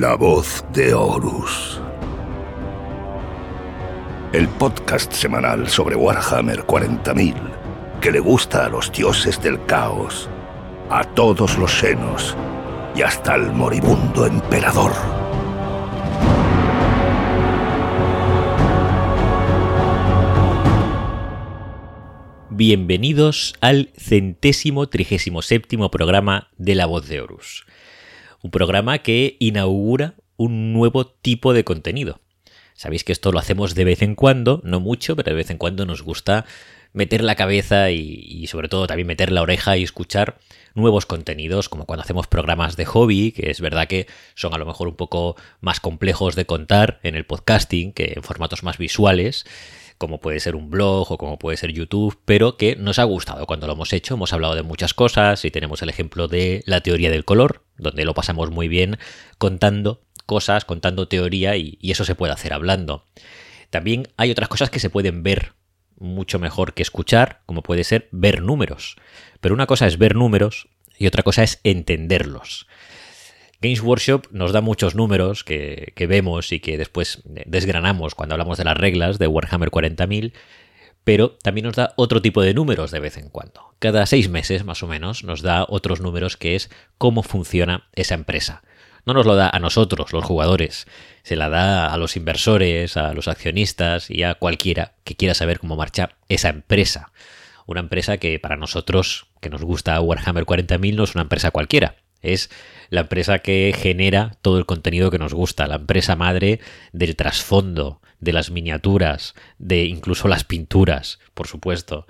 La 0.00 0.14
voz 0.14 0.64
de 0.72 0.94
Horus. 0.94 1.80
El 4.32 4.46
podcast 4.46 5.12
semanal 5.12 5.68
sobre 5.68 5.96
Warhammer 5.96 6.60
40.000 6.60 7.34
que 8.00 8.12
le 8.12 8.20
gusta 8.20 8.66
a 8.66 8.68
los 8.68 8.92
dioses 8.92 9.42
del 9.42 9.66
caos, 9.66 10.30
a 10.88 11.02
todos 11.02 11.58
los 11.58 11.72
senos 11.72 12.36
y 12.94 13.02
hasta 13.02 13.34
al 13.34 13.52
moribundo 13.52 14.24
emperador. 14.24 14.92
Bienvenidos 22.50 23.56
al 23.60 23.90
centésimo 23.96 24.88
trigésimo 24.88 25.42
séptimo 25.42 25.90
programa 25.90 26.50
de 26.56 26.76
La 26.76 26.86
Voz 26.86 27.08
de 27.08 27.20
Horus. 27.20 27.67
Un 28.42 28.50
programa 28.50 28.98
que 28.98 29.36
inaugura 29.40 30.14
un 30.36 30.72
nuevo 30.72 31.06
tipo 31.06 31.52
de 31.52 31.64
contenido. 31.64 32.20
Sabéis 32.74 33.02
que 33.02 33.12
esto 33.12 33.32
lo 33.32 33.40
hacemos 33.40 33.74
de 33.74 33.84
vez 33.84 34.02
en 34.02 34.14
cuando, 34.14 34.60
no 34.62 34.78
mucho, 34.78 35.16
pero 35.16 35.30
de 35.30 35.36
vez 35.36 35.50
en 35.50 35.58
cuando 35.58 35.84
nos 35.84 36.02
gusta 36.02 36.44
meter 36.92 37.22
la 37.22 37.34
cabeza 37.34 37.90
y, 37.90 38.46
sobre 38.46 38.68
todo 38.68 38.86
también 38.86 39.08
meter 39.08 39.32
la 39.32 39.42
oreja 39.42 39.76
y 39.76 39.82
escuchar 39.82 40.38
nuevos 40.74 41.04
contenidos, 41.04 41.68
como 41.68 41.86
cuando 41.86 42.02
hacemos 42.02 42.28
programas 42.28 42.76
de 42.76 42.84
hobby, 42.84 43.32
que 43.32 43.50
es 43.50 43.60
verdad 43.60 43.88
que 43.88 44.06
son 44.34 44.54
a 44.54 44.58
lo 44.58 44.66
mejor 44.66 44.88
un 44.88 44.94
poco 44.94 45.36
más 45.60 45.80
complejos 45.80 46.36
de 46.36 46.46
contar 46.46 47.00
en 47.02 47.16
el 47.16 47.26
podcasting 47.26 47.92
que 47.92 48.12
en 48.16 48.22
formatos 48.22 48.62
más 48.62 48.78
visuales 48.78 49.44
como 49.98 50.20
puede 50.20 50.40
ser 50.40 50.56
un 50.56 50.70
blog 50.70 51.12
o 51.12 51.18
como 51.18 51.38
puede 51.38 51.56
ser 51.56 51.72
YouTube, 51.72 52.18
pero 52.24 52.56
que 52.56 52.76
nos 52.76 52.98
ha 52.98 53.04
gustado 53.04 53.46
cuando 53.46 53.66
lo 53.66 53.74
hemos 53.74 53.92
hecho. 53.92 54.14
Hemos 54.14 54.32
hablado 54.32 54.54
de 54.54 54.62
muchas 54.62 54.94
cosas 54.94 55.44
y 55.44 55.50
tenemos 55.50 55.82
el 55.82 55.90
ejemplo 55.90 56.28
de 56.28 56.62
la 56.66 56.80
teoría 56.80 57.10
del 57.10 57.24
color, 57.24 57.64
donde 57.76 58.04
lo 58.04 58.14
pasamos 58.14 58.50
muy 58.50 58.68
bien 58.68 58.98
contando 59.38 60.02
cosas, 60.24 60.64
contando 60.64 61.08
teoría 61.08 61.56
y, 61.56 61.78
eso 61.82 62.04
se 62.04 62.14
puede 62.14 62.32
hacer 62.32 62.52
hablando. 62.52 63.04
También 63.70 64.08
hay 64.16 64.30
otras 64.30 64.48
cosas 64.48 64.70
que 64.70 64.78
se 64.78 64.90
pueden 64.90 65.22
ver 65.22 65.52
mucho 65.98 66.38
mejor 66.38 66.74
que 66.74 66.82
escuchar, 66.82 67.40
como 67.44 67.62
puede 67.62 67.82
ser 67.82 68.08
ver 68.12 68.42
números. 68.42 68.96
Pero 69.40 69.54
una 69.54 69.66
cosa 69.66 69.86
es 69.86 69.98
ver 69.98 70.14
números 70.14 70.68
y 70.96 71.06
otra 71.06 71.22
cosa 71.22 71.42
es 71.42 71.60
entenderlos. 71.64 72.66
Games 73.60 73.82
Workshop 73.82 74.26
nos 74.30 74.52
da 74.52 74.60
muchos 74.60 74.94
números 74.94 75.42
que, 75.42 75.92
vemos 76.08 76.52
y 76.52 76.60
que 76.60 76.78
después 76.78 77.22
desgranamos 77.24 78.14
cuando 78.14 78.34
hablamos 78.34 78.56
de 78.56 78.64
las 78.64 78.76
reglas 78.76 79.18
de 79.18 79.26
Warhammer 79.26 79.70
40.000, 79.70 80.32
pero 81.02 81.32
también 81.42 81.66
nos 81.66 81.74
da 81.74 81.92
otro 81.96 82.22
tipo 82.22 82.40
de 82.42 82.54
números 82.54 82.92
de 82.92 83.00
vez 83.00 83.16
en 83.16 83.30
cuando. 83.30 83.74
Cada 83.80 84.06
seis 84.06 84.28
meses, 84.28 84.64
más 84.64 84.84
o 84.84 84.86
menos, 84.86 85.24
nos 85.24 85.42
da 85.42 85.66
otros 85.68 86.00
números 86.00 86.36
que 86.36 86.54
es 86.54 86.70
cómo 86.98 87.24
funciona 87.24 87.88
esa 87.94 88.14
empresa. 88.14 88.62
No 89.04 89.14
nos 89.14 89.26
lo 89.26 89.34
da 89.34 89.50
a 89.50 89.58
nosotros, 89.58 90.12
los 90.12 90.24
jugadores, 90.24 90.86
se 91.24 91.34
la 91.34 91.48
da 91.48 91.92
a 91.92 91.96
los 91.96 92.16
inversores, 92.16 92.96
a 92.96 93.12
los 93.12 93.26
accionistas 93.26 94.08
y 94.08 94.22
a 94.22 94.34
cualquiera 94.34 94.92
que 95.02 95.16
quiera 95.16 95.34
saber 95.34 95.58
cómo 95.58 95.74
marcha 95.74 96.10
esa 96.28 96.50
empresa. 96.50 97.10
Una 97.66 97.80
empresa 97.80 98.18
que 98.18 98.38
para 98.38 98.56
nosotros, 98.56 99.26
que 99.40 99.50
nos 99.50 99.62
gusta 99.62 100.00
Warhammer 100.00 100.44
40.000, 100.44 100.94
no 100.94 101.04
es 101.04 101.14
una 101.16 101.22
empresa 101.22 101.50
cualquiera. 101.50 101.96
Es 102.22 102.50
la 102.90 103.02
empresa 103.02 103.40
que 103.40 103.74
genera 103.76 104.36
todo 104.42 104.58
el 104.58 104.66
contenido 104.66 105.10
que 105.10 105.18
nos 105.18 105.34
gusta, 105.34 105.66
la 105.66 105.76
empresa 105.76 106.16
madre 106.16 106.60
del 106.92 107.16
trasfondo, 107.16 108.00
de 108.20 108.32
las 108.32 108.50
miniaturas, 108.50 109.34
de 109.58 109.84
incluso 109.84 110.28
las 110.28 110.44
pinturas, 110.44 111.18
por 111.34 111.46
supuesto, 111.46 112.06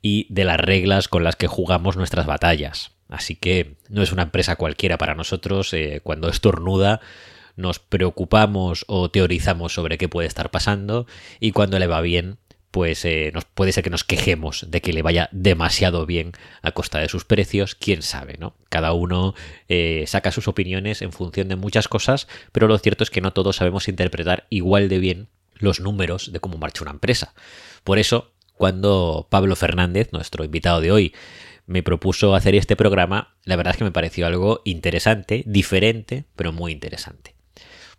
y 0.00 0.26
de 0.28 0.44
las 0.44 0.58
reglas 0.58 1.08
con 1.08 1.24
las 1.24 1.36
que 1.36 1.46
jugamos 1.46 1.96
nuestras 1.96 2.26
batallas. 2.26 2.92
Así 3.08 3.36
que 3.36 3.76
no 3.88 4.02
es 4.02 4.10
una 4.12 4.22
empresa 4.22 4.56
cualquiera 4.56 4.98
para 4.98 5.14
nosotros. 5.14 5.72
Eh, 5.74 6.00
cuando 6.02 6.28
estornuda 6.28 7.00
nos 7.56 7.78
preocupamos 7.78 8.84
o 8.88 9.10
teorizamos 9.10 9.74
sobre 9.74 9.98
qué 9.98 10.08
puede 10.08 10.26
estar 10.26 10.50
pasando 10.50 11.06
y 11.38 11.52
cuando 11.52 11.78
le 11.78 11.86
va 11.86 12.00
bien 12.00 12.38
pues 12.72 13.04
eh, 13.04 13.30
nos, 13.34 13.44
puede 13.44 13.70
ser 13.70 13.84
que 13.84 13.90
nos 13.90 14.02
quejemos 14.02 14.66
de 14.68 14.80
que 14.80 14.94
le 14.94 15.02
vaya 15.02 15.28
demasiado 15.30 16.06
bien 16.06 16.32
a 16.62 16.72
costa 16.72 16.98
de 16.98 17.08
sus 17.08 17.26
precios, 17.26 17.74
quién 17.74 18.00
sabe, 18.00 18.36
¿no? 18.38 18.56
Cada 18.70 18.94
uno 18.94 19.34
eh, 19.68 20.04
saca 20.08 20.32
sus 20.32 20.48
opiniones 20.48 21.02
en 21.02 21.12
función 21.12 21.48
de 21.48 21.56
muchas 21.56 21.86
cosas, 21.86 22.26
pero 22.50 22.66
lo 22.66 22.78
cierto 22.78 23.04
es 23.04 23.10
que 23.10 23.20
no 23.20 23.34
todos 23.34 23.56
sabemos 23.56 23.88
interpretar 23.88 24.46
igual 24.48 24.88
de 24.88 24.98
bien 24.98 25.28
los 25.54 25.80
números 25.80 26.32
de 26.32 26.40
cómo 26.40 26.56
marcha 26.56 26.82
una 26.82 26.92
empresa. 26.92 27.34
Por 27.84 27.98
eso, 27.98 28.32
cuando 28.54 29.28
Pablo 29.30 29.54
Fernández, 29.54 30.08
nuestro 30.12 30.42
invitado 30.42 30.80
de 30.80 30.92
hoy, 30.92 31.14
me 31.66 31.82
propuso 31.82 32.34
hacer 32.34 32.54
este 32.54 32.74
programa, 32.74 33.36
la 33.44 33.56
verdad 33.56 33.72
es 33.72 33.78
que 33.78 33.84
me 33.84 33.92
pareció 33.92 34.26
algo 34.26 34.62
interesante, 34.64 35.44
diferente, 35.46 36.24
pero 36.36 36.52
muy 36.52 36.72
interesante. 36.72 37.34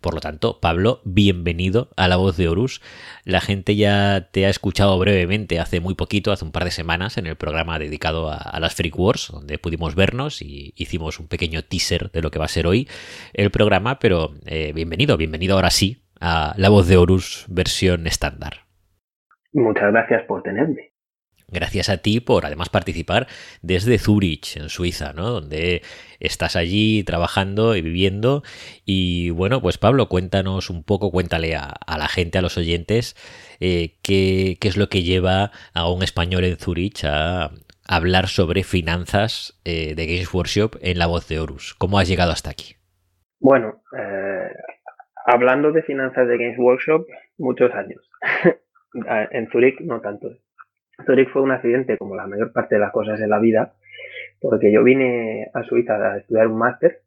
Por 0.04 0.12
lo 0.12 0.20
tanto, 0.20 0.58
Pablo, 0.60 1.00
bienvenido 1.06 1.88
a 1.96 2.08
La 2.08 2.16
Voz 2.16 2.36
de 2.36 2.46
Horus. 2.46 2.82
La 3.24 3.40
gente 3.40 3.74
ya 3.74 4.28
te 4.32 4.44
ha 4.44 4.50
escuchado 4.50 4.98
brevemente 4.98 5.58
hace 5.58 5.80
muy 5.80 5.94
poquito, 5.94 6.30
hace 6.30 6.44
un 6.44 6.52
par 6.52 6.64
de 6.64 6.72
semanas, 6.72 7.16
en 7.16 7.24
el 7.24 7.36
programa 7.36 7.78
dedicado 7.78 8.30
a, 8.30 8.60
las 8.60 8.74
Freak 8.74 8.98
Wars, 8.98 9.30
donde 9.32 9.56
pudimos 9.56 9.94
vernos 9.94 10.42
y 10.42 10.74
hicimos 10.76 11.20
un 11.20 11.28
pequeño 11.28 11.62
teaser 11.62 12.10
de 12.10 12.20
lo 12.20 12.30
que 12.30 12.38
va 12.38 12.44
a 12.44 12.48
ser 12.48 12.66
hoy 12.66 12.86
el 13.32 13.50
programa, 13.50 13.98
pero 13.98 14.34
eh, 14.44 14.74
bienvenido, 14.74 15.16
bienvenido 15.16 15.54
ahora 15.54 15.70
sí 15.70 16.04
a 16.20 16.52
La 16.58 16.68
Voz 16.68 16.86
de 16.86 16.98
Horus 16.98 17.46
versión 17.48 18.06
estándar. 18.06 18.66
Muchas 19.54 19.90
gracias 19.90 20.24
por 20.26 20.42
tenerme. 20.42 20.93
Gracias 21.54 21.88
a 21.88 21.98
ti 21.98 22.20
por 22.20 22.44
además 22.44 22.68
participar 22.68 23.26
desde 23.62 23.98
Zurich, 23.98 24.56
en 24.56 24.68
Suiza, 24.68 25.14
¿no? 25.14 25.30
Donde 25.30 25.82
estás 26.20 26.56
allí 26.56 27.02
trabajando 27.04 27.76
y 27.76 27.80
viviendo. 27.80 28.42
Y 28.84 29.30
bueno, 29.30 29.62
pues 29.62 29.78
Pablo, 29.78 30.08
cuéntanos 30.08 30.68
un 30.68 30.84
poco, 30.84 31.10
cuéntale 31.10 31.56
a, 31.56 31.74
la 31.96 32.08
gente, 32.08 32.38
a 32.38 32.42
los 32.42 32.58
oyentes, 32.58 33.16
eh, 33.60 33.94
qué, 34.02 34.58
es 34.60 34.76
lo 34.76 34.88
que 34.88 35.02
lleva 35.02 35.50
a 35.72 35.88
un 35.88 36.02
español 36.02 36.44
en 36.44 36.56
Zurich 36.56 37.04
a 37.04 37.50
hablar 37.86 38.28
sobre 38.28 38.64
finanzas 38.64 39.60
de 39.64 39.94
Games 39.96 40.32
Workshop 40.32 40.76
en 40.80 40.98
la 40.98 41.06
voz 41.06 41.28
de 41.28 41.38
Horus. 41.38 41.74
¿Cómo 41.74 41.98
has 41.98 42.08
llegado 42.08 42.32
hasta 42.32 42.50
aquí? 42.50 42.76
Bueno, 43.44 43.82
eh, 43.94 44.48
hablando 45.26 45.70
de 45.70 45.82
finanzas 45.82 46.26
de 46.26 46.38
Games 46.38 46.58
Workshop, 46.58 47.06
muchos 47.36 47.70
años. 47.74 48.00
en 49.32 49.50
Zurich 49.50 49.80
no 49.82 50.00
tanto. 50.00 50.28
Zurich 51.06 51.30
fue 51.30 51.42
un 51.42 51.50
accidente 51.50 51.96
como 51.98 52.14
la 52.14 52.26
mayor 52.26 52.52
parte 52.52 52.76
de 52.76 52.80
las 52.80 52.92
cosas 52.92 53.20
en 53.20 53.30
la 53.30 53.38
vida, 53.38 53.74
porque 54.40 54.72
yo 54.72 54.84
vine 54.84 55.48
a 55.52 55.62
Suiza 55.62 55.94
a 55.96 56.18
estudiar 56.18 56.46
un 56.46 56.58
máster 56.58 57.00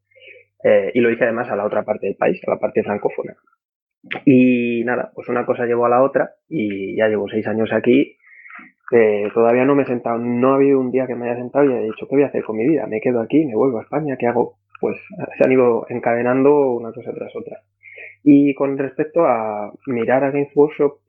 eh, 0.64 0.92
y 0.94 1.00
lo 1.00 1.10
hice 1.10 1.24
además 1.24 1.50
a 1.50 1.56
la 1.56 1.66
otra 1.66 1.84
parte 1.84 2.08
del 2.08 2.16
país, 2.16 2.42
a 2.46 2.52
la 2.52 2.60
parte 2.60 2.84
francófona. 2.84 3.36
Y 4.26 4.84
nada, 4.86 5.12
pues 5.14 5.28
una 5.30 5.46
cosa 5.46 5.66
llevó 5.66 5.86
a 5.86 5.90
la 5.90 6.02
otra 6.02 6.32
y 6.48 6.96
ya 6.96 7.08
llevo 7.08 7.28
seis 7.28 7.48
años 7.48 7.72
aquí. 7.74 8.18
Eh, 8.92 9.30
todavía 9.34 9.66
no 9.66 9.76
me 9.76 9.84
he 9.84 9.86
sentado, 9.86 10.18
no 10.18 10.54
ha 10.54 10.56
habido 10.56 10.80
un 10.80 10.92
día 10.92 11.08
que 11.08 11.16
me 11.16 11.30
haya 11.30 11.40
sentado 11.40 11.66
y 11.66 11.74
haya 11.74 11.82
dicho, 11.82 12.08
¿qué 12.08 12.16
voy 12.16 12.24
a 12.24 12.28
hacer 12.28 12.44
con 12.44 12.58
mi 12.58 12.68
vida? 12.68 12.88
¿Me 12.88 13.02
quedo 13.02 13.22
aquí? 13.22 13.46
¿Me 13.46 13.56
vuelvo 13.56 13.80
a 13.80 13.84
España? 13.84 14.16
¿Qué 14.18 14.28
hago? 14.28 14.60
Pues 14.80 14.98
se 15.38 15.44
han 15.44 15.52
ido 15.52 15.86
encadenando 15.90 16.72
una 16.72 16.94
cosa 16.94 17.14
tras 17.14 17.36
otra. 17.36 17.62
Y 18.24 18.54
con 18.56 18.78
respecto 18.78 19.26
a 19.26 19.74
mirar 19.88 20.24
a 20.24 20.32
Games 20.32 20.56
Workshop 20.56 21.00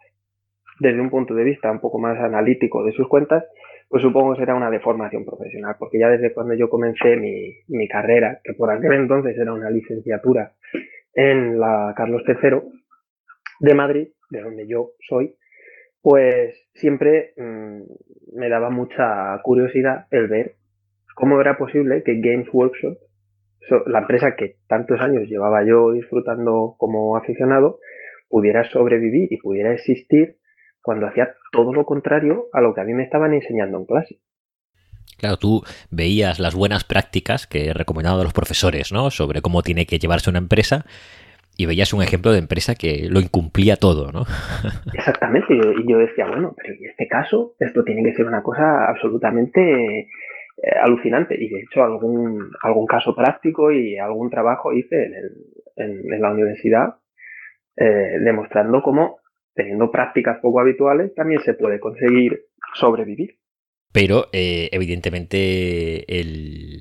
desde 0.80 1.00
un 1.00 1.10
punto 1.10 1.34
de 1.34 1.44
vista 1.44 1.70
un 1.70 1.80
poco 1.80 1.98
más 1.98 2.18
analítico 2.18 2.84
de 2.84 2.92
sus 2.92 3.08
cuentas, 3.08 3.44
pues 3.88 4.02
supongo 4.02 4.34
que 4.34 4.40
será 4.40 4.54
una 4.54 4.70
deformación 4.70 5.24
profesional, 5.24 5.76
porque 5.78 5.98
ya 5.98 6.08
desde 6.08 6.32
cuando 6.32 6.54
yo 6.54 6.68
comencé 6.68 7.16
mi, 7.16 7.54
mi 7.68 7.88
carrera, 7.88 8.40
que 8.44 8.54
por 8.54 8.70
aquel 8.70 8.92
entonces 8.92 9.36
era 9.36 9.52
una 9.52 9.70
licenciatura 9.70 10.52
en 11.14 11.58
la 11.58 11.94
Carlos 11.96 12.22
III 12.26 12.60
de 13.60 13.74
Madrid, 13.74 14.08
de 14.30 14.40
donde 14.42 14.66
yo 14.68 14.90
soy, 15.08 15.34
pues 16.02 16.54
siempre 16.74 17.32
mmm, 17.36 17.82
me 18.34 18.48
daba 18.48 18.70
mucha 18.70 19.40
curiosidad 19.42 20.06
el 20.10 20.28
ver 20.28 20.54
cómo 21.14 21.40
era 21.40 21.58
posible 21.58 22.02
que 22.04 22.20
Games 22.20 22.48
Workshop, 22.52 22.96
la 23.86 23.98
empresa 24.00 24.36
que 24.36 24.56
tantos 24.68 25.00
años 25.00 25.28
llevaba 25.28 25.64
yo 25.64 25.92
disfrutando 25.92 26.76
como 26.78 27.16
aficionado, 27.16 27.80
pudiera 28.28 28.64
sobrevivir 28.64 29.32
y 29.32 29.38
pudiera 29.38 29.72
existir 29.72 30.36
cuando 30.88 31.06
hacía 31.06 31.34
todo 31.52 31.74
lo 31.74 31.84
contrario 31.84 32.46
a 32.54 32.62
lo 32.62 32.72
que 32.72 32.80
a 32.80 32.84
mí 32.84 32.94
me 32.94 33.02
estaban 33.02 33.34
enseñando 33.34 33.76
en 33.76 33.84
clase. 33.84 34.20
Claro, 35.18 35.36
tú 35.36 35.62
veías 35.90 36.38
las 36.38 36.54
buenas 36.54 36.84
prácticas 36.84 37.46
que 37.46 37.66
he 37.66 37.74
recomendado 37.74 38.22
a 38.22 38.24
los 38.24 38.32
profesores, 38.32 38.90
¿no? 38.90 39.10
Sobre 39.10 39.42
cómo 39.42 39.60
tiene 39.60 39.84
que 39.84 39.98
llevarse 39.98 40.30
una 40.30 40.38
empresa 40.38 40.86
y 41.58 41.66
veías 41.66 41.92
un 41.92 42.02
ejemplo 42.02 42.32
de 42.32 42.38
empresa 42.38 42.74
que 42.74 43.06
lo 43.10 43.20
incumplía 43.20 43.76
todo, 43.76 44.12
¿no? 44.12 44.24
Exactamente, 44.94 45.52
y 45.52 45.92
yo 45.92 45.98
decía, 45.98 46.26
bueno, 46.26 46.54
pero 46.56 46.72
en 46.72 46.88
este 46.88 47.06
caso 47.06 47.52
esto 47.60 47.84
tiene 47.84 48.02
que 48.02 48.14
ser 48.14 48.24
una 48.24 48.42
cosa 48.42 48.88
absolutamente 48.88 50.08
eh, 50.62 50.70
alucinante. 50.82 51.34
Y 51.38 51.50
de 51.50 51.60
hecho 51.64 51.84
algún, 51.84 52.50
algún 52.62 52.86
caso 52.86 53.14
práctico 53.14 53.70
y 53.70 53.98
algún 53.98 54.30
trabajo 54.30 54.72
hice 54.72 55.10
en, 55.76 56.22
la 56.22 56.30
universidad 56.30 56.94
eh, 57.76 58.20
demostrando 58.24 58.82
cómo 58.82 59.18
teniendo 59.58 59.90
prácticas 59.90 60.38
poco 60.40 60.60
habituales, 60.60 61.12
también 61.16 61.40
se 61.40 61.52
puede 61.52 61.80
conseguir 61.80 62.44
sobrevivir. 62.74 63.38
Pero 63.92 64.26
eh, 64.32 64.68
evidentemente 64.70 66.06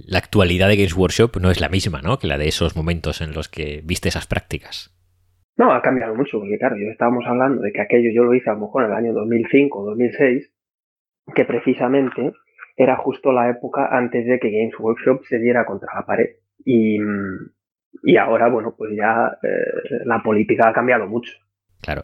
la 0.05 0.19
actualidad 0.19 0.67
de 0.67 0.75
Games 0.75 0.95
Workshop 0.95 1.37
no 1.41 1.49
es 1.49 1.59
la 1.59 1.69
misma, 1.69 2.01
¿no? 2.03 2.19
Que 2.19 2.27
la 2.27 2.37
de 2.37 2.47
esos 2.47 2.75
momentos 2.75 3.21
en 3.21 3.33
los 3.33 3.49
que 3.49 3.81
viste 3.83 4.09
esas 4.09 4.27
prácticas. 4.27 4.93
No, 5.57 5.73
ha 5.73 5.81
cambiado 5.81 6.13
mucho, 6.13 6.39
porque 6.39 6.59
claro, 6.59 6.75
yo 6.77 6.91
estábamos 6.91 7.25
hablando 7.25 7.63
de 7.63 7.71
que 7.71 7.81
aquello 7.81 8.11
yo 8.13 8.23
lo 8.23 8.35
hice 8.35 8.51
a 8.51 8.53
lo 8.53 8.59
mejor 8.59 8.83
en 8.83 8.91
el 8.91 8.97
año 8.97 9.13
2005 9.13 9.79
o 9.79 9.85
2006, 9.85 10.53
que 11.33 11.45
precisamente 11.45 12.33
era 12.75 12.95
justo 12.97 13.31
la 13.31 13.49
época 13.49 13.87
antes 13.91 14.27
de 14.27 14.39
que 14.39 14.51
Games 14.51 14.79
Workshop 14.79 15.23
se 15.23 15.39
diera 15.39 15.65
contra 15.65 15.95
la 15.95 16.05
pared. 16.05 16.35
Y, 16.63 16.99
y 18.03 18.17
ahora, 18.17 18.49
bueno, 18.49 18.75
pues 18.77 18.91
ya 18.95 19.35
eh, 19.41 20.03
la 20.05 20.21
política 20.21 20.69
ha 20.69 20.73
cambiado 20.73 21.07
mucho. 21.07 21.33
Claro. 21.87 22.03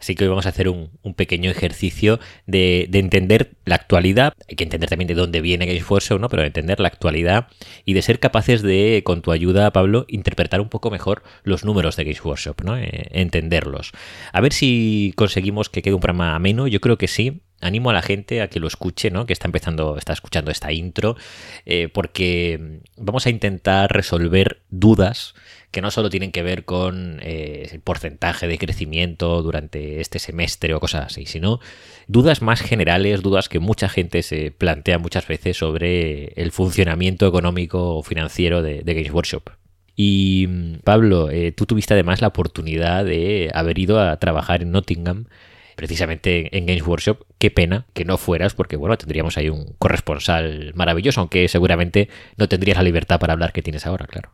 Así 0.00 0.14
que 0.14 0.24
hoy 0.24 0.30
vamos 0.30 0.46
a 0.46 0.48
hacer 0.48 0.70
un, 0.70 0.88
pequeño 1.14 1.50
ejercicio 1.50 2.18
de, 2.46 2.88
entender 2.94 3.50
la 3.66 3.74
actualidad. 3.74 4.32
Hay 4.48 4.56
que 4.56 4.64
entender 4.64 4.88
también 4.88 5.06
de 5.06 5.12
dónde 5.12 5.42
viene 5.42 5.66
Workshop, 5.86 6.18
¿no? 6.18 6.30
Pero 6.30 6.40
de 6.40 6.46
entender 6.46 6.80
la 6.80 6.88
actualidad 6.88 7.48
y 7.84 7.92
de 7.92 8.00
ser 8.00 8.20
capaces 8.20 8.62
de, 8.62 9.02
con 9.04 9.20
tu 9.20 9.30
ayuda, 9.30 9.70
Pablo, 9.70 10.06
interpretar 10.08 10.62
un 10.62 10.70
poco 10.70 10.90
mejor 10.90 11.24
los 11.42 11.62
números 11.62 11.96
de 11.96 12.04
Games 12.04 12.24
Workshop, 12.24 12.62
¿no? 12.62 12.78
Eh, 12.78 13.08
entenderlos. 13.10 13.92
A 14.32 14.40
ver 14.40 14.54
si 14.54 15.12
conseguimos 15.14 15.68
que 15.68 15.82
quede 15.82 15.92
un 15.92 16.00
programa 16.00 16.34
ameno. 16.34 16.66
Yo 16.66 16.80
creo 16.80 16.96
que 16.96 17.06
sí 17.06 17.42
animo 17.60 17.90
a 17.90 17.92
la 17.92 18.02
gente 18.02 18.40
a 18.40 18.48
que 18.48 18.60
lo 18.60 18.66
escuche, 18.66 19.10
¿no? 19.10 19.26
Que 19.26 19.34
está 19.34 19.46
empezando, 19.46 19.98
está 19.98 20.14
escuchando 20.14 20.50
esta 20.50 20.72
intro, 20.72 21.16
eh, 21.66 21.88
porque 21.92 22.80
vamos 22.96 23.26
a 23.26 23.30
intentar 23.30 23.92
resolver 23.92 24.62
dudas 24.70 25.34
que 25.70 25.82
no 25.82 25.90
solo 25.90 26.08
tienen 26.10 26.32
que 26.32 26.42
ver 26.42 26.64
con 26.64 27.20
eh, 27.22 27.68
el 27.70 27.80
porcentaje 27.80 28.46
de 28.48 28.58
crecimiento 28.58 29.42
durante 29.42 30.00
este 30.00 30.18
semestre 30.18 30.74
o 30.74 30.80
cosas 30.80 31.06
así, 31.06 31.26
sino 31.26 31.60
dudas 32.06 32.40
más 32.42 32.60
generales, 32.60 33.22
dudas 33.22 33.48
que 33.48 33.58
mucha 33.58 33.88
gente 33.88 34.22
se 34.22 34.50
plantea 34.50 34.98
muchas 34.98 35.26
veces 35.26 35.58
sobre 35.58 36.32
el 36.36 36.52
funcionamiento 36.52 37.26
económico 37.26 37.96
o 37.96 38.02
financiero 38.02 38.62
de, 38.62 38.82
Games 38.84 39.12
Workshop. 39.12 39.50
Y 39.94 40.46
Pablo, 40.84 41.30
eh, 41.30 41.52
tú 41.52 41.66
tuviste 41.66 41.94
además 41.94 42.20
la 42.22 42.28
oportunidad 42.28 43.04
de 43.04 43.50
haber 43.52 43.78
ido 43.78 44.00
a 44.00 44.16
trabajar 44.18 44.62
en 44.62 44.70
Nottingham 44.70 45.26
precisamente 45.78 46.56
en 46.56 46.66
Games 46.66 46.86
Workshop. 46.86 47.24
Qué 47.38 47.50
pena 47.50 47.86
que 47.94 48.04
no 48.04 48.16
fueras, 48.16 48.54
porque 48.54 48.76
bueno, 48.76 48.96
tendríamos 48.96 49.36
ahí 49.36 49.48
un 49.48 49.74
corresponsal 49.78 50.72
maravilloso, 50.74 51.20
aunque 51.20 51.46
seguramente 51.48 52.08
no 52.36 52.48
tendrías 52.48 52.78
la 52.78 52.84
libertad 52.84 53.20
para 53.20 53.34
hablar 53.34 53.52
que 53.52 53.62
tienes 53.62 53.86
ahora, 53.86 54.06
claro. 54.06 54.32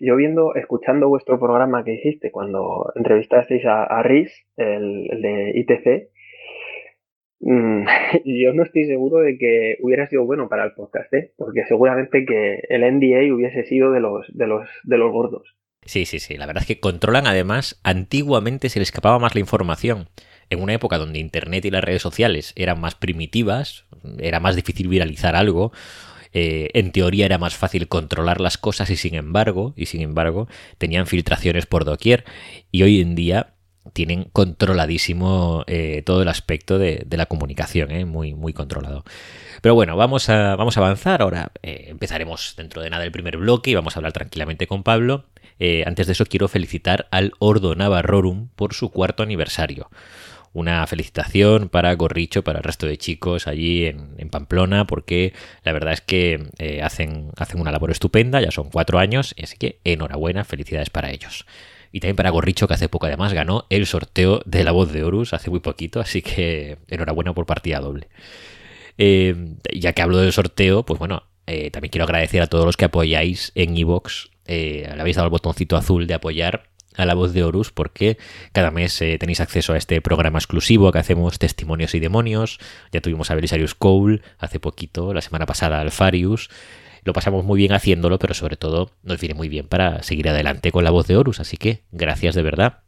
Yo 0.00 0.16
viendo, 0.16 0.54
escuchando 0.54 1.08
vuestro 1.08 1.38
programa 1.38 1.84
que 1.84 1.94
hiciste 1.94 2.30
cuando 2.30 2.92
entrevistasteis 2.94 3.64
a, 3.64 3.84
a 3.84 4.02
Riz, 4.02 4.32
el, 4.56 5.08
de 5.20 5.52
ITC, 5.54 6.10
mm, 7.40 7.86
yo 8.24 8.52
no 8.52 8.62
estoy 8.62 8.86
seguro 8.86 9.18
de 9.18 9.38
que 9.38 9.76
hubiera 9.80 10.06
sido 10.06 10.24
bueno 10.24 10.48
para 10.48 10.64
el 10.64 10.72
podcast, 10.72 11.12
¿eh? 11.14 11.32
porque 11.36 11.64
seguramente 11.66 12.24
que 12.24 12.62
el 12.68 12.82
NDA 12.82 13.34
hubiese 13.34 13.64
sido 13.64 13.92
de 13.92 14.00
los, 14.00 14.26
de 14.36 14.46
los, 14.46 14.68
de 14.84 14.98
los 14.98 15.12
gordos. 15.12 15.56
Sí, 15.86 16.06
sí, 16.06 16.18
sí. 16.18 16.36
La 16.36 16.46
verdad 16.46 16.62
es 16.62 16.66
que 16.66 16.80
controlan 16.80 17.26
además, 17.26 17.78
antiguamente 17.84 18.70
se 18.70 18.78
le 18.78 18.84
escapaba 18.84 19.18
más 19.18 19.34
la 19.34 19.40
información 19.40 20.08
en 20.50 20.62
una 20.62 20.74
época 20.74 20.98
donde 20.98 21.18
Internet 21.18 21.64
y 21.64 21.70
las 21.70 21.84
redes 21.84 22.02
sociales 22.02 22.52
eran 22.56 22.80
más 22.80 22.94
primitivas, 22.94 23.86
era 24.18 24.40
más 24.40 24.56
difícil 24.56 24.88
viralizar 24.88 25.36
algo, 25.36 25.72
eh, 26.34 26.70
en 26.74 26.90
teoría 26.90 27.26
era 27.26 27.38
más 27.38 27.54
fácil 27.54 27.86
controlar 27.86 28.40
las 28.40 28.58
cosas 28.58 28.90
y 28.90 28.96
sin 28.96 29.14
embargo, 29.14 29.72
y 29.76 29.86
sin 29.86 30.02
embargo, 30.02 30.48
tenían 30.78 31.06
filtraciones 31.06 31.66
por 31.66 31.84
doquier 31.84 32.24
y 32.72 32.82
hoy 32.82 33.00
en 33.00 33.14
día 33.14 33.54
tienen 33.92 34.24
controladísimo 34.32 35.62
eh, 35.68 36.02
todo 36.04 36.22
el 36.22 36.28
aspecto 36.28 36.78
de, 36.78 37.06
la 37.10 37.26
comunicación, 37.26 37.92
eh, 37.92 38.04
muy, 38.04 38.34
muy 38.34 38.52
controlado. 38.52 39.04
Pero 39.62 39.76
bueno, 39.76 39.96
vamos 39.96 40.28
a, 40.28 40.56
vamos 40.56 40.76
a 40.76 40.80
avanzar. 40.80 41.22
Ahora 41.22 41.52
empezaremos 41.62 42.54
dentro 42.56 42.82
de 42.82 42.90
nada 42.90 43.04
el 43.04 43.12
primer 43.12 43.36
bloque 43.36 43.70
y 43.70 43.74
vamos 43.74 43.96
a 43.96 44.00
hablar 44.00 44.12
tranquilamente 44.12 44.66
con 44.66 44.82
Pablo. 44.82 45.26
antes 45.86 46.06
de 46.06 46.14
eso, 46.14 46.26
quiero 46.26 46.48
felicitar 46.48 47.06
al 47.12 47.32
Ordo 47.38 47.74
Navarrorum 47.76 48.48
por 48.56 48.74
su 48.74 48.90
cuarto 48.90 49.22
aniversario 49.22 49.88
una 50.54 50.86
felicitación 50.86 51.68
para 51.68 51.92
Gorricho, 51.94 52.42
para 52.42 52.58
el 52.60 52.64
resto 52.64 52.86
de 52.86 52.96
chicos 52.96 53.46
allí 53.46 53.86
en, 53.86 54.14
Pamplona, 54.30 54.86
porque 54.86 55.34
la 55.64 55.72
verdad 55.72 55.92
es 55.92 56.00
que 56.00 56.48
eh, 56.58 56.80
hacen, 56.82 57.30
hacen 57.36 57.60
una 57.60 57.70
labor 57.70 57.90
estupenda, 57.90 58.40
ya 58.40 58.50
son 58.50 58.70
cuatro 58.70 58.98
años, 58.98 59.34
así 59.40 59.56
que 59.56 59.80
enhorabuena, 59.84 60.44
felicidades 60.44 60.90
para 60.90 61.10
ellos. 61.10 61.44
Y 61.92 62.00
también 62.00 62.16
para 62.16 62.30
Gorricho, 62.30 62.66
que 62.66 62.74
hace 62.74 62.88
poco 62.88 63.06
además 63.06 63.32
ganó 63.32 63.66
el 63.68 63.86
sorteo 63.86 64.42
de 64.46 64.64
la 64.64 64.72
voz 64.72 64.92
de 64.92 65.04
Horus 65.04 65.34
hace 65.34 65.50
muy 65.50 65.60
poquito, 65.60 66.00
así 66.00 66.22
que 66.22 66.78
enhorabuena 66.88 67.34
por 67.34 67.46
partida 67.46 67.80
doble. 67.80 68.08
Eh, 68.96 69.56
ya 69.74 69.92
que 69.92 70.02
hablo 70.02 70.18
del 70.18 70.32
sorteo, 70.32 70.84
pues 70.84 70.98
bueno, 70.98 71.24
eh, 71.46 71.70
también 71.70 71.90
quiero 71.90 72.04
agradecer 72.04 72.42
a 72.42 72.46
todos 72.46 72.64
los 72.64 72.76
que 72.76 72.86
apoyáis 72.86 73.52
en 73.54 73.76
Evox. 73.76 74.30
le 74.46 74.88
habéis 74.98 75.16
dado 75.16 75.26
el 75.26 75.30
botoncito 75.30 75.76
azul 75.76 76.06
de 76.06 76.14
apoyar 76.14 76.73
a 76.96 77.04
la 77.04 77.14
voz 77.14 77.32
de 77.32 77.44
Horus 77.44 77.72
porque 77.72 78.18
cada 78.52 78.70
mes 78.70 79.00
eh, 79.02 79.16
tenéis 79.18 79.40
acceso 79.40 79.72
a 79.72 79.76
este 79.76 80.00
programa 80.00 80.38
exclusivo 80.38 80.92
que 80.92 80.98
hacemos 80.98 81.38
testimonios 81.38 81.94
y 81.94 82.00
demonios. 82.00 82.58
Ya 82.92 83.00
tuvimos 83.00 83.30
a 83.30 83.34
Belisarius 83.34 83.74
Cole 83.74 84.22
hace 84.38 84.60
poquito, 84.60 85.12
la 85.12 85.22
semana 85.22 85.46
pasada 85.46 85.80
Alfarius. 85.80 86.50
Lo 87.02 87.12
pasamos 87.12 87.44
muy 87.44 87.58
bien 87.58 87.72
haciéndolo, 87.72 88.18
pero 88.18 88.32
sobre 88.32 88.56
todo 88.56 88.90
nos 89.02 89.20
viene 89.20 89.34
muy 89.34 89.48
bien 89.48 89.68
para 89.68 90.02
seguir 90.02 90.28
adelante 90.28 90.72
con 90.72 90.84
la 90.84 90.90
voz 90.90 91.06
de 91.06 91.16
Horus. 91.16 91.40
Así 91.40 91.56
que 91.56 91.82
gracias 91.92 92.34
de 92.34 92.42
verdad 92.42 92.83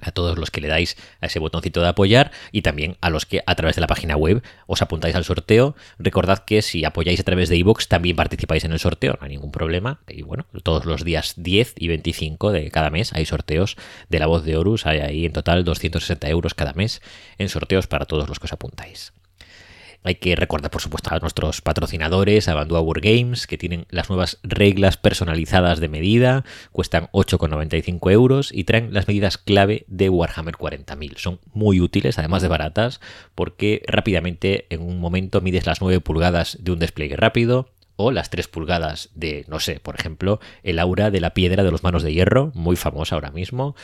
a 0.00 0.10
todos 0.12 0.38
los 0.38 0.50
que 0.50 0.60
le 0.60 0.68
dais 0.68 0.96
a 1.20 1.26
ese 1.26 1.38
botoncito 1.38 1.80
de 1.80 1.88
apoyar 1.88 2.30
y 2.52 2.62
también 2.62 2.96
a 3.00 3.10
los 3.10 3.26
que 3.26 3.42
a 3.46 3.54
través 3.54 3.76
de 3.76 3.80
la 3.80 3.86
página 3.86 4.16
web 4.16 4.42
os 4.66 4.82
apuntáis 4.82 5.14
al 5.14 5.24
sorteo. 5.24 5.76
Recordad 5.98 6.40
que 6.40 6.62
si 6.62 6.84
apoyáis 6.84 7.20
a 7.20 7.24
través 7.24 7.48
de 7.48 7.56
iVoox 7.56 7.88
también 7.88 8.16
participáis 8.16 8.64
en 8.64 8.72
el 8.72 8.78
sorteo, 8.78 9.16
no 9.20 9.24
hay 9.24 9.30
ningún 9.30 9.52
problema. 9.52 10.00
Y 10.08 10.22
bueno, 10.22 10.46
todos 10.62 10.84
los 10.84 11.04
días 11.04 11.34
10 11.36 11.74
y 11.78 11.88
25 11.88 12.52
de 12.52 12.70
cada 12.70 12.90
mes 12.90 13.12
hay 13.12 13.26
sorteos 13.26 13.76
de 14.08 14.18
la 14.18 14.26
voz 14.26 14.44
de 14.44 14.56
Horus. 14.56 14.86
Hay 14.86 15.00
ahí 15.00 15.26
en 15.26 15.32
total 15.32 15.64
260 15.64 16.28
euros 16.28 16.54
cada 16.54 16.72
mes 16.72 17.02
en 17.38 17.48
sorteos 17.48 17.86
para 17.86 18.06
todos 18.06 18.28
los 18.28 18.38
que 18.38 18.46
os 18.46 18.52
apuntáis. 18.52 19.12
Hay 20.06 20.14
que 20.14 20.36
recordar, 20.36 20.70
por 20.70 20.80
supuesto, 20.80 21.12
a 21.12 21.18
nuestros 21.18 21.62
patrocinadores, 21.62 22.46
a 22.46 22.54
Bandua 22.54 22.80
Games, 23.02 23.48
que 23.48 23.58
tienen 23.58 23.86
las 23.90 24.08
nuevas 24.08 24.38
reglas 24.44 24.96
personalizadas 24.96 25.80
de 25.80 25.88
medida, 25.88 26.44
cuestan 26.70 27.08
8,95 27.10 28.12
euros 28.12 28.52
y 28.52 28.62
traen 28.62 28.94
las 28.94 29.08
medidas 29.08 29.36
clave 29.36 29.84
de 29.88 30.08
Warhammer 30.08 30.54
40.000. 30.54 31.16
Son 31.16 31.40
muy 31.52 31.80
útiles, 31.80 32.20
además 32.20 32.42
de 32.42 32.46
baratas, 32.46 33.00
porque 33.34 33.82
rápidamente 33.88 34.66
en 34.70 34.80
un 34.80 35.00
momento 35.00 35.40
mides 35.40 35.66
las 35.66 35.80
9 35.80 35.98
pulgadas 35.98 36.56
de 36.60 36.70
un 36.70 36.78
despliegue 36.78 37.16
rápido, 37.16 37.72
o 37.96 38.12
las 38.12 38.30
3 38.30 38.46
pulgadas 38.46 39.10
de, 39.16 39.44
no 39.48 39.58
sé, 39.58 39.80
por 39.80 39.96
ejemplo, 39.98 40.38
el 40.62 40.78
aura 40.78 41.10
de 41.10 41.18
la 41.18 41.34
piedra 41.34 41.64
de 41.64 41.72
los 41.72 41.82
manos 41.82 42.04
de 42.04 42.12
hierro, 42.12 42.52
muy 42.54 42.76
famosa 42.76 43.16
ahora 43.16 43.32
mismo, 43.32 43.74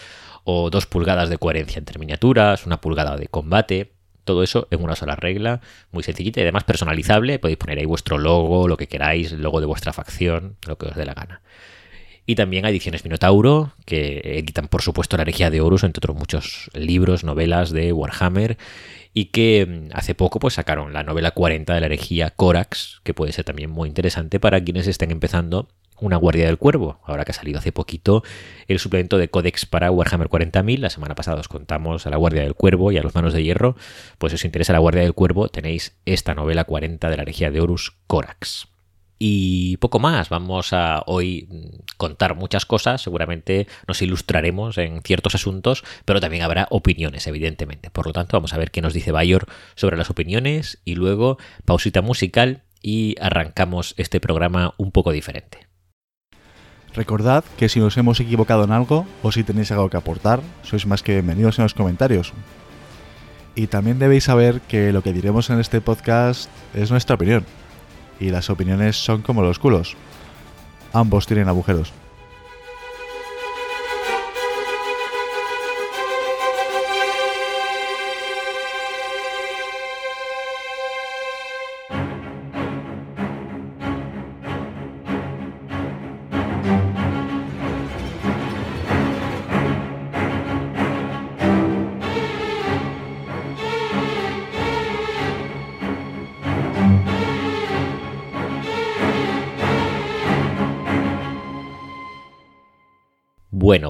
o 0.44 0.70
2 0.70 0.86
pulgadas 0.86 1.30
de 1.30 1.38
coherencia 1.38 1.80
entre 1.80 1.98
miniaturas, 1.98 2.64
una 2.64 2.80
pulgada 2.80 3.16
de 3.16 3.26
combate. 3.26 3.90
Todo 4.24 4.42
eso 4.42 4.68
en 4.70 4.82
una 4.82 4.96
sola 4.96 5.16
regla, 5.16 5.60
muy 5.90 6.02
sencillita 6.02 6.40
y 6.40 6.42
además 6.42 6.64
personalizable. 6.64 7.38
Podéis 7.38 7.58
poner 7.58 7.78
ahí 7.78 7.86
vuestro 7.86 8.18
logo, 8.18 8.68
lo 8.68 8.76
que 8.76 8.88
queráis, 8.88 9.32
el 9.32 9.42
logo 9.42 9.60
de 9.60 9.66
vuestra 9.66 9.92
facción, 9.92 10.56
lo 10.66 10.78
que 10.78 10.86
os 10.86 10.94
dé 10.94 11.04
la 11.04 11.14
gana. 11.14 11.42
Y 12.24 12.36
también 12.36 12.64
ediciones 12.64 13.04
Minotauro, 13.04 13.72
que 13.84 14.20
editan 14.38 14.68
por 14.68 14.82
supuesto 14.82 15.16
la 15.16 15.22
herejía 15.22 15.50
de 15.50 15.60
Horus, 15.60 15.82
entre 15.82 15.98
otros 15.98 16.16
muchos 16.16 16.70
libros, 16.72 17.24
novelas 17.24 17.72
de 17.72 17.92
Warhammer, 17.92 18.58
y 19.12 19.26
que 19.26 19.66
mm, 19.66 19.96
hace 19.96 20.14
poco 20.14 20.38
pues 20.38 20.54
sacaron 20.54 20.92
la 20.92 21.02
novela 21.02 21.32
40 21.32 21.74
de 21.74 21.80
la 21.80 21.86
herejía 21.86 22.30
Corax, 22.30 23.00
que 23.02 23.14
puede 23.14 23.32
ser 23.32 23.44
también 23.44 23.70
muy 23.70 23.88
interesante 23.88 24.38
para 24.38 24.62
quienes 24.62 24.86
estén 24.86 25.10
empezando 25.10 25.68
una 26.02 26.16
Guardia 26.16 26.46
del 26.46 26.58
Cuervo. 26.58 27.00
Ahora 27.04 27.24
que 27.24 27.30
ha 27.30 27.34
salido 27.34 27.58
hace 27.58 27.72
poquito 27.72 28.22
el 28.68 28.78
suplemento 28.78 29.16
de 29.16 29.28
Codex 29.28 29.64
para 29.64 29.90
Warhammer 29.90 30.28
40.000. 30.28 30.78
La 30.78 30.90
semana 30.90 31.14
pasada 31.14 31.40
os 31.40 31.48
contamos 31.48 32.06
a 32.06 32.10
la 32.10 32.16
Guardia 32.16 32.42
del 32.42 32.54
Cuervo 32.54 32.92
y 32.92 32.98
a 32.98 33.02
los 33.02 33.14
Manos 33.14 33.32
de 33.32 33.42
Hierro. 33.42 33.76
Pues 34.18 34.32
si 34.32 34.34
os 34.34 34.44
interesa 34.44 34.72
la 34.72 34.80
Guardia 34.80 35.02
del 35.02 35.14
Cuervo, 35.14 35.48
tenéis 35.48 35.96
esta 36.04 36.34
novela 36.34 36.64
40 36.64 37.08
de 37.08 37.16
la 37.16 37.22
herejía 37.22 37.50
de 37.50 37.60
Horus, 37.60 37.94
Corax. 38.06 38.68
Y 39.24 39.76
poco 39.76 40.00
más, 40.00 40.30
vamos 40.30 40.72
a 40.72 41.04
hoy 41.06 41.48
contar 41.96 42.34
muchas 42.34 42.66
cosas, 42.66 43.02
seguramente 43.02 43.68
nos 43.86 44.02
ilustraremos 44.02 44.78
en 44.78 45.00
ciertos 45.02 45.36
asuntos, 45.36 45.84
pero 46.04 46.20
también 46.20 46.42
habrá 46.42 46.66
opiniones, 46.70 47.28
evidentemente. 47.28 47.88
Por 47.90 48.08
lo 48.08 48.12
tanto, 48.12 48.36
vamos 48.36 48.52
a 48.52 48.58
ver 48.58 48.72
qué 48.72 48.82
nos 48.82 48.94
dice 48.94 49.12
Bayor 49.12 49.46
sobre 49.76 49.96
las 49.96 50.10
opiniones 50.10 50.80
y 50.84 50.96
luego 50.96 51.38
pausita 51.64 52.02
musical 52.02 52.62
y 52.82 53.14
arrancamos 53.20 53.94
este 53.96 54.18
programa 54.18 54.74
un 54.76 54.90
poco 54.90 55.12
diferente. 55.12 55.71
Recordad 56.94 57.44
que 57.56 57.70
si 57.70 57.80
nos 57.80 57.96
hemos 57.96 58.20
equivocado 58.20 58.64
en 58.64 58.72
algo 58.72 59.06
o 59.22 59.32
si 59.32 59.44
tenéis 59.44 59.72
algo 59.72 59.88
que 59.88 59.96
aportar, 59.96 60.40
sois 60.62 60.86
más 60.86 61.02
que 61.02 61.14
bienvenidos 61.14 61.58
en 61.58 61.64
los 61.64 61.72
comentarios. 61.72 62.32
Y 63.54 63.66
también 63.68 63.98
debéis 63.98 64.24
saber 64.24 64.60
que 64.62 64.92
lo 64.92 65.02
que 65.02 65.12
diremos 65.12 65.48
en 65.48 65.58
este 65.58 65.80
podcast 65.80 66.50
es 66.74 66.90
nuestra 66.90 67.16
opinión. 67.16 67.46
Y 68.20 68.30
las 68.30 68.50
opiniones 68.50 68.96
son 68.96 69.22
como 69.22 69.42
los 69.42 69.58
culos. 69.58 69.96
Ambos 70.92 71.26
tienen 71.26 71.48
agujeros. 71.48 71.92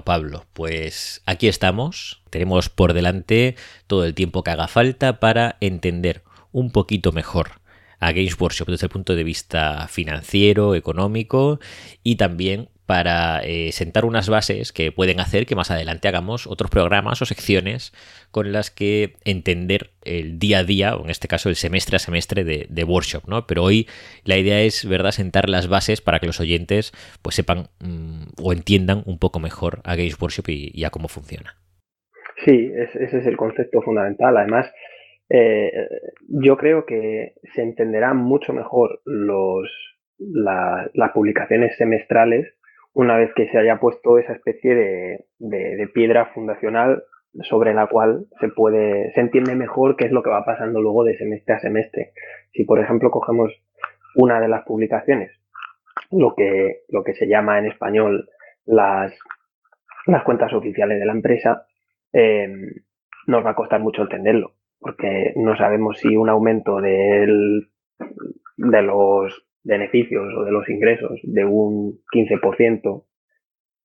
Pablo, 0.04 0.46
pues 0.52 1.22
aquí 1.26 1.48
estamos. 1.48 2.22
Tenemos 2.30 2.68
por 2.68 2.92
delante 2.92 3.56
todo 3.86 4.04
el 4.04 4.14
tiempo 4.14 4.42
que 4.42 4.50
haga 4.50 4.68
falta 4.68 5.20
para 5.20 5.56
entender 5.60 6.22
un 6.52 6.70
poquito 6.70 7.12
mejor 7.12 7.62
a 7.98 8.10
Games 8.12 8.38
Workshop 8.38 8.68
desde 8.68 8.86
el 8.86 8.90
punto 8.90 9.14
de 9.14 9.22
vista 9.22 9.86
financiero, 9.88 10.74
económico 10.74 11.60
y 12.02 12.16
también 12.16 12.68
para 12.86 13.40
eh, 13.44 13.70
sentar 13.72 14.04
unas 14.04 14.28
bases 14.28 14.72
que 14.72 14.90
pueden 14.92 15.20
hacer 15.20 15.46
que 15.46 15.54
más 15.54 15.70
adelante 15.70 16.08
hagamos 16.08 16.46
otros 16.46 16.70
programas 16.70 17.22
o 17.22 17.24
secciones 17.24 17.92
con 18.30 18.52
las 18.52 18.70
que 18.70 19.14
entender 19.24 19.90
el 20.04 20.38
día 20.38 20.58
a 20.58 20.64
día, 20.64 20.96
o 20.96 21.04
en 21.04 21.10
este 21.10 21.28
caso 21.28 21.48
el 21.48 21.54
semestre 21.54 21.96
a 21.96 21.98
semestre 22.00 22.44
de, 22.44 22.84
workshop, 22.84 23.28
¿no? 23.28 23.46
Pero 23.46 23.62
hoy 23.62 23.86
la 24.24 24.36
idea 24.36 24.60
es, 24.60 24.88
¿verdad?, 24.88 25.12
sentar 25.12 25.48
las 25.48 25.68
bases 25.68 26.00
para 26.00 26.18
que 26.18 26.26
los 26.26 26.40
oyentes 26.40 26.92
pues 27.22 27.36
sepan 27.36 27.68
mm, 27.80 28.42
o 28.42 28.52
entiendan 28.52 29.02
un 29.06 29.18
poco 29.18 29.38
mejor 29.38 29.80
a 29.84 29.94
Games 29.94 30.20
Workshop 30.20 30.48
y, 30.48 30.84
a 30.84 30.90
cómo 30.90 31.08
funciona. 31.08 31.54
Sí, 32.44 32.72
ese 32.74 33.18
es 33.18 33.26
el 33.26 33.36
concepto 33.36 33.82
fundamental. 33.82 34.36
Además, 34.36 34.66
eh, 35.30 35.70
yo 36.28 36.56
creo 36.56 36.84
que 36.84 37.34
se 37.54 37.62
entenderán 37.62 38.16
mucho 38.16 38.52
mejor 38.52 39.00
los, 39.04 39.70
las 40.18 41.12
publicaciones 41.12 41.76
semestrales 41.76 42.52
una 42.94 43.16
vez 43.16 43.32
que 43.34 43.48
se 43.48 43.58
haya 43.58 43.80
puesto 43.80 44.18
esa 44.18 44.32
especie 44.32 44.74
de, 44.74 45.24
de, 45.38 45.88
piedra 45.88 46.26
fundacional 46.26 47.04
sobre 47.42 47.72
la 47.72 47.86
cual 47.86 48.26
se 48.40 48.48
puede, 48.48 49.12
se 49.12 49.20
entiende 49.20 49.54
mejor 49.54 49.96
qué 49.96 50.04
es 50.04 50.12
lo 50.12 50.22
que 50.22 50.30
va 50.30 50.44
pasando 50.44 50.80
luego 50.82 51.04
de 51.04 51.16
semestre 51.16 51.54
a 51.54 51.60
semestre. 51.60 52.12
Si, 52.52 52.64
por 52.64 52.78
ejemplo, 52.78 53.10
cogemos 53.10 53.52
una 54.14 54.40
de 54.40 54.48
las 54.48 54.64
publicaciones, 54.64 55.30
lo 56.10 56.34
que, 56.34 56.82
lo 56.88 57.02
que 57.02 57.14
se 57.14 57.26
llama 57.26 57.58
en 57.58 57.66
español 57.66 58.28
las, 58.66 59.18
las 60.06 60.22
cuentas 60.24 60.52
oficiales 60.52 60.98
de 60.98 61.06
la 61.06 61.12
empresa, 61.12 61.66
eh, 62.12 62.52
nos 63.26 63.44
va 63.44 63.50
a 63.50 63.54
costar 63.54 63.80
mucho 63.80 64.02
entenderlo 64.02 64.52
porque 64.82 65.32
no 65.36 65.56
sabemos 65.56 65.98
si 65.98 66.16
un 66.16 66.28
aumento 66.28 66.80
del, 66.80 67.70
de 68.56 68.82
los 68.82 69.46
beneficios 69.64 70.32
o 70.36 70.44
de 70.44 70.52
los 70.52 70.68
ingresos 70.68 71.20
de 71.22 71.44
un 71.44 72.00
15% 72.12 73.04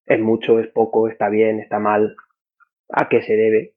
es 0.05 0.19
mucho, 0.19 0.59
es 0.59 0.67
poco, 0.67 1.07
está 1.07 1.29
bien, 1.29 1.59
está 1.59 1.79
mal, 1.79 2.15
a 2.89 3.09
qué 3.09 3.21
se 3.21 3.35
debe. 3.35 3.73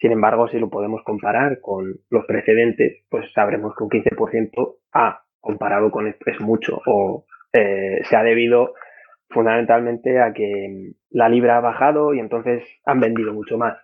Sin 0.00 0.12
embargo, 0.12 0.48
si 0.48 0.58
lo 0.58 0.70
podemos 0.70 1.02
comparar 1.04 1.60
con 1.60 2.00
los 2.10 2.24
precedentes, 2.26 3.04
pues 3.08 3.32
sabremos 3.32 3.74
que 3.76 3.84
un 3.84 3.90
15% 3.90 4.76
ha 4.92 5.22
comparado 5.40 5.90
con 5.90 6.06
esto 6.06 6.30
es 6.30 6.40
mucho 6.40 6.80
o 6.86 7.24
eh, 7.52 8.00
se 8.04 8.16
ha 8.16 8.22
debido 8.22 8.74
fundamentalmente 9.30 10.20
a 10.20 10.32
que 10.32 10.92
la 11.10 11.28
libra 11.28 11.58
ha 11.58 11.60
bajado 11.60 12.14
y 12.14 12.20
entonces 12.20 12.64
han 12.84 13.00
vendido 13.00 13.32
mucho 13.32 13.56
más. 13.56 13.78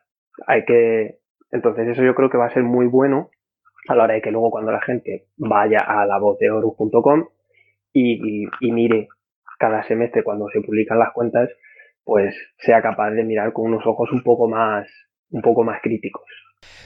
Hay 0.46 0.64
que 0.64 1.18
entonces 1.50 1.86
eso 1.86 2.02
yo 2.02 2.14
creo 2.14 2.30
que 2.30 2.38
va 2.38 2.46
a 2.46 2.52
ser 2.52 2.64
muy 2.64 2.86
bueno 2.86 3.30
a 3.88 3.94
la 3.94 4.04
hora 4.04 4.14
de 4.14 4.22
que 4.22 4.32
luego 4.32 4.50
cuando 4.50 4.72
la 4.72 4.80
gente 4.80 5.26
vaya 5.36 5.80
a 5.80 6.04
la 6.06 6.18
voz 6.18 6.38
de 6.38 6.50
y, 7.94 8.70
mire 8.72 9.08
cada 9.58 9.84
semestre 9.84 10.24
cuando 10.24 10.48
se 10.50 10.60
publican 10.60 10.98
las 10.98 11.12
cuentas, 11.12 11.48
pues 12.02 12.34
sea 12.58 12.82
capaz 12.82 13.12
de 13.12 13.24
mirar 13.24 13.52
con 13.52 13.66
unos 13.66 13.86
ojos 13.86 14.10
un 14.12 14.22
poco 14.22 14.48
más, 14.48 14.86
un 15.30 15.40
poco 15.40 15.62
más 15.62 15.80
críticos. 15.80 16.24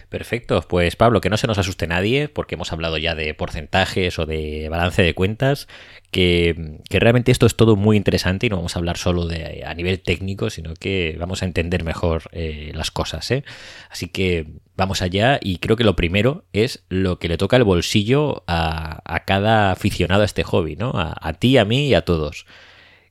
Perfecto, 0.09 0.63
pues 0.67 0.97
Pablo, 0.97 1.21
que 1.21 1.29
no 1.29 1.37
se 1.37 1.47
nos 1.47 1.59
asuste 1.59 1.87
nadie, 1.87 2.29
porque 2.29 2.55
hemos 2.55 2.73
hablado 2.73 2.97
ya 2.97 3.15
de 3.15 3.35
porcentajes 3.35 4.19
o 4.19 4.25
de 4.25 4.69
balance 4.71 5.03
de 5.03 5.13
cuentas, 5.13 5.69
que, 6.11 6.81
realmente 6.89 7.31
esto 7.31 7.45
es 7.45 7.57
todo 7.57 7.77
muy 7.77 7.99
interesante 7.99 8.47
y 8.47 8.49
no 8.49 8.57
vamos 8.57 8.75
a 8.75 8.79
hablar 8.79 8.97
solo 8.97 9.27
de 9.27 9.65
a 9.67 9.75
nivel 9.75 10.01
técnico, 10.01 10.49
sino 10.49 10.73
que 10.75 11.17
vamos 11.19 11.43
a 11.43 11.45
entender 11.45 11.85
mejor 11.85 12.23
eh, 12.33 12.73
las 12.75 12.91
cosas. 12.91 13.31
¿eh? 13.31 13.45
Así 13.91 14.09
que 14.09 14.47
vamos 14.77 15.03
allá 15.03 15.39
y 15.43 15.59
creo 15.59 15.77
que 15.77 15.85
lo 15.85 15.95
primero 15.95 16.45
es 16.55 16.87
lo 16.89 17.19
que 17.19 17.29
le 17.29 17.37
toca 17.37 17.57
el 17.57 17.65
bolsillo 17.65 18.45
a, 18.47 19.03
cada 19.27 19.73
aficionado 19.73 20.23
a 20.23 20.25
este 20.25 20.43
hobby, 20.43 20.77
¿no? 20.77 20.93
A, 20.95 21.33
ti, 21.35 21.59
a 21.59 21.67
mí 21.67 21.89
y 21.89 21.95
a 21.95 22.03
todos, 22.03 22.47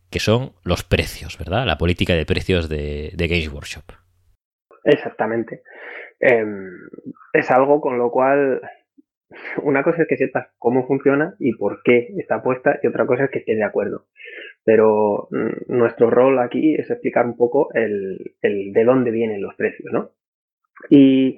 que 0.09 0.19
son 0.19 0.53
los 0.63 0.83
precios, 0.83 1.38
¿verdad? 1.38 1.67
La 1.67 1.77
política 1.77 2.15
de 2.15 2.25
precios 2.25 2.69
de, 2.69 3.12
de 3.13 3.27
Games 3.27 3.50
Workshop. 3.50 3.83
Exactamente. 4.83 5.62
Em, 6.19 6.69
es 7.33 7.51
algo 7.51 7.79
con 7.81 7.97
lo 7.97 8.12
cual 8.12 8.62
una 9.62 9.83
cosa 9.83 10.03
es 10.03 10.07
que 10.07 10.17
sepas 10.17 10.47
cómo 10.57 10.88
funciona 10.88 11.36
y 11.39 11.53
por 11.53 11.81
qué 11.83 12.13
está 12.17 12.41
puesta 12.41 12.79
y 12.81 12.88
otra 12.88 13.05
cosa 13.05 13.25
es 13.25 13.31
que 13.31 13.39
estés 13.39 13.57
de 13.57 13.63
acuerdo. 13.63 14.05
Pero 14.63 15.27
mm, 15.31 15.75
nuestro 15.77 16.09
rol 16.09 16.39
aquí 16.39 16.75
es 16.75 16.89
explicar 16.89 17.25
un 17.25 17.38
poco 17.38 17.69
el, 17.74 18.33
de 18.41 18.83
dónde 18.83 19.12
vienen 19.12 19.41
los 19.41 19.55
precios, 19.55 19.91
¿no? 19.91 20.12
Y 20.89 21.38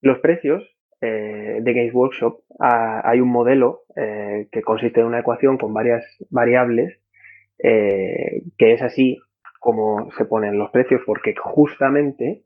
los 0.00 0.18
precios 0.18 0.64
eh, 1.00 1.58
de 1.60 1.72
Games 1.72 1.94
Workshop 1.94 2.42
hay 2.58 3.20
un 3.20 3.28
modelo 3.28 3.84
eh, 3.96 4.48
que 4.50 4.62
consiste 4.62 5.00
en 5.00 5.06
una 5.06 5.20
ecuación 5.20 5.56
con 5.56 5.72
varias 5.72 6.04
variables 6.30 7.00
eh, 7.62 8.42
que 8.58 8.72
es 8.72 8.82
así 8.82 9.18
como 9.60 10.10
se 10.12 10.24
ponen 10.24 10.58
los 10.58 10.70
precios 10.70 11.02
porque 11.06 11.34
justamente 11.36 12.42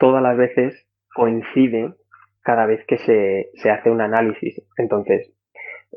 todas 0.00 0.22
las 0.22 0.36
veces 0.36 0.88
coincide 1.14 1.94
cada 2.42 2.66
vez 2.66 2.84
que 2.86 2.98
se, 2.98 3.70
hace 3.70 3.90
un 3.90 4.00
análisis. 4.00 4.62
Entonces, 4.76 5.32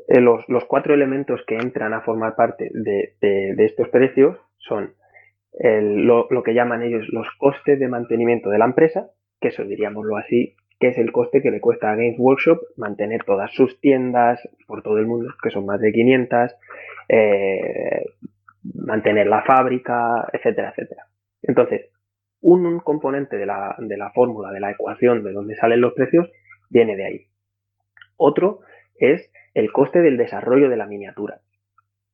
eh, 0.08 0.20
los, 0.20 0.44
cuatro 0.68 0.94
elementos 0.94 1.42
que 1.46 1.56
entran 1.56 1.92
a 1.92 2.02
formar 2.02 2.36
parte 2.36 2.70
de, 2.72 3.14
estos 3.58 3.88
precios 3.88 4.38
son 4.58 4.94
lo, 5.58 6.28
que 6.44 6.54
llaman 6.54 6.82
ellos 6.82 7.06
los 7.08 7.28
costes 7.38 7.78
de 7.80 7.88
mantenimiento 7.88 8.50
de 8.50 8.58
la 8.58 8.66
empresa, 8.66 9.10
que 9.40 9.48
eso 9.48 9.64
diríamoslo 9.64 10.16
así, 10.16 10.54
que 10.78 10.88
es 10.88 10.98
el 10.98 11.12
coste 11.12 11.42
que 11.42 11.50
le 11.50 11.60
cuesta 11.60 11.90
a 11.90 11.96
Games 11.96 12.18
Workshop 12.18 12.60
mantener 12.76 13.24
todas 13.24 13.50
sus 13.52 13.80
tiendas 13.80 14.46
por 14.66 14.82
todo 14.82 14.98
el 14.98 15.06
mundo, 15.06 15.32
que 15.42 15.50
son 15.50 15.64
más 15.64 15.80
de 15.80 15.92
500, 15.92 16.54
eh, 17.08 18.04
mantener 18.74 19.26
la 19.26 19.42
fábrica, 19.42 20.28
etcétera, 20.32 20.70
etcétera. 20.70 21.04
Entonces, 21.42 21.90
un, 22.40 22.80
componente 22.80 23.36
de 23.36 23.46
la, 23.46 23.76
de 23.78 23.96
la 23.96 24.10
fórmula, 24.10 24.52
de 24.52 24.60
la 24.60 24.70
ecuación 24.70 25.24
de 25.24 25.32
donde 25.32 25.56
salen 25.56 25.80
los 25.80 25.94
precios, 25.94 26.30
viene 26.70 26.96
de 26.96 27.06
ahí. 27.06 27.26
Otro 28.16 28.60
es 28.98 29.30
el 29.54 29.72
coste 29.72 30.00
del 30.00 30.16
desarrollo 30.16 30.68
de 30.68 30.76
la 30.76 30.86
miniatura. 30.86 31.40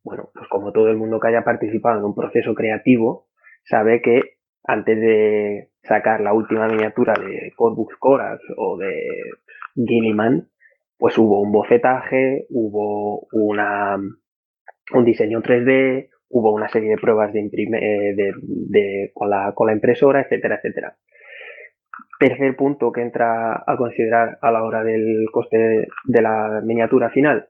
Bueno, 0.04 0.30
pues 0.34 0.48
como 0.48 0.72
todo 0.72 0.88
el 0.88 0.96
mundo 0.96 1.20
que 1.20 1.28
haya 1.28 1.44
participado 1.44 1.98
en 1.98 2.04
un 2.04 2.14
proceso 2.14 2.54
creativo 2.54 3.26
sabe 3.64 4.02
que 4.02 4.20
antes 4.64 5.00
de 5.00 5.68
sacar 5.82 6.20
la 6.20 6.32
última 6.32 6.68
miniatura 6.68 7.14
de 7.14 7.52
Corbux 7.56 7.96
Corax 7.96 8.42
o 8.56 8.76
de 8.76 8.94
Gilliman, 9.74 10.48
pues 10.98 11.18
hubo 11.18 11.40
un 11.40 11.50
bocetaje, 11.50 12.46
hubo 12.50 13.26
una, 13.32 13.96
un 13.96 15.04
diseño 15.04 15.42
3D, 15.42 16.10
hubo 16.32 16.52
una 16.52 16.68
serie 16.68 16.90
de 16.90 16.96
pruebas 16.96 17.34
eh, 17.34 18.14
de, 18.16 19.10
con, 19.14 19.30
la, 19.30 19.52
con 19.54 19.66
la 19.66 19.74
impresora, 19.74 20.22
etcétera, 20.22 20.56
etcétera. 20.56 20.96
Tercer 22.18 22.56
punto 22.56 22.90
que 22.90 23.02
entra 23.02 23.62
a 23.66 23.76
considerar 23.76 24.38
a 24.40 24.50
la 24.50 24.64
hora 24.64 24.82
del 24.82 25.26
coste 25.30 25.88
de 26.04 26.22
la 26.22 26.62
miniatura 26.64 27.10
final, 27.10 27.48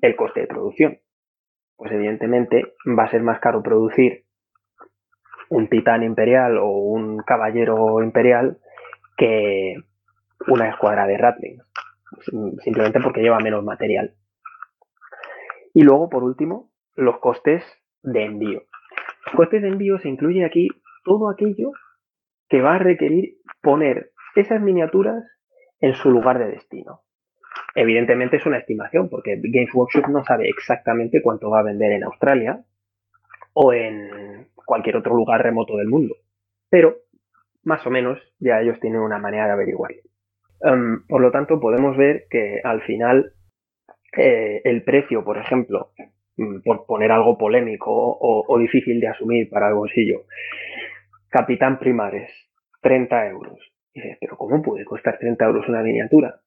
el 0.00 0.16
coste 0.16 0.40
de 0.40 0.46
producción. 0.46 0.98
Pues 1.76 1.92
evidentemente 1.92 2.74
va 2.98 3.04
a 3.04 3.10
ser 3.10 3.22
más 3.22 3.40
caro 3.40 3.62
producir 3.62 4.24
un 5.50 5.68
titán 5.68 6.02
imperial 6.02 6.56
o 6.56 6.68
un 6.68 7.18
caballero 7.18 8.02
imperial 8.02 8.58
que 9.18 9.74
una 10.48 10.70
escuadra 10.70 11.06
de 11.06 11.18
Ratling, 11.18 11.58
simplemente 12.62 13.00
porque 13.00 13.20
lleva 13.20 13.38
menos 13.40 13.62
material. 13.62 14.14
Y 15.74 15.82
luego, 15.82 16.08
por 16.08 16.22
último, 16.22 16.70
los 16.94 17.18
costes 17.18 17.62
de 18.04 18.24
envío. 18.24 18.62
Costes 19.36 19.62
de 19.62 19.68
envío 19.68 19.98
se 19.98 20.08
incluye 20.08 20.44
aquí 20.44 20.68
todo 21.04 21.28
aquello 21.28 21.72
que 22.48 22.60
va 22.60 22.76
a 22.76 22.78
requerir 22.78 23.38
poner 23.62 24.12
esas 24.36 24.60
miniaturas 24.60 25.24
en 25.80 25.94
su 25.94 26.10
lugar 26.10 26.38
de 26.38 26.50
destino. 26.50 27.00
Evidentemente 27.74 28.36
es 28.36 28.46
una 28.46 28.58
estimación, 28.58 29.08
porque 29.08 29.40
Games 29.42 29.74
Workshop 29.74 30.08
no 30.08 30.24
sabe 30.24 30.48
exactamente 30.48 31.22
cuánto 31.22 31.50
va 31.50 31.60
a 31.60 31.64
vender 31.64 31.92
en 31.92 32.04
Australia 32.04 32.64
o 33.52 33.72
en 33.72 34.48
cualquier 34.54 34.96
otro 34.96 35.14
lugar 35.14 35.42
remoto 35.42 35.76
del 35.76 35.88
mundo. 35.88 36.14
Pero, 36.68 36.98
más 37.64 37.84
o 37.86 37.90
menos, 37.90 38.20
ya 38.38 38.60
ellos 38.60 38.78
tienen 38.80 39.00
una 39.00 39.18
manera 39.18 39.46
de 39.46 39.52
averiguarlo. 39.52 40.02
Em, 40.60 41.06
por 41.06 41.20
lo 41.20 41.30
tanto, 41.30 41.60
podemos 41.60 41.96
ver 41.96 42.26
que 42.30 42.60
al 42.62 42.82
final 42.82 43.34
eh, 44.16 44.60
el 44.64 44.84
precio, 44.84 45.24
por 45.24 45.38
ejemplo, 45.38 45.90
por 46.64 46.86
poner 46.86 47.12
algo 47.12 47.38
polémico 47.38 47.90
o, 47.92 48.58
difícil 48.58 49.00
de 49.00 49.08
asumir 49.08 49.48
para 49.48 49.68
el 49.68 49.74
bolsillo. 49.74 50.24
Capitán 51.28 51.78
Primares, 51.78 52.30
30 52.80 53.28
euros. 53.28 53.58
Pero 53.92 54.36
¿cómo 54.36 54.62
puede 54.62 54.84
costar 54.84 55.18
30 55.18 55.44
euros 55.44 55.68
una 55.68 55.82
miniatura? 55.82 56.40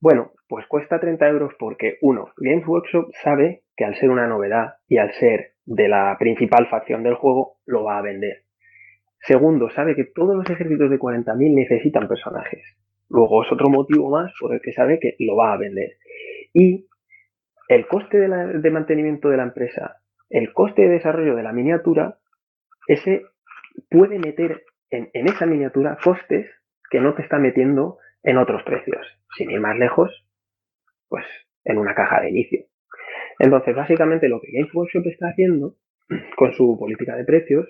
Bueno, 0.00 0.32
pues 0.48 0.66
cuesta 0.66 1.00
30 1.00 1.28
euros 1.28 1.54
porque, 1.58 1.98
uno, 2.02 2.32
Games 2.36 2.66
Workshop 2.66 3.10
sabe 3.22 3.62
que 3.76 3.84
al 3.84 3.96
ser 3.96 4.10
una 4.10 4.26
novedad 4.26 4.74
y 4.88 4.98
al 4.98 5.12
ser 5.14 5.54
de 5.64 5.88
la 5.88 6.16
principal 6.18 6.68
facción 6.68 7.02
del 7.02 7.14
juego, 7.14 7.56
lo 7.66 7.84
va 7.84 7.98
a 7.98 8.02
vender. 8.02 8.44
Segundo, 9.20 9.70
sabe 9.70 9.96
que 9.96 10.04
todos 10.04 10.36
los 10.36 10.48
ejércitos 10.50 10.90
de 10.90 10.98
40.000 10.98 11.54
necesitan 11.54 12.06
personajes. 12.06 12.62
Luego 13.08 13.42
es 13.42 13.50
otro 13.50 13.70
motivo 13.70 14.10
más 14.10 14.32
por 14.38 14.52
el 14.52 14.60
que 14.60 14.72
sabe 14.72 14.98
que 15.00 15.16
lo 15.20 15.36
va 15.36 15.54
a 15.54 15.56
vender. 15.56 15.96
Y 16.52 16.86
el 17.74 17.88
coste 17.88 18.18
de, 18.18 18.70
mantenimiento 18.70 19.30
de 19.30 19.36
la 19.36 19.42
empresa, 19.42 19.96
el 20.30 20.52
coste 20.52 20.82
de 20.82 20.90
desarrollo 20.90 21.34
de 21.34 21.42
la 21.42 21.52
miniatura, 21.52 22.18
ese 22.86 23.22
puede 23.90 24.20
meter 24.20 24.62
en, 24.90 25.10
esa 25.12 25.44
miniatura 25.44 25.98
costes 26.02 26.48
que 26.88 27.00
no 27.00 27.14
te 27.14 27.22
está 27.22 27.38
metiendo 27.38 27.98
en 28.22 28.38
otros 28.38 28.62
precios. 28.62 29.04
Sin 29.36 29.50
ir 29.50 29.58
más 29.58 29.76
lejos, 29.76 30.24
pues 31.08 31.24
en 31.64 31.78
una 31.78 31.96
caja 31.96 32.20
de 32.20 32.30
inicio. 32.30 32.64
Entonces, 33.40 33.74
básicamente 33.74 34.28
lo 34.28 34.40
que 34.40 34.52
Games 34.52 34.72
Workshop 34.72 35.06
está 35.06 35.30
haciendo 35.30 35.74
con 36.36 36.52
su 36.52 36.78
política 36.78 37.16
de 37.16 37.24
precios 37.24 37.66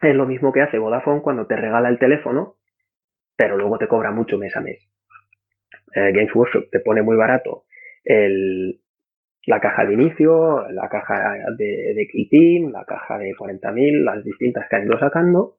es 0.00 0.14
lo 0.14 0.24
mismo 0.24 0.50
que 0.50 0.62
hace 0.62 0.78
Vodafone 0.78 1.20
cuando 1.20 1.46
te 1.46 1.56
regala 1.56 1.90
el 1.90 1.98
teléfono, 1.98 2.56
pero 3.36 3.58
luego 3.58 3.76
te 3.76 3.86
cobra 3.86 4.10
mucho 4.12 4.38
mes 4.38 4.56
a 4.56 4.62
mes. 4.62 4.80
Eh, 5.94 6.12
Games 6.12 6.34
Workshop 6.34 6.70
te 6.70 6.80
pone 6.80 7.02
muy 7.02 7.16
barato 7.16 7.66
la 8.04 9.60
caja 9.60 9.84
de 9.84 9.94
inicio, 9.94 10.68
la 10.70 10.88
caja 10.88 11.36
de, 11.56 11.94
de 11.94 12.70
la 12.72 12.84
caja 12.84 13.18
de 13.18 13.32
40.000, 13.34 14.04
las 14.04 14.24
distintas 14.24 14.68
que 14.68 14.76
han 14.76 14.86
ido 14.86 14.98
sacando, 14.98 15.56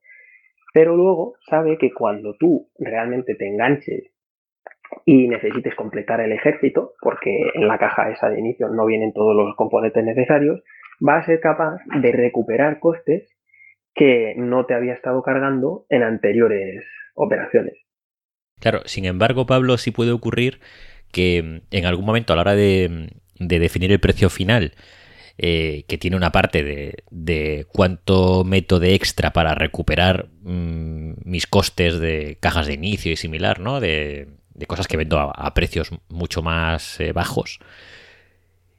pero 0.74 0.96
luego 0.96 1.36
sabe 1.50 1.78
que 1.78 1.92
cuando 1.92 2.36
tú 2.36 2.70
realmente 2.80 3.36
te 3.36 3.48
enganches 3.48 4.12
y 5.06 5.28
necesites 5.28 5.76
completar 5.76 6.22
el 6.22 6.32
ejército, 6.32 6.94
porque 7.02 7.52
en 7.54 7.68
la 7.68 7.78
caja 7.78 8.10
esa 8.12 8.30
de 8.30 8.40
inicio 8.40 8.70
no 8.70 8.86
vienen 8.86 9.14
todos 9.14 9.36
los 9.36 9.56
componentes 9.56 10.04
necesarios, 10.04 10.62
va 11.06 11.18
a 11.18 11.26
ser 11.26 11.40
capaz 11.40 11.80
de 12.02 12.12
recuperar 12.12 12.80
costes 12.80 13.30
que 13.94 14.34
no 14.38 14.66
te 14.66 14.74
había 14.74 14.94
estado 14.94 15.22
cargando 15.22 15.86
en 15.90 16.04
anteriores 16.04 16.84
operaciones. 17.16 17.76
Claro, 18.60 18.80
sin 18.86 19.06
embargo, 19.06 19.46
Pablo, 19.46 19.78
sí 19.78 19.92
puede 19.92 20.12
ocurrir 20.12 20.60
que 21.14 21.42
mm, 21.42 21.62
en 21.72 21.86
algún 21.86 22.06
momento 22.06 22.34
a 22.34 22.36
la 22.36 22.42
hora 22.42 22.56
de, 22.56 23.10
mm, 23.40 23.48
definir 23.48 23.94
el 23.94 24.02
precio 24.02 24.30
final, 24.30 24.74
eh, 25.38 25.86
que 25.88 25.98
tiene 25.98 26.18
una 26.18 26.32
parte 26.32 26.64
de, 27.10 27.66
cuánto 27.72 28.44
meto 28.44 28.80
de 28.80 28.94
extra 28.96 29.32
para 29.32 29.56
recuperar 29.56 30.28
mm, 30.42 31.14
mis 31.24 31.48
costes 31.48 32.00
de 32.00 32.38
cajas 32.42 32.68
de 32.68 32.74
inicio 32.74 33.12
y 33.14 33.16
similar, 33.16 33.60
¿no? 33.60 33.80
De, 33.80 34.28
cosas 34.68 34.88
que 34.88 34.98
vendo 34.98 35.20
a, 35.20 35.54
precios 35.54 35.90
mucho 36.10 36.42
más 36.42 37.00
eh, 37.00 37.12
bajos. 37.12 37.60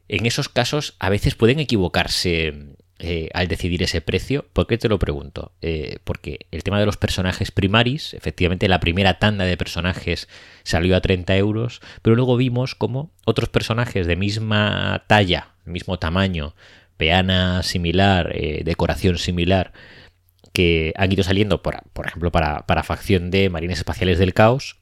En 0.08 0.26
esos 0.26 0.48
casos 0.48 0.96
a 0.98 1.10
veces 1.10 1.34
pueden 1.34 1.60
equivocarse 1.60 2.76
eh, 3.00 3.28
al 3.34 3.48
decidir 3.48 3.82
ese 3.82 4.00
precio. 4.00 4.46
¿Por 4.52 4.68
qué 4.68 4.78
te 4.78 4.88
lo 4.88 5.00
pregunto? 5.00 5.50
Eh, 5.60 5.98
porque 6.04 6.46
el 6.52 6.62
tema 6.62 6.78
de 6.78 6.86
los 6.86 6.96
personajes 6.96 7.50
primaris, 7.50 8.14
efectivamente 8.14 8.68
la 8.68 8.78
primera 8.78 9.18
tanda 9.18 9.44
de 9.44 9.56
personajes 9.56 10.28
salió 10.62 10.94
a 10.96 11.00
30 11.00 11.36
euros, 11.36 11.80
pero 12.02 12.14
luego 12.14 12.36
vimos 12.36 12.76
como 12.76 13.10
otros 13.24 13.48
personajes 13.48 14.06
de 14.06 14.14
misma 14.14 15.04
talla, 15.08 15.54
mismo 15.64 15.98
tamaño, 15.98 16.54
peana 16.96 17.64
similar, 17.64 18.30
eh, 18.32 18.62
decoración 18.64 19.18
similar, 19.18 19.72
que 20.52 20.94
han 20.96 21.10
ido 21.10 21.24
saliendo, 21.24 21.62
por, 21.62 21.82
ejemplo, 22.06 22.30
para, 22.30 22.64
para, 22.64 22.84
facción 22.84 23.32
de 23.32 23.50
Marines 23.50 23.78
Espaciales 23.78 24.20
del 24.20 24.34
Caos, 24.34 24.76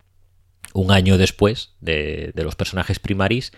un 0.75 0.91
año 0.91 1.17
después 1.17 1.73
de, 1.81 2.33
de 2.35 2.45
los 2.45 2.57
personajes 2.57 2.99
primaris, 2.99 3.53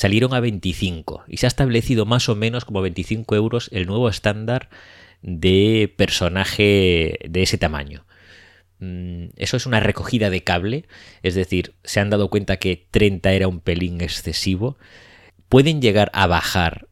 salieron 0.00 0.32
a 0.32 0.40
25 0.40 1.24
y 1.28 1.36
se 1.36 1.44
ha 1.44 1.48
establecido 1.48 2.06
más 2.06 2.30
o 2.30 2.34
menos 2.34 2.64
como 2.64 2.80
25 2.80 3.36
euros 3.36 3.68
el 3.70 3.84
nuevo 3.84 4.08
estándar 4.08 4.70
de 5.20 5.92
personaje 5.94 7.18
de 7.28 7.42
ese 7.42 7.58
tamaño. 7.58 8.06
Mm, 8.78 9.26
eso 9.36 9.58
es 9.58 9.66
una 9.66 9.78
recogida 9.78 10.30
de 10.30 10.42
cable, 10.42 10.86
es 11.22 11.34
decir, 11.34 11.74
se 11.84 12.00
han 12.00 12.08
dado 12.08 12.30
cuenta 12.30 12.56
que 12.56 12.86
30 12.90 13.30
era 13.32 13.46
un 13.46 13.60
pelín 13.60 14.00
excesivo. 14.00 14.78
Pueden 15.50 15.82
llegar 15.82 16.10
a 16.14 16.26
bajar 16.26 16.88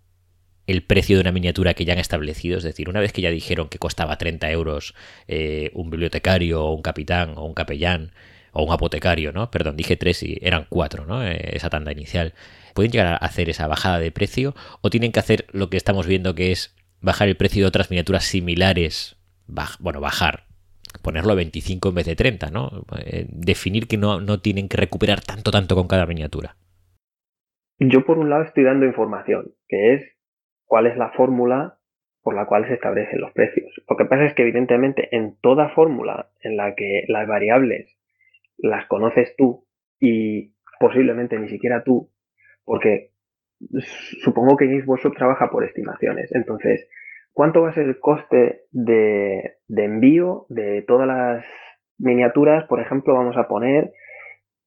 el 0.67 0.83
precio 0.83 1.17
de 1.17 1.23
una 1.23 1.33
miniatura 1.33 1.73
que 1.73 1.87
ya 1.87 1.95
han 1.95 1.99
establecido, 1.99 2.59
es 2.59 2.65
decir, 2.65 2.91
una 2.91 3.01
vez 3.01 3.15
que 3.15 3.23
ya 3.23 3.31
dijeron 3.31 3.71
que 3.71 3.79
costaba 3.79 4.19
30 4.19 4.51
euros 4.51 4.95
eh, 5.29 5.71
un 5.73 5.89
bibliotecario 5.89 6.63
o 6.63 6.75
un 6.75 6.83
capitán 6.83 7.39
o 7.39 7.47
un 7.47 7.55
capellán 7.55 8.13
o 8.59 8.65
un 8.65 8.73
apotecario, 8.73 9.31
¿no? 9.33 9.51
Perdón, 9.53 9.77
dije 9.77 9.97
tres 9.97 10.23
y 10.25 10.37
eran 10.43 10.67
cuatro, 10.69 11.07
¿no? 11.07 11.25
Eh, 11.25 11.51
esa 11.53 11.71
tanda 11.71 11.93
inicial 11.93 12.35
pueden 12.75 12.91
llegar 12.91 13.07
a 13.07 13.17
hacer 13.17 13.49
esa 13.49 13.69
bajada 13.69 14.01
de 14.01 14.11
precio 14.11 14.55
o 14.83 14.91
tienen 14.91 15.13
que 15.13 15.21
hacer 15.21 15.47
lo 15.53 15.71
que 15.71 15.77
estamos 15.77 16.09
viendo 16.09 16.35
que 16.35 16.51
es 16.51 16.77
bajar 17.01 17.29
el 17.29 17.37
precio 17.37 17.63
de 17.63 17.69
otras 17.69 17.91
miniaturas 17.91 18.25
similares, 18.25 19.17
bueno, 19.79 20.01
bajar, 20.01 20.45
ponerlo 21.03 21.33
a 21.33 21.37
25 21.37 21.89
en 21.89 21.95
vez 21.95 22.07
de 22.07 22.17
30, 22.17 22.51
¿no? 22.51 22.85
Eh, 23.05 23.27
definir 23.29 23.87
que 23.87 23.97
no, 23.97 24.21
no 24.21 24.41
tienen 24.41 24.69
que 24.69 24.77
recuperar 24.77 25.21
tanto, 25.21 25.53
tanto 25.53 25.77
con 25.77 25.87
cada 25.87 26.07
miniatura. 26.07 26.57
Yo 27.79 28.05
por 28.05 28.19
un 28.19 28.29
lado 28.29 28.43
estoy 28.43 28.65
dando 28.65 28.87
información, 28.87 29.55
que 29.69 29.95
es 29.95 30.03
cuál 30.65 30.89
es 30.89 30.97
la 30.97 31.11
fórmula 31.11 31.79
por 32.23 32.35
la 32.35 32.47
cual 32.47 32.67
se 32.67 32.75
establecen 32.75 33.21
los 33.21 33.33
precios. 33.33 33.71
Lo 33.89 33.97
que 33.97 34.05
pasa 34.05 34.25
es 34.25 34.35
que 34.35 34.43
evidentemente 34.43 35.15
en 35.17 35.37
toda 35.41 35.69
fórmula 35.69 36.31
en 36.43 36.57
la 36.57 36.75
que 36.75 37.05
las 37.07 37.29
variables 37.29 37.98
las 38.59 38.87
conoces 38.87 39.35
tú 39.37 39.67
y 40.01 40.55
posiblemente 40.79 41.39
ni 41.39 41.49
siquiera 41.49 41.83
tú, 41.83 42.11
porque 42.65 43.13
supongo 44.23 44.57
que 44.57 44.67
Games 44.67 44.87
Workshop 44.87 45.17
trabaja 45.17 45.51
por 45.51 45.65
estimaciones. 45.65 46.31
Entonces, 46.35 46.89
¿cuánto 47.33 47.63
va 47.63 47.71
a 47.71 47.75
ser 47.75 47.87
el 47.87 47.99
coste 47.99 48.63
de, 48.71 49.57
envío 49.69 50.47
de 50.49 50.83
todas 50.83 51.07
las 51.07 51.45
miniaturas? 51.99 52.67
Por 52.69 52.81
ejemplo, 52.81 53.15
vamos 53.15 53.37
a 53.37 53.49
poner 53.49 53.93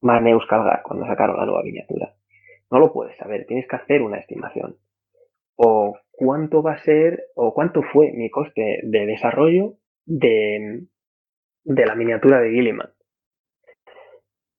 Marneus 0.00 0.46
Calgar 0.46 0.82
cuando 0.82 1.06
sacaron 1.06 1.36
la 1.36 1.46
nueva 1.46 1.62
miniatura. 1.62 2.14
No 2.70 2.78
lo 2.78 2.92
puedes 2.92 3.16
saber, 3.16 3.46
tienes 3.46 3.68
que 3.68 3.76
hacer 3.76 4.02
una 4.02 4.18
estimación. 4.18 4.76
O 5.56 5.98
cuánto 6.10 6.62
va 6.62 6.72
a 6.72 6.82
ser, 6.82 7.24
o 7.34 7.52
cuánto 7.54 7.82
fue 7.82 8.12
mi 8.12 8.30
coste 8.30 8.80
de 8.82 9.06
desarrollo 9.06 9.74
de, 10.06 10.86
de 11.64 11.86
la 11.86 11.94
miniatura 11.94 12.40
de 12.40 12.50
Gilliman. 12.50 12.90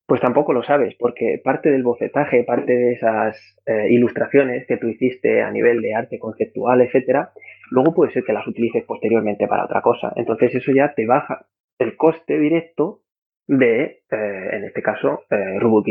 Pues 0.06 0.20
tampoco 0.20 0.52
lo 0.52 0.64
sabes, 0.64 0.96
porque 1.00 1.40
parte 1.42 1.72
del 1.72 1.84
bocetaje, 1.84 2.44
parte 2.44 2.74
de 2.74 2.92
esas 2.94 3.38
eh, 3.66 3.88
ilustraciones 3.90 4.68
que 4.68 4.78
tú 4.78 4.88
hiciste 4.88 5.42
a 5.42 5.50
nivel 5.50 5.82
de 5.82 5.96
arte 5.96 6.20
conceptual, 6.20 6.82
etcétera, 6.82 7.32
luego 7.70 7.94
puede 7.94 8.12
ser 8.12 8.26
que 8.26 8.34
las 8.34 8.46
utilices 8.46 8.84
posteriormente 8.84 9.48
para 9.48 9.64
otra 9.64 9.82
cosa. 9.82 10.12
Entonces 10.18 10.54
eso 10.56 10.74
ya 10.74 10.94
te 10.94 11.06
baja 11.06 11.46
el 11.80 11.96
coste 11.96 12.38
directo 12.38 13.02
de, 13.48 14.04
eh, 14.12 14.50
en 14.52 14.66
este 14.66 14.82
caso, 14.82 15.24
eh, 15.30 15.58
Rubo 15.60 15.84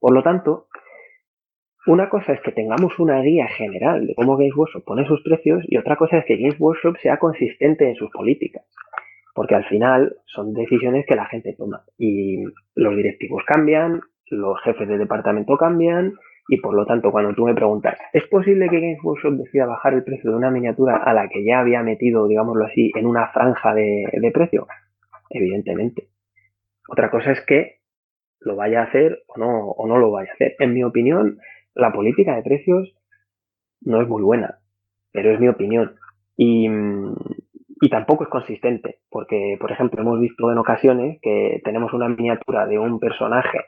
Por 0.00 0.12
lo 0.12 0.22
tanto, 0.22 0.68
una 1.86 2.08
cosa 2.08 2.32
es 2.32 2.40
que 2.40 2.52
tengamos 2.52 2.98
una 2.98 3.20
guía 3.20 3.46
general 3.46 4.06
de 4.06 4.14
cómo 4.14 4.38
Games 4.38 4.56
Workshop 4.56 4.84
pone 4.84 5.06
sus 5.06 5.22
precios 5.22 5.62
y 5.68 5.76
otra 5.76 5.96
cosa 5.96 6.18
es 6.18 6.24
que 6.24 6.36
Games 6.36 6.58
Workshop 6.58 6.96
sea 6.96 7.18
consistente 7.18 7.88
en 7.88 7.94
sus 7.94 8.10
políticas 8.10 8.64
porque 9.36 9.54
al 9.54 9.66
final 9.66 10.16
son 10.24 10.54
decisiones 10.54 11.04
que 11.06 11.14
la 11.14 11.26
gente 11.26 11.54
toma 11.56 11.84
y 11.98 12.42
los 12.74 12.96
directivos 12.96 13.44
cambian, 13.46 14.00
los 14.30 14.58
jefes 14.62 14.88
de 14.88 14.96
departamento 14.96 15.58
cambian 15.58 16.14
y 16.48 16.56
por 16.56 16.74
lo 16.74 16.86
tanto 16.86 17.12
cuando 17.12 17.34
tú 17.34 17.44
me 17.44 17.54
preguntas, 17.54 17.98
¿es 18.14 18.24
posible 18.28 18.70
que 18.70 18.80
Games 18.80 19.04
Workshop 19.04 19.34
decida 19.34 19.66
bajar 19.66 19.92
el 19.92 20.04
precio 20.04 20.30
de 20.30 20.38
una 20.38 20.50
miniatura 20.50 20.96
a 20.96 21.12
la 21.12 21.28
que 21.28 21.44
ya 21.44 21.60
había 21.60 21.82
metido, 21.82 22.26
digámoslo 22.26 22.64
así, 22.64 22.90
en 22.94 23.06
una 23.06 23.28
franja 23.28 23.74
de, 23.74 24.08
de 24.10 24.30
precio? 24.30 24.68
Evidentemente. 25.28 26.08
Otra 26.88 27.10
cosa 27.10 27.32
es 27.32 27.40
que 27.42 27.80
lo 28.40 28.56
vaya 28.56 28.80
a 28.80 28.84
hacer 28.84 29.22
o 29.26 29.38
no, 29.38 29.70
o 29.70 29.86
no 29.86 29.98
lo 29.98 30.12
vaya 30.12 30.30
a 30.30 30.34
hacer. 30.34 30.54
En 30.60 30.72
mi 30.72 30.82
opinión, 30.82 31.40
la 31.74 31.92
política 31.92 32.36
de 32.36 32.42
precios 32.42 32.96
no 33.82 34.00
es 34.00 34.08
muy 34.08 34.22
buena, 34.22 34.60
pero 35.12 35.30
es 35.30 35.40
mi 35.40 35.48
opinión. 35.48 35.96
Y, 36.38 36.68
y 37.80 37.90
tampoco 37.90 38.24
es 38.24 38.30
consistente, 38.30 39.00
porque, 39.10 39.56
por 39.60 39.70
ejemplo, 39.70 40.00
hemos 40.00 40.18
visto 40.18 40.50
en 40.50 40.58
ocasiones 40.58 41.18
que 41.20 41.60
tenemos 41.62 41.92
una 41.92 42.08
miniatura 42.08 42.66
de 42.66 42.78
un 42.78 42.98
personaje, 42.98 43.58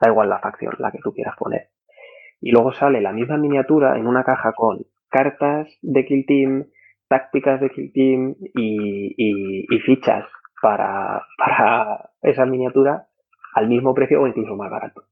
da 0.00 0.10
igual 0.10 0.28
la 0.28 0.40
facción, 0.40 0.74
la 0.78 0.90
que 0.90 0.98
tú 0.98 1.12
quieras 1.12 1.36
poner, 1.38 1.68
y 2.40 2.50
luego 2.50 2.72
sale 2.72 3.00
la 3.00 3.12
misma 3.12 3.36
miniatura 3.36 3.96
en 3.96 4.06
una 4.06 4.24
caja 4.24 4.52
con 4.52 4.84
cartas 5.08 5.68
de 5.80 6.04
Kill 6.04 6.26
Team, 6.26 6.66
tácticas 7.06 7.60
de 7.60 7.70
Kill 7.70 7.92
Team 7.92 8.34
y, 8.54 9.66
fichas 9.86 10.26
para, 10.60 11.22
para 11.38 12.10
esa 12.20 12.44
miniatura 12.46 13.06
al 13.54 13.68
mismo 13.68 13.94
precio 13.94 14.22
o 14.22 14.26
incluso 14.26 14.56
más 14.56 14.70
barato. 14.70 15.04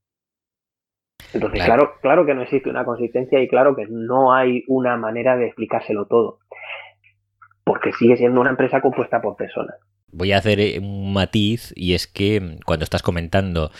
Entonces, 1.33 1.65
claro, 1.65 1.93
claro 2.03 2.27
que 2.27 2.35
no 2.35 2.43
existe 2.43 2.69
una 2.69 2.85
consistencia 2.85 3.41
y 3.41 3.47
claro 3.47 3.77
que 3.77 3.87
no 3.89 4.33
hay 4.33 4.65
una 4.67 4.97
manera 4.97 5.37
de 5.37 5.47
explicárselo 5.47 6.07
todo 6.07 6.41
porque 7.71 7.93
sigue 7.93 8.17
siendo 8.17 8.41
una 8.41 8.51
empresa 8.51 8.81
compuesta 8.81 9.23
por 9.23 9.37
personas. 9.37 9.77
Voy 10.11 10.33
a 10.33 10.39
hacer 10.39 10.81
un 10.81 11.13
matiz 11.13 11.73
y 11.77 11.95
es 11.95 12.09
que 12.09 12.59
cuando 12.67 12.83
estás 12.83 13.01
comentando 13.01 13.71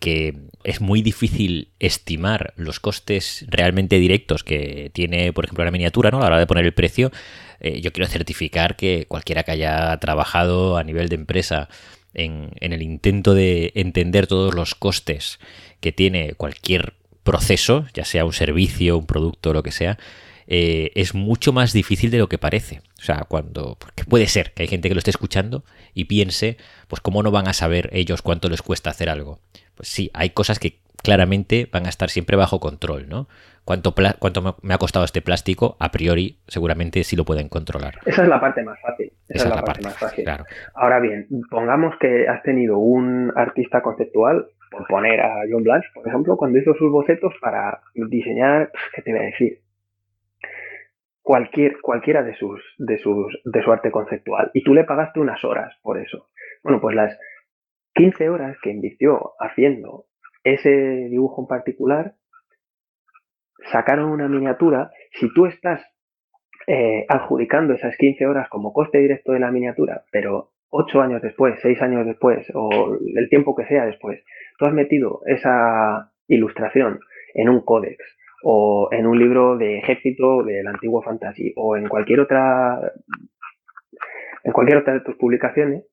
que 0.00 0.48
es 0.64 0.80
muy 0.80 1.02
difícil 1.02 1.68
estimar 1.78 2.54
los 2.56 2.80
costes 2.80 3.44
realmente 3.50 3.98
directos 3.98 4.44
que 4.44 4.90
tiene, 4.94 5.34
por 5.34 5.44
ejemplo, 5.44 5.62
la 5.62 5.70
miniatura, 5.70 6.10
¿no? 6.10 6.20
A 6.20 6.20
la 6.22 6.26
hora 6.28 6.38
de 6.38 6.46
poner 6.46 6.64
el 6.64 6.72
precio, 6.72 7.10
eh, 7.60 7.82
yo 7.82 7.92
quiero 7.92 8.08
certificar 8.08 8.76
que 8.76 9.04
cualquiera 9.08 9.42
que 9.42 9.50
haya 9.50 9.94
trabajado 9.98 10.78
a 10.78 10.82
nivel 10.82 11.10
de 11.10 11.16
empresa 11.16 11.68
en, 12.14 12.50
el 12.60 12.80
intento 12.80 13.34
de 13.34 13.72
entender 13.74 14.26
todos 14.26 14.54
los 14.54 14.74
costes 14.74 15.38
que 15.80 15.92
tiene 15.92 16.32
cualquier 16.32 16.94
proceso, 17.24 17.84
ya 17.92 18.06
sea 18.06 18.24
un 18.24 18.32
servicio, 18.32 18.96
un 18.96 19.06
producto, 19.06 19.52
lo 19.52 19.62
que 19.62 19.70
sea, 19.70 19.98
eh, 20.46 20.90
es 20.94 21.14
mucho 21.14 21.52
más 21.52 21.72
difícil 21.72 22.10
de 22.10 22.18
lo 22.18 22.28
que 22.28 22.38
parece. 22.38 22.80
O 22.98 23.02
sea, 23.02 23.24
cuando. 23.28 23.76
Porque 23.78 24.04
puede 24.04 24.26
ser 24.26 24.52
que 24.52 24.62
hay 24.62 24.68
gente 24.68 24.88
que 24.88 24.94
lo 24.94 24.98
esté 24.98 25.10
escuchando 25.10 25.64
y 25.94 26.04
piense, 26.04 26.56
pues, 26.88 27.00
¿cómo 27.00 27.22
no 27.22 27.30
van 27.30 27.48
a 27.48 27.52
saber 27.52 27.90
ellos 27.92 28.22
cuánto 28.22 28.48
les 28.48 28.62
cuesta 28.62 28.90
hacer 28.90 29.08
algo? 29.08 29.40
Pues 29.74 29.88
sí, 29.88 30.10
hay 30.14 30.30
cosas 30.30 30.58
que 30.58 30.78
claramente 31.02 31.68
van 31.70 31.86
a 31.86 31.90
estar 31.90 32.08
siempre 32.08 32.36
bajo 32.36 32.60
control, 32.60 33.08
¿no? 33.08 33.28
Cuánto, 33.64 33.94
cuánto 34.18 34.56
me 34.62 34.74
ha 34.74 34.78
costado 34.78 35.06
este 35.06 35.22
plástico, 35.22 35.76
a 35.80 35.90
priori, 35.90 36.38
seguramente 36.46 37.02
sí 37.02 37.16
lo 37.16 37.24
pueden 37.24 37.48
controlar. 37.48 37.94
Esa 38.04 38.22
es 38.22 38.28
la 38.28 38.38
parte 38.38 38.62
más 38.62 38.78
fácil. 38.80 39.10
Esa, 39.28 39.48
es 39.48 39.54
la, 39.54 39.62
parte, 39.62 39.82
más 39.82 39.96
fácil. 39.96 40.26
Ahora 40.74 41.00
bien, 41.00 41.26
pongamos 41.50 41.94
que 41.98 42.28
has 42.28 42.42
tenido 42.42 42.76
un 42.76 43.32
artista 43.34 43.80
conceptual, 43.80 44.46
por 44.74 44.86
poner 44.86 45.20
a 45.20 45.42
John 45.50 45.62
Blanche, 45.62 45.88
por 45.94 46.06
ejemplo, 46.06 46.36
cuando 46.36 46.58
hizo 46.58 46.74
sus 46.74 46.90
bocetos 46.90 47.32
para 47.40 47.80
diseñar, 47.94 48.70
¿qué 48.94 49.02
te 49.02 49.12
voy 49.12 49.20
a 49.20 49.24
decir? 49.24 49.60
Cualquier, 51.26 51.80
cualquiera 51.80 52.22
de 52.22 52.34
sus, 52.34 52.60
de 52.76 52.98
sus, 52.98 53.40
de 53.44 53.62
su 53.62 53.72
arte 53.72 53.90
conceptual. 53.90 54.50
Y 54.52 54.62
tú 54.62 54.74
le 54.74 54.84
pagaste 54.84 55.20
unas 55.20 55.42
horas 55.42 55.74
por 55.82 55.98
eso. 55.98 56.28
Bueno, 56.62 56.82
pues 56.82 56.94
las 56.94 57.18
15 57.94 58.28
horas 58.28 58.58
que 58.62 58.70
invirtió 58.70 59.32
haciendo 59.40 60.04
ese 60.42 61.08
dibujo 61.08 61.40
en 61.40 61.48
particular, 61.48 62.14
sacaron 63.72 64.10
una 64.10 64.28
miniatura. 64.28 64.90
Si 65.12 65.32
tú 65.32 65.46
estás 65.46 65.82
eh, 66.66 67.06
adjudicando 67.08 67.72
esas 67.72 67.96
15 67.96 68.26
horas 68.26 68.48
como 68.50 68.74
coste 68.74 68.98
directo 68.98 69.32
de 69.32 69.40
la 69.40 69.50
miniatura, 69.50 70.04
pero 70.12 70.52
8 70.68 71.00
años 71.00 71.22
después, 71.22 71.58
6 71.62 71.80
años 71.80 72.04
después, 72.04 72.46
o 72.54 72.98
el 73.16 73.28
tiempo 73.30 73.56
que 73.56 73.64
sea 73.64 73.86
después, 73.86 74.22
tú 74.58 74.66
has 74.66 74.74
metido 74.74 75.22
esa 75.24 76.12
ilustración 76.28 77.00
en 77.34 77.48
un 77.48 77.64
códex 77.64 77.98
o 78.46 78.88
en 78.92 79.06
un 79.06 79.18
libro 79.18 79.56
de 79.56 79.78
ejército 79.78 80.42
del 80.42 80.66
antiguo 80.66 81.02
fantasy 81.02 81.54
o 81.56 81.78
en 81.78 81.88
cualquier 81.88 82.20
otra 82.20 82.92
en 84.44 84.52
cualquier 84.52 84.78
otra 84.78 84.92
de 84.92 85.00
tus 85.00 85.16
publicaciones, 85.16 85.84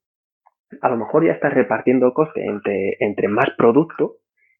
a 0.81 0.89
lo 0.89 0.97
mejor 0.97 1.25
ya 1.25 1.31
estás 1.31 1.53
repartiendo 1.53 2.13
coste 2.13 2.45
entre, 2.45 2.97
entre 2.99 3.29
más 3.29 3.51
producto 3.57 4.17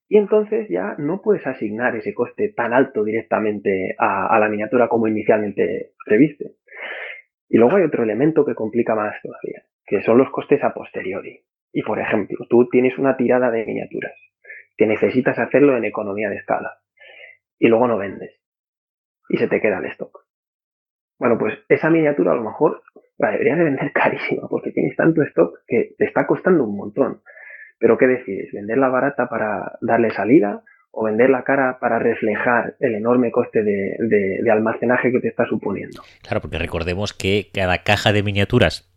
y 0.07 0.17
entonces 0.17 0.69
ya 0.69 0.95
no 0.97 1.21
puedes 1.21 1.45
asignar 1.45 1.93
ese 1.97 2.13
coste 2.13 2.53
tan 2.55 2.73
alto 2.73 3.03
directamente 3.03 3.95
a, 3.97 4.39
la 4.39 4.47
miniatura 4.47 4.87
como 4.87 5.07
inicialmente 5.07 5.91
previste. 6.05 6.53
Y 7.49 7.57
luego 7.57 7.75
hay 7.75 7.83
otro 7.83 8.03
elemento 8.03 8.45
que 8.45 8.55
complica 8.55 8.95
más 8.95 9.15
todavía, 9.21 9.63
que 9.85 10.01
son 10.01 10.17
los 10.17 10.29
costes 10.29 10.63
a 10.63 10.73
posteriori. 10.73 11.41
Y 11.73 11.83
por 11.83 11.99
ejemplo, 11.99 12.45
tú 12.49 12.67
tienes 12.69 12.97
una 12.97 13.17
tirada 13.17 13.51
de 13.51 13.65
miniaturas, 13.65 14.13
que 14.77 14.87
necesitas 14.87 15.37
hacerlo 15.37 15.75
en 15.75 15.85
economía 15.85 16.29
de 16.29 16.37
escala 16.37 16.80
y 17.61 17.67
luego 17.67 17.87
no 17.87 17.97
vendes 17.97 18.31
y 19.29 19.37
se 19.37 19.47
te 19.47 19.61
queda 19.61 19.77
el 19.77 19.85
stock. 19.85 20.25
Bueno, 21.19 21.37
pues 21.37 21.59
esa 21.69 21.91
miniatura 21.91 22.31
a 22.31 22.35
lo 22.35 22.43
mejor 22.43 22.81
la 23.19 23.29
deberías 23.31 23.59
de 23.59 23.63
vender 23.65 23.91
carísima 23.93 24.47
porque 24.49 24.71
tienes 24.71 24.97
tanto 24.97 25.21
stock 25.21 25.59
que 25.67 25.93
te 25.97 26.05
está 26.05 26.25
costando 26.25 26.65
un 26.65 26.75
montón. 26.75 27.21
Pero 27.77 27.97
¿qué 27.97 28.07
decides? 28.07 28.51
¿Venderla 28.51 28.89
barata 28.89 29.29
para 29.29 29.77
darle 29.81 30.11
salida 30.11 30.63
o 30.91 31.05
venderla 31.05 31.43
cara 31.43 31.77
para 31.79 31.99
reflejar 31.99 32.75
el 32.79 32.95
enorme 32.95 33.31
coste 33.31 33.63
de, 33.63 33.95
de 33.99 34.51
almacenaje 34.51 35.11
que 35.11 35.19
te 35.19 35.29
está 35.29 35.45
suponiendo? 35.45 36.01
Claro, 36.21 36.41
porque 36.41 36.57
recordemos 36.57 37.13
que 37.13 37.49
cada 37.53 37.83
caja 37.83 38.11
de 38.11 38.23
miniaturas 38.23 38.90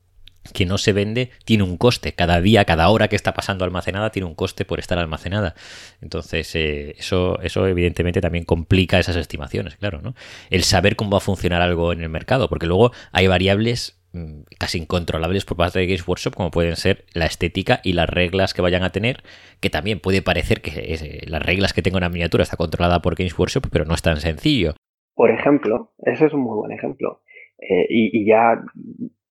que 0.53 0.67
no 0.67 0.79
se 0.79 0.93
vende 0.93 1.31
tiene 1.45 1.63
un 1.63 1.77
coste. 1.77 2.13
Cada 2.13 2.41
día, 2.41 2.65
cada 2.65 2.89
hora 2.89 3.09
que 3.09 3.17
está 3.17 3.35
pasando 3.35 3.65
almacenada 3.65 4.11
tiene 4.11 4.27
un 4.27 4.35
coste 4.35 4.65
por 4.65 4.79
estar 4.79 4.99
almacenada. 4.99 5.55
Entonces, 6.01 6.55
eh, 6.55 6.95
eso, 6.99 7.41
eso 7.41 7.67
evidentemente 7.67 8.21
también 8.21 8.45
complica 8.45 8.99
esas 8.99 9.17
estimaciones, 9.17 9.77
claro, 9.77 10.01
¿no? 10.03 10.15
El 10.51 10.65
saber 10.65 10.97
cómo 10.97 11.13
va 11.13 11.19
a 11.19 11.21
funcionar 11.21 11.63
algo 11.63 11.93
en 11.93 12.03
el 12.03 12.09
mercado, 12.09 12.49
porque 12.49 12.67
luego 12.67 12.93
hay 13.13 13.27
variables 13.27 14.01
mm, 14.13 14.43
casi 14.59 14.79
incontrolables 14.79 15.45
por 15.45 15.57
parte 15.57 15.79
de 15.79 15.87
Games 15.87 16.07
Workshop, 16.07 16.35
como 16.35 16.51
pueden 16.51 16.77
ser 16.77 17.05
la 17.13 17.27
estética 17.27 17.81
y 17.83 17.95
las 17.95 18.09
reglas 18.09 18.55
que 18.55 18.63
vayan 18.63 18.83
a 18.83 18.91
tener, 18.91 19.23
que 19.61 19.71
también 19.71 20.01
puede 20.01 20.23
parecer 20.23 20.61
que 20.61 20.71
eh, 20.77 21.21
las 21.27 21.43
reglas 21.43 21.73
que 21.73 21.83
tengo 21.83 21.99
en 21.99 22.03
la 22.05 22.11
miniatura 22.11 22.43
está 22.43 22.57
controlada 22.57 23.01
por 23.01 23.15
Games 23.15 23.39
Workshop, 23.39 23.69
pero 23.71 23.85
no 23.85 23.95
es 23.95 24.03
tan 24.03 24.19
sencillo. 24.19 24.75
Por 25.15 25.31
ejemplo, 25.31 25.93
ese 25.99 26.27
es 26.27 26.33
un 26.33 26.41
muy 26.41 26.57
buen 26.57 26.73
ejemplo. 26.73 27.23
Eh, 27.59 27.87
y, 27.89 28.27
ya 28.27 28.61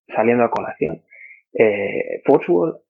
saliendo 0.08 0.44
a 0.44 0.50
colación. 0.50 1.02
Eh, 1.56 2.22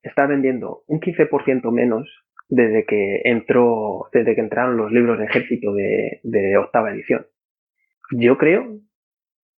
está 0.03 0.27
vendiendo 0.27 0.85
un 0.87 1.01
15% 1.01 1.71
menos 1.71 2.09
desde 2.49 2.85
que 2.87 3.23
entró, 3.25 4.09
desde 4.13 4.35
que 4.35 4.41
entraron 4.41 4.77
los 4.77 4.93
libros 4.93 5.19
de 5.19 5.25
ejército 5.27 5.73
de, 5.75 6.57
octava 6.59 6.91
edición. 6.91 7.27
Yo 8.13 8.39
creo 8.39 8.79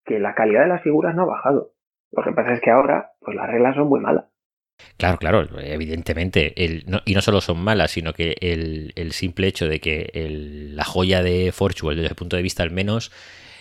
que 0.04 0.18
la 0.18 0.34
calidad 0.34 0.62
de 0.62 0.68
las 0.68 0.82
figuras 0.82 1.14
no 1.14 1.22
ha 1.22 1.26
bajado. 1.26 1.72
Lo 2.12 2.22
que 2.22 2.32
pasa 2.32 2.52
es 2.54 2.60
que 2.60 2.70
ahora, 2.70 3.12
pues 3.20 3.36
las 3.36 3.48
reglas 3.48 3.74
son 3.74 3.88
muy 3.88 4.00
malas. 4.00 4.26
Claro, 4.98 5.18
claro, 5.18 5.46
evidentemente. 5.58 6.52
y 6.56 7.14
no 7.14 7.20
solo 7.20 7.40
son 7.40 7.62
malas, 7.62 7.90
sino 7.90 8.12
que 8.12 8.36
el, 8.40 9.12
simple 9.12 9.48
hecho 9.48 9.68
de 9.68 9.80
que 9.80 10.10
la 10.72 10.84
joya 10.84 11.22
de 11.22 11.50
Fortual, 11.52 11.96
desde 11.96 12.10
el 12.10 12.14
punto 12.14 12.36
de 12.36 12.42
vista 12.42 12.62
al 12.62 12.70
menos, 12.70 13.10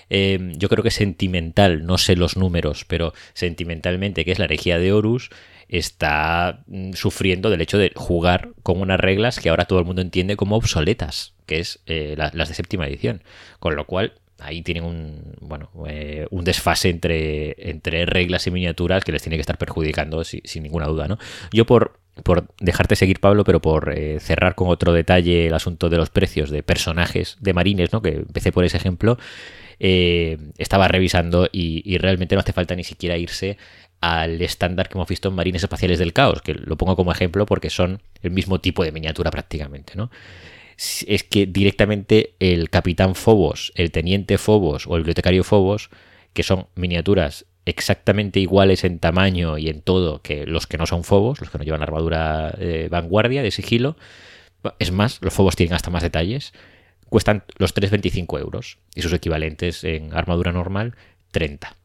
Em, 0.10 0.54
yo 0.58 0.70
creo 0.70 0.84
que 0.84 0.92
sentimental, 0.92 1.86
no 1.86 1.98
sé 1.98 2.16
los 2.16 2.38
números, 2.38 2.86
pero 2.86 3.14
sentimentalmente, 3.34 4.26
que 4.26 4.32
es 4.32 4.40
la 4.40 4.46
herejía 4.46 4.78
de 4.78 4.94
Horus, 4.94 5.30
está 5.68 6.64
mm, 6.68 6.94
sufriendo 6.94 7.50
del 7.50 7.62
hecho 7.62 7.78
de 7.78 7.92
jugar 7.96 8.50
con 8.64 8.82
unas 8.82 9.00
reglas 9.00 9.40
que 9.40 9.50
ahora 9.50 9.66
todo 9.66 9.80
el 9.80 9.86
mundo 9.86 10.02
entiende 10.02 10.36
como 10.36 10.56
obsoletas, 10.56 11.34
que 11.46 11.60
es 11.60 11.80
eh, 11.88 12.16
las 12.18 12.50
de 12.50 12.56
séptima 12.56 12.88
edición. 12.88 13.24
Con 13.60 13.76
lo 13.76 13.86
cual, 13.86 14.14
ahí 14.40 14.62
tienen 14.62 14.84
un 14.84 15.36
bueno 15.42 15.70
eh, 15.88 16.28
un 16.30 16.44
desfase 16.44 16.90
entre, 16.90 17.56
entre 17.70 18.06
reglas 18.06 18.46
y 18.48 18.52
miniaturas 18.52 19.04
que 19.04 19.12
les 19.12 19.22
tiene 19.22 19.38
que 19.38 19.42
estar 19.42 19.58
perjudicando 19.58 20.24
sin 20.24 20.64
ninguna 20.64 20.88
duda 20.88 21.08
no 21.08 21.18
yo 21.54 21.66
por 21.66 22.00
por 22.24 22.48
dejarte 22.60 22.96
seguir 22.96 23.20
Pablo 23.20 23.44
pero 23.44 23.62
por 23.62 23.94
eh, 23.98 24.20
cerrar 24.20 24.56
con 24.56 24.70
otro 24.70 24.94
detalle 24.94 25.48
el 25.48 25.54
asunto 25.54 25.90
de 25.90 25.98
los 25.98 26.10
precios 26.10 26.50
de 26.50 26.64
personajes 26.64 27.38
de 27.40 27.54
marines 27.54 27.94
no 27.94 28.02
que 28.02 28.10
empecé 28.10 28.52
por 28.52 28.66
ese 28.66 28.78
ejemplo 28.78 29.18
eh, 29.80 30.38
estaba 30.58 30.88
revisando 30.88 31.50
y, 31.52 31.98
realmente 31.98 32.36
no 32.36 32.42
hace 32.42 32.54
falta 32.54 32.76
ni 32.76 32.84
siquiera 32.84 33.18
irse 33.18 33.58
al 34.02 34.42
estándar 34.42 34.88
que 34.88 34.98
hemos 34.98 35.08
visto 35.08 35.30
en 35.30 35.36
Marines 35.36 35.64
Espaciales 35.64 36.00
del 36.00 36.14
Caos, 36.14 36.42
que 36.42 36.54
lo 36.54 36.78
pongo 36.78 36.96
como 36.96 37.12
ejemplo 37.12 37.46
porque 37.46 37.70
son 37.70 38.02
el 38.22 38.32
mismo 38.32 38.60
tipo 38.60 38.84
de 38.84 38.92
miniatura 38.92 39.32
prácticamente, 39.32 39.94
¿no? 39.96 40.12
Es 40.78 41.24
que 41.24 41.46
directamente 41.46 42.36
el 42.40 42.70
Capitán 42.70 43.16
Fobos, 43.16 43.72
el 43.76 43.92
Teniente 43.92 44.38
Fobos 44.38 44.88
o 44.88 44.96
el 44.96 45.04
Bibliotecario 45.04 45.44
Fobos, 45.44 45.90
que 46.34 46.44
son 46.44 46.68
miniaturas 46.76 47.46
exactamente 47.66 48.40
iguales 48.40 48.84
en 48.84 49.00
tamaño 49.00 49.58
y 49.58 49.70
en 49.70 49.82
todo 49.82 50.22
que 50.22 50.46
los 50.46 50.68
que 50.68 50.78
no 50.78 50.86
son 50.86 51.04
Fobos, 51.04 51.40
los 51.40 51.50
que 51.50 51.58
no 51.58 51.64
llevan 51.64 51.82
armadura 51.82 52.52
de 52.52 52.90
vanguardia, 52.90 53.42
de 53.42 53.52
sigilo, 53.52 53.96
es 54.80 54.92
más, 54.92 55.20
los 55.22 55.34
Fobos 55.34 55.56
tienen 55.56 55.74
hasta 55.74 55.90
más 55.90 56.04
detalles, 56.04 56.54
cuestan 57.10 57.44
los 57.58 57.76
3,25 57.76 58.40
euros 58.40 58.78
y 58.94 59.02
sus 59.02 59.14
equivalentes 59.14 59.84
en 59.84 60.14
armadura 60.14 60.52
normal 60.52 60.96
30. 61.32 61.76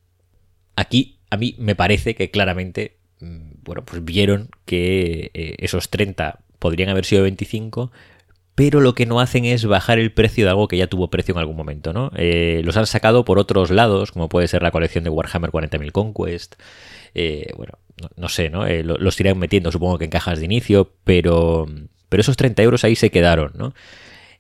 Aquí 0.77 1.19
a 1.31 1.37
mí 1.37 1.55
me 1.59 1.75
parece 1.75 2.15
que 2.15 2.31
claramente, 2.31 2.97
mm, 3.21 3.63
bueno, 3.63 3.85
pues 3.85 4.05
vieron 4.05 4.51
que 4.65 5.31
eh, 5.35 5.57
esos 5.59 5.91
30 5.91 6.41
podrían 6.59 6.91
haber 6.91 7.05
sido 7.05 7.23
25, 7.23 7.91
pero 8.55 8.81
lo 8.81 8.95
que 8.95 9.07
no 9.07 9.21
hacen 9.21 9.45
es 9.45 9.65
bajar 9.65 9.99
el 9.99 10.13
precio 10.13 10.45
de 10.45 10.51
algo 10.51 10.69
que 10.69 10.77
ya 10.77 10.87
tuvo 10.87 11.09
precio 11.09 11.33
en 11.33 11.39
algún 11.39 11.57
momento, 11.57 11.93
¿no? 11.93 12.11
Eh, 12.17 12.61
los 12.65 12.77
han 12.77 12.87
sacado 12.87 13.25
por 13.25 13.39
otros 13.39 13.71
lados, 13.71 14.13
como 14.13 14.29
puede 14.29 14.49
ser 14.49 14.63
la 14.63 14.71
colección 14.71 15.05
de 15.05 15.11
Warhammer 15.11 15.51
40.000 15.51 15.93
Conquest, 15.93 16.57
eh, 17.15 17.53
bueno, 17.57 17.79
no, 18.17 18.29
sé, 18.29 18.51
¿no? 18.51 18.67
los 18.67 19.21
irán 19.21 19.39
metiendo 19.39 19.73
supongo 19.73 19.99
que 19.99 20.05
en 20.05 20.11
cajas 20.11 20.39
de 20.39 20.45
inicio, 20.45 20.93
pero, 21.05 21.67
pero 22.09 22.21
esos 22.21 22.37
30 22.37 22.63
euros 22.63 22.85
ahí 22.85 22.97
se 22.97 23.11
quedaron, 23.11 23.53
¿no? 23.55 23.75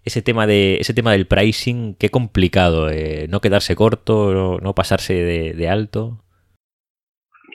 Ese 0.04 0.22
tema 0.22 0.46
de 0.46 0.76
ese 0.76 0.94
tema 0.94 1.12
del 1.12 1.26
pricing, 1.26 1.94
qué 1.94 2.08
complicado, 2.08 2.88
eh, 2.90 3.26
no 3.28 3.40
quedarse 3.40 3.74
corto, 3.76 4.58
no, 4.60 4.74
pasarse 4.74 5.14
de, 5.14 5.68
alto. 5.68 6.24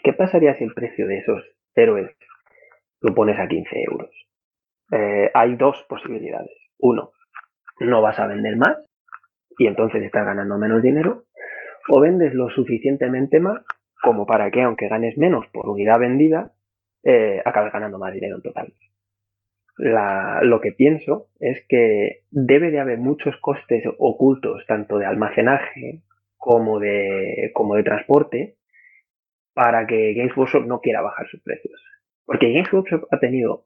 ¿Qué 0.03 0.13
pasaría 0.13 0.55
si 0.57 0.63
el 0.63 0.73
precio 0.73 1.07
de 1.07 1.17
esos 1.17 1.43
héroes 1.75 2.11
lo 3.01 3.15
pones 3.15 3.39
a 3.39 3.47
15 3.47 3.83
euros? 3.89 4.09
Eh, 4.91 5.31
hay 5.33 5.55
dos 5.55 5.83
posibilidades. 5.89 6.55
Uno, 6.77 7.11
no 7.79 8.01
vas 8.01 8.19
a 8.19 8.27
vender 8.27 8.55
más 8.57 8.77
y 9.57 9.67
entonces 9.67 10.03
estás 10.03 10.25
ganando 10.25 10.57
menos 10.57 10.81
dinero. 10.81 11.23
O 11.89 11.99
vendes 11.99 12.33
lo 12.33 12.49
suficientemente 12.49 13.39
más 13.39 13.61
como 14.01 14.25
para 14.25 14.51
que, 14.51 14.61
aunque 14.61 14.87
ganes 14.87 15.17
menos 15.17 15.45
por 15.51 15.67
unidad 15.67 15.99
vendida, 15.99 16.51
eh, 17.03 17.41
acabes 17.43 17.73
ganando 17.73 17.97
más 17.97 18.13
dinero 18.13 18.35
en 18.35 18.41
total. 18.41 18.73
Lo 19.77 20.61
que 20.61 20.71
pienso 20.71 21.27
es 21.39 21.65
que 21.67 22.23
debe 22.31 22.71
de 22.71 22.79
haber 22.79 22.97
muchos 22.97 23.35
costes 23.41 23.83
ocultos, 23.97 24.65
tanto 24.67 24.97
de 24.97 25.05
almacenaje 25.05 26.01
como 26.37 26.79
de, 26.79 27.51
como 27.53 27.75
de 27.75 27.83
transporte, 27.83 28.55
para 29.53 29.85
que 29.87 30.13
Games 30.13 30.35
Workshop 30.35 30.65
no 30.65 30.79
quiera 30.79 31.01
bajar 31.01 31.27
sus 31.27 31.41
precios. 31.41 31.81
Porque 32.25 32.51
Games 32.51 32.71
Workshop 32.71 33.07
ha 33.11 33.19
tenido 33.19 33.65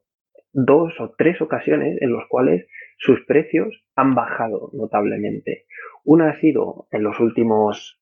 dos 0.52 0.98
o 1.00 1.14
tres 1.16 1.40
ocasiones 1.40 2.00
en 2.00 2.12
las 2.12 2.26
cuales 2.28 2.66
sus 2.98 3.24
precios 3.26 3.84
han 3.96 4.14
bajado 4.14 4.70
notablemente. 4.72 5.64
Una 6.04 6.30
ha 6.30 6.40
sido 6.40 6.86
en 6.90 7.02
los 7.02 7.18
últimos 7.20 8.00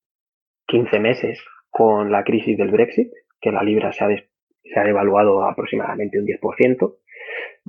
15 0.67 0.99
meses 0.99 1.39
con 1.69 2.11
la 2.11 2.23
crisis 2.23 2.57
del 2.57 2.71
Brexit, 2.71 3.11
que 3.39 3.51
la 3.51 3.63
libra 3.63 3.91
se 3.91 4.03
ha, 4.03 4.07
se 4.07 4.79
ha 4.79 4.83
devaluado 4.83 5.43
aproximadamente 5.43 6.19
un 6.19 6.25
10%. 6.25 6.95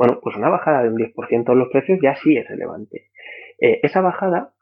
Bueno, 0.00 0.18
pues 0.22 0.34
una 0.34 0.48
bajada 0.48 0.82
de 0.82 0.88
un 0.88 0.96
10% 0.96 1.52
en 1.52 1.58
los 1.58 1.68
precios 1.68 1.98
ya 2.02 2.14
sí 2.14 2.34
es 2.34 2.48
relevante. 2.48 3.10
Eh, 3.58 3.80
esa 3.82 4.00
bajada 4.00 4.54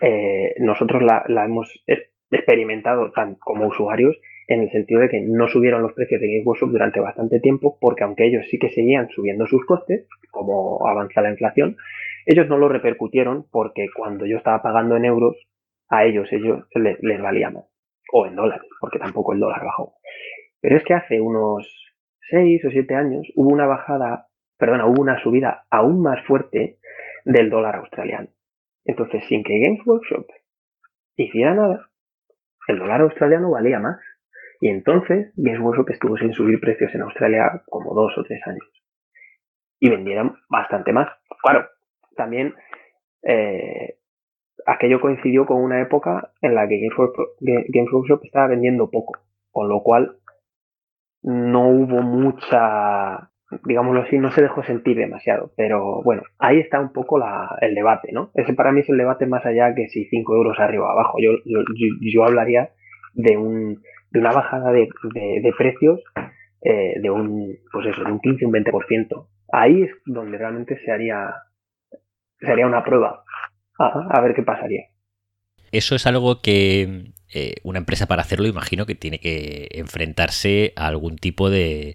eh, 0.00 0.56
nosotros 0.58 1.04
la, 1.04 1.24
hemos 1.44 1.84
experimentado 2.32 3.12
tan 3.12 3.36
como 3.36 3.68
usuarios 3.68 4.18
en 4.48 4.62
el 4.62 4.70
sentido 4.72 5.02
de 5.02 5.08
que 5.08 5.20
no 5.20 5.46
subieron 5.46 5.82
los 5.82 5.92
precios 5.92 6.20
de 6.20 6.26
Game 6.26 6.42
Workshop 6.44 6.70
durante 6.70 6.98
bastante 6.98 7.38
tiempo 7.38 7.78
porque 7.80 8.02
aunque 8.02 8.26
ellos 8.26 8.44
sí 8.50 8.58
que 8.58 8.70
seguían 8.70 9.08
subiendo 9.10 9.46
sus 9.46 9.64
costes, 9.64 10.08
como 10.32 10.84
avanza 10.88 11.20
la 11.20 11.30
inflación, 11.30 11.76
ellos 12.26 12.48
no 12.48 12.58
lo 12.58 12.68
repercutieron 12.68 13.46
porque 13.52 13.86
cuando 13.96 14.26
yo 14.26 14.38
estaba 14.38 14.62
pagando 14.62 14.96
en 14.96 15.04
euros, 15.04 15.36
a 15.88 16.06
ellos, 16.06 16.32
ellos 16.32 16.64
les, 16.74 17.00
les 17.04 17.22
valía 17.22 17.50
más. 17.50 17.66
O 18.12 18.26
en 18.26 18.34
dólares, 18.34 18.68
porque 18.80 18.98
tampoco 18.98 19.32
el 19.32 19.38
dólar 19.38 19.64
bajó. 19.64 19.94
Pero 20.60 20.76
es 20.76 20.82
que 20.82 20.94
hace 20.94 21.20
unos 21.20 21.86
6 22.30 22.64
o 22.64 22.70
7 22.70 22.94
años 22.96 23.28
hubo 23.36 23.50
una 23.50 23.66
bajada, 23.66 24.26
perdona, 24.58 24.86
hubo 24.86 25.02
una 25.02 25.22
subida 25.22 25.66
aún 25.70 26.02
más 26.02 26.24
fuerte 26.26 26.78
del 27.24 27.50
dólar 27.50 27.76
australiano. 27.76 28.28
Entonces, 28.84 29.24
sin 29.28 29.42
que 29.42 29.58
Games 29.60 29.84
Workshop 29.84 30.26
hiciera 31.16 31.54
nada, 31.54 31.90
el 32.68 32.78
dólar 32.78 33.00
australiano 33.02 33.50
valía 33.50 33.78
más. 33.78 33.98
Y 34.60 34.68
entonces 34.68 35.32
Games 35.36 35.60
Workshop 35.60 35.90
estuvo 35.90 36.16
sin 36.16 36.32
subir 36.32 36.60
precios 36.60 36.94
en 36.94 37.02
Australia 37.02 37.62
como 37.66 37.94
dos 37.94 38.16
o 38.16 38.24
tres 38.24 38.40
años. 38.46 38.64
Y 39.78 39.90
vendieron 39.90 40.38
bastante 40.48 40.92
más. 40.92 41.08
Claro, 41.42 41.68
también 42.16 42.54
eh, 43.22 43.98
aquello 44.64 45.00
coincidió 45.00 45.44
con 45.44 45.62
una 45.62 45.82
época 45.82 46.32
en 46.40 46.54
la 46.54 46.66
que 46.66 46.80
Games 46.80 47.92
Workshop 47.92 48.24
estaba 48.24 48.48
vendiendo 48.48 48.90
poco. 48.90 49.18
Con 49.50 49.68
lo 49.68 49.82
cual 49.82 50.16
no 51.22 51.68
hubo 51.68 52.02
mucha 52.02 53.30
digámoslo 53.64 54.02
así, 54.02 54.18
no 54.18 54.30
se 54.32 54.42
dejó 54.42 54.62
sentir 54.64 54.96
demasiado. 54.96 55.52
Pero 55.56 56.02
bueno, 56.02 56.22
ahí 56.38 56.58
está 56.58 56.80
un 56.80 56.92
poco 56.92 57.18
la, 57.18 57.56
el 57.60 57.74
debate, 57.74 58.12
¿no? 58.12 58.30
Ese 58.34 58.54
para 58.54 58.72
mí 58.72 58.80
es 58.80 58.88
el 58.88 58.96
debate 58.96 59.26
más 59.26 59.44
allá 59.46 59.74
que 59.74 59.88
si 59.88 60.06
5 60.06 60.34
euros 60.34 60.58
arriba 60.58 60.86
o 60.86 60.90
abajo. 60.90 61.18
Yo, 61.20 61.32
yo, 61.44 61.60
yo 62.00 62.24
hablaría 62.24 62.70
de, 63.14 63.36
un, 63.36 63.82
de 64.10 64.20
una 64.20 64.32
bajada 64.32 64.72
de, 64.72 64.88
de, 65.14 65.52
precios 65.56 66.00
eh, 66.62 66.94
de 67.00 67.10
un, 67.10 67.56
pues 67.72 67.86
eso, 67.86 68.02
de 68.02 68.12
un 68.12 68.20
15, 68.20 68.46
un 68.46 68.52
20%. 68.52 69.26
Ahí 69.52 69.82
es 69.82 69.90
donde 70.04 70.38
realmente 70.38 70.78
se 70.84 70.90
haría, 70.90 71.34
se 72.40 72.50
haría 72.50 72.66
una 72.66 72.84
prueba. 72.84 73.24
a 73.78 74.20
ver 74.20 74.34
qué 74.34 74.42
pasaría. 74.42 74.86
Eso 75.72 75.94
es 75.94 76.06
algo 76.06 76.40
que 76.40 77.12
eh, 77.34 77.54
una 77.64 77.78
empresa 77.78 78.06
para 78.06 78.22
hacerlo 78.22 78.46
imagino 78.46 78.86
que 78.86 78.94
tiene 78.94 79.18
que 79.18 79.68
enfrentarse 79.72 80.72
a 80.76 80.86
algún 80.86 81.16
tipo 81.16 81.50
de, 81.50 81.94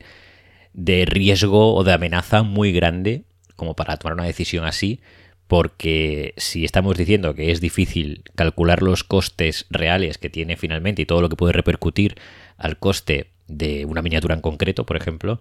de 0.74 1.06
riesgo 1.06 1.76
o 1.76 1.84
de 1.84 1.94
amenaza 1.94 2.44
muy 2.44 2.72
grande 2.72 3.24
como 3.56 3.76
para 3.76 3.98
tomar 3.98 4.16
una 4.16 4.26
decisión 4.26 4.66
así, 4.66 5.02
porque 5.48 6.34
si 6.38 6.66
estamos 6.66 6.98
diciendo 6.98 7.36
que 7.36 7.52
es 7.52 7.62
difícil 7.62 8.24
calcular 8.36 8.82
los 8.82 9.04
costes 9.04 9.68
reales 9.70 10.18
que 10.18 10.30
tiene 10.30 10.58
finalmente 10.58 11.02
y 11.02 11.06
todo 11.06 11.22
lo 11.22 11.30
que 11.30 11.36
puede 11.36 11.54
repercutir 11.54 12.16
al 12.58 12.78
coste 12.78 13.28
de 13.48 13.86
una 13.86 14.02
miniatura 14.02 14.34
en 14.34 14.42
concreto, 14.42 14.86
por 14.86 14.98
ejemplo, 14.98 15.40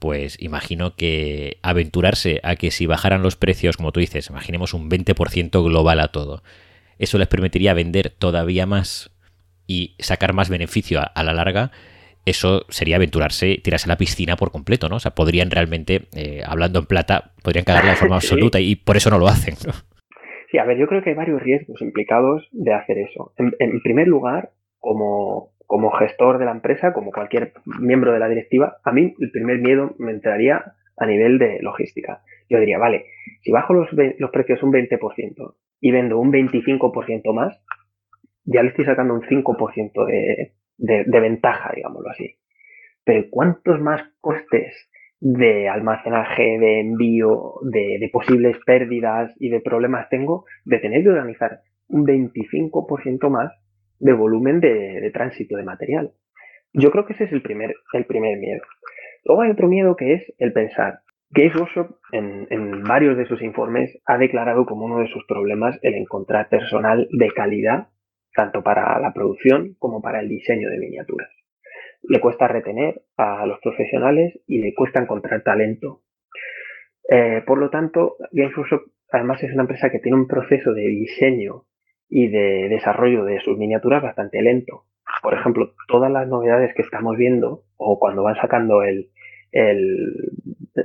pues 0.00 0.36
imagino 0.40 0.96
que 0.96 1.58
aventurarse 1.62 2.40
a 2.42 2.56
que 2.56 2.70
si 2.70 2.86
bajaran 2.86 3.22
los 3.22 3.36
precios, 3.36 3.76
como 3.76 3.92
tú 3.92 4.00
dices, 4.00 4.30
imaginemos 4.30 4.72
un 4.72 4.90
20% 4.90 5.62
global 5.62 6.00
a 6.00 6.08
todo, 6.08 6.42
eso 6.98 7.18
les 7.18 7.28
permitiría 7.28 7.74
vender 7.74 8.10
todavía 8.10 8.66
más 8.66 9.10
y 9.66 9.94
sacar 9.98 10.32
más 10.32 10.48
beneficio 10.48 11.02
a 11.14 11.22
la 11.22 11.34
larga, 11.34 11.70
eso 12.24 12.64
sería 12.68 12.96
aventurarse, 12.96 13.58
tirarse 13.62 13.88
a 13.88 13.94
la 13.94 13.96
piscina 13.96 14.36
por 14.36 14.50
completo, 14.50 14.88
¿no? 14.88 14.96
O 14.96 15.00
sea, 15.00 15.12
podrían 15.12 15.50
realmente, 15.50 16.08
eh, 16.16 16.42
hablando 16.46 16.78
en 16.80 16.86
plata, 16.86 17.32
podrían 17.42 17.64
cagarla 17.64 17.90
de 17.90 17.96
forma 17.96 18.16
absoluta 18.22 18.60
y 18.60 18.76
por 18.76 18.96
eso 18.96 19.10
no 19.10 19.18
lo 19.18 19.28
hacen, 19.28 19.54
¿no? 19.66 19.72
Sí, 20.50 20.58
a 20.58 20.64
ver, 20.64 20.78
yo 20.78 20.88
creo 20.88 21.02
que 21.02 21.10
hay 21.10 21.16
varios 21.16 21.40
riesgos 21.40 21.80
implicados 21.80 22.48
de 22.50 22.74
hacer 22.74 22.98
eso. 22.98 23.32
En, 23.36 23.80
primer 23.82 24.08
lugar, 24.08 24.50
como, 24.80 25.52
como 25.66 25.92
gestor 25.92 26.38
de 26.38 26.44
la 26.44 26.50
empresa, 26.50 26.92
como 26.92 27.12
cualquier 27.12 27.52
miembro 27.64 28.12
de 28.12 28.18
la 28.18 28.28
directiva, 28.28 28.78
a 28.82 28.90
mí 28.90 29.14
el 29.20 29.30
primer 29.30 29.58
miedo 29.58 29.94
me 29.98 30.10
entraría 30.10 30.74
a 30.96 31.06
nivel 31.06 31.38
de 31.38 31.60
logística. 31.60 32.22
Yo 32.48 32.58
diría, 32.58 32.78
vale, 32.78 33.06
si 33.42 33.52
bajo 33.52 33.74
los, 33.74 33.88
los 34.18 34.30
precios 34.30 34.60
un 34.64 34.72
20% 34.72 35.54
y 35.80 35.90
vendo 35.92 36.18
un 36.18 36.32
25% 36.32 37.32
más, 37.32 37.62
ya 38.44 38.62
le 38.62 38.70
estoy 38.70 38.84
sacando 38.84 39.14
un 39.14 39.22
5% 39.22 40.06
de, 40.06 40.52
de, 40.80 41.20
ventaja, 41.20 41.72
digámoslo 41.74 42.10
así. 42.10 42.36
Pero 43.04 43.26
¿cuántos 43.30 43.80
más 43.80 44.02
costes 44.20 44.90
de 45.20 45.68
almacenaje, 45.68 46.58
de 46.58 46.80
envío, 46.80 47.54
de, 47.62 48.08
posibles 48.12 48.56
pérdidas 48.64 49.34
y 49.38 49.50
de 49.50 49.60
problemas 49.60 50.08
tengo 50.08 50.46
de 50.64 50.78
tener 50.78 51.02
que 51.02 51.10
organizar 51.10 51.60
un 51.88 52.06
25% 52.06 53.28
más 53.28 53.52
de 53.98 54.14
volumen 54.14 54.60
de, 54.60 55.10
tránsito 55.12 55.56
de 55.56 55.62
material. 55.62 56.12
Yo 56.72 56.90
creo 56.90 57.04
que 57.04 57.12
ese 57.12 57.24
es 57.24 57.32
el 57.32 57.42
primer, 57.42 57.74
el 57.92 58.06
primer 58.06 58.38
miedo. 58.38 58.62
Luego 59.24 59.42
hay 59.42 59.50
otro 59.50 59.68
miedo 59.68 59.94
que 59.96 60.14
es 60.14 60.34
el 60.38 60.52
pensar. 60.52 61.00
Games 61.30 61.54
Workshop 61.54 61.96
en 62.12 62.82
varios 62.84 63.16
de 63.16 63.26
sus 63.26 63.42
informes 63.42 63.96
ha 64.06 64.16
declarado 64.16 64.64
como 64.64 64.86
uno 64.86 65.00
de 65.00 65.08
sus 65.08 65.24
problemas 65.26 65.78
el 65.82 65.94
encontrar 65.94 66.48
personal 66.48 67.06
de 67.12 67.28
calidad 67.28 67.88
tanto 68.34 68.62
para 68.62 68.98
la 69.00 69.12
producción 69.12 69.74
como 69.78 70.00
para 70.00 70.20
el 70.20 70.28
diseño 70.28 70.70
de 70.70 70.78
miniaturas. 70.78 71.30
Le 72.02 72.20
cuesta 72.20 72.48
retener 72.48 73.02
a 73.16 73.44
los 73.46 73.60
profesionales 73.60 74.38
y 74.46 74.60
le 74.60 74.74
cuesta 74.74 75.00
encontrar 75.00 75.42
talento. 75.42 76.02
Eh, 77.08 77.42
por 77.46 77.58
lo 77.58 77.70
tanto, 77.70 78.16
Games 78.32 78.56
Workshop 78.56 78.82
además 79.10 79.42
es 79.42 79.52
una 79.52 79.62
empresa 79.62 79.90
que 79.90 79.98
tiene 79.98 80.16
un 80.16 80.28
proceso 80.28 80.72
de 80.72 80.82
diseño 80.82 81.64
y 82.08 82.28
de 82.28 82.68
desarrollo 82.68 83.24
de 83.24 83.40
sus 83.40 83.58
miniaturas 83.58 84.02
bastante 84.02 84.40
lento. 84.42 84.84
Por 85.22 85.34
ejemplo, 85.34 85.74
todas 85.88 86.10
las 86.10 86.28
novedades 86.28 86.72
que 86.74 86.82
estamos 86.82 87.16
viendo, 87.16 87.64
o 87.76 87.98
cuando 87.98 88.22
van 88.22 88.36
sacando 88.36 88.82
el, 88.82 89.10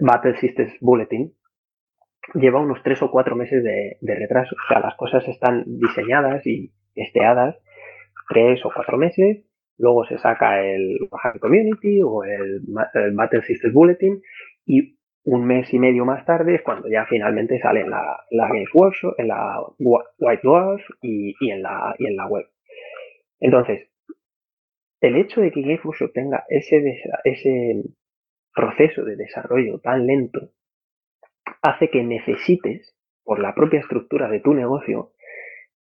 Battle 0.01 0.35
Systems 0.37 0.73
Bulletin, 0.81 1.33
lleva 2.33 2.59
unos 2.59 2.81
tres 2.83 3.01
o 3.03 3.11
cuatro 3.11 3.35
meses 3.35 3.63
de, 3.63 3.97
de 4.01 4.15
retraso. 4.15 4.55
O 4.55 4.67
sea, 4.67 4.79
las 4.79 4.95
cosas 4.95 5.27
están 5.27 5.63
diseñadas 5.67 6.45
y, 6.47 6.71
testeadas 6.95 7.55
tres 8.27 8.65
o 8.65 8.71
cuatro 8.73 8.97
meses, 8.97 9.45
luego 9.77 10.05
se 10.05 10.17
saca 10.17 10.63
el 10.63 10.97
Warhammer 11.11 11.39
Community 11.39 12.01
o 12.01 12.23
el, 12.23 12.61
Battle 13.13 13.43
Systems 13.43 13.73
Bulletin 13.73 14.21
y 14.65 14.97
un 15.25 15.45
mes 15.45 15.73
y 15.73 15.79
medio 15.79 16.05
más 16.05 16.25
tarde 16.25 16.55
es 16.55 16.61
cuando 16.61 16.87
ya 16.87 17.05
finalmente 17.05 17.59
sale 17.59 17.81
en 17.81 17.89
la, 17.89 18.23
Games 18.31 18.69
Workshop, 18.73 19.15
en 19.17 19.27
la 19.27 19.59
White 19.79 20.41
Dwarf 20.43 20.81
y, 21.01 21.35
en 21.49 21.63
la, 21.63 21.95
y 21.97 22.07
en 22.07 22.15
la 22.15 22.27
web. 22.27 22.45
Entonces, 23.39 23.89
el 25.01 25.15
hecho 25.15 25.41
de 25.41 25.51
que 25.51 25.61
Games 25.61 25.83
Workshop 25.83 26.13
tenga 26.13 26.45
ese, 26.47 27.01
ese 27.23 27.83
proceso 28.53 29.03
de 29.03 29.15
desarrollo 29.15 29.79
tan 29.79 30.05
lento 30.05 30.51
hace 31.61 31.89
que 31.89 32.03
necesites, 32.03 32.95
por 33.23 33.39
la 33.39 33.55
propia 33.55 33.79
estructura 33.79 34.29
de 34.29 34.39
tu 34.39 34.53
negocio, 34.53 35.13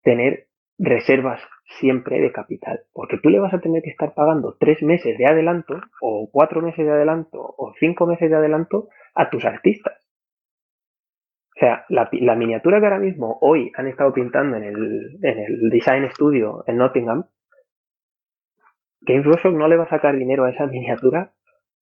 tener 0.01 0.47
reservas 0.77 1.41
siempre 1.79 2.19
de 2.19 2.31
capital, 2.31 2.81
porque 2.93 3.17
tú 3.17 3.29
le 3.29 3.39
vas 3.39 3.53
a 3.53 3.59
tener 3.59 3.81
que 3.81 3.89
estar 3.89 4.13
pagando 4.13 4.55
tres 4.59 4.81
meses 4.83 5.17
de 5.17 5.25
adelanto 5.25 5.81
o 6.01 6.29
cuatro 6.31 6.61
meses 6.61 6.85
de 6.85 6.91
adelanto 6.91 7.39
o 7.39 7.73
cinco 7.79 8.05
meses 8.05 8.29
de 8.29 8.35
adelanto 8.35 8.89
a 9.13 9.29
tus 9.29 9.45
artistas. 9.45 10.01
O 11.55 11.59
sea, 11.59 11.85
la, 11.87 12.35
miniatura 12.35 12.79
que 12.79 12.85
ahora 12.85 12.99
mismo 12.99 13.37
hoy 13.41 13.71
han 13.75 13.87
estado 13.87 14.13
pintando 14.13 14.57
en 14.57 14.63
el, 14.63 15.19
en 15.23 15.39
el 15.39 15.69
Design 15.69 16.09
Studio 16.11 16.65
en 16.67 16.77
Nottingham, 16.77 17.25
Games 19.01 19.25
Workshop 19.25 19.53
no 19.53 19.67
le 19.67 19.77
va 19.77 19.85
a 19.85 19.89
sacar 19.89 20.17
dinero 20.17 20.43
a 20.43 20.49
esa 20.49 20.65
miniatura 20.65 21.31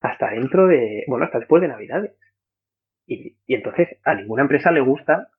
hasta 0.01 0.29
dentro 0.29 0.67
de, 0.67 1.03
bueno, 1.07 1.25
hasta 1.25 1.39
después 1.39 1.61
de 1.61 1.69
Navidades. 1.69 2.15
Y, 3.07 3.37
y 3.47 3.55
entonces 3.55 3.99
a 4.03 4.13
ninguna 4.13 4.43
empresa 4.43 4.71
le 4.71 4.81
gusta, 4.81 5.29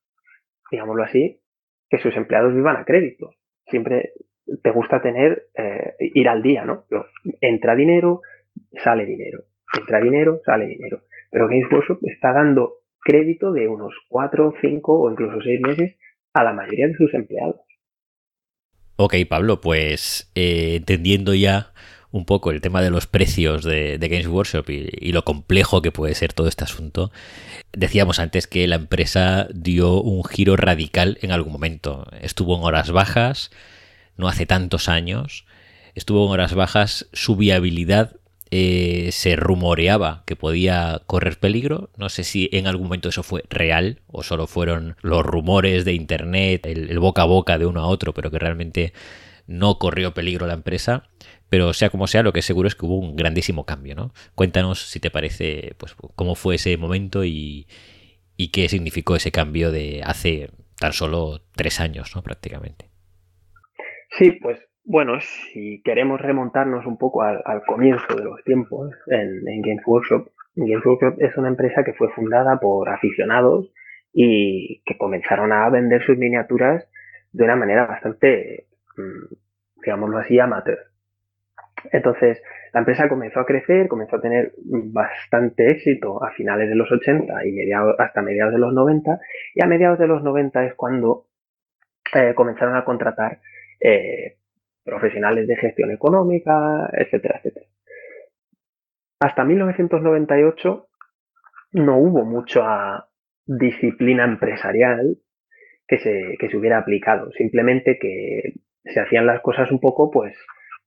digámoslo 0.70 1.04
así, 1.04 1.40
que 1.88 1.98
sus 1.98 2.16
empleados 2.16 2.54
vivan 2.54 2.76
a 2.76 2.84
crédito 2.84 3.34
siempre 3.66 4.12
te 4.62 4.70
gusta 4.70 5.00
tener, 5.00 5.48
eh, 5.54 5.94
ir 5.98 6.28
al 6.28 6.42
día, 6.42 6.64
¿no? 6.64 6.84
Entra 7.40 7.74
dinero, 7.74 8.22
sale 8.82 9.06
dinero. 9.06 9.44
Entra 9.78 10.00
dinero, 10.00 10.40
sale 10.44 10.66
dinero. 10.66 11.02
Pero 11.30 11.48
Games 11.48 11.70
Workshop 11.70 11.98
está 12.02 12.32
dando 12.32 12.74
crédito 13.00 13.52
de 13.52 13.68
unos 13.68 13.94
4, 14.08 14.54
5 14.60 15.00
o 15.00 15.10
incluso 15.10 15.40
6 15.40 15.60
meses 15.60 15.96
a 16.32 16.44
la 16.44 16.52
mayoría 16.52 16.88
de 16.88 16.94
sus 16.94 17.12
empleados. 17.14 17.56
Ok, 18.96 19.14
Pablo, 19.28 19.60
pues 19.60 20.30
eh, 20.34 20.76
entendiendo 20.76 21.34
ya 21.34 21.72
un 22.14 22.24
poco 22.26 22.52
el 22.52 22.60
tema 22.60 22.80
de 22.80 22.90
los 22.90 23.08
precios 23.08 23.64
de, 23.64 23.98
Games 24.00 24.28
Workshop 24.28 24.70
y, 24.70 25.10
lo 25.10 25.24
complejo 25.24 25.82
que 25.82 25.90
puede 25.90 26.14
ser 26.14 26.32
todo 26.32 26.46
este 26.46 26.62
asunto, 26.62 27.10
decíamos 27.72 28.20
antes 28.20 28.46
que 28.46 28.68
la 28.68 28.76
empresa 28.76 29.48
dio 29.52 30.00
un 30.00 30.22
giro 30.22 30.56
radical 30.56 31.18
en 31.22 31.32
algún 31.32 31.52
momento. 31.52 32.06
Estuvo 32.20 32.56
en 32.56 32.62
horas 32.62 32.92
bajas, 32.92 33.50
no 34.16 34.28
hace 34.28 34.46
tantos 34.46 34.88
años, 34.88 35.44
estuvo 35.96 36.24
en 36.26 36.30
horas 36.30 36.54
bajas, 36.54 37.08
su 37.12 37.34
viabilidad 37.34 38.14
eh, 38.52 39.08
se 39.10 39.34
rumoreaba 39.34 40.22
que 40.24 40.36
podía 40.36 41.02
correr 41.06 41.40
peligro. 41.40 41.90
No 41.96 42.08
sé 42.10 42.22
si 42.22 42.48
en 42.52 42.68
algún 42.68 42.86
momento 42.86 43.08
eso 43.08 43.24
fue 43.24 43.42
real 43.50 44.02
o 44.06 44.22
solo 44.22 44.46
fueron 44.46 44.94
los 45.02 45.26
rumores 45.26 45.84
de 45.84 45.94
internet, 45.94 46.64
el 46.66 46.96
boca 47.00 47.22
a 47.22 47.24
boca 47.24 47.58
de 47.58 47.66
uno 47.66 47.80
a 47.80 47.88
otro, 47.88 48.14
pero 48.14 48.30
que 48.30 48.38
realmente 48.38 48.92
no 49.46 49.78
corrió 49.78 50.14
peligro 50.14 50.46
la 50.46 50.54
empresa. 50.54 51.04
Pero 51.54 51.72
sea 51.72 51.88
como 51.88 52.08
sea, 52.08 52.24
lo 52.24 52.32
que 52.32 52.40
es 52.40 52.44
seguro 52.44 52.66
es 52.66 52.74
que 52.74 52.84
hubo 52.84 52.98
un 52.98 53.14
grandísimo 53.14 53.64
cambio, 53.64 53.94
¿no? 53.94 54.10
Cuéntanos 54.34 54.90
si 54.90 54.98
te 54.98 55.12
parece, 55.12 55.76
pues, 55.78 55.94
cómo 56.16 56.34
fue 56.34 56.56
ese 56.56 56.76
momento 56.76 57.24
y, 57.24 57.68
qué 58.52 58.68
significó 58.68 59.14
ese 59.14 59.30
cambio 59.30 59.70
de 59.70 60.02
hace 60.04 60.50
tan 60.80 60.92
solo 60.92 61.42
tres 61.54 61.78
años, 61.78 62.10
¿no? 62.16 62.22
Prácticamente. 62.22 62.86
Sí, 64.18 64.32
pues 64.42 64.58
bueno, 64.82 65.20
si 65.20 65.80
queremos 65.84 66.20
remontarnos 66.20 66.86
un 66.86 66.98
poco 66.98 67.22
al, 67.22 67.62
comienzo 67.64 68.16
de 68.16 68.24
los 68.24 68.42
tiempos 68.42 68.90
en, 69.06 69.46
en, 69.46 69.62
Games 69.62 69.86
Workshop, 69.86 70.26
Games 70.56 70.84
Workshop 70.84 71.22
es 71.22 71.36
una 71.36 71.50
empresa 71.50 71.84
que 71.84 71.92
fue 71.92 72.08
fundada 72.16 72.58
por 72.58 72.88
aficionados 72.88 73.72
y 74.12 74.82
que 74.84 74.98
comenzaron 74.98 75.52
a 75.52 75.70
vender 75.70 76.02
sus 76.02 76.18
miniaturas 76.18 76.84
de 77.30 77.44
una 77.44 77.54
manera 77.54 77.86
bastante, 77.86 78.66
mm, 78.96 79.34
digámoslo 79.84 80.18
así, 80.18 80.40
amateur. 80.40 80.93
Entonces, 81.92 82.42
la 82.72 82.80
empresa 82.80 83.08
comenzó 83.08 83.40
a 83.40 83.46
crecer, 83.46 83.88
comenzó 83.88 84.16
a 84.16 84.20
tener 84.20 84.52
bastante 84.64 85.70
éxito 85.70 86.22
a 86.24 86.30
finales 86.32 86.68
de 86.68 86.74
los 86.74 86.90
80 86.90 87.46
y 87.46 87.52
mediados, 87.52 87.94
hasta 87.98 88.22
mediados 88.22 88.52
de 88.52 88.60
los 88.60 88.72
90, 88.72 89.20
y 89.54 89.62
a 89.62 89.66
mediados 89.66 89.98
de 89.98 90.06
los 90.06 90.22
90 90.22 90.64
es 90.64 90.74
cuando 90.74 91.26
eh, 92.14 92.34
comenzaron 92.34 92.76
a 92.76 92.84
contratar 92.84 93.40
eh, 93.80 94.36
profesionales 94.84 95.46
de 95.46 95.56
gestión 95.56 95.90
económica, 95.90 96.88
etcétera, 96.92 97.38
etcétera. 97.38 97.66
Hasta 99.20 99.44
1998 99.44 100.88
no 101.72 101.98
hubo 101.98 102.24
mucha 102.24 103.06
disciplina 103.46 104.24
empresarial 104.24 105.18
que 105.86 105.98
se, 105.98 106.36
que 106.38 106.48
se 106.48 106.56
hubiera 106.56 106.78
aplicado, 106.78 107.30
simplemente 107.32 107.98
que 107.98 108.54
se 108.84 109.00
hacían 109.00 109.26
las 109.26 109.40
cosas 109.40 109.70
un 109.70 109.80
poco 109.80 110.10
pues 110.10 110.36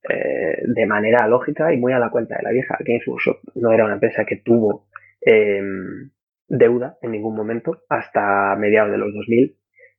eh, 0.10 0.62
de 0.66 0.86
manera 0.86 1.28
lógica 1.28 1.74
y 1.74 1.78
muy 1.78 1.94
a 1.94 2.00
la 2.00 2.10
cuenta 2.10 2.38
de 2.38 2.44
la 2.44 2.52
vieja. 2.52 2.78
Games 2.80 3.08
Workshop 3.08 3.38
no 3.56 3.72
era 3.72 3.86
una 3.86 3.96
empresa 3.96 4.26
que 4.26 4.38
tuvo 4.38 4.88
em, 5.22 6.10
deuda 6.48 6.98
en 7.02 7.12
ningún 7.12 7.36
momento 7.36 7.84
hasta 7.90 8.56
mediados 8.56 8.92
de 8.92 8.98
los 8.98 9.14
2000. 9.14 9.58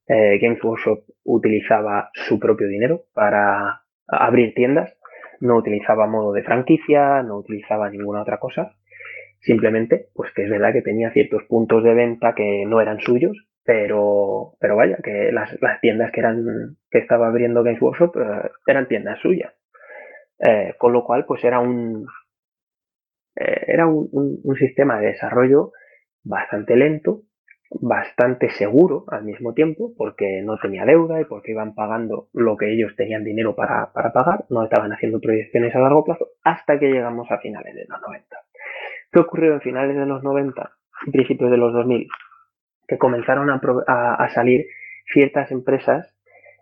Eh, 0.09 0.39
Games 0.41 0.63
Workshop 0.63 1.05
utilizaba 1.25 2.11
su 2.15 2.39
propio 2.41 2.67
dinero 2.67 3.05
para 3.13 3.83
abrir 4.07 4.55
tiendas, 4.55 4.97
no 5.41 5.57
utilizaba 5.57 6.07
modo 6.07 6.33
de 6.33 6.43
franquicia, 6.43 7.23
no 7.23 7.37
utilizaba 7.39 7.91
ninguna 7.91 8.23
otra 8.23 8.39
cosa. 8.39 8.73
Simplemente, 9.41 10.09
pues 10.15 10.33
que 10.33 10.45
es 10.45 10.51
verdad 10.51 10.73
que 10.73 10.83
tenía 10.83 11.13
ciertos 11.13 11.45
puntos 11.45 11.85
de 11.85 11.95
venta 11.95 12.35
que 12.35 12.65
no 12.67 12.81
eran 12.81 13.01
suyos, 13.01 13.37
pero, 13.65 14.55
pero 14.61 14.77
vaya, 14.77 14.97
que 15.05 15.31
las, 15.31 15.51
tiendas 15.83 16.11
que 16.11 16.21
eran 16.21 16.77
que 16.91 16.99
estaba 16.99 17.29
abriendo 17.29 17.63
Games 17.63 17.83
Workshop 17.83 18.17
eh, 18.17 18.51
eran 18.67 18.89
tiendas 18.89 19.21
suyas. 19.21 19.53
Eh, 20.41 20.75
con 20.79 20.93
lo 20.93 21.05
cual, 21.05 21.25
pues 21.27 21.43
era 21.45 21.59
un, 21.59 22.07
eh, 23.37 23.65
era 23.67 23.87
un, 23.87 24.41
sistema 24.57 24.99
de 24.99 25.09
desarrollo 25.09 25.73
bastante 26.23 26.77
lento, 26.77 27.23
bastante 27.71 28.49
seguro 28.51 29.05
al 29.09 29.25
mismo 29.25 29.53
tiempo, 29.53 29.93
porque 29.97 30.43
no 30.43 30.59
tenía 30.59 30.85
deuda 30.85 31.21
y 31.21 31.25
porque 31.25 31.53
iban 31.53 31.75
pagando 31.75 32.29
lo 32.33 32.57
que 32.57 32.73
ellos 32.73 32.95
tenían 32.97 33.25
dinero 33.25 33.55
para, 33.55 33.93
pagar, 33.93 34.45
no 34.49 34.65
estaban 34.65 34.93
haciendo 34.93 35.21
proyecciones 35.21 35.75
a 35.75 35.81
largo 35.81 36.05
plazo, 36.05 36.29
hasta 36.45 36.79
que 36.79 36.91
llegamos 36.91 37.31
a 37.31 37.39
finales 37.39 37.75
de 37.75 37.87
los 37.89 38.01
90. 38.01 38.37
¿Qué 39.11 39.21
ocurrió 39.21 39.55
en 39.55 39.61
finales 39.61 39.97
de 39.97 40.07
los 40.07 40.23
90 40.23 40.71
y 41.07 41.11
principios 41.11 41.51
de 41.51 41.57
los 41.57 41.73
2000? 41.73 42.09
Que 42.87 42.99
comenzaron 42.99 43.51
a 43.51 44.29
salir 44.31 44.67
ciertas 45.13 45.51
empresas 45.51 46.18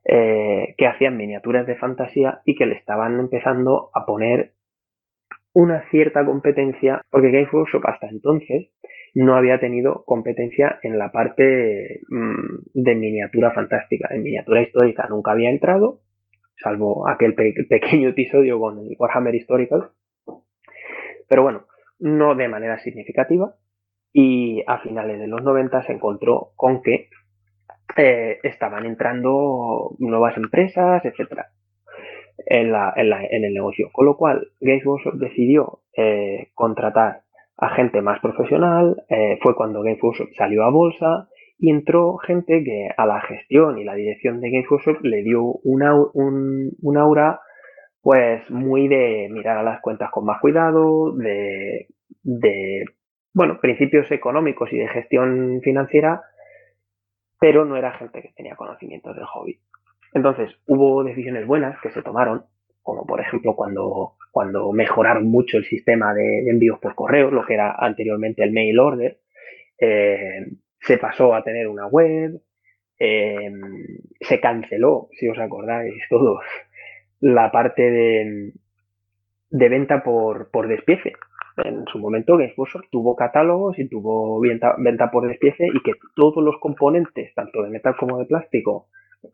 eh, 0.08 0.74
que 0.78 0.86
hacían 0.86 1.16
miniaturas 1.16 1.66
de 1.66 1.74
fantasía 1.74 2.40
y 2.44 2.54
que 2.54 2.66
le 2.66 2.76
estaban 2.76 3.18
empezando 3.18 3.90
a 3.92 4.06
poner 4.06 4.52
una 5.52 5.88
cierta 5.90 6.24
competencia, 6.24 7.02
porque 7.10 7.30
Games 7.30 7.52
Workshop 7.52 7.86
hasta 7.86 8.08
entonces 8.08 8.70
no 9.14 9.34
había 9.34 9.58
tenido 9.58 10.04
competencia 10.04 10.78
en 10.82 10.98
la 10.98 11.10
parte 11.10 12.02
mm, 12.08 12.58
de 12.74 12.94
miniatura 12.94 13.50
fantástica, 13.50 14.08
en 14.14 14.22
miniatura 14.22 14.62
histórica 14.62 15.08
nunca 15.08 15.32
había 15.32 15.50
entrado, 15.50 16.02
salvo 16.62 17.08
aquel 17.08 17.34
pequeño 17.34 18.10
episodio 18.10 18.60
con 18.60 18.78
el 18.78 18.94
Warhammer 18.98 19.34
Historical, 19.34 19.90
pero 21.28 21.42
bueno, 21.42 21.66
no 21.98 22.34
de 22.34 22.48
manera 22.48 22.78
significativa, 22.78 23.56
y 24.12 24.62
a 24.66 24.78
finales 24.78 25.18
de 25.18 25.26
los 25.26 25.42
90 25.42 25.82
se 25.82 25.92
encontró 25.94 26.52
con 26.54 26.82
que 26.82 27.08
eh, 27.96 28.38
estaban 28.42 28.86
entrando 28.86 29.96
nuevas 29.98 30.36
empresas, 30.36 31.04
etcétera, 31.04 31.48
en, 32.46 32.74
el 33.44 33.54
negocio. 33.54 33.90
Con 33.92 34.06
lo 34.06 34.16
cual, 34.16 34.48
Games 34.60 34.84
Workshop 34.84 35.14
decidió 35.14 35.80
eh, 35.96 36.48
contratar 36.54 37.22
a 37.56 37.70
gente 37.70 38.02
más 38.02 38.20
profesional. 38.20 39.02
Eh, 39.08 39.38
fue 39.42 39.54
cuando 39.54 39.82
Games 39.82 40.02
Workshop 40.02 40.28
salió 40.36 40.64
a 40.64 40.70
bolsa 40.70 41.28
y 41.58 41.70
entró 41.70 42.18
gente 42.18 42.62
que 42.64 42.90
a 42.94 43.06
la 43.06 43.20
gestión 43.22 43.78
y 43.78 43.84
la 43.84 43.94
dirección 43.94 44.40
de 44.40 44.50
Games 44.50 44.70
Workshop 44.70 45.02
le 45.02 45.22
dio 45.22 45.42
una, 45.64 45.94
un, 45.94 46.96
aura 46.98 47.40
pues 48.02 48.48
muy 48.50 48.88
de 48.88 49.28
mirar 49.32 49.58
a 49.58 49.62
las 49.62 49.80
cuentas 49.80 50.10
con 50.10 50.24
más 50.24 50.40
cuidado, 50.40 51.16
de, 51.16 51.88
de 52.22 52.84
bueno, 53.32 53.58
principios 53.60 54.10
económicos 54.12 54.72
y 54.72 54.76
de 54.76 54.86
gestión 54.86 55.60
financiera 55.62 56.22
pero 57.38 57.64
no 57.64 57.76
era 57.76 57.92
gente 57.92 58.22
que 58.22 58.32
tenía 58.36 58.56
conocimientos 58.56 59.14
del 59.14 59.26
hobby. 59.26 59.60
Entonces, 60.14 60.50
hubo 60.66 61.04
decisiones 61.04 61.46
buenas 61.46 61.78
que 61.80 61.90
se 61.90 62.02
tomaron, 62.02 62.44
como 62.82 63.04
por 63.06 63.20
ejemplo 63.20 63.54
cuando, 63.54 64.14
cuando 64.30 64.72
mejoraron 64.72 65.26
mucho 65.26 65.58
el 65.58 65.64
sistema 65.64 66.14
de, 66.14 66.48
envíos 66.48 66.78
por 66.78 66.94
correo, 66.94 67.30
lo 67.30 67.44
que 67.44 67.54
era 67.54 67.74
anteriormente 67.78 68.42
el 68.42 68.52
mail 68.52 68.78
order, 68.78 69.18
eh, 69.78 70.46
se 70.80 70.98
pasó 70.98 71.34
a 71.34 71.42
tener 71.42 71.68
una 71.68 71.86
web, 71.86 72.40
eh, 72.98 73.52
se 74.20 74.40
canceló, 74.40 75.08
si 75.12 75.28
os 75.28 75.38
acordáis 75.38 75.94
todos, 76.08 76.44
la 77.20 77.50
parte 77.50 77.82
de, 77.90 78.52
de 79.50 79.68
venta 79.68 80.02
por, 80.02 80.50
por 80.50 80.68
despiece 80.68 81.12
en 81.64 81.84
su 81.90 81.98
momento 81.98 82.36
Games 82.36 82.54
tuvo 82.90 83.16
catálogos 83.16 83.78
y 83.78 83.88
tuvo 83.88 84.40
venta, 84.40 84.74
venta, 84.78 85.10
por 85.10 85.26
despiece 85.28 85.66
y 85.66 85.82
que 85.82 85.92
todos 86.14 86.42
los 86.42 86.56
componentes, 86.60 87.34
tanto 87.34 87.62
de 87.62 87.70
metal 87.70 87.96
como 87.98 88.18
de 88.18 88.26
plástico, 88.26 88.88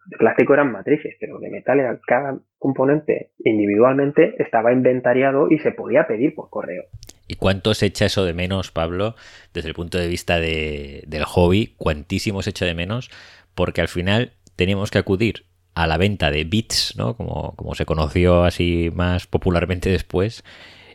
de 0.07 0.17
plástico 0.17 0.55
eran 0.55 0.73
matrices, 0.73 1.17
pero 1.21 1.39
de 1.39 1.51
metal 1.51 1.81
era 1.81 1.99
cada 2.07 2.39
componente 2.59 3.31
individualmente 3.45 4.35
estaba 4.39 4.73
inventariado 4.73 5.49
y 5.51 5.59
se 5.59 5.73
podía 5.73 6.07
pedir 6.07 6.35
por 6.35 6.49
correo. 6.51 6.85
¿Y 7.29 7.37
cuánto 7.37 7.75
se 7.75 7.87
echa 7.87 8.07
eso 8.07 8.25
de 8.25 8.35
menos, 8.35 8.70
Pablo, 8.70 9.14
desde 9.55 9.68
el 9.68 9.75
punto 9.75 9.99
de 9.99 10.09
vista 10.09 10.39
de, 10.39 11.05
del 11.07 11.25
hobby? 11.25 11.75
¿Cuantísimo 11.77 12.43
se 12.43 12.51
echa 12.51 12.66
de 12.66 12.75
menos? 12.75 13.11
Porque 13.55 13.81
al 13.81 13.89
final 13.89 14.33
teníamos 14.57 14.91
que 14.91 14.99
acudir 14.99 15.47
a 15.75 15.87
la 15.87 15.97
venta 15.97 16.31
de 16.31 16.45
bits, 16.45 16.95
¿no? 16.99 17.16
Como, 17.16 17.55
como 17.57 17.75
se 17.75 17.87
conoció 17.87 18.45
así 18.45 18.91
más 18.95 19.27
popularmente 19.27 19.89
después, 19.89 20.45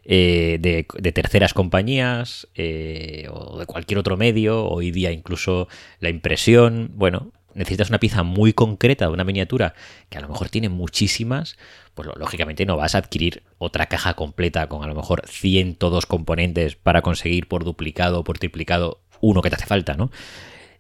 eh, 0.09 0.57
de, 0.61 1.11
terceras 1.11 1.53
compañías 1.53 2.47
eh, 2.55 3.27
o 3.29 3.59
de 3.59 3.65
cualquier 3.65 3.99
otro 3.99 4.15
medio, 4.15 4.65
hoy 4.65 4.89
día 4.89 5.11
incluso 5.11 5.67
la 5.99 6.07
impresión, 6.07 6.91
bueno, 6.95 7.33
necesitas 7.55 7.89
una 7.89 7.99
pieza 7.99 8.23
muy 8.23 8.53
concreta 8.53 9.07
de 9.07 9.11
una 9.11 9.25
miniatura 9.25 9.73
que 10.09 10.17
a 10.17 10.21
lo 10.21 10.29
mejor 10.29 10.47
tiene 10.47 10.69
muchísimas, 10.69 11.57
pues 11.93 12.07
lógicamente 12.17 12.65
no 12.65 12.77
vas 12.77 12.95
a 12.95 12.99
adquirir 12.99 13.43
otra 13.57 13.87
caja 13.87 14.13
completa 14.13 14.69
con 14.69 14.81
a 14.81 14.87
lo 14.87 14.95
mejor 14.95 15.27
102 15.27 16.05
componentes 16.05 16.77
para 16.77 17.01
conseguir 17.01 17.49
por 17.49 17.65
duplicado 17.65 18.21
o 18.21 18.23
por 18.23 18.39
triplicado 18.39 19.01
uno 19.19 19.41
que 19.41 19.49
te 19.49 19.55
hace 19.55 19.65
falta, 19.65 19.95
¿no? 19.95 20.09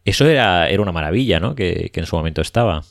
Eso 0.05 0.25
era, 0.25 0.69
era 0.69 0.81
una 0.81 0.93
maravilla, 0.93 1.41
¿no? 1.41 1.53
Que, 1.53 1.91
en 1.93 2.05
su 2.05 2.15
momento 2.15 2.39
estaba. 2.39 2.83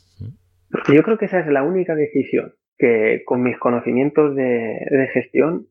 Yo 0.93 1.03
creo 1.03 1.17
que 1.17 1.25
esa 1.25 1.41
es 1.41 1.47
la 1.47 1.63
única 1.63 1.95
decisión 1.95 2.53
que 2.77 3.23
con 3.25 3.43
mis 3.43 3.57
conocimientos 3.59 4.37
de 4.37 5.09
gestión 5.15 5.69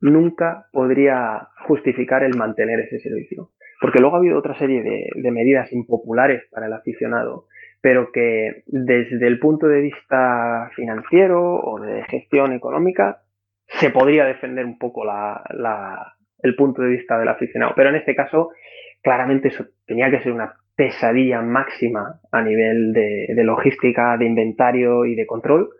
nunca 0.00 0.66
podría 0.72 1.48
justificar 1.66 2.22
el 2.22 2.36
mantener 2.36 2.80
ese 2.80 2.98
servicio. 3.00 3.50
porque 3.80 4.00
luego 4.00 4.16
ha 4.16 4.18
habido 4.18 4.38
otra 4.38 4.58
serie 4.58 4.82
de, 4.82 5.30
medidas 5.30 5.72
impopulares 5.72 6.42
para 6.50 6.66
el 6.66 6.72
aficionado, 6.72 7.46
pero 7.80 8.10
que 8.10 8.64
desde 8.66 9.24
el 9.26 9.38
punto 9.38 9.68
de 9.68 9.80
vista 9.82 10.68
financiero 10.74 11.60
o 11.60 11.80
de 11.80 12.02
gestión 12.04 12.52
económica 12.52 13.22
se 13.68 13.90
podría 13.90 14.24
defender 14.24 14.64
un 14.64 14.78
poco 14.78 15.04
el 16.42 16.56
punto 16.56 16.82
de 16.82 16.88
vista 16.88 17.18
del 17.18 17.28
aficionado. 17.28 17.74
Pero 17.76 17.90
en 17.90 17.96
este 17.96 18.16
caso, 18.16 18.50
claramente 19.02 19.48
eso 19.48 19.66
tenía 19.86 20.10
que 20.10 20.20
ser 20.20 20.32
una 20.32 20.54
pesadilla 20.78 21.42
máxima 21.42 22.20
a 22.30 22.42
nivel 22.42 22.92
de, 22.92 23.42
logística, 23.44 24.16
de 24.16 24.26
inventario 24.26 25.04
y 25.04 25.16
de 25.16 25.26
control. 25.26 25.70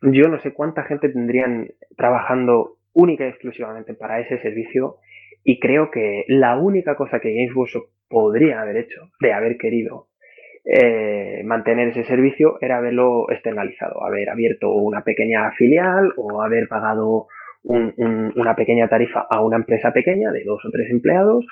Yo 0.00 0.28
no 0.28 0.38
sé 0.38 0.52
cuánta 0.52 0.84
gente 0.84 1.08
tendrían 1.08 1.68
trabajando 1.96 2.77
única 2.98 3.24
y 3.24 3.28
exclusivamente 3.28 3.94
para 3.94 4.20
ese 4.20 4.38
servicio 4.38 4.96
y 5.44 5.60
creo 5.60 5.90
que 5.90 6.24
la 6.26 6.58
única 6.58 6.96
cosa 6.96 7.20
que 7.20 7.32
Games 7.32 7.54
Workshop 7.54 7.86
podría 8.08 8.60
haber 8.60 8.76
hecho, 8.76 9.10
de 9.20 9.32
haber 9.32 9.56
querido 9.56 10.08
eh, 10.64 11.42
mantener 11.44 11.88
ese 11.88 12.04
servicio, 12.04 12.58
era 12.60 12.78
haberlo 12.78 13.30
externalizado, 13.30 14.04
haber 14.04 14.28
abierto 14.28 14.72
una 14.72 15.02
pequeña 15.02 15.50
filial 15.52 16.12
o 16.16 16.42
haber 16.42 16.68
pagado 16.68 17.28
una 17.62 18.54
pequeña 18.56 18.88
tarifa 18.88 19.26
a 19.28 19.42
una 19.42 19.56
empresa 19.56 19.92
pequeña 19.92 20.30
de 20.32 20.44
dos 20.44 20.64
o 20.64 20.70
tres 20.70 20.90
empleados 20.90 21.46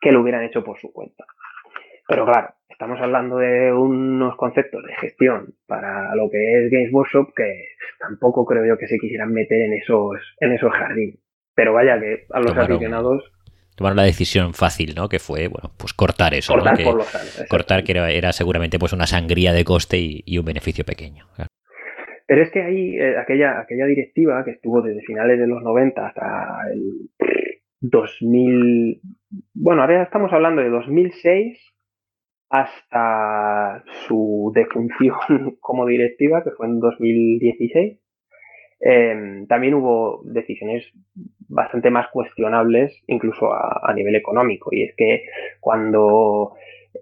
que 0.00 0.12
lo 0.12 0.20
hubieran 0.20 0.44
hecho 0.44 0.62
por 0.62 0.78
su 0.78 0.92
cuenta. 0.92 1.24
Pero 2.12 2.26
claro, 2.26 2.54
estamos 2.68 3.00
hablando 3.00 3.38
de 3.38 3.72
unos 3.72 4.36
conceptos 4.36 4.84
de 4.84 4.92
gestión 4.96 5.54
para 5.66 6.14
lo 6.14 6.28
que 6.28 6.66
es 6.66 6.70
Games 6.70 6.92
Workshop 6.92 7.32
que 7.34 7.68
tampoco 7.98 8.44
creo 8.44 8.66
yo 8.66 8.76
que 8.76 8.86
se 8.86 8.98
quisieran 8.98 9.32
meter 9.32 9.62
en 9.62 9.72
esos, 9.72 10.18
en 10.40 10.52
esos 10.52 10.70
jardines. 10.72 11.18
Pero 11.54 11.72
vaya 11.72 11.98
que 11.98 12.26
a 12.30 12.40
los 12.40 12.54
aficionados 12.54 13.32
tomaron 13.76 13.96
la 13.96 14.02
decisión 14.02 14.52
fácil, 14.52 14.94
¿no? 14.94 15.08
Que 15.08 15.18
fue, 15.18 15.48
bueno, 15.48 15.70
pues 15.78 15.94
cortar 15.94 16.34
eso. 16.34 16.52
Cortar 16.52 16.76
que, 16.76 16.84
por 16.84 16.96
los 16.96 17.14
años. 17.14 17.44
Cortar 17.48 17.82
que 17.82 17.92
era, 17.92 18.32
seguramente 18.32 18.78
pues 18.78 18.92
una 18.92 19.06
sangría 19.06 19.54
de 19.54 19.64
coste 19.64 19.96
y, 19.98 20.38
un 20.38 20.44
beneficio 20.44 20.84
pequeño. 20.84 21.26
Pero 22.26 22.42
es 22.42 22.50
que 22.50 22.62
ahí, 22.62 22.96
eh, 22.98 23.16
aquella, 23.18 23.58
aquella 23.58 23.86
directiva 23.86 24.44
que 24.44 24.52
estuvo 24.52 24.82
desde 24.82 25.00
finales 25.00 25.38
de 25.38 25.46
los 25.46 25.62
90 25.62 26.06
hasta 26.06 26.58
el 26.74 27.08
2000, 27.80 29.00
bueno, 29.54 29.80
ahora 29.80 30.02
estamos 30.02 30.30
hablando 30.30 30.60
de 30.60 30.68
2006 30.68 31.71
hasta 32.52 33.82
su 34.06 34.52
defunción 34.54 35.56
como 35.60 35.86
directiva, 35.86 36.44
que 36.44 36.50
fue 36.50 36.66
en 36.66 36.80
2016. 36.80 37.98
Em, 38.78 39.46
también 39.46 39.74
hubo 39.74 40.20
decisiones 40.24 40.84
bastante 41.48 41.90
más 41.90 42.08
cuestionables, 42.08 43.02
incluso 43.06 43.52
a, 43.54 43.90
nivel 43.94 44.16
económico, 44.16 44.68
y 44.70 44.82
es 44.82 44.94
que 44.96 45.24
cuando 45.60 46.52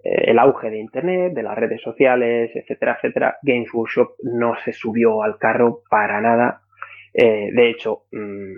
eh, 0.03 0.31
el 0.31 0.39
auge 0.39 0.69
de 0.69 0.79
Internet, 0.79 1.33
de 1.33 1.43
las 1.43 1.57
redes 1.57 1.81
sociales, 1.81 2.51
etcétera, 2.55 2.95
etcétera, 2.95 3.37
Games 3.41 3.73
Workshop 3.73 4.11
no 4.23 4.55
se 4.63 4.71
subió 4.71 5.21
al 5.21 5.37
carro 5.37 5.81
para 5.89 6.21
nada. 6.21 6.61
Eh, 7.13 7.49
de 7.51 7.69
hecho, 7.69 8.03
mm, 8.13 8.53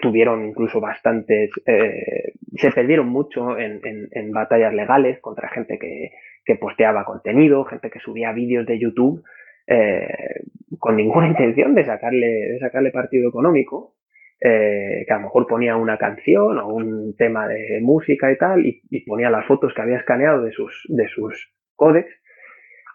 tuvieron 0.00 0.46
incluso 0.46 0.80
bastantes 0.80 1.50
eh, 1.66 2.27
se 2.58 2.72
perdieron 2.72 3.08
mucho 3.08 3.58
en, 3.58 4.32
batallas 4.32 4.74
legales 4.74 5.20
contra 5.20 5.48
gente 5.48 5.78
que, 5.78 6.56
posteaba 6.56 7.04
contenido, 7.04 7.64
gente 7.64 7.90
que 7.90 8.00
subía 8.00 8.32
vídeos 8.32 8.64
de 8.64 8.78
YouTube 8.78 9.22
eh, 9.66 10.42
con 10.78 10.96
ninguna 10.96 11.28
intención 11.28 11.74
de 11.74 11.84
sacarle, 11.84 12.26
de 12.26 12.58
sacarle 12.58 12.90
partido 12.90 13.28
económico, 13.28 13.96
eh, 14.40 15.04
que 15.06 15.12
a 15.12 15.16
lo 15.16 15.24
mejor 15.24 15.46
ponía 15.46 15.76
una 15.76 15.98
canción 15.98 16.58
o 16.58 16.68
un 16.68 17.14
tema 17.16 17.46
de 17.48 17.80
música 17.82 18.32
y 18.32 18.38
tal, 18.38 18.64
y, 18.64 19.00
ponía 19.06 19.30
las 19.30 19.46
fotos 19.46 19.74
que 19.74 19.82
había 19.82 19.98
escaneado 19.98 20.42
de 20.42 20.52
sus, 20.52 20.86
de 20.88 21.08
sus 21.08 21.52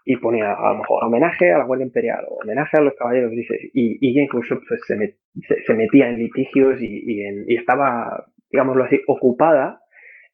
y 0.05 0.17
ponía 0.17 0.53
a 0.53 0.73
lo 0.73 0.79
mejor 0.79 1.03
homenaje 1.05 1.51
a 1.51 1.59
la 1.59 1.65
Guardia 1.65 1.85
Imperial, 1.85 2.25
o 2.27 2.41
homenaje 2.43 2.77
a 2.77 2.81
los 2.81 2.93
caballeros 2.95 3.31
grises, 3.31 3.59
y, 3.73 3.97
y 4.01 4.19
incluso 4.19 4.59
pues, 4.67 4.81
se, 4.85 5.73
metía 5.73 6.09
en 6.09 6.17
litigios 6.17 6.81
y, 6.81 7.23
y 7.47 7.55
estaba 7.55 8.25
digámoslo 8.53 8.83
así, 8.83 9.01
ocupada 9.07 9.81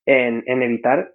en, 0.05 0.43
evitar 0.45 1.13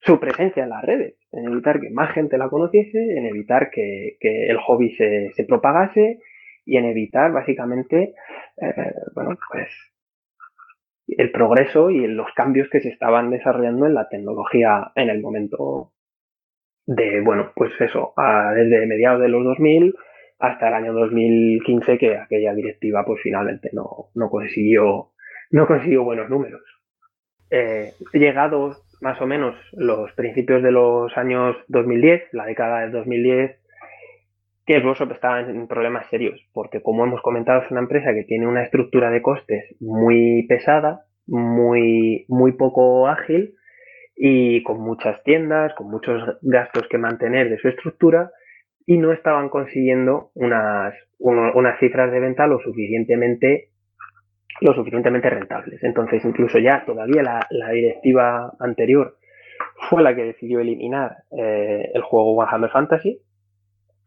su 0.00 0.20
presencia 0.20 0.64
en 0.64 0.68
las 0.68 0.84
redes, 0.84 1.16
en 1.32 1.46
evitar 1.46 1.80
que 1.80 1.90
más 1.90 2.12
gente 2.12 2.36
la 2.36 2.50
conociese, 2.50 2.98
en 3.16 3.24
evitar 3.24 3.70
que, 3.70 4.18
el 4.20 4.58
hobby 4.58 4.90
se, 4.94 5.32
propagase 5.48 6.20
y 6.66 6.76
en 6.76 6.84
evitar 6.84 7.32
básicamente, 7.32 8.14
eh, 8.60 8.92
bueno, 9.14 9.36
pues 9.50 9.68
el 11.06 11.30
progreso 11.32 11.90
y 11.90 12.06
los 12.06 12.30
cambios 12.34 12.68
que 12.68 12.80
se 12.80 12.90
estaban 12.90 13.30
desarrollando 13.30 13.86
en 13.86 13.94
la 13.94 14.08
tecnología 14.08 14.92
en 14.94 15.08
el 15.08 15.22
momento 15.22 15.92
de, 16.86 17.22
bueno, 17.22 17.52
pues 17.56 17.72
eso, 17.80 18.12
desde 18.54 18.86
mediados 18.86 19.20
de 19.22 19.28
los 19.28 19.44
2000 19.44 19.94
hasta 20.38 20.68
el 20.68 20.74
año 20.74 20.92
2015 20.92 21.96
que 21.96 22.16
aquella 22.16 22.54
directiva 22.54 23.04
pues 23.06 23.20
finalmente 23.22 23.70
no, 23.72 24.10
no 24.14 24.28
consiguió 24.28 25.13
no 25.54 25.68
consiguió 25.68 26.02
buenos 26.02 26.28
números. 26.28 26.62
Eh, 27.48 27.92
llegados 28.12 28.76
más 29.00 29.20
o 29.20 29.26
menos 29.26 29.54
los 29.72 30.10
principios 30.14 30.64
de 30.64 30.72
los 30.72 31.16
años 31.16 31.54
2010, 31.68 32.24
la 32.32 32.44
década 32.44 32.80
del 32.80 32.90
2010, 32.90 33.56
que 34.66 34.78
Workshop 34.80 35.12
estaba 35.12 35.42
en 35.42 35.68
problemas 35.68 36.08
serios, 36.10 36.40
porque 36.52 36.82
como 36.82 37.04
hemos 37.04 37.22
comentado 37.22 37.62
es 37.62 37.70
una 37.70 37.78
empresa 37.78 38.12
que 38.14 38.24
tiene 38.24 38.48
una 38.48 38.64
estructura 38.64 39.10
de 39.10 39.22
costes 39.22 39.76
muy 39.78 40.44
pesada, 40.48 41.04
muy, 41.28 42.24
muy 42.26 42.52
poco 42.52 43.06
ágil 43.06 43.54
y 44.16 44.60
con 44.64 44.80
muchas 44.80 45.22
tiendas, 45.22 45.72
con 45.74 45.88
muchos 45.88 46.20
gastos 46.42 46.88
que 46.90 46.98
mantener 46.98 47.48
de 47.48 47.58
su 47.58 47.68
estructura 47.68 48.32
y 48.86 48.98
no 48.98 49.12
estaban 49.12 49.50
consiguiendo 49.50 50.32
unas, 50.34 50.94
unas 51.20 51.78
cifras 51.78 52.10
de 52.10 52.18
venta 52.18 52.48
lo 52.48 52.58
suficientemente 52.58 53.68
lo 54.60 54.74
suficientemente 54.74 55.30
rentables. 55.30 55.82
Entonces, 55.82 56.24
incluso 56.24 56.58
ya 56.58 56.84
todavía 56.84 57.22
la, 57.22 57.70
directiva 57.70 58.52
anterior 58.60 59.16
fue 59.88 60.02
la 60.02 60.14
que 60.14 60.24
decidió 60.24 60.60
eliminar 60.60 61.24
eh, 61.36 61.90
el 61.92 62.02
juego 62.02 62.34
Warhammer 62.34 62.70
Fantasy. 62.70 63.20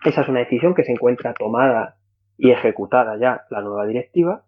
Esa 0.05 0.21
es 0.21 0.29
una 0.29 0.39
decisión 0.39 0.73
que 0.73 0.83
se 0.83 0.91
encuentra 0.91 1.33
tomada 1.33 1.97
y 2.37 2.51
ejecutada 2.51 3.17
ya 3.19 3.41
la 3.49 3.61
nueva 3.61 3.85
directiva. 3.85 4.43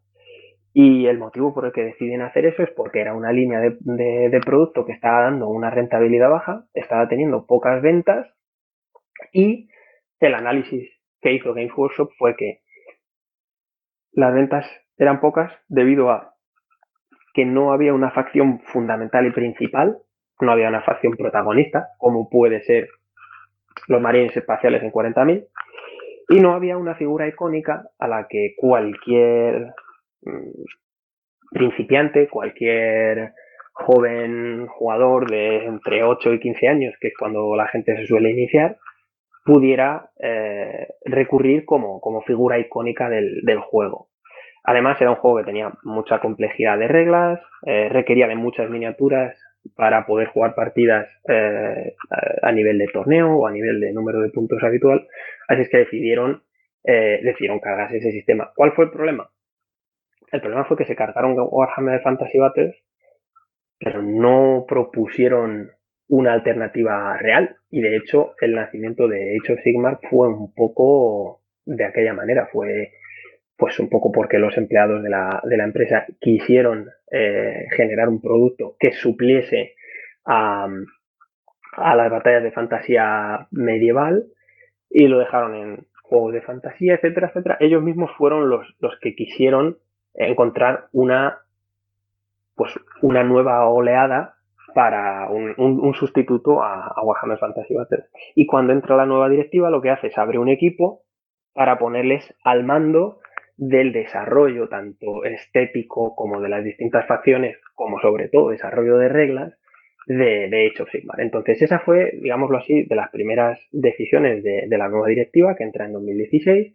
Y 0.71 1.07
el 1.07 1.17
motivo 1.17 1.53
por 1.53 1.65
el 1.65 1.71
que 1.71 1.83
deciden 1.83 2.21
hacer 2.21 2.45
eso 2.45 2.63
es 2.63 2.69
porque 2.71 3.01
era 3.01 3.15
una 3.15 3.31
línea 3.31 3.59
de, 3.59 3.75
de 4.29 4.39
producto 4.39 4.85
que 4.85 4.93
estaba 4.93 5.23
dando 5.23 5.49
una 5.49 5.71
rentabilidad 5.71 6.29
baja, 6.29 6.65
estaba 6.73 7.07
teniendo 7.07 7.47
pocas 7.47 7.81
ventas 7.81 8.27
y 9.33 9.67
el 10.19 10.35
análisis 10.35 10.89
que 11.21 11.33
hizo 11.33 11.53
Games 11.53 11.73
Workshop 11.75 12.11
fue 12.17 12.35
que 12.35 12.61
las 14.11 14.33
ventas 14.33 14.65
eran 14.99 15.19
pocas 15.19 15.51
debido 15.67 16.11
a 16.11 16.35
que 17.33 17.45
no 17.45 17.71
había 17.71 17.93
una 17.93 18.11
facción 18.11 18.59
fundamental 18.59 19.25
y 19.25 19.31
principal, 19.31 19.97
no 20.41 20.51
había 20.51 20.69
una 20.69 20.81
facción 20.81 21.15
protagonista, 21.15 21.87
como 21.97 22.29
puede 22.29 22.61
ser 22.61 22.89
los 23.87 24.01
marines 24.01 24.35
espaciales 24.35 24.83
en 24.83 24.91
40.000, 24.91 25.47
y 26.29 26.39
no 26.39 26.53
había 26.53 26.77
una 26.77 26.95
figura 26.95 27.27
icónica 27.27 27.89
a 27.97 28.07
la 28.07 28.27
que 28.27 28.53
cualquier 28.57 29.73
mm, 30.21 30.63
principiante, 31.51 32.27
cualquier 32.27 33.33
joven 33.73 34.67
jugador 34.67 35.29
de 35.29 35.65
entre 35.65 36.03
8 36.03 36.33
y 36.33 36.39
15 36.39 36.67
años, 36.67 36.93
que 36.99 37.07
es 37.07 37.13
cuando 37.17 37.55
la 37.55 37.67
gente 37.67 37.95
se 37.95 38.05
suele 38.05 38.31
iniciar, 38.31 38.77
pudiera 39.45 40.11
eh, 40.21 40.87
recurrir 41.05 41.65
como, 41.65 42.21
figura 42.27 42.59
icónica 42.59 43.09
del, 43.09 43.41
del, 43.43 43.59
juego. 43.59 44.08
Además, 44.63 44.99
era 44.99 45.11
un 45.11 45.17
juego 45.17 45.37
que 45.37 45.45
tenía 45.45 45.71
mucha 45.83 46.19
complejidad 46.19 46.77
de 46.77 46.87
reglas, 46.87 47.39
eh, 47.65 47.89
requería 47.89 48.27
de 48.27 48.35
muchas 48.35 48.69
miniaturas 48.69 49.35
para 49.75 50.05
poder 50.05 50.27
jugar 50.29 50.55
partidas 50.55 51.07
eh, 51.27 51.95
a 52.41 52.51
nivel 52.51 52.77
de 52.77 52.87
torneo 52.87 53.35
o 53.35 53.47
a 53.47 53.51
nivel 53.51 53.79
de 53.79 53.93
número 53.93 54.21
de 54.21 54.29
puntos 54.29 54.61
habitual. 54.63 55.07
Así 55.47 55.61
es 55.61 55.69
que 55.69 55.77
decidieron, 55.77 56.43
eh, 56.83 57.19
decidieron 57.23 57.59
cargarse 57.59 57.97
ese 57.97 58.11
sistema. 58.11 58.51
¿Cuál 58.55 58.73
fue 58.73 58.85
el 58.85 58.91
problema? 58.91 59.29
El 60.31 60.41
problema 60.41 60.65
fue 60.65 60.77
que 60.77 60.85
se 60.85 60.95
cargaron 60.95 61.35
Warhammer 61.37 62.01
Fantasy 62.01 62.37
Battles, 62.37 62.75
pero 63.79 64.01
no 64.01 64.65
propusieron 64.67 65.71
una 66.07 66.33
alternativa 66.33 67.17
real. 67.17 67.55
Y 67.69 67.81
de 67.81 67.95
hecho, 67.95 68.33
el 68.41 68.53
nacimiento 68.53 69.07
de 69.07 69.37
Age 69.37 69.53
of 69.53 69.59
Sigmar 69.61 69.99
fue 70.09 70.27
un 70.27 70.53
poco 70.53 71.41
de 71.65 71.85
aquella 71.85 72.13
manera. 72.13 72.49
Fue 72.51 72.91
pues 73.59 73.77
un 73.79 73.89
poco 73.89 74.11
porque 74.11 74.39
los 74.39 74.57
empleados 74.57 75.03
de 75.03 75.09
la, 75.09 75.41
de 75.43 75.57
la 75.57 75.65
empresa 75.65 76.05
quisieron 76.19 76.89
eh, 77.11 77.67
generar 77.75 78.07
un 78.07 78.21
producto 78.21 78.77
que 78.79 78.93
supliese 78.93 79.75
a, 80.25 80.67
a, 81.73 81.95
las 81.95 82.09
batallas 82.09 82.43
de 82.43 82.51
fantasía 82.51 83.47
medieval 83.51 84.27
y 84.89 85.07
lo 85.07 85.19
dejaron 85.19 85.55
en 85.55 85.87
juegos 86.03 86.33
de 86.33 86.41
fantasía, 86.41 86.95
etcétera, 86.95 87.27
etcétera. 87.27 87.57
Ellos 87.59 87.83
mismos 87.83 88.11
fueron 88.17 88.49
los, 88.49 88.65
los 88.79 88.97
que 89.01 89.13
quisieron 89.13 89.77
encontrar 90.13 90.87
una, 90.93 91.39
pues, 92.55 92.73
una 93.01 93.23
nueva 93.23 93.67
oleada 93.67 94.35
para 94.73 95.29
un, 95.29 95.93
sustituto 95.95 96.63
a, 96.63 96.93
Warhammer 97.03 97.39
Fantasy 97.39 97.73
Battle. 97.73 98.05
Y 98.35 98.45
cuando 98.45 98.71
entra 98.71 98.95
la 98.95 99.05
nueva 99.05 99.27
directiva, 99.27 99.69
lo 99.69 99.81
que 99.81 99.89
hace 99.89 100.07
es 100.07 100.17
abre 100.17 100.37
un 100.37 100.47
equipo 100.47 101.01
para 101.53 101.77
ponerles 101.77 102.33
al 102.43 102.63
mando 102.63 103.19
del 103.59 103.91
desarrollo 103.91 104.69
tanto 104.69 105.25
estético 105.25 106.15
como 106.15 106.39
de 106.39 106.47
las 106.47 106.63
distintas 106.63 107.05
facciones, 107.07 107.57
como 107.75 107.99
sobre 107.99 108.29
todo 108.29 108.51
desarrollo 108.51 108.97
de 108.97 109.09
reglas 109.09 109.53
de, 110.07 110.47
de 110.47 110.71
of 110.79 110.89
Sigmar. 110.89 111.19
Entonces 111.19 111.61
esa 111.61 111.79
fue, 111.79 112.13
digámoslo 112.21 112.57
así, 112.57 112.83
de 112.83 112.95
las 112.95 113.09
primeras 113.09 113.59
decisiones 113.73 114.43
de, 114.43 114.65
la 114.69 114.87
nueva 114.87 115.07
directiva 115.07 115.55
que 115.57 115.65
entra 115.65 115.85
en 115.85 115.93
2016 115.93 116.73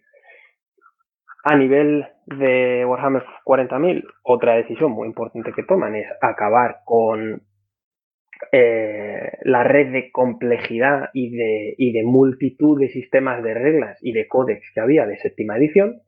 a 1.45 1.57
nivel 1.57 2.07
de 2.27 2.85
Warhammer 2.85 3.23
40.000, 3.47 4.05
otra 4.23 4.57
decisión 4.57 4.93
muy 4.93 5.09
importante 5.09 5.53
que 5.53 5.63
toman 5.63 5.95
es 5.97 6.07
acabar 6.21 6.81
con 6.85 7.43
eh, 8.53 9.33
la 9.43 9.65
red 9.65 9.91
de 9.91 10.13
complejidad 10.13 11.09
y 11.15 11.31
de 11.93 12.03
multitud 12.05 12.79
de 12.79 12.89
sistemas 12.91 13.43
de 13.43 13.55
reglas 13.55 13.99
y 14.03 14.13
de 14.13 14.29
códex 14.29 14.71
que 14.75 14.81
había 14.81 15.07
de 15.07 15.17
séptima 15.17 15.57
edición 15.57 16.03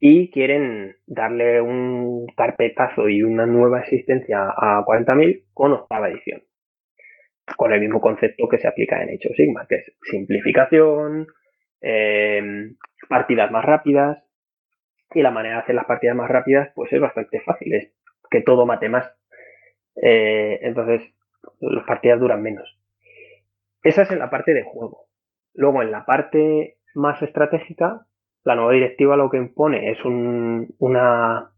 y 0.00 0.30
quieren 0.30 0.96
darle 1.06 1.60
un 1.60 2.26
carpetazo 2.34 3.08
y 3.10 3.22
una 3.22 3.44
nueva 3.44 3.80
existencia 3.80 4.48
a 4.48 4.82
40.000 4.84 5.44
con 5.52 5.72
octava 5.72 6.08
edición. 6.08 6.42
Con 7.56 7.72
el 7.72 7.80
mismo 7.80 8.00
concepto 8.00 8.48
que 8.48 8.58
se 8.58 8.66
aplica 8.66 9.02
en 9.02 9.10
Hecho 9.10 9.28
Sigma, 9.36 9.66
que 9.68 9.76
es 9.76 9.92
simplificación, 10.10 11.26
eh, 11.82 12.72
partidas 13.08 13.50
más 13.50 13.64
rápidas, 13.64 14.24
y 15.12 15.22
la 15.22 15.30
manera 15.30 15.56
de 15.56 15.62
hacer 15.62 15.74
las 15.74 15.86
partidas 15.86 16.16
más 16.16 16.30
rápidas, 16.30 16.70
pues 16.74 16.90
es 16.92 17.00
bastante 17.00 17.40
fácil, 17.40 17.74
es 17.74 17.92
que 18.30 18.40
todo 18.40 18.64
mate 18.64 18.88
más. 18.88 19.12
Eh, 20.00 20.60
entonces, 20.62 21.02
las 21.60 21.84
partidas 21.84 22.20
duran 22.20 22.42
menos. 22.42 22.78
Esa 23.82 24.02
es 24.02 24.10
en 24.10 24.20
la 24.20 24.30
parte 24.30 24.54
de 24.54 24.62
juego. 24.62 25.08
Luego, 25.52 25.82
en 25.82 25.90
la 25.90 26.06
parte 26.06 26.78
más 26.94 27.20
estratégica, 27.22 28.06
la 28.44 28.54
nueva 28.54 28.72
directiva 28.72 29.16
lo 29.16 29.30
que 29.30 29.36
impone 29.36 29.90
es 29.90 30.04
una, 30.04 31.50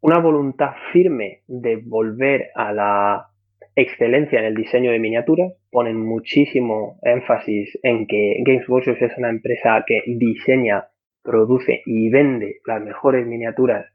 una 0.00 0.18
voluntad 0.18 0.72
firme 0.92 1.42
de 1.46 1.76
volver 1.76 2.50
a 2.54 2.72
la 2.72 3.26
excelencia 3.74 4.38
en 4.38 4.46
el 4.46 4.54
diseño 4.54 4.90
de 4.90 4.98
miniaturas. 4.98 5.52
Ponen 5.70 6.00
muchísimo 6.00 6.98
énfasis 7.02 7.78
en 7.82 8.06
que 8.06 8.36
Games 8.44 8.68
Workshop 8.68 8.96
es 9.00 9.16
una 9.18 9.30
empresa 9.30 9.84
que 9.86 10.02
diseña 10.06 10.88
produce 11.22 11.82
y 11.84 12.08
vende 12.08 12.60
las 12.66 12.82
mejores 12.82 13.26
miniaturas 13.26 13.86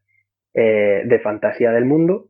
eh, 0.53 1.03
de 1.05 1.19
fantasía 1.19 1.71
del 1.71 1.85
mundo 1.85 2.27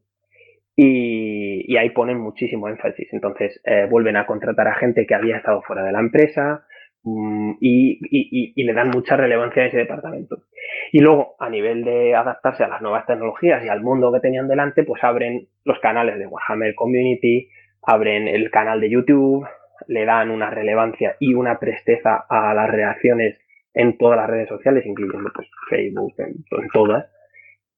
y, 0.76 1.76
ahí 1.78 1.90
ponen 1.90 2.20
muchísimo 2.20 2.68
énfasis. 2.68 3.12
Entonces 3.12 3.60
eh, 3.66 3.88
vuelven 3.90 4.16
a 4.16 4.26
contratar 4.26 4.68
a 4.68 4.76
gente 4.76 5.06
que 5.06 5.16
había 5.16 5.38
estado 5.38 5.62
fuera 5.62 5.84
de 5.84 5.92
la 5.92 6.00
empresa 6.00 6.66
mm, 7.04 7.54
y, 7.60 8.54
y, 8.56 8.64
le 8.64 8.74
dan 8.74 8.90
mucha 8.90 9.16
relevancia 9.18 9.64
a 9.64 9.66
ese 9.68 9.78
departamento. 9.78 10.44
Y 10.92 11.00
luego, 11.00 11.36
a 11.40 11.50
nivel 11.50 11.84
de 11.84 12.16
adaptarse 12.16 12.64
a 12.64 12.68
las 12.68 12.82
nuevas 12.82 13.06
tecnologías 13.06 13.64
y 13.66 13.70
al 13.70 13.82
mundo 13.82 14.12
que 14.12 14.20
tenían 14.20 14.48
delante, 14.48 14.84
pues 14.84 15.04
abren 15.04 15.48
los 15.64 15.80
canales 15.80 16.18
de 16.20 16.28
Warhammer 16.28 16.76
Community, 16.76 17.50
abren 17.84 18.28
el 18.28 18.52
canal 18.52 18.80
de 18.82 18.90
YouTube, 18.90 19.48
le 19.88 20.06
dan 20.06 20.32
una 20.32 20.50
relevancia 20.50 21.16
y 21.20 21.34
una 21.34 21.60
presteza 21.60 22.26
a 22.30 22.54
las 22.54 22.70
reacciones 22.70 23.40
en 23.74 23.98
todas 23.98 24.18
las 24.18 24.30
redes 24.30 24.50
sociales, 24.50 24.86
incluyendo 24.86 25.30
pues, 25.34 25.48
Facebook, 25.70 26.14
en, 26.18 26.68
todas, 26.74 27.10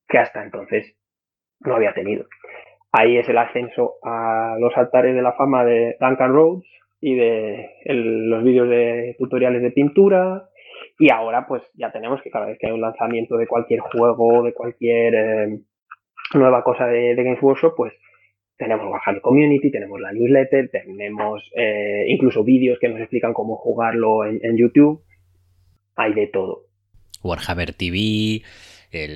que 0.07 0.17
hasta 0.17 0.43
entonces 0.43 0.95
no 1.61 1.75
había 1.75 1.93
tenido. 1.93 2.25
Ahí 2.91 3.17
es 3.17 3.27
el 3.29 3.37
ascenso 3.37 3.95
a 4.03 4.55
los 4.59 4.75
altares 4.77 5.15
de 5.15 5.21
la 5.21 5.33
fama 5.33 5.65
de 5.65 5.97
Duncan 5.99 6.33
Rhodes 6.33 6.65
y 7.05 7.15
de 7.15 7.69
los 7.85 8.43
vídeos 8.45 8.69
de 8.69 9.15
tutoriales 9.19 9.61
de 9.61 9.71
pintura. 9.71 10.49
Y 10.97 11.11
ahora 11.11 11.45
pues 11.45 11.61
ya 11.73 11.91
tenemos 11.91 12.21
que 12.21 12.29
cada 12.29 12.45
vez 12.45 12.57
que 12.57 12.67
hay 12.67 12.71
un 12.71 12.79
lanzamiento 12.79 13.35
de 13.35 13.45
cualquier 13.45 13.81
juego, 13.81 14.41
de 14.43 14.53
cualquier 14.53 15.15
eh, 15.15 15.59
nueva 16.33 16.63
cosa 16.63 16.87
de, 16.87 17.13
Games 17.13 17.41
Workshop, 17.41 17.73
pues 17.75 17.93
tenemos 18.57 18.89
Warhammer 18.89 19.21
Community, 19.21 19.69
tenemos 19.69 19.99
la 19.99 20.13
newsletter, 20.13 20.69
tenemos 20.69 21.43
eh, 21.57 22.05
incluso 22.07 22.45
vídeos 22.45 22.79
que 22.79 22.87
nos 22.87 23.01
explican 23.01 23.33
cómo 23.33 23.57
jugarlo 23.57 24.25
en 24.25 24.57
YouTube 24.57 25.03
hay 25.95 26.13
de 26.13 26.27
todo. 26.27 26.67
Warhammer 27.21 27.73
TV, 27.73 28.43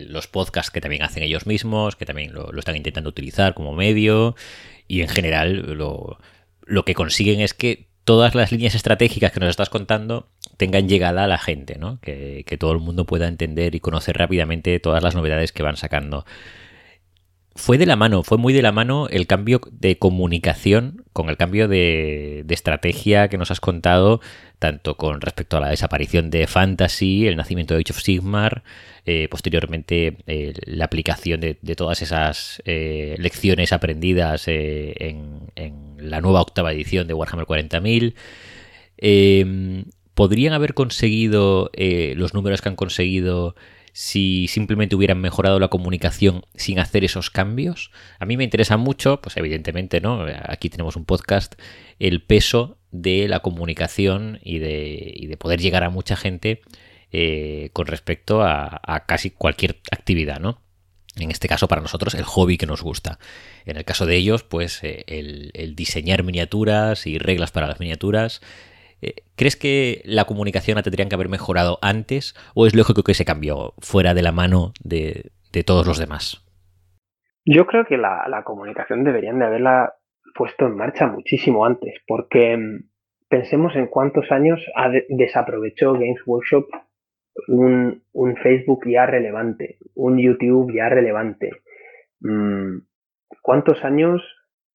los 0.09 0.27
podcasts 0.27 0.71
que 0.71 0.81
también 0.81 1.03
hacen 1.03 1.23
ellos 1.23 1.47
mismos, 1.47 1.95
que 1.95 2.05
también 2.05 2.33
lo, 2.33 2.51
están 2.57 2.75
intentando 2.75 3.09
utilizar 3.09 3.53
como 3.53 3.73
medio, 3.73 4.35
y 4.87 5.01
en 5.01 5.07
general 5.07 5.77
lo, 5.77 6.17
que 6.85 6.93
consiguen 6.93 7.41
es 7.41 7.53
que 7.53 7.87
todas 8.03 8.35
las 8.35 8.51
líneas 8.51 8.75
estratégicas 8.75 9.31
que 9.31 9.39
nos 9.39 9.49
estás 9.49 9.69
contando 9.69 10.29
tengan 10.57 10.87
llegada 10.87 11.25
a 11.25 11.27
la 11.27 11.37
gente, 11.37 11.77
¿no? 11.77 11.99
que 12.01 12.57
todo 12.59 12.71
el 12.71 12.79
mundo 12.79 13.05
pueda 13.05 13.27
entender 13.27 13.75
y 13.75 13.79
conocer 13.79 14.17
rápidamente 14.17 14.79
todas 14.79 15.03
las 15.03 15.15
novedades 15.15 15.51
que 15.51 15.63
van 15.63 15.77
sacando 15.77 16.25
fue 17.57 17.77
de 17.77 17.85
la 17.85 17.95
mano, 17.95 18.23
fue 18.23 18.37
muy 18.37 18.53
de 18.53 18.61
la 18.61 18.71
mano 18.71 19.07
el 19.09 19.27
cambio 19.27 19.59
de 19.71 19.97
comunicación 19.97 21.03
con 21.11 21.29
el 21.29 21.37
cambio 21.37 21.67
de, 21.67 22.45
estrategia 22.49 23.27
que 23.27 23.37
nos 23.37 23.51
has 23.51 23.59
contado, 23.59 24.21
tanto 24.59 24.97
con 24.97 25.21
respecto 25.21 25.57
a 25.57 25.59
la 25.59 25.69
desaparición 25.69 26.29
de 26.29 26.47
Fantasy, 26.47 27.27
el 27.27 27.35
nacimiento 27.35 27.73
de 27.73 27.81
Age 27.81 27.93
of 27.93 28.01
Sigmar, 28.01 28.63
eh, 29.05 29.27
posteriormente 29.29 30.17
eh, 30.27 30.53
la 30.65 30.85
aplicación 30.85 31.39
de, 31.39 31.55
todas 31.75 32.01
esas 32.01 32.61
eh, 32.65 33.15
lecciones 33.19 33.71
aprendidas 33.71 34.47
en, 34.47 35.51
en, 35.55 35.95
la 35.97 36.21
nueva 36.21 36.41
octava 36.41 36.73
edición 36.73 37.07
de 37.07 37.13
Warhammer 37.13 37.45
40.000. 37.45 38.15
Em, 38.97 39.85
¿Podrían 40.13 40.53
haber 40.53 40.73
conseguido 40.73 41.69
los 42.15 42.33
números 42.33 42.61
que 42.61 42.69
han 42.69 42.75
conseguido? 42.75 43.55
si 43.99 44.47
simplemente 44.47 44.95
hubieran 44.95 45.19
mejorado 45.19 45.59
la 45.59 45.69
comunicación 45.69 46.43
sin 46.53 46.77
hacer 46.77 47.03
esos 47.03 47.31
cambios. 47.31 47.89
A 48.19 48.27
mí 48.27 48.37
me 48.37 48.43
interesa 48.43 48.77
mucho, 48.77 49.21
pues 49.21 49.35
evidentemente, 49.37 50.01
¿no? 50.01 50.23
Aquí 50.43 50.69
tenemos 50.69 50.95
un 50.95 51.03
podcast, 51.03 51.55
el 51.97 52.21
peso 52.21 52.76
de 52.91 53.27
la 53.27 53.39
comunicación 53.39 54.39
y 54.43 54.59
de, 54.59 55.37
poder 55.39 55.59
llegar 55.59 55.83
a 55.83 55.89
mucha 55.89 56.15
gente 56.15 56.61
eh, 57.11 57.69
con 57.73 57.87
respecto 57.87 58.43
a, 58.43 58.81
casi 59.07 59.31
cualquier 59.31 59.77
actividad, 59.91 60.39
¿no? 60.39 60.61
En 61.15 61.31
este 61.31 61.47
caso, 61.47 61.67
para 61.67 61.81
nosotros, 61.81 62.13
el 62.13 62.23
hobby 62.23 62.57
que 62.57 62.67
nos 62.67 62.83
gusta. 62.83 63.17
En 63.65 63.77
el 63.77 63.85
caso 63.85 64.05
de 64.05 64.15
ellos, 64.15 64.43
pues 64.43 64.83
eh, 64.83 65.03
el 65.07 65.75
diseñar 65.75 66.23
miniaturas 66.23 67.07
y 67.07 67.17
reglas 67.17 67.51
para 67.51 67.67
las 67.67 67.79
miniaturas, 67.79 68.41
eh, 69.01 69.13
¿Crees 69.35 69.55
que 69.55 70.01
la 70.05 70.25
comunicación 70.25 70.75
la 70.75 70.83
tendrían 70.83 71.09
que 71.09 71.15
haber 71.15 71.29
mejorado 71.29 71.77
antes 71.81 72.35
o 72.55 72.65
es 72.65 72.75
lógico 72.75 73.03
que 73.03 73.13
se 73.13 73.25
cambió 73.25 73.73
fuera 73.79 74.13
de 74.13 74.23
la 74.23 74.31
mano 74.31 74.73
de, 74.83 75.31
todos 75.65 75.87
los 75.87 75.97
demás? 75.97 76.43
Yo 77.45 77.65
creo 77.65 77.85
que 77.85 77.97
la, 77.97 78.43
comunicación 78.43 79.03
deberían 79.03 79.39
de 79.39 79.45
haberla 79.45 79.93
puesto 80.37 80.67
en 80.67 80.75
marcha 80.75 81.07
muchísimo 81.07 81.65
antes, 81.65 81.95
porque 82.07 82.57
mm, 82.57 82.89
pensemos 83.29 83.75
en 83.75 83.87
cuántos 83.87 84.31
años 84.31 84.59
desaprovechó 85.09 85.93
Games 85.93 86.21
Workshop 86.25 86.67
un, 87.47 88.01
Facebook 88.41 88.81
ya 88.87 89.05
relevante, 89.05 89.77
un 89.95 90.17
YouTube 90.17 90.73
ya 90.73 90.89
relevante. 90.89 91.51
Mm, 92.21 92.79
¿Cuántos 93.41 93.83
años 93.83 94.21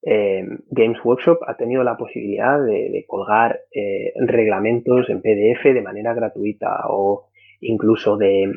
eh, 0.03 0.45
Games 0.71 0.99
Workshop 1.05 1.39
ha 1.47 1.57
tenido 1.57 1.85
la 1.85 1.97
posibilidad 1.97 2.63
de, 2.63 3.05
colgar 3.07 3.61
eh, 3.73 4.13
reglamentos 4.17 5.09
en 5.09 5.23
PDF 5.23 5.65
de 5.65 5.83
manera 5.83 6.15
gratuita 6.15 6.85
o 6.89 7.29
incluso 7.61 8.17
de, 8.17 8.53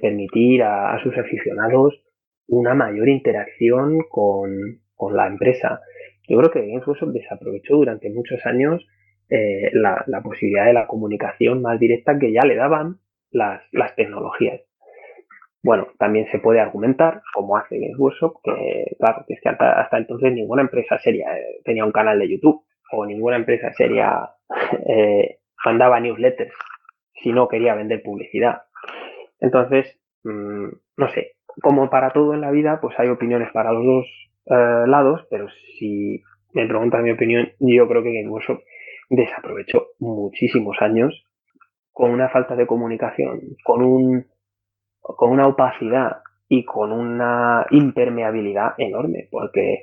permitir 0.00 0.62
a, 0.62 0.98
sus 1.02 1.16
aficionados 1.16 2.02
una 2.48 2.74
mayor 2.74 3.08
interacción 3.08 4.00
con, 4.08 4.80
la 5.12 5.26
empresa. 5.26 5.82
Yo 6.28 6.38
creo 6.38 6.50
que 6.50 6.66
Games 6.66 6.86
Workshop 6.86 7.12
desaprovechó 7.12 7.76
durante 7.76 8.10
muchos 8.10 8.44
años 8.46 8.86
eh, 9.30 9.70
la, 9.72 10.04
posibilidad 10.22 10.66
de 10.66 10.72
la 10.72 10.86
comunicación 10.86 11.62
más 11.62 11.78
directa 11.78 12.18
que 12.18 12.32
ya 12.32 12.42
le 12.42 12.56
daban 12.56 12.98
las 13.30 13.96
tecnologías. 13.96 14.60
Bueno, 15.64 15.88
también 15.98 16.26
se 16.30 16.38
puede 16.38 16.60
argumentar, 16.60 17.22
como 17.32 17.56
hace 17.56 17.78
Games 17.78 17.98
Workshop, 17.98 18.34
que 18.44 18.96
claro, 18.98 19.24
que 19.26 19.32
es 19.32 19.40
que 19.40 19.48
hasta, 19.48 19.96
entonces 19.96 20.30
ninguna 20.32 20.60
empresa 20.60 20.98
seria 20.98 21.38
eh, 21.38 21.62
tenía 21.64 21.86
un 21.86 21.90
canal 21.90 22.18
de 22.18 22.28
YouTube 22.28 22.62
o 22.92 23.06
ninguna 23.06 23.36
empresa 23.36 23.72
seria 23.72 24.28
eh, 24.86 25.38
mandaba 25.64 26.00
newsletters 26.00 26.52
si 27.22 27.32
no 27.32 27.48
quería 27.48 27.74
vender 27.74 28.02
publicidad. 28.02 28.64
Entonces, 29.40 29.98
mm, 30.24 30.68
no 30.98 31.08
sé, 31.08 31.32
como 31.62 31.88
para 31.88 32.10
todo 32.10 32.34
en 32.34 32.42
la 32.42 32.50
vida, 32.50 32.78
pues 32.82 32.94
hay 32.98 33.08
opiniones 33.08 33.50
para 33.52 33.72
los 33.72 33.86
dos 33.86 34.06
eh, 34.46 34.84
lados, 34.86 35.26
pero 35.30 35.48
si 35.78 36.22
me 36.52 36.66
preguntas 36.66 37.02
mi 37.02 37.10
opinión, 37.10 37.48
yo 37.58 37.88
creo 37.88 38.02
que 38.02 38.12
Game 38.12 38.30
Workshop 38.30 38.60
desaprovechó 39.10 39.88
muchísimos 39.98 40.76
años 40.80 41.24
con 41.92 42.10
una 42.10 42.28
falta 42.28 42.56
de 42.56 42.66
comunicación, 42.66 43.40
con 43.64 43.82
un 43.82 44.26
con 45.00 45.30
una 45.30 45.46
opacidad 45.46 46.22
y 46.48 46.64
con 46.64 46.92
una 46.92 47.66
impermeabilidad 47.70 48.74
enorme, 48.78 49.28
porque 49.30 49.82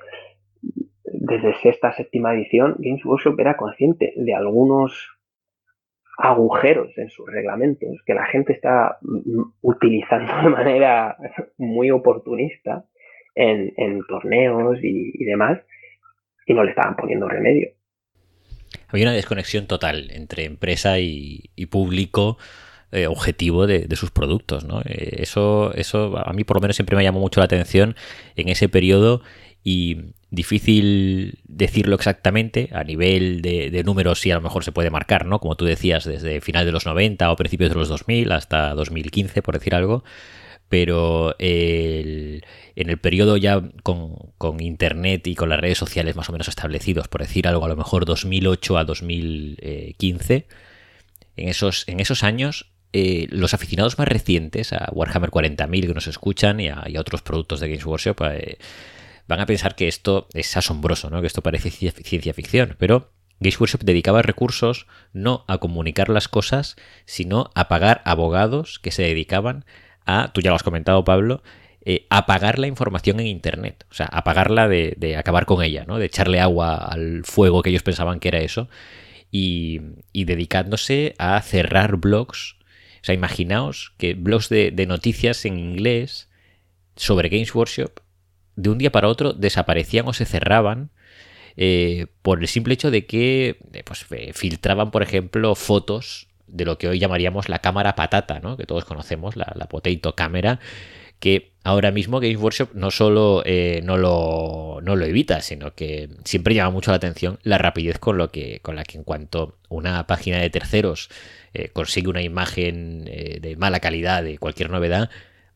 desde 1.05 1.53
sexta, 1.61 1.91
séptima 1.93 2.33
edición, 2.33 2.75
Games 2.79 3.05
Workshop 3.05 3.39
era 3.39 3.55
consciente 3.55 4.13
de 4.15 4.33
algunos 4.33 4.93
agujeros 6.17 6.95
en 6.97 7.09
sus 7.09 7.29
reglamentos 7.29 8.01
que 8.05 8.13
la 8.13 8.25
gente 8.25 8.53
está 8.53 8.97
utilizando 9.61 10.33
de 10.43 10.49
manera 10.49 11.17
muy 11.57 11.91
oportunista 11.91 12.85
en, 13.35 14.01
torneos 14.07 14.77
y, 14.81 15.23
demás 15.23 15.59
y 16.45 16.53
no 16.53 16.63
le 16.63 16.71
estaban 16.71 16.95
poniendo 16.95 17.27
remedio. 17.27 17.69
Había 18.87 19.05
una 19.05 19.13
desconexión 19.13 19.67
total 19.67 20.09
entre 20.11 20.45
empresa 20.45 20.99
y, 20.99 21.49
público 21.69 22.37
eh, 22.91 23.07
objetivo 23.07 23.67
de, 23.67 23.87
sus 23.95 24.11
productos. 24.11 24.65
¿no? 24.65 24.81
Eh, 24.81 25.17
eso, 25.19 25.73
eso 25.75 26.17
a 26.17 26.33
mí 26.33 26.43
por 26.43 26.57
lo 26.57 26.61
menos 26.61 26.75
siempre 26.75 26.97
me 26.97 27.03
llamó 27.03 27.19
mucho 27.19 27.39
la 27.39 27.45
atención 27.45 27.95
en 28.35 28.49
ese 28.49 28.67
periodo 28.69 29.21
y 29.63 30.13
difícil 30.31 31.39
decirlo 31.43 31.95
exactamente 31.95 32.69
a 32.71 32.83
nivel 32.83 33.41
de, 33.41 33.83
números 33.85 34.21
si 34.21 34.31
a 34.31 34.35
lo 34.35 34.41
mejor 34.41 34.63
se 34.63 34.71
puede 34.71 34.89
marcar, 34.89 35.25
¿no? 35.25 35.39
Como 35.39 35.55
tú 35.55 35.65
decías, 35.65 36.05
desde 36.05 36.41
final 36.41 36.65
de 36.65 36.71
los 36.71 36.85
90 36.85 37.31
o 37.31 37.35
principios 37.35 37.69
de 37.69 37.75
los 37.75 37.89
2000 37.89 38.31
hasta 38.31 38.73
2015, 38.73 39.41
por 39.41 39.55
decir 39.55 39.75
algo. 39.75 40.03
Pero 40.71 41.35
en 41.37 42.41
el 42.75 42.97
periodo 42.97 43.35
ya 43.35 43.61
con, 43.83 44.61
Internet 44.61 45.27
y 45.27 45.35
con 45.35 45.49
las 45.49 45.59
redes 45.59 45.77
sociales 45.77 46.15
más 46.15 46.29
o 46.29 46.31
menos 46.31 46.47
establecidos, 46.47 47.09
por 47.09 47.19
decir 47.19 47.45
algo, 47.45 47.65
a 47.65 47.67
lo 47.67 47.75
mejor 47.75 48.05
2008 48.05 48.77
a 48.77 48.85
2015, 48.85 50.47
en 51.35 51.49
esos, 51.49 51.83
en 51.89 51.99
esos 51.99 52.23
años 52.23 52.71
eh, 52.93 53.27
los 53.31 53.53
aficionados 53.53 53.97
más 53.99 54.07
recientes 54.07 54.71
a 54.71 54.89
Warhammer 54.93 55.29
40.000 55.29 55.87
que 55.87 55.93
nos 55.93 56.07
escuchan 56.07 56.61
y 56.61 56.69
a, 56.69 56.85
otros 56.97 57.21
productos 57.21 57.59
de 57.59 57.67
Games 57.67 57.85
Workshop 57.85 58.21
eh, 58.31 58.57
van 59.27 59.41
a 59.41 59.45
pensar 59.45 59.75
que 59.75 59.89
esto 59.89 60.29
es 60.33 60.55
asombroso, 60.55 61.09
¿no? 61.09 61.19
que 61.19 61.27
esto 61.27 61.43
parece 61.43 61.69
ciencia 61.69 62.33
ficción, 62.33 62.77
pero 62.79 63.11
Games 63.41 63.59
Workshop 63.59 63.83
dedicaba 63.83 64.21
recursos 64.21 64.87
no 65.11 65.43
a 65.49 65.57
comunicar 65.57 66.07
las 66.07 66.29
cosas, 66.29 66.77
sino 67.03 67.51
a 67.55 67.67
pagar 67.67 68.01
abogados 68.05 68.79
que 68.79 68.91
se 68.91 69.01
dedicaban 69.01 69.65
tú 70.33 70.41
ya 70.41 70.49
lo 70.49 70.55
has 70.55 70.63
comentado 70.63 71.03
Pablo, 71.03 71.43
eh, 71.83 72.05
a 72.09 72.25
pagar 72.25 72.59
la 72.59 72.67
información 72.67 73.19
en 73.19 73.27
Internet, 73.27 73.85
o 73.89 73.93
sea, 73.93 74.05
a 74.05 74.23
pagarla 74.23 74.67
de, 74.67 75.15
acabar 75.17 75.45
con 75.45 75.63
ella, 75.63 75.85
¿no? 75.87 75.97
de 75.97 76.05
echarle 76.05 76.39
agua 76.39 76.75
al 76.75 77.23
fuego 77.25 77.61
que 77.61 77.71
ellos 77.71 77.83
pensaban 77.83 78.19
que 78.19 78.27
era 78.29 78.39
eso, 78.39 78.69
y, 79.31 79.79
dedicándose 80.13 81.15
a 81.17 81.41
cerrar 81.41 81.97
blogs. 81.97 82.57
O 83.01 83.03
sea, 83.03 83.15
imaginaos 83.15 83.93
que 83.97 84.13
blogs 84.13 84.49
de, 84.49 84.71
de 84.71 84.85
noticias 84.85 85.45
en 85.45 85.57
inglés 85.57 86.29
sobre 86.95 87.29
Games 87.29 87.55
Workshop 87.55 88.01
de 88.55 88.69
un 88.69 88.77
día 88.77 88.91
para 88.91 89.07
otro 89.07 89.33
desaparecían 89.33 90.07
o 90.07 90.13
se 90.13 90.25
cerraban 90.25 90.91
eh, 91.57 92.07
por 92.21 92.39
el 92.39 92.47
simple 92.47 92.73
hecho 92.73 92.91
de 92.91 93.05
que 93.05 93.57
eh, 93.73 93.83
pues, 93.83 94.05
filtraban, 94.33 94.91
por 94.91 95.03
ejemplo, 95.03 95.55
fotos 95.55 96.27
de 96.51 96.65
lo 96.65 96.77
que 96.77 96.87
hoy 96.87 96.99
llamaríamos 96.99 97.49
la 97.49 97.59
cámara 97.59 97.95
patata, 97.95 98.39
¿no? 98.39 98.57
que 98.57 98.65
todos 98.65 98.85
conocemos, 98.85 99.35
la, 99.35 99.51
la 99.55 99.67
potato 99.67 100.15
cámara, 100.15 100.59
que 101.19 101.53
ahora 101.63 101.91
mismo 101.91 102.19
Games 102.19 102.39
Workshop 102.39 102.69
no 102.73 102.91
solo 102.91 103.43
eh, 103.45 103.81
no, 103.83 103.97
lo, 103.97 104.79
no, 104.81 104.95
lo, 104.95 105.05
evita, 105.05 105.41
sino 105.41 105.75
que 105.75 106.09
siempre 106.25 106.55
llama 106.55 106.71
mucho 106.71 106.91
la 106.91 106.97
atención 106.97 107.39
la 107.43 107.57
rapidez 107.57 107.99
con, 107.99 108.17
lo 108.17 108.31
que, 108.31 108.59
con 108.61 108.75
la 108.75 108.83
que 108.83 108.97
en 108.97 109.03
cuanto 109.03 109.57
una 109.69 110.07
página 110.07 110.39
de 110.39 110.49
terceros 110.49 111.09
consigue 111.73 112.07
una 112.07 112.21
imagen 112.21 113.03
de 113.03 113.55
mala 113.57 113.81
calidad 113.81 114.23
de 114.23 114.37
cualquier 114.37 114.69
novedad, 114.69 115.09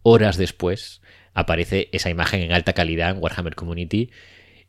horas 0.03 0.35
después 0.35 1.01
aparece 1.33 1.89
esa 1.91 2.09
imagen 2.09 2.41
en 2.41 2.53
alta 2.53 2.73
calidad 2.73 3.11
en 3.11 3.21
Warhammer 3.21 3.55
Community 3.55 4.09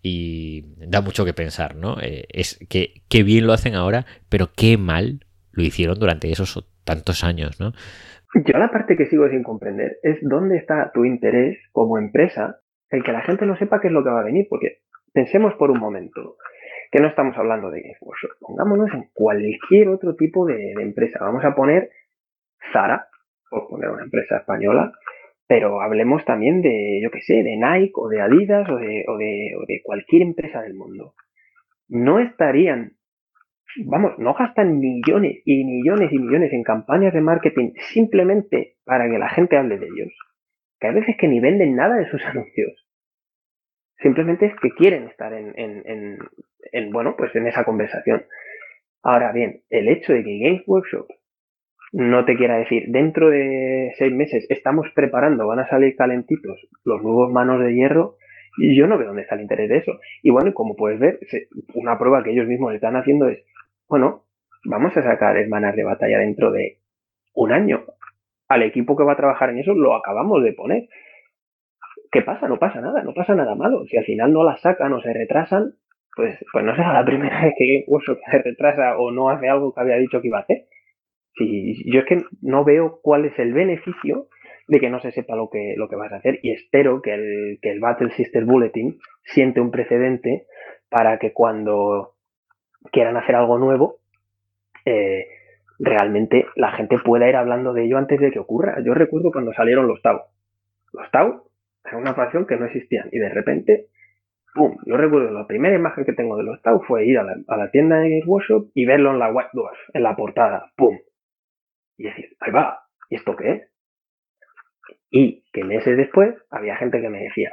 y 0.03 0.65
da 0.77 1.01
mucho 1.01 1.25
que 1.25 1.33
pensar, 1.33 1.75
¿no? 1.77 1.99
Eh, 2.01 2.27
es 2.29 2.59
que 2.69 3.03
qué 3.09 3.23
bien 3.23 3.47
lo 3.47 3.53
hacen 3.53 3.75
ahora, 3.75 4.07
pero 4.29 4.53
qué 4.53 4.77
mal 4.77 5.26
lo 5.57 5.63
hicieron 5.63 5.99
durante 5.99 6.31
esos 6.31 6.69
tantos 6.85 7.25
años, 7.25 7.59
¿no? 7.59 7.73
Yo 8.35 8.59
la 8.59 8.71
parte 8.71 8.97
que 8.97 9.07
sigo 9.07 9.29
sin 9.29 9.43
comprender 9.43 9.99
es 10.03 10.19
dónde 10.21 10.59
está 10.59 10.91
tu 10.93 11.05
interés 11.05 11.59
como 11.73 11.99
empresa 11.99 12.61
el 12.91 13.03
que 13.03 13.13
la 13.13 13.23
gente 13.23 13.47
no 13.47 13.57
sepa 13.57 13.81
qué 13.81 13.89
es 13.89 13.93
lo 13.93 14.05
que 14.05 14.11
va 14.11 14.21
a 14.21 14.25
venir, 14.25 14.47
porque 14.49 14.79
pensemos 15.13 15.55
por 15.55 15.71
un 15.71 15.81
momento 15.81 16.37
que 16.93 17.01
no 17.01 17.09
estamos 17.09 17.37
hablando 17.37 17.71
de 17.71 17.81
Games 17.81 17.99
pongámonos 18.41 18.93
en 18.95 19.09
cualquier 19.13 19.89
otro 19.89 20.15
tipo 20.15 20.47
de 20.47 20.73
empresa, 20.79 21.19
vamos 21.21 21.45
a 21.45 21.55
poner 21.55 21.91
Zara, 22.73 23.09
por 23.51 23.69
poner 23.69 23.91
una 23.91 24.05
empresa 24.05 24.39
española, 24.39 24.93
pero 25.49 25.81
hablemos 25.81 26.25
también 26.25 26.63
de, 26.63 27.01
yo 27.03 27.11
qué 27.11 27.21
sé, 27.23 27.43
de 27.43 27.57
Nike 27.57 27.93
o 27.95 28.09
de 28.09 28.21
Adidas 28.21 28.69
o 28.69 28.77
de 28.77 29.81
cualquier 29.85 30.23
empresa 30.23 30.63
del 30.63 30.75
mundo. 30.75 31.15
No 31.89 32.19
estarían, 32.19 32.96
vamos, 33.85 34.19
no 34.19 34.35
gastan 34.35 34.79
millones 34.79 35.43
y 35.45 35.65
millones 35.65 36.13
y 36.13 36.19
millones 36.19 36.53
en 36.53 36.63
campañas 36.63 37.13
de 37.13 37.21
marketing 37.21 37.73
simplemente 37.93 38.77
para 38.85 39.09
que 39.09 39.19
la 39.19 39.29
gente 39.29 39.57
hable 39.57 39.79
de 39.79 39.87
ellos. 39.87 40.13
Que 40.81 40.89
hay 40.89 40.95
veces 40.95 41.17
que 41.19 41.29
ni 41.29 41.41
venden 41.41 41.77
nada 41.77 41.97
de 41.97 42.09
sus 42.11 42.25
anuncios. 42.27 42.87
Simplemente 43.99 44.47
es 44.47 44.55
que 44.61 44.71
quieren 44.71 45.05
estar 45.05 45.33
en, 45.33 45.59
en, 45.59 45.83
en, 45.87 46.19
en 46.73 46.91
bueno, 46.91 47.17
pues 47.17 47.35
en 47.35 47.47
esa 47.47 47.65
conversación. 47.65 48.25
Ahora 49.03 49.33
bien, 49.33 49.63
el 49.71 49.89
hecho 49.89 50.13
de 50.13 50.23
que 50.23 50.39
Games 50.39 50.63
Workshop 50.67 51.07
no 51.93 52.25
te 52.25 52.37
quiera 52.37 52.59
decir, 52.59 52.87
dentro 52.89 53.31
de 53.31 53.95
seis 53.97 54.13
meses 54.13 54.47
estamos 54.51 54.87
preparando, 54.95 55.47
van 55.47 55.61
a 55.61 55.69
salir 55.69 55.97
calentitos 55.97 56.69
los 56.85 57.03
nuevos 57.03 57.33
manos 57.33 57.61
de 57.61 57.75
hierro, 57.75 58.17
y 58.59 58.77
yo 58.77 58.87
no 58.87 58.99
veo 58.99 59.09
dónde 59.09 59.23
está 59.23 59.35
el 59.35 59.43
interés 59.43 59.69
de 59.69 59.79
eso. 59.79 59.99
Y 60.23 60.31
bueno, 60.31 60.53
como 60.55 60.77
puedes 60.77 60.99
ver, 60.99 61.21
una 61.75 61.99
prueba 61.99 62.23
que 62.23 62.33
ellos 62.33 62.47
mismos 62.47 62.75
están 62.75 62.97
haciendo 62.97 63.29
es, 63.29 63.39
bueno, 63.89 64.25
vamos 64.65 64.97
a 64.97 65.03
sacar 65.03 65.37
hermanas 65.37 65.77
de 65.77 65.85
batalla 65.85 66.19
dentro 66.19 66.51
de 66.51 66.79
un 67.35 67.53
año. 67.53 67.85
Al 68.49 68.63
equipo 68.63 68.97
que 68.97 69.05
va 69.05 69.13
a 69.13 69.17
trabajar 69.17 69.51
en 69.51 69.59
eso 69.59 69.75
lo 69.75 69.95
acabamos 69.95 70.43
de 70.43 70.53
poner. 70.53 70.89
¿Qué 72.11 72.23
pasa? 72.23 72.49
No 72.49 72.59
pasa 72.59 72.81
nada, 72.81 73.03
no 73.03 73.13
pasa 73.15 73.35
nada 73.35 73.55
malo. 73.55 73.85
Si 73.87 73.97
al 73.97 74.05
final 74.05 74.33
no 74.33 74.45
las 74.45 74.61
sacan 74.61 74.93
o 74.93 75.01
se 75.01 75.13
retrasan, 75.13 75.75
pues, 76.15 76.39
pues 76.53 76.65
no 76.65 76.75
será 76.75 76.93
la 76.93 77.05
primera 77.05 77.41
vez 77.45 77.55
que 77.57 77.85
Game 77.87 78.19
se 78.31 78.39
retrasa 78.39 78.97
o 78.99 79.11
no 79.11 79.29
hace 79.29 79.49
algo 79.49 79.73
que 79.73 79.81
había 79.81 79.97
dicho 79.97 80.21
que 80.21 80.29
iba 80.29 80.39
a 80.39 80.43
hacer. 80.43 80.67
Sí, 81.35 81.83
yo 81.93 82.01
es 82.01 82.07
que 82.07 82.23
no 82.41 82.65
veo 82.65 83.01
cuál 83.03 83.27
es 83.27 83.39
el 83.39 83.53
beneficio 83.53 84.29
de 84.69 84.81
que 84.81 84.89
no 84.89 85.01
se 85.01 85.13
sepa 85.13 85.37
lo 85.37 85.51
que, 85.51 85.75
lo 85.77 85.89
que 85.89 85.97
vas 85.97 86.13
a 86.13 86.17
hacer 86.17 86.41
y 86.43 86.51
espero 86.51 87.03
que 87.03 87.15
el, 87.15 87.59
que 87.61 87.71
el 87.71 87.81
Battle 87.81 88.11
Sister 88.11 88.45
Bulletin 88.45 88.99
siente 89.23 89.61
un 89.61 89.71
precedente 89.71 90.47
para 90.89 91.19
que 91.19 91.33
cuando 91.33 92.16
quieran 92.91 93.17
hacer 93.17 93.35
algo 93.35 93.59
nuevo, 93.59 93.97
eh, 94.85 95.27
realmente 95.79 96.47
la 96.57 96.73
gente 96.73 96.99
pueda 96.99 97.29
ir 97.29 97.37
hablando 97.37 97.73
de 97.73 97.85
ello 97.85 97.99
antes 97.99 98.21
de 98.21 98.31
que 98.31 98.39
ocurra. 98.39 98.77
Yo 98.85 98.95
recuerdo 98.95 99.31
cuando 99.33 99.53
salieron 99.53 99.87
los 99.87 100.01
Tau. 100.03 100.23
Los 100.93 101.11
Tau 101.11 101.51
era 101.85 101.99
una 101.99 102.15
facción 102.15 102.47
que 102.47 102.57
no 102.57 102.67
existían 102.67 103.09
y 103.13 103.19
de 103.19 103.29
repente, 103.29 103.87
¡pum! 104.55 104.77
Yo 104.87 104.97
recuerdo 104.97 105.31
la 105.31 105.47
primera 105.47 105.77
imagen 105.77 106.05
que 106.05 106.13
tengo 106.13 106.37
de 106.37 106.45
los 106.45 106.61
Tau 106.63 106.83
fue 106.83 107.07
ir 107.07 107.19
a 107.19 107.25
la, 107.25 107.71
tienda 107.71 107.99
de 107.99 108.11
Games 108.11 108.27
Workshop 108.27 108.71
y 108.75 108.87
verlo 108.87 109.11
en 109.11 109.19
la 109.19 109.33
White 109.33 109.51
Dwarf, 109.53 109.79
en 109.93 110.03
la 110.03 110.17
portada, 110.17 110.73
¡pum! 110.77 110.99
y 111.99 112.05
decir, 112.05 112.37
ahí 112.41 112.53
va, 112.53 112.81
¿y 113.09 113.17
esto 113.17 113.35
qué 113.37 113.53
es? 113.53 113.71
Y 115.11 115.45
que 115.53 115.65
meses 115.65 115.97
después 115.97 116.35
había 116.51 116.77
gente 116.77 117.01
que 117.01 117.09
me 117.09 117.23
decía, 117.23 117.53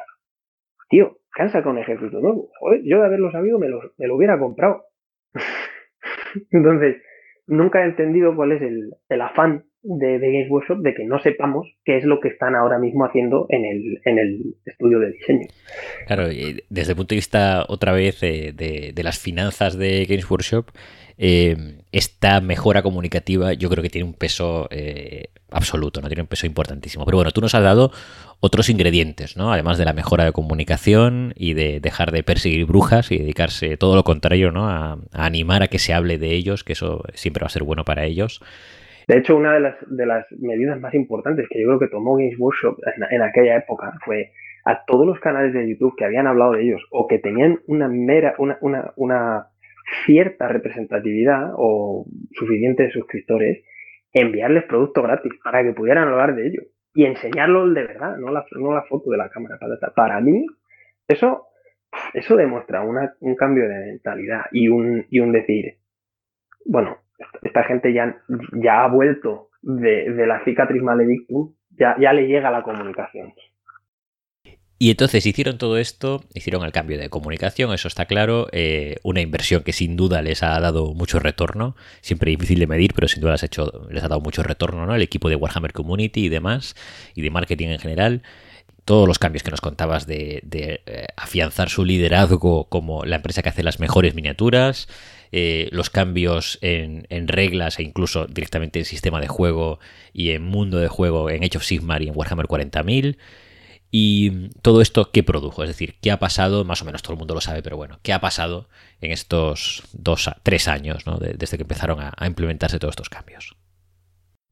tío, 0.89 1.17
cansa 1.31 1.63
con 1.63 1.77
ejército 1.77 2.19
nuevo. 2.19 2.49
Joder, 2.59 2.81
yo 2.83 2.99
de 2.99 3.05
haberlo 3.05 3.31
sabido 3.31 3.59
me 3.59 3.69
lo, 3.69 3.81
me 3.97 4.07
lo 4.07 4.15
hubiera 4.15 4.37
comprado. 4.37 4.83
Entonces, 6.51 6.97
nunca 7.47 7.81
he 7.81 7.85
entendido 7.85 8.35
cuál 8.35 8.53
es 8.53 8.61
el, 8.61 8.91
el 9.09 9.21
afán 9.21 9.65
de, 9.81 10.17
Games 10.19 10.49
Workshop 10.49 10.79
de 10.79 10.93
que 10.93 11.03
no 11.05 11.19
sepamos 11.19 11.67
qué 11.83 11.97
es 11.97 12.05
lo 12.05 12.19
que 12.19 12.29
están 12.29 12.55
ahora 12.55 12.79
mismo 12.79 13.05
haciendo 13.05 13.45
en 13.49 13.65
el, 13.65 14.01
en 14.05 14.19
el 14.19 14.55
estudio 14.65 14.99
de 14.99 15.11
diseño. 15.11 15.47
Claro, 16.07 16.27
desde 16.27 16.91
el 16.91 16.95
punto 16.95 17.09
de 17.09 17.17
vista 17.17 17.65
otra 17.67 17.91
vez 17.91 18.21
de, 18.21 18.53
de 18.93 19.03
las 19.03 19.19
finanzas 19.19 19.77
de 19.77 20.05
Games 20.05 20.29
Workshop, 20.29 20.67
eh, 21.17 21.55
esta 21.91 22.41
mejora 22.41 22.81
comunicativa 22.81 23.53
yo 23.53 23.69
creo 23.69 23.83
que 23.83 23.89
tiene 23.89 24.07
un 24.07 24.15
peso 24.15 24.67
eh, 24.71 25.25
absoluto, 25.53 26.01
no 26.01 26.07
tiene 26.07 26.21
un 26.23 26.27
peso 26.27 26.45
importantísimo. 26.45 27.05
Pero 27.05 27.17
bueno, 27.17 27.31
tú 27.31 27.41
nos 27.41 27.55
has 27.55 27.63
dado 27.63 27.91
otros 28.39 28.69
ingredientes, 28.69 29.37
¿no? 29.37 29.53
Además 29.53 29.77
de 29.77 29.85
la 29.85 29.93
mejora 29.93 30.25
de 30.25 30.33
comunicación 30.33 31.33
y 31.37 31.53
de 31.53 31.79
dejar 31.79 32.11
de 32.11 32.23
perseguir 32.23 32.65
brujas 32.65 33.11
y 33.11 33.17
dedicarse 33.17 33.77
todo 33.77 33.95
lo 33.95 34.03
contrario, 34.03 34.51
¿no? 34.51 34.67
A, 34.69 34.97
animar 35.13 35.63
a 35.63 35.67
que 35.67 35.79
se 35.79 35.93
hable 35.93 36.17
de 36.17 36.31
ellos, 36.31 36.63
que 36.63 36.73
eso 36.73 37.03
siempre 37.13 37.41
va 37.41 37.47
a 37.47 37.51
ser 37.51 37.63
bueno 37.63 37.85
para 37.85 38.03
ellos. 38.03 38.41
De 39.07 39.17
hecho, 39.17 39.35
una 39.35 39.53
de 39.53 39.59
las, 39.59 39.75
de 39.87 40.05
las 40.05 40.25
medidas 40.31 40.79
más 40.79 40.93
importantes 40.93 41.47
que 41.49 41.61
yo 41.61 41.67
creo 41.67 41.79
que 41.79 41.87
tomó 41.87 42.15
Games 42.15 42.37
Workshop 42.37 42.79
en, 43.11 43.21
aquella 43.21 43.57
época 43.57 43.93
fue 44.03 44.31
a 44.65 44.85
todos 44.85 45.05
los 45.05 45.19
canales 45.19 45.53
de 45.53 45.69
YouTube 45.69 45.95
que 45.97 46.05
habían 46.05 46.27
hablado 46.27 46.53
de 46.53 46.63
ellos 46.63 46.81
o 46.89 47.07
que 47.07 47.19
tenían 47.19 47.59
una 47.67 47.89
mera, 47.89 48.35
una, 48.37 48.57
una, 48.61 48.93
una 48.95 49.47
cierta 50.05 50.47
representatividad 50.47 51.51
o 51.55 52.05
suficientes 52.33 52.93
suscriptores, 52.93 53.63
enviarles 54.13 54.63
productos 54.65 55.03
gratis 55.03 55.33
para 55.43 55.63
que 55.63 55.73
pudieran 55.73 56.07
hablar 56.07 56.35
de 56.35 56.47
ello 56.47 56.61
y 56.93 57.05
enseñarlos 57.05 57.73
de 57.73 57.83
verdad, 57.83 58.17
no 58.17 58.31
la, 58.31 58.45
no 58.51 58.73
la 58.73 58.83
foto 58.83 59.09
de 59.09 59.17
la 59.17 59.29
cámara. 59.29 59.57
Para, 59.59 59.93
para 59.93 60.21
mí, 60.21 60.45
eso 61.07 61.47
eso 62.13 62.35
demuestra 62.35 62.81
un 62.81 63.35
cambio 63.35 63.67
de 63.67 63.75
mentalidad 63.75 64.45
y 64.51 64.67
un, 64.67 65.05
y 65.09 65.19
un 65.19 65.31
decir, 65.31 65.77
bueno, 66.65 66.97
esta 67.41 67.63
gente 67.63 67.93
ya, 67.93 68.17
ya 68.53 68.83
ha 68.83 68.87
vuelto 68.87 69.49
de, 69.61 70.09
la 70.25 70.43
cicatriz 70.43 70.81
maledictum, 70.81 71.53
ya, 71.69 71.95
ya 71.99 72.13
le 72.13 72.27
llega 72.27 72.51
la 72.51 72.63
comunicación. 72.63 73.33
Y 74.83 74.89
entonces 74.91 75.25
hicieron 75.25 75.57
todo 75.57 75.77
esto, 75.77 76.25
hicieron 76.33 76.65
el 76.65 76.73
cambio 76.73 76.97
de 76.97 77.07
comunicación, 77.07 77.73
eso 77.73 77.87
está 77.87 78.03
claro, 78.03 78.49
eh, 78.51 78.97
una 79.01 79.21
inversión 79.21 79.63
que 79.63 79.71
sin 79.71 79.95
duda 79.95 80.21
les 80.21 80.43
ha 80.43 80.59
dado 80.59 80.93
mucho 80.93 81.19
retorno, 81.19 81.77
siempre 82.01 82.31
difícil 82.31 82.59
de 82.59 82.67
medir, 82.67 82.93
pero 82.93 83.07
sin 83.07 83.21
duda 83.21 83.31
les 83.31 83.43
ha, 83.43 83.45
hecho, 83.45 83.87
les 83.89 84.03
ha 84.03 84.09
dado 84.09 84.19
mucho 84.19 84.43
retorno, 84.43 84.85
¿no? 84.85 84.93
El 84.93 85.01
equipo 85.01 85.29
de 85.29 85.37
Warhammer 85.37 85.71
Community 85.71 86.25
y 86.25 86.27
demás, 86.27 86.75
y 87.15 87.21
de 87.21 87.29
marketing 87.29 87.69
en 87.69 87.79
general 87.79 88.23
todos 88.83 89.07
los 89.07 89.19
cambios 89.19 89.41
que 89.41 89.51
nos 89.51 89.61
contabas 89.61 90.05
de, 90.05 90.43
eh, 90.51 91.07
afianzar 91.15 91.69
su 91.69 91.85
liderazgo 91.85 92.65
como 92.65 93.05
la 93.05 93.15
empresa 93.15 93.41
que 93.41 93.47
hace 93.47 93.63
las 93.63 93.79
mejores 93.79 94.15
miniaturas, 94.15 94.89
eh, 95.31 95.69
los 95.71 95.89
cambios 95.89 96.59
en, 96.61 97.05
reglas 97.29 97.79
e 97.79 97.83
incluso 97.83 98.27
directamente 98.27 98.79
en 98.79 98.85
sistema 98.85 99.21
de 99.21 99.29
juego 99.29 99.79
y 100.11 100.31
en 100.31 100.43
mundo 100.43 100.79
de 100.79 100.89
juego 100.89 101.29
en 101.29 101.45
Age 101.45 101.57
of 101.57 101.63
Sigmar 101.63 102.01
y 102.01 102.09
en 102.09 102.17
Warhammer 102.17 102.47
40.000. 102.47 103.15
Y 103.95 104.49
todo 104.63 104.81
esto, 104.81 105.11
¿qué 105.13 105.21
produjo? 105.21 105.61
Es 105.61 105.69
decir, 105.69 105.93
¿qué 106.01 106.09
ha 106.09 106.17
pasado? 106.17 106.65
Más 106.65 106.81
o 106.81 106.85
menos 106.85 107.03
todo 107.03 107.13
el 107.13 107.19
mundo 107.19 107.35
lo 107.35 107.41
sabe, 107.41 107.61
pero 107.61 107.77
bueno, 107.77 107.99
¿qué 108.01 108.11
ha 108.11 108.17
pasado 108.17 108.65
en 109.01 109.11
estos 109.11 109.87
dos, 109.93 110.31
tres 110.41 110.67
años, 110.67 111.05
desde 111.37 111.57
que 111.57 111.61
empezaron 111.61 111.99
a, 111.99 112.11
implementarse 112.25 112.79
todos 112.79 112.93
estos 112.93 113.09
cambios? 113.11 113.55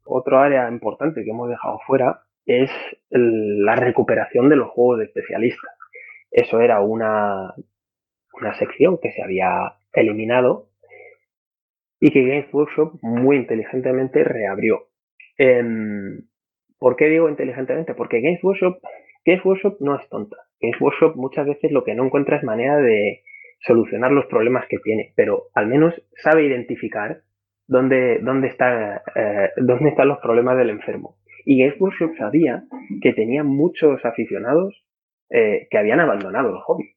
Otro 0.06 0.38
área 0.38 0.70
importante 0.70 1.24
que 1.24 1.32
hemos 1.32 1.50
dejado 1.50 1.80
fuera 1.88 2.22
es 2.46 2.70
la 3.10 3.76
recuperación 3.76 4.48
de 4.48 4.58
los 4.58 4.70
juegos 4.70 5.00
de 5.00 5.06
especialistas. 5.06 5.72
Eso 6.30 6.62
era 6.62 6.82
una, 6.82 7.56
una 8.34 8.54
sección 8.60 9.00
que 9.02 9.12
se 9.12 9.24
había 9.24 9.74
eliminado 9.94 10.70
y 12.00 12.12
que 12.12 12.28
Games 12.28 12.54
Workshop 12.54 13.00
muy 13.02 13.38
inteligentemente 13.38 14.24
reabrió. 14.24 14.90
Em, 15.40 16.28
¿Por 16.78 16.96
qué 16.96 17.06
digo 17.06 17.28
inteligentemente? 17.28 17.96
Porque 17.96 18.22
Games 18.22 18.44
Workshop, 18.44 18.78
Games 19.26 19.46
Workshop 19.46 19.78
no 19.80 20.00
es 20.00 20.08
tonta. 20.10 20.38
Games 20.60 20.80
Workshop 20.80 21.16
muchas 21.16 21.46
veces 21.46 21.72
lo 21.72 21.84
que 21.84 21.96
no 21.96 22.06
encuentra 22.06 22.38
es 22.38 22.44
manera 22.44 22.78
de 22.78 23.24
solucionar 23.60 24.12
los 24.12 24.26
problemas 24.26 24.66
que 24.68 24.80
tiene, 24.80 25.14
pero 25.16 25.46
al 25.54 25.68
menos 25.68 25.94
sabe 26.24 26.46
identificar 26.46 27.22
dónde, 27.68 28.20
dónde, 28.22 28.48
está, 28.48 29.04
eh, 29.16 29.50
dónde 29.58 29.90
están 29.90 30.08
los 30.08 30.20
problemas 30.20 30.58
del 30.58 30.72
enfermo. 30.72 31.18
Y 31.46 31.60
Games 31.60 31.80
Workshop 31.80 32.16
sabía 32.18 32.64
que 33.02 33.14
tenía 33.14 33.44
muchos 33.44 34.04
aficionados 34.06 34.84
eh, 35.30 35.68
que 35.70 35.78
habían 35.78 36.00
abandonado 36.00 36.50
el 36.50 36.62
hobby. 36.62 36.96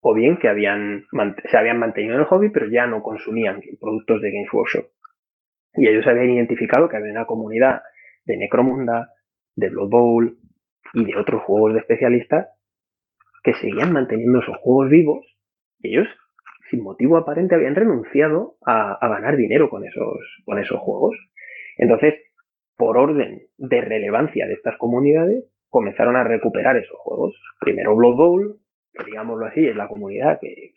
O 0.00 0.14
bien 0.14 0.38
que 0.38 0.48
habían, 0.48 1.04
se 1.50 1.56
habían 1.56 1.78
mantenido 1.78 2.14
en 2.14 2.20
el 2.20 2.26
hobby, 2.26 2.48
pero 2.50 2.68
ya 2.68 2.86
no 2.86 3.02
consumían 3.02 3.60
productos 3.78 4.22
de 4.22 4.30
Games 4.30 4.52
Workshop. 4.52 4.86
Y 5.74 5.86
ellos 5.86 6.06
habían 6.06 6.30
identificado 6.30 6.88
que 6.88 6.96
había 6.96 7.12
una 7.12 7.26
comunidad 7.26 7.82
de 8.24 8.38
Necromunda, 8.38 9.10
de 9.54 9.68
Blood 9.68 9.90
Bowl 9.90 10.38
y 10.94 11.04
de 11.04 11.16
otros 11.16 11.42
juegos 11.42 11.74
de 11.74 11.80
especialistas 11.80 12.48
que 13.42 13.54
seguían 13.54 13.92
manteniendo 13.92 14.40
esos 14.40 14.56
juegos 14.58 14.90
vivos 14.90 15.24
ellos, 15.82 16.06
sin 16.70 16.82
motivo 16.82 17.16
aparente, 17.16 17.54
habían 17.54 17.74
renunciado 17.74 18.56
a, 18.64 18.92
a 18.92 19.08
ganar 19.08 19.36
dinero 19.36 19.70
con 19.70 19.84
esos, 19.84 20.18
con 20.44 20.58
esos 20.58 20.78
juegos. 20.78 21.16
Entonces, 21.78 22.14
por 22.76 22.96
orden 22.98 23.42
de 23.56 23.80
relevancia 23.80 24.46
de 24.46 24.54
estas 24.54 24.76
comunidades, 24.76 25.44
comenzaron 25.68 26.16
a 26.16 26.24
recuperar 26.24 26.76
esos 26.76 26.98
juegos. 26.98 27.34
Primero 27.60 27.96
Blood 27.96 28.16
Bowl, 28.16 28.60
que 28.92 29.04
digámoslo 29.04 29.46
así, 29.46 29.66
es 29.66 29.76
la 29.76 29.88
comunidad 29.88 30.38
que 30.40 30.72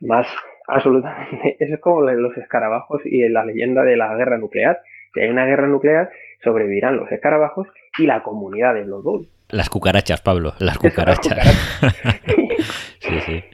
más 0.00 0.26
absolutamente 0.66 1.56
es 1.64 1.80
como 1.80 2.02
los 2.02 2.36
escarabajos 2.36 3.04
y 3.04 3.28
la 3.28 3.44
leyenda 3.44 3.82
de 3.82 3.96
la 3.96 4.14
guerra 4.14 4.38
nuclear. 4.38 4.80
Si 5.18 5.24
hay 5.24 5.30
una 5.30 5.46
guerra 5.46 5.66
nuclear, 5.66 6.10
sobrevivirán 6.44 6.96
los 6.96 7.10
escarabajos 7.10 7.66
y 7.98 8.06
la 8.06 8.22
comunidad 8.22 8.74
de 8.74 8.84
Blood 8.84 9.02
Bowl. 9.02 9.28
Las 9.48 9.68
cucarachas, 9.68 10.22
Pablo, 10.22 10.52
las 10.60 10.78
cucarachas. 10.78 11.80
sí, 13.00 13.20
sí. 13.26 13.44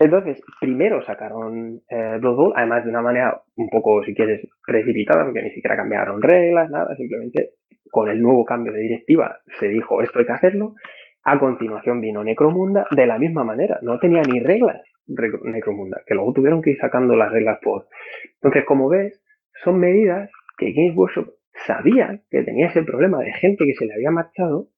Entonces, 0.00 0.42
primero 0.58 1.04
sacaron 1.04 1.82
eh, 1.90 2.16
Blood 2.18 2.34
Bowl, 2.34 2.52
además 2.56 2.84
de 2.84 2.90
una 2.90 3.02
manera 3.02 3.42
un 3.56 3.68
poco, 3.68 4.02
si 4.04 4.14
quieres, 4.14 4.40
precipitada, 4.66 5.24
porque 5.24 5.42
ni 5.42 5.50
siquiera 5.50 5.76
cambiaron 5.76 6.22
reglas, 6.22 6.70
nada, 6.70 6.96
simplemente 6.96 7.50
con 7.90 8.08
el 8.08 8.22
nuevo 8.22 8.46
cambio 8.46 8.72
de 8.72 8.80
directiva 8.80 9.36
se 9.60 9.68
dijo 9.68 10.00
esto 10.00 10.18
hay 10.18 10.24
que 10.24 10.32
hacerlo. 10.32 10.76
A 11.24 11.38
continuación 11.38 12.00
vino 12.00 12.24
Necromunda 12.24 12.86
de 12.90 13.06
la 13.06 13.18
misma 13.18 13.44
manera, 13.44 13.78
no 13.82 13.98
tenía 13.98 14.22
ni 14.22 14.40
reglas 14.40 14.80
Necromunda, 15.06 16.00
que 16.06 16.14
luego 16.14 16.32
tuvieron 16.32 16.62
que 16.62 16.70
ir 16.70 16.78
sacando 16.78 17.16
las 17.16 17.30
reglas 17.30 17.58
por. 17.62 17.88
Entonces, 18.36 18.64
como 18.64 18.88
ves, 18.88 19.22
son 19.62 19.78
medidas 19.78 20.30
que 20.64 20.72
Games 20.72 20.96
Workshop 20.96 21.28
sabía 21.66 22.20
que 22.30 22.42
tenía 22.42 22.68
ese 22.68 22.82
problema 22.82 23.18
de 23.20 23.32
gente 23.32 23.64
que 23.64 23.74
se 23.74 23.86
le 23.86 23.94
había 23.94 24.10
marchado 24.10 24.68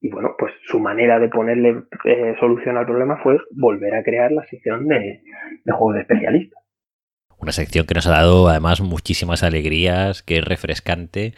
y 0.00 0.10
bueno, 0.10 0.34
pues 0.38 0.52
su 0.66 0.80
manera 0.80 1.18
de 1.18 1.28
ponerle 1.28 1.84
eh, 2.04 2.34
solución 2.38 2.76
al 2.76 2.84
problema 2.84 3.18
fue 3.22 3.38
volver 3.52 3.94
a 3.94 4.02
crear 4.02 4.32
la 4.32 4.44
sección 4.44 4.86
de, 4.86 5.22
juegos 5.64 5.94
de 5.94 6.00
especialistas. 6.02 6.62
Una 7.38 7.52
sección 7.52 7.86
que 7.86 7.94
nos 7.94 8.06
ha 8.06 8.10
dado 8.10 8.48
además 8.48 8.82
muchísimas 8.82 9.42
alegrías, 9.42 10.22
que 10.22 10.38
es 10.38 10.44
refrescante 10.44 11.32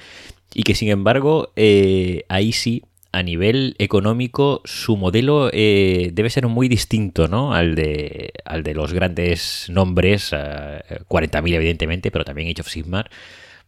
y 0.52 0.64
que 0.64 0.74
sin 0.74 0.88
embargo 0.88 1.52
eh, 1.54 2.24
ahí 2.28 2.50
sí 2.50 2.82
a 3.12 3.22
nivel 3.22 3.76
económico 3.78 4.62
su 4.64 4.96
modelo 4.96 5.48
eh, 5.52 6.10
debe 6.12 6.28
ser 6.28 6.48
muy 6.48 6.68
distinto 6.68 7.28
¿no? 7.28 7.54
al, 7.54 7.76
de, 7.76 8.32
al 8.44 8.64
de 8.64 8.74
los 8.74 8.92
grandes 8.92 9.68
nombres, 9.70 10.32
40.000 10.32 11.54
evidentemente, 11.54 12.10
pero 12.10 12.24
también 12.24 12.48
Age 12.48 12.62
of 12.62 12.68
Sigmar, 12.68 13.10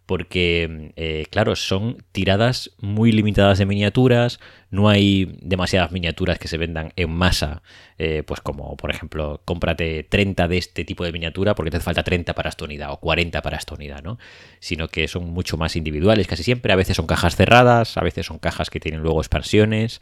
porque, 0.09 0.91
eh, 0.97 1.27
claro, 1.31 1.55
son 1.55 1.99
tiradas 2.13 2.75
muy 2.81 3.13
limitadas 3.13 3.59
de 3.59 3.67
miniaturas, 3.67 4.41
no 4.71 4.89
hay 4.89 5.37
demasiadas 5.43 5.93
miniaturas 5.93 6.39
que 6.39 6.49
se 6.49 6.57
vendan 6.57 6.95
en 6.97 7.11
masa, 7.11 7.63
eh, 7.99 8.23
pues 8.27 8.41
como, 8.41 8.75
por 8.79 8.91
ejemplo, 8.91 9.43
cómprate 9.45 10.05
30 10.05 10.49
de 10.49 10.57
este 10.57 10.87
tipo 10.87 11.05
de 11.05 11.13
miniatura 11.13 11.55
porque 11.55 11.71
te 11.71 11.77
hace 11.77 11.85
falta 11.85 12.05
30 12.05 12.35
para 12.35 12.49
esta 12.49 12.65
unidad 12.65 12.91
o 12.93 13.01
40 13.01 13.43
para 13.43 13.59
esta 13.59 13.75
unidad, 13.75 14.03
¿no? 14.03 14.17
Sino 14.61 14.89
que 14.89 15.09
son 15.09 15.29
mucho 15.29 15.59
más 15.59 15.77
individuales 15.77 16.27
casi 16.27 16.43
siempre, 16.43 16.73
a 16.73 16.77
veces 16.77 16.97
son 16.97 17.07
cajas 17.07 17.37
cerradas, 17.37 17.99
a 17.99 18.03
veces 18.03 18.25
son 18.25 18.39
cajas 18.39 18.71
que 18.71 18.81
tienen 18.81 19.03
luego 19.03 19.21
expansiones. 19.21 20.01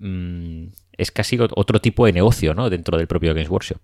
Mm, 0.00 0.70
es 0.98 1.12
casi 1.12 1.38
otro 1.38 1.78
tipo 1.78 2.04
de 2.06 2.12
negocio, 2.12 2.52
¿no? 2.52 2.68
Dentro 2.68 2.98
del 2.98 3.06
propio 3.06 3.32
Games 3.32 3.48
Workshop. 3.48 3.80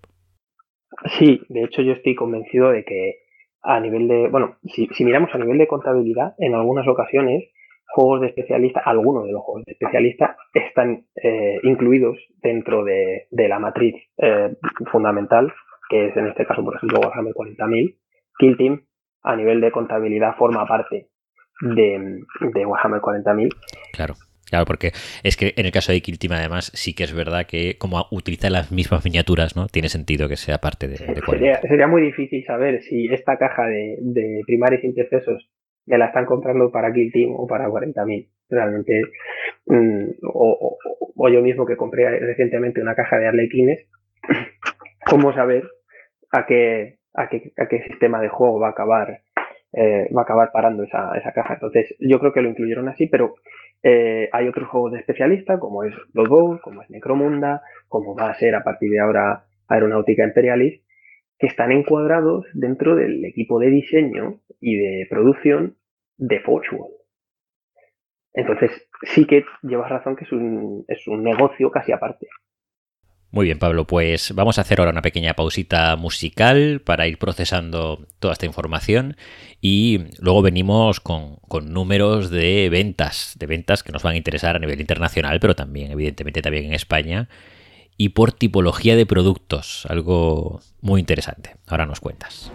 Sí, 1.17 1.39
de 1.47 1.63
hecho 1.63 1.81
yo 1.83 1.93
estoy 1.93 2.15
convencido 2.15 2.69
de 2.71 2.83
que 2.83 3.23
a 3.63 3.79
nivel 3.79 4.07
de, 4.07 4.27
bueno, 4.27 4.57
si, 4.65 4.87
miramos 5.03 5.33
a 5.33 5.37
nivel 5.37 5.57
de 5.57 5.67
contabilidad, 5.67 6.35
en 6.37 6.53
algunas 6.53 6.87
ocasiones, 6.87 7.45
juegos 7.87 8.21
de 8.21 8.27
especialista, 8.27 8.81
algunos 8.85 9.25
de 9.25 9.31
los 9.31 9.41
juegos 9.41 9.63
de 9.65 9.73
especialista 9.73 10.35
están 10.53 11.05
eh, 11.15 11.59
incluidos 11.63 12.17
dentro 12.41 12.83
de, 12.83 13.27
la 13.31 13.59
matriz 13.59 13.95
eh, 14.17 14.55
fundamental, 14.91 15.53
que 15.89 16.07
es 16.07 16.17
en 16.17 16.27
este 16.27 16.45
caso, 16.45 16.63
por 16.63 16.75
ejemplo, 16.75 16.99
Warhammer 16.99 17.33
40.000. 17.33 17.97
Kill 18.37 18.57
Team, 18.57 18.85
a 19.21 19.35
nivel 19.35 19.61
de 19.61 19.71
contabilidad, 19.71 20.35
forma 20.35 20.65
parte 20.65 21.07
de, 21.61 22.19
de 22.41 22.65
Warhammer 22.65 22.99
40.000. 22.99 23.49
Claro. 23.93 24.15
Claro, 24.53 24.67
porque 24.67 24.91
es 25.23 25.35
que 25.35 25.55
en 25.57 25.65
el 25.65 25.71
caso 25.71 25.91
de 25.91 26.01
Kill 26.01 26.19
Team, 26.19 26.33
además, 26.33 26.71
sí 26.75 26.93
que 26.93 27.05
es 27.05 27.11
verdad 27.11 27.47
que 27.47 27.75
como 27.79 28.05
utiliza 28.11 28.51
las 28.51 28.71
mismas 28.71 29.03
miniaturas, 29.03 29.55
¿no? 29.55 29.65
Tiene 29.65 29.89
sentido 29.89 30.29
que 30.29 30.35
sea 30.35 30.59
parte 30.59 30.87
de, 30.87 30.93
de 30.93 31.57
sería, 31.67 31.87
muy 31.87 32.03
difícil 32.03 32.45
saber 32.45 32.83
si 32.83 33.11
esta 33.11 33.39
caja 33.39 33.65
de, 33.65 33.97
de 33.99 34.41
primarios 34.45 34.83
intercesos 34.83 35.49
me 35.87 35.97
la 35.97 36.05
están 36.05 36.27
comprando 36.27 36.69
para 36.71 36.93
Kill 36.93 37.11
Team 37.11 37.31
o 37.35 37.47
para 37.47 37.67
40.000. 37.67 38.29
Realmente, 38.47 39.01
mm, 39.65 40.09
o, 40.21 40.77
yo 41.29 41.41
mismo 41.41 41.65
que 41.65 41.75
compré 41.75 42.07
recientemente 42.19 42.79
una 42.79 42.93
caja 42.93 43.17
de 43.17 43.29
arlequines, 43.29 43.79
¿cómo 45.09 45.33
saber 45.33 45.63
a 46.31 46.45
qué, 46.45 46.99
a 47.15 47.27
qué, 47.27 47.53
a 47.57 47.67
qué 47.67 47.81
sistema 47.85 48.21
de 48.21 48.29
juego 48.29 48.59
va 48.59 48.67
a 48.67 48.71
acabar 48.71 49.23
eh, 49.75 50.07
va 50.15 50.21
a 50.21 50.23
acabar 50.23 50.51
parando 50.51 50.83
esa, 50.83 51.17
esa 51.17 51.31
caja. 51.31 51.55
Entonces, 51.55 51.95
yo 51.99 52.19
creo 52.19 52.31
que 52.31 52.41
lo 52.41 52.49
incluyeron 52.49 52.87
así, 52.89 53.07
pero 53.07 53.35
eh, 53.83 54.29
hay 54.31 54.47
otros 54.47 54.69
juegos 54.69 54.93
de 54.93 54.99
especialista, 54.99 55.59
como 55.59 55.83
es 55.83 55.93
Blood 56.13 56.29
Bowl, 56.29 56.61
como 56.61 56.81
es 56.81 56.89
Necromunda, 56.89 57.61
como 57.89 58.15
va 58.15 58.29
a 58.29 58.35
ser 58.35 58.55
a 58.55 58.63
partir 58.63 58.89
de 58.89 59.01
ahora 59.01 59.45
Aeronáutica 59.67 60.23
Imperialis, 60.23 60.81
que 61.37 61.47
están 61.47 61.71
encuadrados 61.73 62.45
dentro 62.53 62.95
del 62.95 63.25
equipo 63.25 63.59
de 63.59 63.69
diseño 63.69 64.39
y 64.61 64.77
de 64.77 65.07
producción 65.09 65.75
de 66.17 66.39
Forge 66.39 66.73
World. 66.73 66.95
Entonces, 68.33 68.89
sí 69.03 69.27
que 69.27 69.43
llevas 69.61 69.89
razón 69.89 70.15
que 70.15 70.23
es 70.23 70.31
un, 70.31 70.85
es 70.87 71.05
un 71.07 71.23
negocio 71.23 71.69
casi 71.69 71.91
aparte. 71.91 72.27
Muy 73.33 73.45
bien, 73.45 73.57
Pablo, 73.57 73.87
pues 73.87 74.31
vamos 74.35 74.59
a 74.59 74.61
hacer 74.61 74.79
ahora 74.79 74.91
una 74.91 75.01
pequeña 75.01 75.33
pausita 75.33 75.95
musical 75.95 76.81
para 76.85 77.07
ir 77.07 77.17
procesando 77.17 78.05
toda 78.19 78.33
esta 78.33 78.45
información 78.45 79.17
y 79.59 80.01
luego 80.19 80.43
venimos 80.43 80.99
con, 80.99 81.39
números 81.63 82.29
de 82.29 82.69
ventas, 82.69 83.33
de 83.39 83.47
ventas 83.47 83.81
que 83.81 83.91
nos 83.91 84.03
van 84.03 84.13
a 84.13 84.17
interesar 84.17 84.55
a 84.55 84.59
nivel 84.59 84.79
internacional, 84.79 85.39
pero 85.39 85.55
también, 85.55 85.91
evidentemente, 85.91 86.43
también 86.43 86.65
en 86.65 86.73
España. 86.73 87.27
y 87.97 88.09
por 88.09 88.33
tipología 88.33 88.95
de 88.95 89.07
productos. 89.07 89.87
Algo 89.89 90.61
muy 90.81 90.99
interesante. 90.99 91.55
Ahora 91.65 91.87
nos 91.87 91.99
cuentas. 91.99 92.51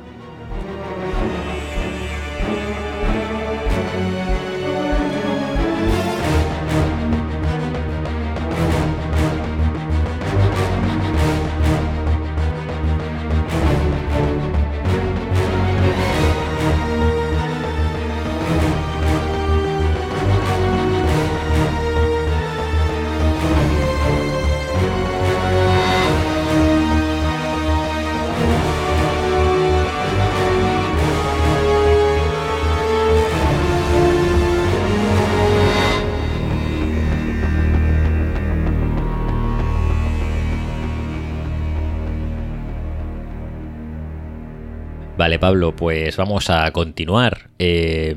Vale, 45.28 45.38
Pablo, 45.38 45.76
pues 45.76 46.16
vamos 46.16 46.48
a 46.48 46.70
continuar. 46.70 47.50
Eh, 47.58 48.16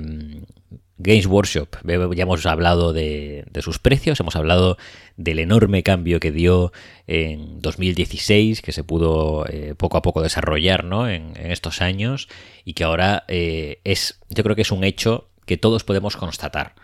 Games 0.97 1.25
Workshop, 1.25 1.67
ya 1.83 2.23
hemos 2.23 2.45
hablado 2.45 2.93
de, 2.93 3.43
sus 3.59 3.79
precios, 3.79 4.17
hemos 4.21 4.37
hablado 4.37 4.77
del 5.17 5.39
enorme 5.39 5.83
cambio 5.83 6.21
que 6.21 6.31
dio 6.31 6.71
en 7.07 7.61
2016, 7.61 8.61
que 8.61 8.71
se 8.71 8.85
pudo 8.85 9.45
eh, 9.49 9.75
poco 9.75 9.97
a 9.97 10.01
poco 10.01 10.21
desarrollar 10.21 10.85
¿no? 10.85 11.09
en, 11.09 11.33
estos 11.35 11.81
años 11.81 12.29
y 12.63 12.75
que 12.75 12.85
ahora 12.85 13.25
eh, 13.27 13.81
es, 13.83 14.21
yo 14.29 14.43
creo 14.43 14.55
que 14.55 14.61
es 14.61 14.71
un 14.71 14.85
hecho 14.85 15.27
que 15.45 15.57
todos 15.57 15.83
podemos 15.83 16.15
constatar, 16.15 16.75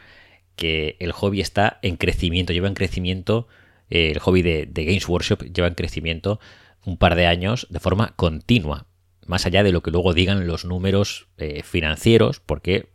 que 0.57 0.97
el 0.99 1.13
hobby 1.13 1.39
está 1.39 1.80
en 1.84 1.95
crecimiento, 1.95 2.51
lleva 2.51 2.67
en 2.67 2.73
crecimiento, 2.73 3.47
el 3.89 4.19
hobby 4.19 4.41
de, 4.41 4.65
de 4.65 4.84
Games 4.84 5.07
Workshop 5.07 5.43
lleva 5.53 5.69
en 5.69 5.75
crecimiento 5.75 6.41
un 6.84 6.97
par 6.97 7.15
de 7.15 7.28
años 7.28 7.65
de 7.69 7.80
forma 7.80 8.13
continua 8.17 8.88
más 9.28 9.45
allá 9.45 9.63
de 9.63 9.71
lo 9.71 9.82
que 9.82 9.91
luego 9.91 10.13
digan 10.13 10.47
los 10.47 10.65
números 10.65 11.28
eh, 11.38 11.61
financieros, 11.63 12.39
porque 12.39 12.89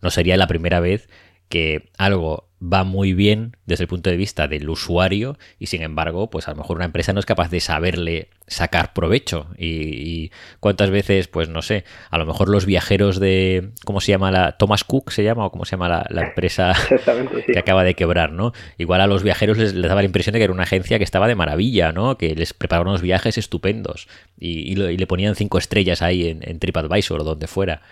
no 0.00 0.10
sería 0.10 0.36
la 0.36 0.46
primera 0.46 0.80
vez 0.80 1.08
que 1.48 1.90
algo 1.98 2.48
va 2.62 2.84
muy 2.84 3.12
bien 3.12 3.56
desde 3.66 3.84
el 3.84 3.88
punto 3.88 4.10
de 4.10 4.16
vista 4.16 4.46
del 4.46 4.68
usuario 4.70 5.36
y 5.58 5.66
sin 5.66 5.82
embargo, 5.82 6.30
pues 6.30 6.46
a 6.46 6.52
lo 6.52 6.58
mejor 6.58 6.76
una 6.76 6.84
empresa 6.84 7.12
no 7.12 7.18
es 7.18 7.26
capaz 7.26 7.50
de 7.50 7.60
saberle 7.60 8.28
sacar 8.46 8.92
provecho. 8.92 9.48
Y, 9.58 10.30
cuántas 10.60 10.90
veces, 10.90 11.26
pues 11.26 11.48
no 11.48 11.62
sé, 11.62 11.84
a 12.10 12.18
lo 12.18 12.26
mejor 12.26 12.48
los 12.48 12.66
viajeros 12.66 13.18
de, 13.18 13.70
¿cómo 13.84 14.00
se 14.00 14.12
llama 14.12 14.30
la? 14.30 14.52
Thomas 14.52 14.84
Cook 14.84 15.10
se 15.10 15.24
llama 15.24 15.46
o 15.46 15.50
cómo 15.50 15.64
se 15.64 15.72
llama 15.72 16.06
la, 16.08 16.22
empresa 16.22 16.74
que 17.46 17.58
acaba 17.58 17.82
de 17.82 17.94
quebrar, 17.94 18.32
¿no? 18.32 18.52
Igual 18.78 19.00
a 19.00 19.06
los 19.06 19.22
viajeros 19.22 19.58
les, 19.58 19.74
daba 19.74 20.02
la 20.02 20.06
impresión 20.06 20.32
de 20.32 20.38
que 20.38 20.44
era 20.44 20.52
una 20.52 20.62
agencia 20.62 20.98
que 20.98 21.04
estaba 21.04 21.26
de 21.26 21.34
maravilla, 21.34 21.92
¿no? 21.92 22.16
Que 22.16 22.34
les 22.34 22.54
preparaba 22.54 22.88
unos 22.88 23.02
viajes 23.02 23.38
estupendos 23.38 24.08
y, 24.38 24.76
le 24.76 25.06
ponían 25.06 25.34
cinco 25.34 25.58
estrellas 25.58 26.02
ahí 26.02 26.28
en, 26.28 26.48
en 26.48 26.58
TripAdvisor 26.58 27.20
o 27.22 27.24
donde 27.24 27.46
fuera. 27.46 27.82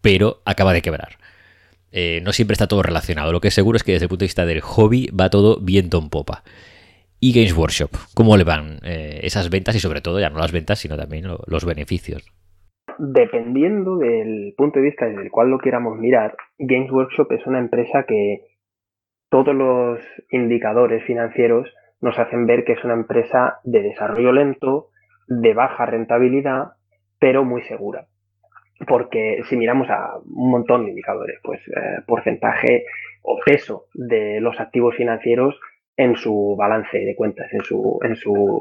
Pero 0.00 0.42
acaba 0.44 0.72
de 0.72 0.82
quebrar. 0.82 1.18
Eh, 1.98 2.20
no 2.22 2.32
siempre 2.32 2.52
está 2.52 2.66
todo 2.66 2.82
relacionado. 2.82 3.32
Lo 3.32 3.40
que 3.40 3.48
es 3.48 3.54
seguro 3.54 3.76
es 3.76 3.82
que 3.82 3.92
desde 3.92 4.04
el 4.04 4.10
punto 4.10 4.24
de 4.24 4.26
vista 4.26 4.44
del 4.44 4.60
hobby 4.60 5.08
va 5.18 5.30
todo 5.30 5.58
viento 5.62 5.98
en 5.98 6.10
popa. 6.10 6.42
Y 7.20 7.32
Games 7.32 7.56
Workshop, 7.56 7.88
¿cómo 8.14 8.36
le 8.36 8.44
van 8.44 8.80
eh, 8.84 9.20
esas 9.22 9.48
ventas 9.48 9.74
y 9.76 9.78
sobre 9.78 10.02
todo 10.02 10.20
ya 10.20 10.28
no 10.28 10.38
las 10.38 10.52
ventas, 10.52 10.78
sino 10.78 10.98
también 10.98 11.24
los 11.24 11.64
beneficios? 11.64 12.30
Dependiendo 12.98 13.96
del 13.96 14.52
punto 14.58 14.78
de 14.78 14.84
vista 14.84 15.06
desde 15.06 15.22
el 15.22 15.30
cual 15.30 15.48
lo 15.48 15.58
queramos 15.58 15.96
mirar, 15.96 16.36
Games 16.58 16.92
Workshop 16.92 17.32
es 17.32 17.46
una 17.46 17.60
empresa 17.60 18.04
que 18.06 18.42
todos 19.30 19.54
los 19.54 19.98
indicadores 20.30 21.02
financieros 21.04 21.66
nos 22.02 22.18
hacen 22.18 22.44
ver 22.44 22.64
que 22.64 22.72
es 22.74 22.84
una 22.84 22.92
empresa 22.92 23.60
de 23.64 23.80
desarrollo 23.80 24.32
lento, 24.32 24.88
de 25.28 25.54
baja 25.54 25.86
rentabilidad, 25.86 26.72
pero 27.18 27.42
muy 27.42 27.62
segura 27.62 28.06
porque 28.86 29.42
si 29.48 29.56
miramos 29.56 29.88
a 29.90 30.18
un 30.18 30.50
montón 30.50 30.84
de 30.84 30.90
indicadores, 30.90 31.38
pues 31.42 31.60
eh, 31.68 32.02
porcentaje 32.06 32.84
o 33.22 33.38
peso 33.44 33.86
de 33.94 34.40
los 34.40 34.60
activos 34.60 34.94
financieros 34.96 35.58
en 35.96 36.16
su 36.16 36.54
balance 36.58 36.98
de 36.98 37.16
cuentas, 37.16 37.52
en 37.52 37.62
su, 37.62 37.98
en 38.02 38.16
su 38.16 38.60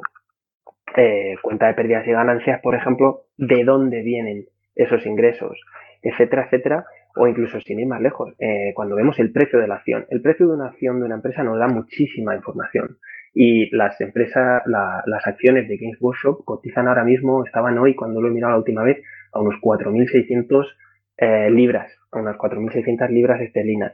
eh, 0.96 1.36
cuenta 1.42 1.68
de 1.68 1.74
pérdidas 1.74 2.08
y 2.08 2.12
ganancias, 2.12 2.62
por 2.62 2.76
ejemplo, 2.76 3.26
de 3.38 3.64
dónde 3.64 4.02
vienen 4.02 4.46
esos 4.76 5.06
ingresos, 5.06 5.60
etcétera, 6.02 6.46
etcétera, 6.46 6.86
o 7.16 7.28
incluso 7.28 7.60
sin 7.62 7.80
ir 7.80 7.88
más 7.88 8.02
lejos, 8.02 8.34
eh, 8.40 8.74
cuando 8.76 8.96
vemos 8.96 9.20
el 9.20 9.32
precio 9.32 9.60
de 9.60 9.68
la 9.68 9.76
acción. 9.76 10.06
El 10.10 10.22
precio 10.22 10.48
de 10.48 10.54
una 10.54 10.68
acción 10.68 11.00
de 11.00 11.06
una 11.06 11.16
empresa 11.16 11.44
nos 11.44 11.60
da 11.60 11.68
muchísima 11.68 12.36
información 12.36 12.98
y 13.34 13.70
las 13.76 14.00
empresas, 14.00 14.64
las 14.66 15.28
acciones 15.28 15.68
de 15.68 15.78
Games 15.78 15.98
Workshop 16.00 16.46
cotizan 16.46 16.88
ahora 16.88 17.04
mismo, 17.04 17.46
estaban 17.46 17.78
hoy 17.78 17.94
cuando 17.94 18.22
lo 18.22 18.30
he 18.30 18.32
mirado 18.32 18.54
la 18.54 18.60
última 18.60 18.84
vez, 18.84 19.04
a 19.36 19.42
unos 19.42 19.56
4.600 19.62 20.66
eh, 21.18 21.50
libras, 21.52 21.92
a 22.12 22.20
unas 22.20 22.38
4.600 22.38 23.10
libras 23.10 23.42
esterlinas. 23.42 23.94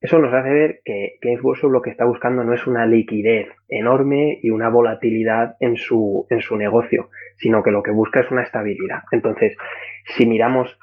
Eso 0.00 0.18
nos 0.18 0.32
hace 0.32 0.50
ver 0.50 0.80
que 0.84 1.18
Games 1.20 1.42
Workshop 1.42 1.70
lo 1.70 1.82
que 1.82 1.90
está 1.90 2.04
buscando 2.04 2.44
no 2.44 2.54
es 2.54 2.66
una 2.66 2.86
liquidez 2.86 3.48
enorme 3.68 4.38
y 4.42 4.50
una 4.50 4.68
volatilidad 4.68 5.56
en 5.58 5.76
su, 5.76 6.26
en 6.30 6.40
su 6.40 6.56
negocio, 6.56 7.10
sino 7.38 7.62
que 7.62 7.70
lo 7.70 7.82
que 7.82 7.90
busca 7.90 8.20
es 8.20 8.30
una 8.30 8.42
estabilidad. 8.42 9.02
Entonces, 9.10 9.56
si 10.16 10.26
miramos 10.26 10.78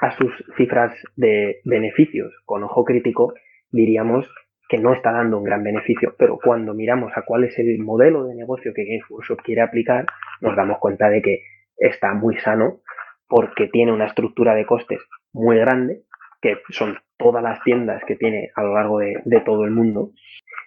a 0.00 0.10
sus 0.12 0.32
cifras 0.56 0.92
de 1.16 1.60
beneficios 1.64 2.34
con 2.44 2.64
ojo 2.64 2.84
crítico, 2.84 3.34
diríamos 3.70 4.28
que 4.68 4.78
no 4.78 4.92
está 4.92 5.12
dando 5.12 5.38
un 5.38 5.44
gran 5.44 5.62
beneficio, 5.62 6.14
pero 6.18 6.38
cuando 6.42 6.74
miramos 6.74 7.12
a 7.14 7.22
cuál 7.22 7.44
es 7.44 7.56
el 7.58 7.78
modelo 7.78 8.24
de 8.24 8.34
negocio 8.34 8.72
que 8.74 8.84
Games 8.84 9.08
Workshop 9.08 9.42
quiere 9.42 9.60
aplicar, 9.60 10.06
nos 10.40 10.56
damos 10.56 10.78
cuenta 10.78 11.08
de 11.08 11.22
que 11.22 11.42
está 11.76 12.14
muy 12.14 12.36
sano 12.38 12.80
porque 13.28 13.68
tiene 13.68 13.92
una 13.92 14.06
estructura 14.06 14.54
de 14.54 14.66
costes 14.66 15.00
muy 15.32 15.58
grande, 15.58 16.02
que 16.40 16.58
son 16.70 16.98
todas 17.16 17.42
las 17.42 17.62
tiendas 17.62 18.02
que 18.04 18.16
tiene 18.16 18.50
a 18.54 18.62
lo 18.62 18.74
largo 18.74 18.98
de, 18.98 19.22
todo 19.44 19.64
el 19.64 19.70
mundo. 19.70 20.10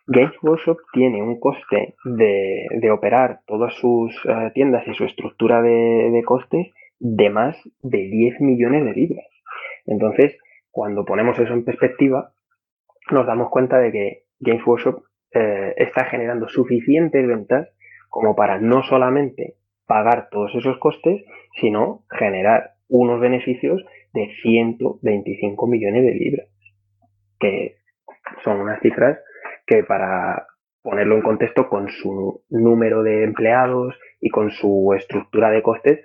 Games 0.08 0.34
Workshop 0.42 0.80
tiene 0.92 1.22
un 1.22 1.40
coste 1.40 1.96
de, 2.04 2.92
operar 2.92 3.42
todas 3.46 3.74
sus 3.76 4.14
eh, 4.26 4.52
tiendas 4.54 4.88
y 4.88 4.94
su 4.96 5.06
estructura 5.06 5.62
de, 5.62 6.22
costes 6.26 6.68
de 7.00 7.30
más 7.30 7.56
de 7.82 8.00
10 8.10 8.42
millones 8.42 8.86
de 8.86 8.94
libras. 8.94 9.26
Entonces, 9.86 10.38
cuando 10.72 11.06
ponemos 11.06 11.38
eso 11.40 11.54
en 11.54 11.64
perspectiva, 11.64 12.32
nos 13.12 13.26
damos 13.26 13.50
cuenta 13.50 13.80
de 13.80 13.92
que 13.92 14.24
Games 14.40 14.66
Workshop 14.66 15.04
eh, 15.32 15.74
está 15.78 16.06
generando 16.06 16.48
suficientes 16.48 17.26
ventas 17.28 17.70
como 18.10 18.36
para 18.36 18.60
no 18.60 18.84
solamente 18.84 19.56
pagar 19.86 20.30
todos 20.30 20.54
esos 20.56 20.78
costes, 20.80 21.24
sino 21.60 22.04
generar 22.10 22.72
unos 22.88 23.20
beneficios 23.20 23.84
de 24.14 24.30
125 24.42 25.68
millones 25.68 26.04
de 26.04 26.14
libras, 26.14 26.48
que 27.40 27.76
son 28.44 28.60
unas 28.60 28.82
cifras 28.82 29.20
que 29.66 29.84
para 29.84 30.48
ponerlo 30.82 31.16
en 31.16 31.22
contexto 31.22 31.70
con 31.70 31.90
su 31.90 32.42
número 32.50 33.04
de 33.04 33.24
empleados 33.24 33.96
y 34.20 34.30
con 34.30 34.50
su 34.52 34.94
estructura 34.98 35.52
de 35.52 35.62
costes, 35.62 36.04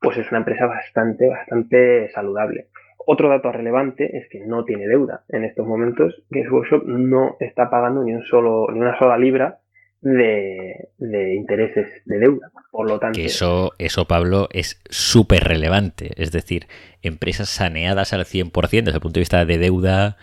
pues 0.00 0.18
es 0.18 0.30
una 0.30 0.38
empresa 0.38 0.66
bastante, 0.66 1.28
bastante 1.28 2.10
saludable. 2.10 2.68
Otro 3.04 3.28
dato 3.28 3.50
relevante 3.50 4.16
es 4.16 4.28
que 4.28 4.40
no 4.46 4.64
tiene 4.64 4.86
deuda. 4.86 5.24
En 5.28 5.44
estos 5.44 5.66
momentos, 5.66 6.24
Games 6.30 6.50
Workshop 6.50 6.84
no 6.86 7.36
está 7.40 7.68
pagando 7.68 8.04
ni 8.04 8.14
un 8.14 8.22
solo, 8.22 8.68
ni 8.72 8.80
una 8.80 8.96
sola 8.98 9.18
libra 9.18 9.61
de, 10.02 11.34
intereses 11.34 12.02
de 12.04 12.18
deuda. 12.18 12.50
Por 12.70 12.88
lo 12.88 12.98
tanto. 12.98 13.20
eso, 13.20 13.72
eso, 13.78 14.06
Pablo, 14.06 14.48
es 14.52 14.80
súper 14.90 15.44
relevante. 15.44 16.10
Es 16.16 16.32
decir, 16.32 16.66
empresas 17.02 17.48
saneadas 17.48 18.12
al 18.12 18.24
100% 18.24 18.84
desde 18.84 18.96
el 18.96 19.00
punto 19.00 19.14
de 19.14 19.20
vista 19.20 19.44
de 19.44 19.58
deuda, 19.58 20.16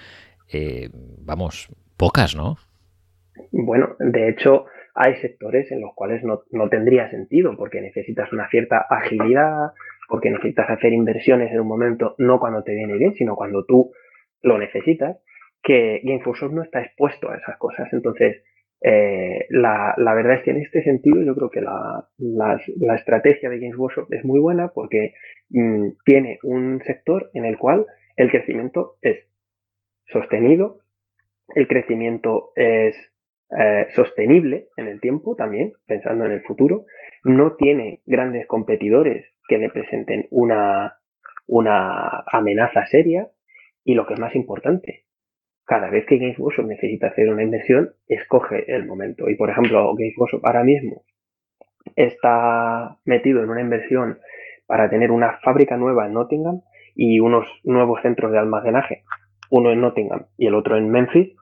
eh, 0.51 0.89
vamos, 0.93 1.69
pocas, 1.97 2.35
¿no? 2.35 2.57
Bueno, 3.51 3.95
de 3.99 4.29
hecho, 4.29 4.65
hay 4.95 5.15
sectores 5.21 5.71
en 5.71 5.81
los 5.81 5.93
cuales 5.95 6.23
no, 6.23 6.43
no 6.51 6.69
tendría 6.69 7.09
sentido, 7.09 7.55
porque 7.57 7.81
necesitas 7.81 8.31
una 8.33 8.49
cierta 8.49 8.85
agilidad, 8.89 9.71
porque 10.07 10.31
necesitas 10.31 10.69
hacer 10.69 10.91
inversiones 10.91 11.51
en 11.51 11.61
un 11.61 11.67
momento, 11.67 12.15
no 12.17 12.39
cuando 12.39 12.63
te 12.63 12.75
viene 12.75 12.97
bien, 12.97 13.13
sino 13.13 13.35
cuando 13.35 13.63
tú 13.63 13.91
lo 14.41 14.57
necesitas, 14.57 15.17
que 15.61 16.01
Gameforce 16.03 16.47
no 16.49 16.63
está 16.63 16.81
expuesto 16.81 17.29
a 17.29 17.37
esas 17.37 17.57
cosas. 17.57 17.87
Entonces, 17.93 18.43
eh, 18.81 19.45
la, 19.49 19.93
verdad 19.97 20.35
es 20.35 20.43
que 20.43 20.51
en 20.51 20.61
este 20.61 20.83
sentido 20.83 21.21
yo 21.21 21.35
creo 21.35 21.49
que 21.49 21.61
la, 21.61 22.95
estrategia 22.95 23.49
de 23.49 23.59
Games 23.59 23.77
Workshop 23.77 24.07
es 24.11 24.23
muy 24.23 24.39
buena 24.39 24.69
porque 24.69 25.13
mm, 25.49 25.89
tiene 26.05 26.39
un 26.43 26.81
sector 26.85 27.29
en 27.33 27.45
el 27.45 27.57
cual 27.57 27.85
el 28.15 28.29
crecimiento 28.31 28.97
es 29.01 29.17
sostenido, 30.05 30.79
el 31.55 31.67
crecimiento 31.67 32.51
es 32.55 32.95
eh, 33.57 33.87
sostenible 33.95 34.67
en 34.77 34.87
el 34.87 35.01
tiempo 35.01 35.35
también, 35.35 35.73
pensando 35.85 36.25
en 36.25 36.31
el 36.31 36.41
futuro, 36.41 36.85
no 37.23 37.55
tiene 37.55 38.01
grandes 38.05 38.47
competidores 38.47 39.25
que 39.47 39.57
le 39.57 39.69
presenten 39.69 40.27
una, 40.29 40.99
una 41.47 42.23
amenaza 42.31 42.85
seria 42.85 43.27
y 43.83 43.95
lo 43.95 44.05
que 44.05 44.13
es 44.13 44.19
más 44.19 44.35
importante, 44.35 45.05
cada 45.69 45.91
vez 45.91 46.07
que 46.07 46.17
Games 46.17 46.39
Workshop 46.39 46.65
necesita 46.65 47.07
hacer 47.09 47.29
una 47.29 47.43
inversión, 47.43 47.91
escoge 48.07 48.73
el 48.75 48.87
momento. 48.87 49.29
Y 49.29 49.35
por 49.35 49.51
ejemplo, 49.51 49.93
Games 49.93 50.17
Workshop 50.17 50.43
ahora 50.43 50.63
mismo 50.63 51.03
está 51.95 52.97
metido 53.05 53.43
en 53.43 53.51
una 53.51 53.61
inversión 53.61 54.17
para 54.65 54.89
tener 54.89 55.11
una 55.11 55.37
fábrica 55.43 55.77
nueva 55.77 56.07
en 56.07 56.13
Nottingham 56.13 56.61
y 56.95 57.19
unos 57.19 57.45
nuevos 57.63 58.01
centros 58.01 58.31
de 58.31 58.39
almacenaje, 58.39 59.03
uno 59.51 59.71
en 59.71 59.81
Nottingham 59.81 60.25
y 60.37 60.47
el 60.47 60.55
otro 60.55 60.75
en 60.75 60.89
Memphis, 60.89 61.35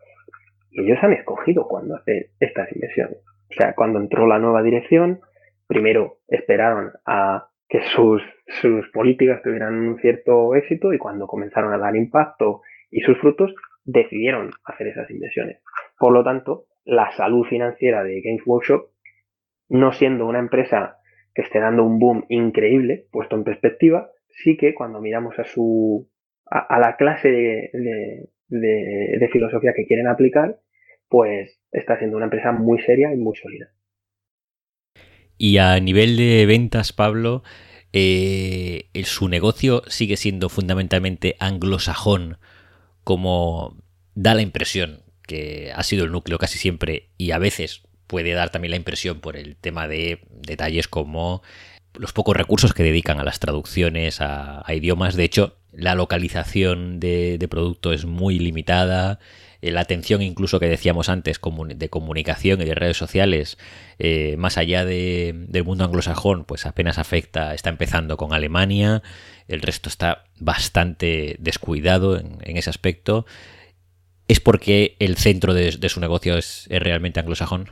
y 0.71 0.82
ellos 0.82 1.01
han 1.01 1.13
escogido 1.13 1.65
cuándo 1.65 1.95
hacer 1.95 2.32
estas 2.41 2.69
inversiones. 2.73 3.19
O 3.49 3.53
sea, 3.53 3.75
cuando 3.75 3.97
entró 3.97 4.28
la 4.28 4.39
nueva 4.39 4.61
dirección, 4.61 5.21
primero 5.67 6.17
esperaron 6.28 6.91
a 7.05 7.47
que 7.69 7.82
sus, 7.82 8.21
sus 8.59 8.89
políticas 8.89 9.41
tuvieran 9.41 9.75
un 9.75 9.99
cierto 9.99 10.53
éxito 10.53 10.91
y 10.91 10.97
cuando 10.97 11.28
comenzaron 11.28 11.73
a 11.73 11.78
dar 11.78 11.95
impacto 11.95 12.61
y 12.91 12.99
sus 12.99 13.17
frutos, 13.19 13.55
decidieron 13.88 14.51
hacer 14.65 14.88
esas 14.88 15.09
inversiones. 15.09 15.61
Por 15.97 16.13
lo 16.13 16.23
tanto, 16.23 16.65
la 16.85 17.11
salud 17.13 17.45
financiera 17.45 18.03
de 18.03 18.21
Games 18.21 18.43
Workshop, 18.45 18.89
no 19.69 19.91
siendo 19.93 20.27
una 20.27 20.39
empresa 20.39 20.97
que 21.33 21.41
esté 21.41 21.59
dando 21.59 21.83
un 21.83 21.97
boom 21.97 22.25
increíble, 22.29 23.07
puesto 23.11 23.35
en 23.35 23.43
perspectiva, 23.43 24.11
sí 24.29 24.57
que 24.57 24.75
cuando 24.75 25.01
miramos 25.01 25.39
a 25.39 25.45
su 25.45 26.07
a, 26.49 26.79
la 26.79 26.95
clase 26.95 27.29
de, 27.29 28.29
filosofía 29.31 29.73
que 29.75 29.85
quieren 29.85 30.07
aplicar, 30.07 30.59
pues 31.09 31.59
está 31.71 31.97
siendo 31.97 32.17
una 32.17 32.25
empresa 32.25 32.51
muy 32.51 32.81
seria 32.81 33.13
y 33.13 33.17
muy 33.17 33.35
sólida. 33.35 33.71
Y 35.38 35.57
a 35.57 35.79
nivel 35.79 36.17
de 36.17 36.45
ventas, 36.45 36.93
Pablo, 36.93 37.43
eh, 37.93 38.89
su 39.03 39.29
negocio 39.29 39.83
sigue 39.88 40.17
siendo 40.17 40.49
fundamentalmente 40.49 41.35
anglosajón, 41.39 42.38
como 43.08 43.78
da 44.16 44.34
la 44.34 44.41
impresión 44.41 45.01
que 45.26 45.72
ha 45.74 45.82
sido 45.84 46.03
el 46.03 46.12
núcleo 46.12 46.38
casi 46.39 46.58
siempre 46.58 47.08
y 47.18 47.32
a 47.32 47.38
veces 47.38 47.84
puede 48.05 48.34
dar 48.34 48.49
también 48.49 48.72
la 48.72 48.76
impresión 48.76 49.22
por 49.22 49.38
el 49.38 49.55
tema 49.55 49.88
de 49.88 50.20
detalles 50.30 50.89
como 50.89 51.41
los 51.93 52.12
pocos 52.12 52.36
recursos 52.36 52.74
que 52.74 52.84
dedican 52.84 53.22
a 53.22 53.24
las 53.24 53.39
traducciones 53.39 54.20
a, 54.20 54.62
idiomas. 54.68 55.16
De 55.16 55.24
hecho, 55.24 55.55
la 55.72 55.95
localización 55.95 56.99
de, 56.99 57.47
producto 57.49 57.93
es 57.93 58.03
muy 58.03 58.39
limitada. 58.39 59.20
Eh, 59.62 59.72
la 59.72 59.82
atención 59.82 60.22
incluso 60.22 60.60
que 60.60 60.68
decíamos 60.68 61.10
antes 61.10 61.39
de 61.76 61.89
comunicación 61.89 62.62
y 62.62 62.66
de 62.66 62.76
redes 62.76 62.97
sociales, 62.97 63.58
eh, 63.99 64.36
más 64.38 64.58
allá 64.58 64.86
del 64.86 65.64
mundo 65.64 65.84
anglosajón, 65.86 66.45
pues 66.45 66.66
apenas 66.66 66.97
afecta, 66.97 67.53
está 67.53 67.70
empezando 67.70 68.18
con 68.18 68.34
Alemania, 68.34 69.01
el 69.47 69.62
resto 69.62 69.89
está 69.89 70.26
bastante 70.39 71.36
descuidado 71.39 72.18
en, 72.18 72.58
ese 72.58 72.70
aspecto. 72.70 73.26
¿Es 74.28 74.39
porque 74.39 74.95
el 74.99 75.16
centro 75.16 75.53
de, 75.53 75.72
su 75.72 75.99
negocio 76.01 76.38
es 76.38 76.68
realmente 76.70 77.20
anglosajón? 77.20 77.70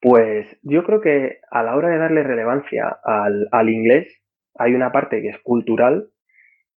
Pues 0.00 0.46
yo 0.62 0.84
creo 0.84 1.00
que 1.00 1.40
a 1.50 1.62
la 1.62 1.74
hora 1.74 1.88
de 1.88 1.98
darle 1.98 2.22
relevancia 2.22 2.98
al, 3.02 3.68
inglés 3.68 4.06
hay 4.54 4.74
una 4.74 4.92
parte 4.92 5.20
que 5.20 5.30
es 5.30 5.38
cultural, 5.42 6.10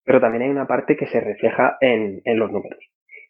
pero 0.04 0.20
también 0.20 0.44
hay 0.44 0.50
una 0.50 0.68
parte 0.68 0.98
que 0.98 1.06
se 1.08 1.20
refleja 1.20 1.78
en, 1.82 2.22
los 2.26 2.52
números. 2.52 2.80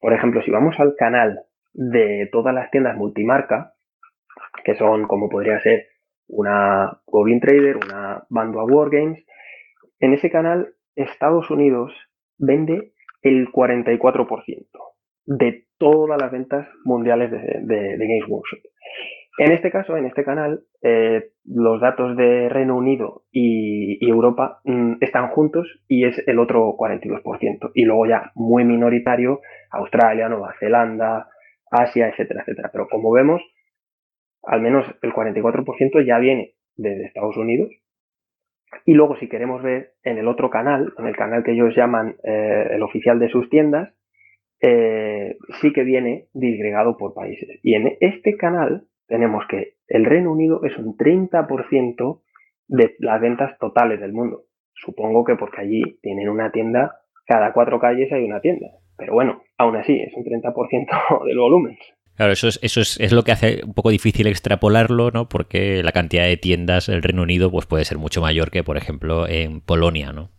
Por 0.02 0.14
ejemplo, 0.14 0.42
si 0.42 0.52
vamos 0.52 0.78
al 0.80 0.96
canal 0.98 1.44
de 1.74 2.28
todas 2.32 2.54
las 2.54 2.70
tiendas 2.72 2.98
multimarca, 2.98 3.74
que 4.66 4.76
son 4.76 5.08
como 5.08 5.30
podría 5.30 5.62
ser 5.62 5.86
una 6.28 7.00
Goblin 7.06 7.40
Trader, 7.40 7.78
una 7.78 8.26
Bandua 8.30 8.66
Wargames, 8.66 9.24
en 10.00 10.14
ese 10.14 10.30
canal 10.30 10.74
Estados 10.96 11.50
Unidos 11.52 11.94
vende 12.38 12.94
el 13.22 13.50
44% 13.52 14.68
de 15.26 15.66
todas 15.78 16.20
las 16.20 16.32
ventas 16.32 16.68
mundiales 16.84 17.32
de, 17.32 17.98
Games 17.98 18.28
Workshop. 18.28 18.60
En 19.38 19.52
este 19.52 19.72
caso, 19.72 19.96
en 19.96 20.06
este 20.06 20.24
canal, 20.24 20.64
eh, 20.82 21.32
los 21.46 21.80
datos 21.80 22.18
de 22.18 22.50
Reino 22.50 22.76
Unido 22.76 23.24
y, 23.32 24.06
Europa 24.06 24.60
mm, 24.66 24.96
están 25.00 25.30
juntos 25.30 25.68
y 25.88 26.06
es 26.06 26.22
el 26.28 26.40
otro 26.40 26.76
42%. 26.78 27.72
Y 27.74 27.86
luego 27.86 28.06
ya 28.08 28.32
muy 28.36 28.66
minoritario, 28.66 29.40
Australia, 29.72 30.30
Nueva 30.30 30.56
Zelanda, 30.60 31.30
Asia, 31.70 32.10
etcétera, 32.10 32.42
etcétera. 32.42 32.70
Pero 32.72 32.88
como 32.88 33.12
vemos, 33.12 33.42
al 34.44 34.62
menos 34.62 34.86
el 35.02 35.14
44% 35.14 36.06
ya 36.06 36.20
viene 36.20 36.56
desde 36.76 37.06
Estados 37.06 37.38
Unidos. 37.38 37.70
Y 38.86 38.94
luego, 38.94 39.18
si 39.18 39.28
queremos 39.28 39.62
ver 39.62 39.94
en 40.04 40.18
el 40.18 40.28
otro 40.28 40.50
canal, 40.50 40.94
en 40.98 41.08
el 41.08 41.16
canal 41.16 41.44
que 41.44 41.52
ellos 41.52 41.76
llaman 41.76 42.16
eh, 42.24 42.70
el 42.72 42.82
oficial 42.84 43.20
de 43.20 43.30
sus 43.30 43.50
tiendas, 43.50 43.94
eh, 44.62 45.38
sí 45.60 45.74
que 45.74 45.84
viene 45.84 46.28
disgregado 46.34 46.98
por 46.98 47.14
países. 47.14 47.60
Y 47.64 47.74
en 47.74 47.98
este 48.00 48.38
canal 48.38 48.86
tenemos 49.08 49.46
que 49.48 49.76
el 49.88 50.06
Reino 50.06 50.32
Unido 50.32 50.64
es 50.64 50.78
un 50.78 50.96
30% 50.96 52.22
de 52.68 52.96
las 53.00 53.20
ventas 53.20 53.58
totales 53.60 54.00
del 54.00 54.14
mundo. 54.14 54.44
Supongo 54.74 55.26
que 55.26 55.36
porque 55.36 55.62
allí 55.62 56.00
tienen 56.02 56.30
una 56.30 56.52
tienda, 56.52 57.00
cada 57.26 57.52
cuatro 57.54 57.80
calles 57.80 58.12
hay 58.14 58.24
una 58.24 58.40
tienda. 58.40 58.68
Pero 58.98 59.14
bueno, 59.14 59.44
aún 59.58 59.76
así 59.76 60.00
es 60.00 60.14
un 60.16 60.24
30% 60.24 61.26
del 61.26 61.38
volumen. 61.38 61.78
Claro, 62.16 62.34
eso 62.34 62.48
es, 62.48 62.60
eso 62.62 62.82
es, 62.82 63.12
lo 63.12 63.24
que 63.24 63.32
hace 63.32 63.62
un 63.66 63.74
poco 63.74 63.90
difícil 63.90 64.28
extrapolarlo, 64.28 65.12
¿no? 65.12 65.28
Porque 65.28 65.82
la 65.82 65.92
cantidad 65.92 66.26
de 66.26 66.38
tiendas 66.38 66.88
del 66.88 67.02
Reino 67.02 67.24
Unido 67.24 67.50
pues, 67.50 67.66
puede 67.66 67.86
ser 67.86 67.98
mucho 67.98 68.22
mayor 68.22 68.52
que, 68.52 68.64
por 68.64 68.78
ejemplo, 68.78 69.28
en 69.28 69.62
Polonia, 69.62 70.12
¿no? 70.12 70.30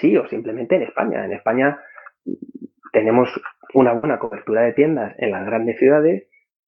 Sí, 0.00 0.16
o 0.16 0.28
simplemente 0.28 0.76
en 0.76 0.82
España. 0.82 1.24
En 1.24 1.32
España 1.32 1.78
tenemos 2.92 3.28
una 3.72 3.94
buena 3.94 4.18
cobertura 4.18 4.62
de 4.62 4.74
tiendas 4.74 5.14
en 5.18 5.32
las 5.32 5.44
grandes 5.44 5.78
ciudades 5.78 6.24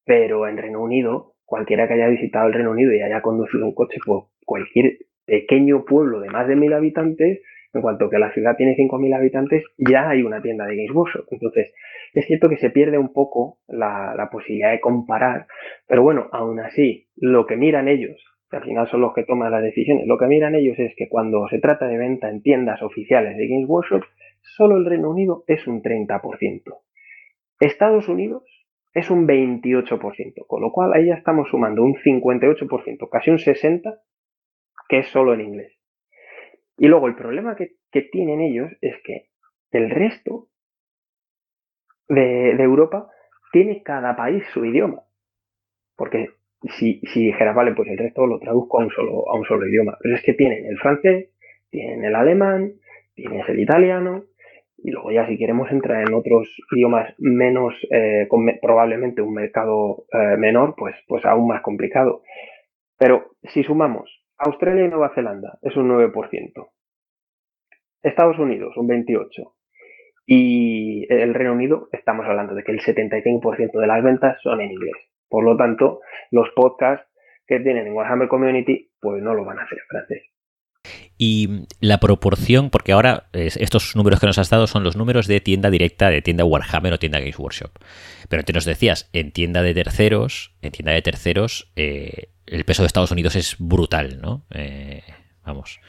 pero 0.06 0.46
en 0.46 0.56
Reino 0.56 0.80
Unido, 0.80 1.34
cualquiera 1.44 1.86
que 1.86 1.94
haya 1.94 2.06
visitado 2.06 2.46
el 2.46 2.54
Reino 2.54 2.70
Unido 2.70 2.92
y 2.94 3.02
haya 3.02 3.20
conducido 3.20 3.66
un 3.66 3.74
coche 3.74 3.98
por 4.06 4.28
cualquier 4.46 4.98
pequeño 5.26 5.84
pueblo 5.84 6.20
de 6.20 6.30
más 6.30 6.46
de 6.46 6.54
mil 6.54 6.72
habitantes, 6.72 7.42
en 7.76 7.82
cuanto 7.82 8.10
que 8.10 8.18
la 8.18 8.32
ciudad 8.32 8.56
tiene 8.56 8.76
5.000 8.76 9.14
habitantes, 9.14 9.64
ya 9.76 10.08
hay 10.08 10.22
una 10.22 10.42
tienda 10.42 10.66
de 10.66 10.76
Games 10.76 10.94
Workshop. 10.94 11.26
Entonces, 11.30 11.72
es 12.14 12.26
cierto 12.26 12.48
que 12.48 12.56
se 12.56 12.70
pierde 12.70 12.98
un 12.98 13.12
poco 13.12 13.58
la, 13.68 14.14
la, 14.16 14.30
posibilidad 14.30 14.72
de 14.72 14.80
comparar, 14.80 15.46
pero 15.86 16.02
bueno, 16.02 16.28
aún 16.32 16.60
así, 16.60 17.08
lo 17.16 17.46
que 17.46 17.56
miran 17.56 17.88
ellos, 17.88 18.16
que 18.50 18.56
al 18.56 18.64
final 18.64 18.88
son 18.88 19.00
los 19.00 19.14
que 19.14 19.24
toman 19.24 19.50
las 19.50 19.62
decisiones, 19.62 20.06
lo 20.06 20.18
que 20.18 20.26
miran 20.26 20.54
ellos 20.54 20.78
es 20.78 20.94
que 20.96 21.08
cuando 21.08 21.46
se 21.48 21.58
trata 21.58 21.86
de 21.86 21.98
venta 21.98 22.28
en 22.30 22.42
tiendas 22.42 22.82
oficiales 22.82 23.36
de 23.36 23.48
Games 23.48 23.68
Workshop, 23.68 24.02
solo 24.42 24.76
el 24.76 24.86
Reino 24.86 25.10
Unido 25.10 25.44
es 25.46 25.66
un 25.66 25.82
30%. 25.82 26.62
Estados 27.60 28.08
Unidos 28.08 28.44
es 28.94 29.10
un 29.10 29.26
28%, 29.26 30.46
con 30.46 30.62
lo 30.62 30.72
cual 30.72 30.92
ahí 30.94 31.06
ya 31.06 31.14
estamos 31.14 31.48
sumando 31.50 31.82
un 31.82 31.94
58%, 31.94 33.08
casi 33.10 33.30
un 33.30 33.38
60%, 33.38 33.98
que 34.88 34.98
es 35.00 35.08
solo 35.08 35.34
en 35.34 35.40
inglés. 35.40 35.75
Y 36.78 36.88
luego 36.88 37.06
el 37.06 37.16
problema 37.16 37.56
que, 37.56 37.76
tienen 38.12 38.42
ellos 38.42 38.70
es 38.82 38.94
que 39.02 39.28
el 39.70 39.88
resto 39.88 40.48
de, 42.08 42.50
Europa 42.50 43.08
tiene 43.52 43.82
cada 43.82 44.14
país 44.16 44.44
su 44.52 44.64
idioma. 44.64 45.02
Porque 45.96 46.30
si, 46.78 47.00
si 47.12 47.26
dijeras, 47.26 47.54
vale, 47.54 47.72
pues 47.72 47.88
el 47.88 47.96
resto 47.96 48.26
lo 48.26 48.38
traduzco 48.38 48.80
a 48.80 48.84
un, 48.84 48.90
solo, 48.90 49.28
a 49.30 49.34
un 49.34 49.44
solo 49.46 49.66
idioma. 49.66 49.96
Pero 50.02 50.14
es 50.14 50.22
que 50.22 50.34
tienen 50.34 50.66
el 50.66 50.78
francés, 50.78 51.30
tienen 51.70 52.04
el 52.04 52.14
alemán, 52.14 52.74
tienes 53.14 53.48
el 53.48 53.60
italiano, 53.60 54.24
y 54.78 54.90
luego 54.90 55.10
ya 55.10 55.26
si 55.26 55.38
queremos 55.38 55.70
entrar 55.70 56.06
en 56.06 56.14
otros 56.14 56.48
idiomas 56.70 57.14
menos, 57.18 57.74
eh, 57.90 58.28
probablemente 58.60 59.22
un 59.22 59.34
mercado 59.34 60.04
eh, 60.12 60.36
menor, 60.36 60.74
pues, 60.76 60.94
pues 61.08 61.24
aún 61.24 61.48
más 61.48 61.62
complicado. 61.62 62.22
Pero 62.98 63.32
si 63.42 63.62
sumamos 63.62 64.15
Australia 64.38 64.84
y 64.84 64.88
Nueva 64.88 65.12
Zelanda, 65.14 65.58
es 65.62 65.76
un 65.76 65.88
9%. 65.88 66.68
Estados 68.02 68.38
Unidos, 68.38 68.76
un 68.76 68.88
28%. 68.88 69.52
Y 70.26 71.06
el 71.12 71.34
Reino 71.34 71.52
Unido, 71.52 71.88
estamos 71.92 72.26
hablando 72.26 72.54
de 72.54 72.64
que 72.64 72.72
el 72.72 72.80
75% 72.80 73.78
de 73.78 73.86
las 73.86 74.02
ventas 74.02 74.38
son 74.42 74.60
en 74.60 74.72
inglés. 74.72 74.96
Por 75.28 75.44
lo 75.44 75.56
tanto, 75.56 76.00
los 76.30 76.48
podcasts 76.54 77.06
que 77.46 77.60
tienen 77.60 77.86
en 77.86 77.94
Warhammer 77.94 78.28
Community, 78.28 78.90
pues 79.00 79.22
no 79.22 79.34
lo 79.34 79.44
van 79.44 79.60
a 79.60 79.62
hacer 79.62 79.78
en 79.78 79.86
francés. 79.88 80.35
Y 81.18 81.66
la 81.80 81.98
proporción, 81.98 82.68
porque 82.68 82.92
ahora 82.92 83.28
estos 83.32 83.96
números 83.96 84.20
que 84.20 84.26
nos 84.26 84.38
has 84.38 84.50
dado 84.50 84.66
son 84.66 84.84
los 84.84 84.96
números 84.96 85.26
de 85.26 85.40
tienda 85.40 85.70
directa, 85.70 86.10
de 86.10 86.20
tienda 86.20 86.44
Warhammer 86.44 86.92
o 86.92 86.98
tienda 86.98 87.20
Games 87.20 87.38
Workshop. 87.38 87.70
Pero 88.28 88.40
antes 88.40 88.54
nos 88.54 88.64
decías, 88.64 89.08
en 89.12 89.32
tienda 89.32 89.62
de 89.62 89.72
terceros, 89.72 90.52
en 90.60 90.72
tienda 90.72 90.92
de 90.92 91.02
terceros, 91.02 91.72
eh, 91.76 92.28
el 92.46 92.64
peso 92.64 92.82
de 92.82 92.88
Estados 92.88 93.10
Unidos 93.10 93.34
es 93.34 93.56
brutal, 93.58 94.20
¿no? 94.20 94.44
Eh, 94.50 95.02
vamos. 95.44 95.80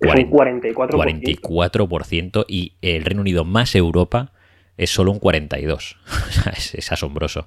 Es 0.00 0.14
un 0.14 0.30
44%. 0.30 1.40
44% 1.40 2.44
y 2.48 2.76
el 2.80 3.04
Reino 3.04 3.22
Unido 3.22 3.44
más 3.44 3.74
Europa 3.74 4.32
es 4.76 4.90
solo 4.90 5.10
un 5.10 5.20
42%. 5.20 5.96
es, 6.56 6.74
es 6.74 6.92
asombroso. 6.92 7.46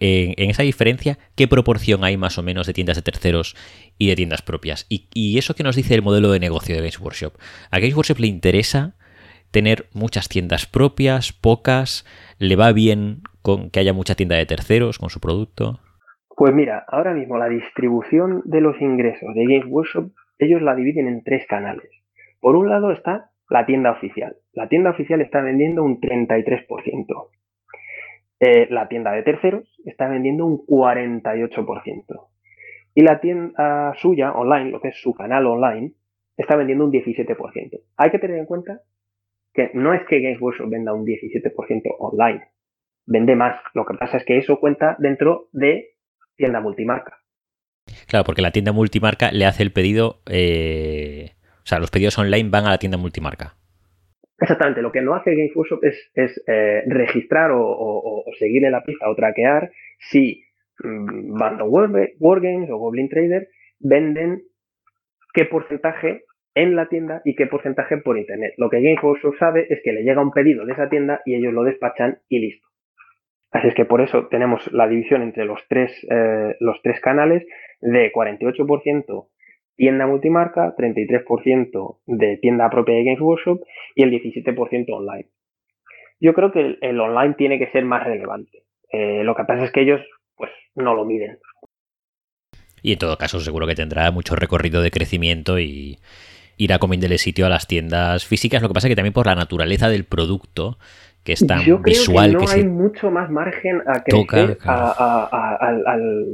En, 0.00 0.50
esa 0.50 0.62
diferencia, 0.62 1.18
¿qué 1.36 1.48
proporción 1.48 2.04
hay 2.04 2.16
más 2.16 2.38
o 2.38 2.42
menos 2.42 2.66
de 2.66 2.72
tiendas 2.72 2.96
de 2.96 3.02
terceros 3.02 3.56
y 3.98 4.08
de 4.08 4.16
tiendas 4.16 4.42
propias? 4.42 4.86
Y, 4.88 5.38
eso 5.38 5.54
que 5.54 5.62
nos 5.62 5.76
dice 5.76 5.94
el 5.94 6.02
modelo 6.02 6.30
de 6.30 6.40
negocio 6.40 6.74
de 6.74 6.80
Games 6.80 7.00
Workshop. 7.00 7.34
¿A 7.70 7.78
Games 7.78 7.94
Workshop 7.94 8.18
le 8.20 8.26
interesa 8.26 8.94
tener 9.50 9.86
muchas 9.94 10.28
tiendas 10.28 10.66
propias, 10.66 11.32
pocas? 11.32 12.04
¿Le 12.38 12.56
va 12.56 12.72
bien 12.72 13.22
con 13.42 13.70
que 13.70 13.80
haya 13.80 13.92
mucha 13.92 14.14
tienda 14.14 14.36
de 14.36 14.46
terceros 14.46 14.98
con 14.98 15.10
su 15.10 15.20
producto? 15.20 15.80
Pues 16.36 16.54
mira, 16.54 16.84
ahora 16.88 17.14
mismo 17.14 17.36
la 17.36 17.48
distribución 17.48 18.42
de 18.44 18.60
los 18.60 18.80
ingresos 18.80 19.34
de 19.34 19.44
Games 19.44 19.66
Workshop, 19.66 20.12
ellos 20.38 20.62
la 20.62 20.74
dividen 20.74 21.08
en 21.08 21.22
tres 21.24 21.46
canales. 21.48 21.90
Por 22.40 22.54
un 22.54 22.68
lado 22.68 22.92
está 22.92 23.30
la 23.50 23.66
tienda 23.66 23.90
oficial. 23.90 24.36
La 24.52 24.68
tienda 24.68 24.90
oficial 24.90 25.20
está 25.20 25.40
vendiendo 25.40 25.82
un 25.82 26.00
33%. 26.00 27.28
Eh, 28.40 28.68
la 28.70 28.88
tienda 28.88 29.12
de 29.12 29.22
terceros 29.22 29.68
está 29.84 30.08
vendiendo 30.08 30.46
un 30.46 30.58
48%. 30.64 32.28
Y 32.94 33.02
la 33.02 33.20
tienda 33.20 33.94
suya, 33.96 34.32
online, 34.32 34.70
lo 34.70 34.80
que 34.80 34.88
es 34.88 35.00
su 35.00 35.14
canal 35.14 35.46
online, 35.46 35.92
está 36.36 36.56
vendiendo 36.56 36.84
un 36.84 36.92
17%. 36.92 37.80
Hay 37.96 38.10
que 38.10 38.18
tener 38.18 38.38
en 38.38 38.46
cuenta 38.46 38.80
que 39.52 39.70
no 39.74 39.92
es 39.92 40.02
que 40.08 40.20
Games 40.20 40.40
Workshop 40.40 40.70
venda 40.70 40.92
un 40.92 41.04
17% 41.04 41.96
online, 41.98 42.44
vende 43.06 43.34
más. 43.34 43.60
Lo 43.74 43.84
que 43.84 43.94
pasa 43.94 44.18
es 44.18 44.24
que 44.24 44.38
eso 44.38 44.60
cuenta 44.60 44.96
dentro 44.98 45.48
de 45.52 45.96
tienda 46.36 46.60
multimarca. 46.60 47.18
Claro, 48.06 48.24
porque 48.24 48.42
la 48.42 48.52
tienda 48.52 48.72
multimarca 48.72 49.32
le 49.32 49.46
hace 49.46 49.62
el 49.62 49.72
pedido, 49.72 50.20
eh, 50.26 51.32
o 51.62 51.66
sea, 51.66 51.78
los 51.78 51.90
pedidos 51.90 52.18
online 52.18 52.50
van 52.50 52.66
a 52.66 52.70
la 52.70 52.78
tienda 52.78 52.98
multimarca. 52.98 53.57
Exactamente, 54.40 54.82
lo 54.82 54.92
que 54.92 55.02
no 55.02 55.14
hace 55.14 55.50
Workshop 55.54 55.80
es, 55.82 56.42
eh, 56.46 56.82
registrar 56.86 57.50
o, 57.52 58.24
seguirle 58.38 58.70
la 58.70 58.84
pista 58.84 59.10
o 59.10 59.16
traquear 59.16 59.70
si 59.98 60.44
um, 60.84 61.34
Band 61.36 61.60
Wargames 61.62 62.70
o 62.70 62.76
Goblin 62.76 63.08
Trader 63.08 63.48
venden 63.80 64.42
qué 65.34 65.44
porcentaje 65.44 66.24
en 66.54 66.76
la 66.76 66.88
tienda 66.88 67.20
y 67.24 67.34
qué 67.34 67.46
porcentaje 67.46 67.98
por 67.98 68.16
internet. 68.16 68.54
Lo 68.58 68.70
que 68.70 68.96
Workshop 69.02 69.36
sabe 69.38 69.66
es 69.70 69.80
que 69.82 69.92
le 69.92 70.02
llega 70.02 70.22
un 70.22 70.32
pedido 70.32 70.64
de 70.66 70.72
esa 70.72 70.88
tienda 70.88 71.20
y 71.24 71.34
ellos 71.34 71.52
lo 71.52 71.64
despachan 71.64 72.18
y 72.28 72.38
listo. 72.38 72.66
Así 73.50 73.68
es 73.68 73.74
que 73.74 73.86
por 73.86 74.00
eso 74.00 74.28
tenemos 74.28 74.70
la 74.72 74.86
división 74.86 75.22
entre 75.22 75.46
los 75.46 75.60
tres, 75.68 75.90
eh, 76.10 76.56
los 76.60 76.80
tres 76.82 77.00
canales 77.00 77.44
de 77.80 78.12
48% 78.12 79.28
tienda 79.78 80.08
multimarca, 80.08 80.74
33% 80.76 81.98
de 82.06 82.36
tienda 82.38 82.68
propia 82.68 82.96
de 82.96 83.04
Games 83.04 83.20
Workshop 83.20 83.60
y 83.94 84.02
el 84.02 84.10
17% 84.10 84.86
online. 84.90 85.28
Yo 86.20 86.34
creo 86.34 86.50
que 86.50 86.78
el, 86.80 87.00
online 87.00 87.34
tiene 87.38 87.60
que 87.60 87.70
ser 87.70 87.84
más 87.84 88.04
relevante. 88.04 88.64
Eh, 88.92 89.22
lo 89.22 89.36
que 89.36 89.44
pasa 89.44 89.64
es 89.64 89.70
que 89.70 89.82
ellos 89.82 90.00
pues 90.36 90.50
no 90.74 90.94
lo 90.94 91.04
miden. 91.04 91.38
Y 92.82 92.92
en 92.92 92.98
todo 92.98 93.16
caso 93.18 93.38
seguro 93.38 93.68
que 93.68 93.76
tendrá 93.76 94.10
mucho 94.10 94.34
recorrido 94.34 94.82
de 94.82 94.90
crecimiento 94.90 95.60
y 95.60 95.98
irá 96.56 96.80
comiéndole 96.80 97.18
sitio 97.18 97.46
a 97.46 97.48
las 97.48 97.68
tiendas 97.68 98.26
físicas. 98.26 98.60
Lo 98.60 98.68
que 98.68 98.74
pasa 98.74 98.88
es 98.88 98.90
que 98.90 98.96
también 98.96 99.12
por 99.12 99.26
la 99.26 99.36
naturaleza 99.36 99.88
del 99.88 100.04
producto, 100.04 100.78
que 101.22 101.34
es 101.34 101.46
tan 101.46 101.60
Yo 101.60 101.80
creo 101.82 101.94
visual 101.94 102.36
que 102.36 102.44
no 102.44 102.50
hay 102.50 102.64
mucho 102.64 103.12
más 103.12 103.30
margen 103.30 103.80
a 103.86 104.02
crecer 104.02 104.58
al, 104.64 105.86
al 105.86 106.26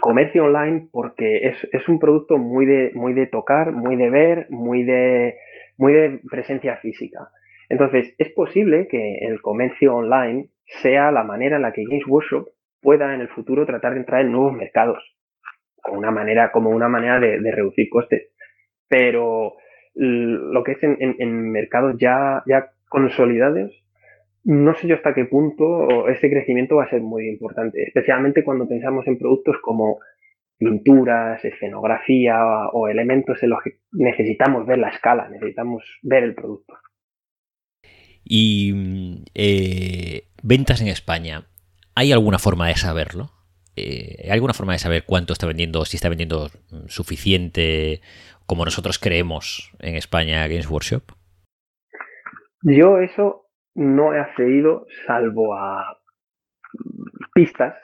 comercio 0.00 0.44
online 0.44 0.88
porque 0.90 1.48
es, 1.48 1.68
es, 1.72 1.88
un 1.88 1.98
producto 1.98 2.38
muy 2.38 2.64
de, 2.64 2.90
muy 2.94 3.12
de 3.12 3.26
tocar, 3.26 3.72
muy 3.72 3.96
de 3.96 4.10
ver, 4.10 4.46
muy 4.48 4.82
de, 4.82 5.36
muy 5.76 5.92
de 5.92 6.20
presencia 6.30 6.76
física. 6.76 7.28
Entonces, 7.68 8.14
es 8.18 8.30
posible 8.32 8.88
que 8.88 9.18
el 9.20 9.42
comercio 9.42 9.94
online 9.94 10.48
sea 10.82 11.12
la 11.12 11.22
manera 11.22 11.56
en 11.56 11.62
la 11.62 11.72
que 11.72 11.84
Games 11.84 12.06
Workshop 12.06 12.48
pueda 12.80 13.14
en 13.14 13.20
el 13.20 13.28
futuro 13.28 13.66
tratar 13.66 13.92
de 13.92 14.00
entrar 14.00 14.22
en 14.22 14.32
nuevos 14.32 14.54
mercados, 14.54 15.02
con 15.82 15.98
una 15.98 16.10
manera, 16.10 16.50
como 16.50 16.70
una 16.70 16.88
manera 16.88 17.20
de, 17.20 17.38
reducir 17.50 17.88
costes. 17.90 18.30
Pero 18.88 19.54
lo 19.94 20.64
que 20.64 20.72
es 20.72 20.82
en, 20.82 20.96
en 21.18 21.52
mercados 21.52 21.96
ya, 21.98 22.42
ya 22.46 22.70
consolidados, 22.88 23.83
no 24.44 24.74
sé 24.74 24.86
yo 24.86 24.96
hasta 24.96 25.14
qué 25.14 25.24
punto 25.24 26.08
ese 26.08 26.28
crecimiento 26.28 26.76
va 26.76 26.84
a 26.84 26.90
ser 26.90 27.00
muy 27.00 27.28
importante, 27.28 27.82
especialmente 27.82 28.44
cuando 28.44 28.68
pensamos 28.68 29.06
en 29.06 29.18
productos 29.18 29.56
como 29.62 29.98
pinturas, 30.58 31.44
escenografía 31.44 32.38
o 32.72 32.88
elementos 32.88 33.42
en 33.42 33.50
los 33.50 33.62
que 33.62 33.78
necesitamos 33.92 34.66
ver 34.66 34.78
la 34.78 34.90
escala, 34.90 35.28
necesitamos 35.28 35.82
ver 36.02 36.24
el 36.24 36.34
producto. 36.34 36.74
Y 38.22 39.24
eh, 39.34 40.28
ventas 40.42 40.80
en 40.80 40.88
España, 40.88 41.46
¿hay 41.94 42.12
alguna 42.12 42.38
forma 42.38 42.68
de 42.68 42.76
saberlo? 42.76 43.30
Eh, 43.76 44.22
¿Hay 44.24 44.30
alguna 44.30 44.54
forma 44.54 44.72
de 44.72 44.78
saber 44.78 45.04
cuánto 45.04 45.32
está 45.32 45.46
vendiendo, 45.46 45.84
si 45.84 45.96
está 45.96 46.08
vendiendo 46.08 46.48
suficiente 46.86 48.00
como 48.46 48.64
nosotros 48.64 48.98
creemos 48.98 49.72
en 49.80 49.96
España 49.96 50.46
Games 50.46 50.70
Workshop? 50.70 51.02
Yo 52.62 52.98
eso 52.98 53.43
no 53.74 54.14
he 54.14 54.18
accedido 54.18 54.86
salvo 55.06 55.54
a 55.54 55.98
pistas 57.34 57.74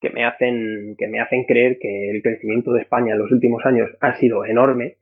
que 0.00 0.10
me 0.10 0.24
hacen 0.24 0.94
que 0.96 1.08
me 1.08 1.20
hacen 1.20 1.44
creer 1.44 1.78
que 1.80 2.10
el 2.10 2.22
crecimiento 2.22 2.72
de 2.72 2.82
España 2.82 3.12
en 3.12 3.18
los 3.18 3.32
últimos 3.32 3.64
años 3.66 3.90
ha 4.00 4.14
sido 4.16 4.44
enorme, 4.44 4.96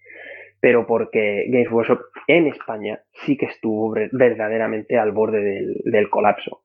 pero 0.61 0.87
porque 0.87 1.47
Games 1.49 1.71
Workshop 1.71 2.01
en 2.29 2.47
España 2.47 3.01
sí 3.25 3.37
que 3.37 3.47
estuvo 3.47 3.95
verdaderamente 4.13 4.99
al 4.99 5.13
borde 5.13 5.67
del, 5.85 6.11
colapso. 6.11 6.63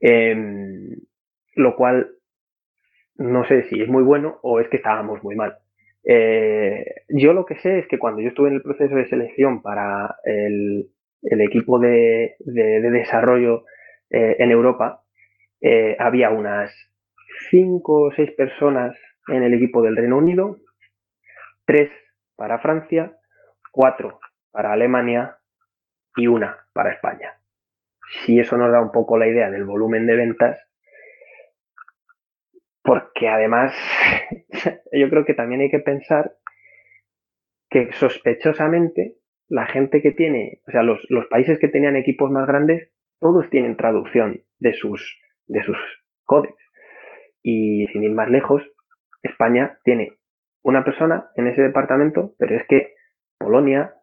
Em, 0.00 0.90
lo 1.54 1.76
cual 1.76 2.10
no 3.16 3.44
sé 3.46 3.64
si 3.64 3.82
es 3.82 3.88
muy 3.88 4.02
bueno 4.02 4.38
o 4.42 4.60
es 4.60 4.68
que 4.68 4.76
estábamos 4.76 5.22
muy 5.22 5.34
mal. 5.34 5.56
Eh, 6.04 6.84
yo 7.08 7.32
lo 7.32 7.44
que 7.44 7.56
sé 7.56 7.80
es 7.80 7.88
que 7.88 7.98
cuando 7.98 8.22
yo 8.22 8.28
estuve 8.28 8.48
en 8.48 8.54
el 8.54 8.62
proceso 8.62 8.94
de 8.94 9.08
selección 9.08 9.60
para 9.60 10.16
el, 10.24 10.88
el 11.22 11.40
equipo 11.40 11.78
de, 11.78 12.36
desarrollo 12.38 13.64
eh, 14.10 14.36
en 14.38 14.50
Europa, 14.50 15.02
eh, 15.60 15.96
había 15.98 16.30
unas 16.30 16.72
cinco 17.50 18.02
o 18.02 18.12
seis 18.12 18.30
personas 18.32 18.96
en 19.28 19.42
el 19.42 19.54
equipo 19.54 19.82
del 19.82 19.96
Reino 19.96 20.18
Unido, 20.18 20.58
tres 21.64 21.90
para 22.36 22.58
Francia, 22.60 23.16
cuatro 23.72 24.20
para 24.50 24.72
Alemania 24.72 25.38
y 26.16 26.26
una 26.26 26.56
para 26.72 26.92
España. 26.92 27.34
Si 28.24 28.38
eso 28.40 28.56
nos 28.56 28.72
da 28.72 28.80
un 28.80 28.90
poco 28.90 29.18
la 29.18 29.26
idea 29.26 29.50
del 29.50 29.64
volumen 29.64 30.06
de 30.06 30.16
ventas, 30.16 30.58
porque 32.82 33.28
además 33.28 33.74
yo 34.92 35.10
creo 35.10 35.24
que 35.24 35.34
también 35.34 35.60
hay 35.60 35.70
que 35.70 35.80
pensar 35.80 36.36
que 37.68 37.92
sospechosamente 37.92 39.17
la 39.48 39.66
gente 39.66 40.02
que 40.02 40.12
tiene, 40.12 40.60
o 40.66 40.70
sea, 40.70 40.82
los, 40.82 41.00
países 41.30 41.58
que 41.58 41.68
tenían 41.68 41.96
equipos 41.96 42.30
más 42.30 42.46
grandes, 42.46 42.90
todos 43.20 43.48
tienen 43.50 43.76
traducción 43.76 44.42
de 44.58 44.74
sus, 44.74 45.18
de 45.46 45.62
sus. 45.62 45.76
Y 47.42 47.86
sin 47.92 48.02
ir 48.04 48.10
más 48.12 48.28
lejos, 48.28 48.62
España 49.22 49.78
tiene 49.84 50.18
una 50.62 50.84
persona 50.84 51.30
en 51.36 51.46
ese 51.46 51.62
departamento, 51.62 52.34
pero 52.38 52.56
es 52.56 52.66
que 52.68 52.94
Polonia 53.38 53.94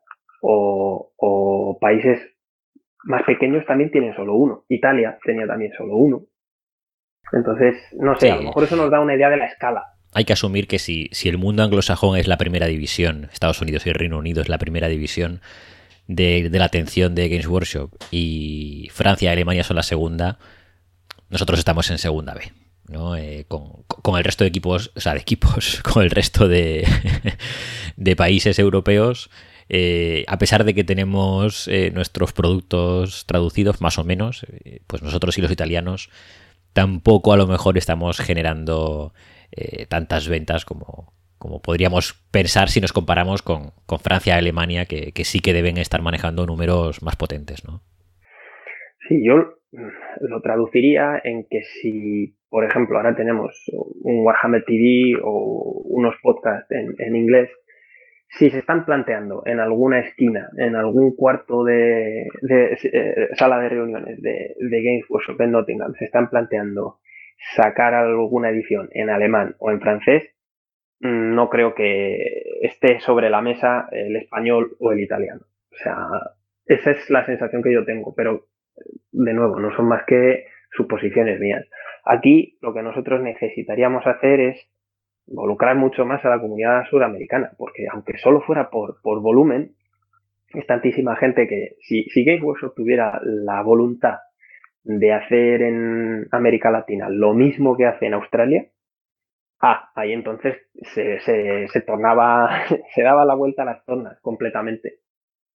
o, 0.41 1.13
o 1.15 1.77
países 1.79 2.19
más 3.03 3.23
pequeños 3.23 3.65
también 3.67 3.91
tienen 3.91 4.15
solo 4.15 4.33
uno. 4.33 4.65
Italia 4.69 5.19
tenía 5.23 5.45
también 5.45 5.71
solo 5.73 5.95
uno. 5.95 6.23
Entonces, 7.31 7.75
no 7.99 8.15
sé, 8.15 8.31
a 8.31 8.37
lo 8.37 8.43
mejor 8.43 8.63
eso 8.63 8.75
nos 8.75 8.89
da 8.89 9.01
una 9.01 9.15
idea 9.15 9.29
de 9.29 9.37
la 9.37 9.45
escala 9.45 9.94
hay 10.15 10.23
que 10.23 10.31
asumir 10.31 10.67
que 10.67 10.79
si, 10.79 11.09
si 11.11 11.27
el 11.27 11.37
mundo 11.37 11.61
anglosajón 11.61 12.17
es 12.17 12.25
la 12.25 12.37
primera 12.37 12.67
división, 12.67 13.29
Estados 13.33 13.61
Unidos 13.61 13.85
y 13.85 13.91
Reino 13.91 14.17
Unido 14.17 14.41
es 14.41 14.47
la 14.47 14.57
primera 14.57 14.87
división 14.87 15.41
de, 16.07 16.49
la 16.53 16.63
atención 16.63 17.15
de 17.15 17.27
Games 17.27 17.47
Workshop 17.47 17.91
y 18.11 18.89
Francia 18.93 19.29
y 19.29 19.33
Alemania 19.33 19.65
son 19.65 19.75
la 19.75 19.83
segunda, 19.83 20.39
nosotros 21.29 21.59
estamos 21.59 21.89
en 21.91 21.97
segunda 21.97 22.33
B. 22.33 22.53
¿no? 22.87 23.17
Eh, 23.17 23.45
con, 23.49 24.17
el 24.17 24.23
resto 24.23 24.45
de 24.45 24.49
equipos, 24.49 24.93
o 24.95 25.01
sea, 25.01 25.15
de 25.15 25.19
equipos, 25.19 25.81
con 25.83 26.01
el 26.01 26.11
resto 26.11 26.47
de, 26.47 26.87
de 27.97 28.15
países 28.15 28.57
europeos, 28.57 29.29
eh, 29.67 30.23
a 30.29 30.37
pesar 30.37 30.63
de 30.63 30.73
que 30.73 30.85
tenemos 30.85 31.67
eh, 31.67 31.91
nuestros 31.93 32.31
productos 32.31 33.25
traducidos, 33.25 33.81
más 33.81 33.97
o 33.97 34.05
menos, 34.05 34.45
pues 34.87 35.01
nosotros 35.01 35.37
y 35.37 35.41
los 35.41 35.51
italianos 35.51 36.09
tampoco 36.71 37.33
a 37.33 37.37
lo 37.37 37.47
mejor 37.47 37.77
estamos 37.77 38.17
generando 38.19 39.13
eh, 39.55 39.85
tantas 39.87 40.27
ventas 40.27 40.65
como, 40.65 41.13
como 41.37 41.61
podríamos 41.61 42.13
pensar 42.31 42.69
si 42.69 42.81
nos 42.81 42.91
comparamos 42.91 43.41
con, 43.41 43.71
Francia 44.03 44.35
y 44.35 44.39
Alemania, 44.39 44.85
que, 44.85 45.11
sí 45.23 45.39
que 45.39 45.53
deben 45.53 45.77
estar 45.77 46.01
manejando 46.01 46.45
números 46.45 47.01
más 47.03 47.15
potentes, 47.15 47.63
¿no? 47.65 47.81
Sí, 49.07 49.23
yo 49.23 49.53
lo 50.21 50.41
traduciría 50.41 51.21
en 51.23 51.45
que 51.49 51.61
si, 51.63 52.35
por 52.49 52.65
ejemplo, 52.65 52.97
ahora 52.97 53.15
tenemos 53.15 53.55
un 54.01 54.25
Warhammer 54.25 54.65
TV 54.65 55.19
o 55.23 55.83
unos 55.85 56.15
podcasts 56.21 56.69
en, 56.71 57.15
inglés, 57.15 57.49
si 58.29 58.49
se 58.49 58.59
están 58.59 58.85
planteando 58.85 59.43
en 59.45 59.59
alguna 59.59 59.99
esquina, 59.99 60.49
en 60.57 60.75
algún 60.75 61.15
cuarto 61.15 61.63
de, 61.63 62.27
eh, 62.49 63.29
sala 63.35 63.59
de 63.59 63.69
reuniones 63.69 64.21
de, 64.21 64.55
de 64.59 64.83
Games 64.83 65.05
Workshop 65.09 65.39
en 65.41 65.51
Nottingham, 65.51 65.93
se 65.93 66.05
están 66.05 66.29
planteando 66.29 66.97
sacar 67.53 67.93
alguna 67.93 68.49
edición 68.49 68.89
en 68.91 69.09
alemán 69.09 69.55
o 69.59 69.71
en 69.71 69.81
francés, 69.81 70.23
mm, 71.01 71.35
no 71.35 71.49
creo 71.49 71.75
que 71.75 72.43
esté 72.61 72.99
sobre 72.99 73.29
la 73.29 73.41
mesa 73.41 73.87
el 73.91 74.15
español 74.15 74.75
o 74.79 74.91
el 74.91 74.99
italiano. 75.01 75.41
O 75.71 75.77
sea, 75.77 75.97
esa 76.65 76.91
es 76.91 77.09
la 77.09 77.25
sensación 77.25 77.61
que 77.61 77.73
yo 77.73 77.85
tengo, 77.85 78.13
pero 78.15 78.47
de 79.11 79.33
nuevo, 79.33 79.59
no 79.59 79.75
son 79.75 79.87
más 79.87 80.03
que 80.05 80.45
suposiciones 80.71 81.39
mías. 81.39 81.65
Aquí 82.03 82.57
lo 82.61 82.73
que 82.73 82.81
nosotros 82.81 83.21
necesitaríamos 83.21 84.05
hacer 84.05 84.39
es 84.39 84.69
involucrar 85.27 85.75
mucho 85.75 86.05
más 86.05 86.23
a 86.25 86.29
la 86.29 86.39
comunidad 86.39 86.85
suramericana, 86.89 87.51
porque 87.57 87.87
aunque 87.91 88.17
solo 88.17 88.41
fuera 88.41 88.69
por, 88.69 89.01
por 89.01 89.21
volumen, 89.21 89.71
es 90.53 90.67
tantísima 90.67 91.15
gente 91.15 91.47
que 91.47 91.75
si, 91.81 92.03
si 92.05 92.25
tuviera 92.75 93.19
la 93.23 93.61
voluntad 93.61 94.19
de 94.85 95.13
hacer 95.13 95.63
en 95.63 96.27
América 96.31 96.71
Latina 96.71 97.09
lo 97.09 97.33
mismo 97.33 97.75
que 97.75 97.87
hace 97.87 98.05
en 98.05 98.13
Australia, 98.13 98.67
ah, 99.61 99.91
ahí 99.95 100.13
entonces 100.13 100.55
se, 100.93 101.19
se, 101.19 101.67
se 101.67 101.81
tornaba, 101.81 102.49
se 102.95 103.01
daba 103.01 103.25
la 103.25 103.35
vuelta 103.35 103.63
a 103.63 103.65
las 103.65 103.83
zonas 103.83 104.19
completamente 104.21 104.99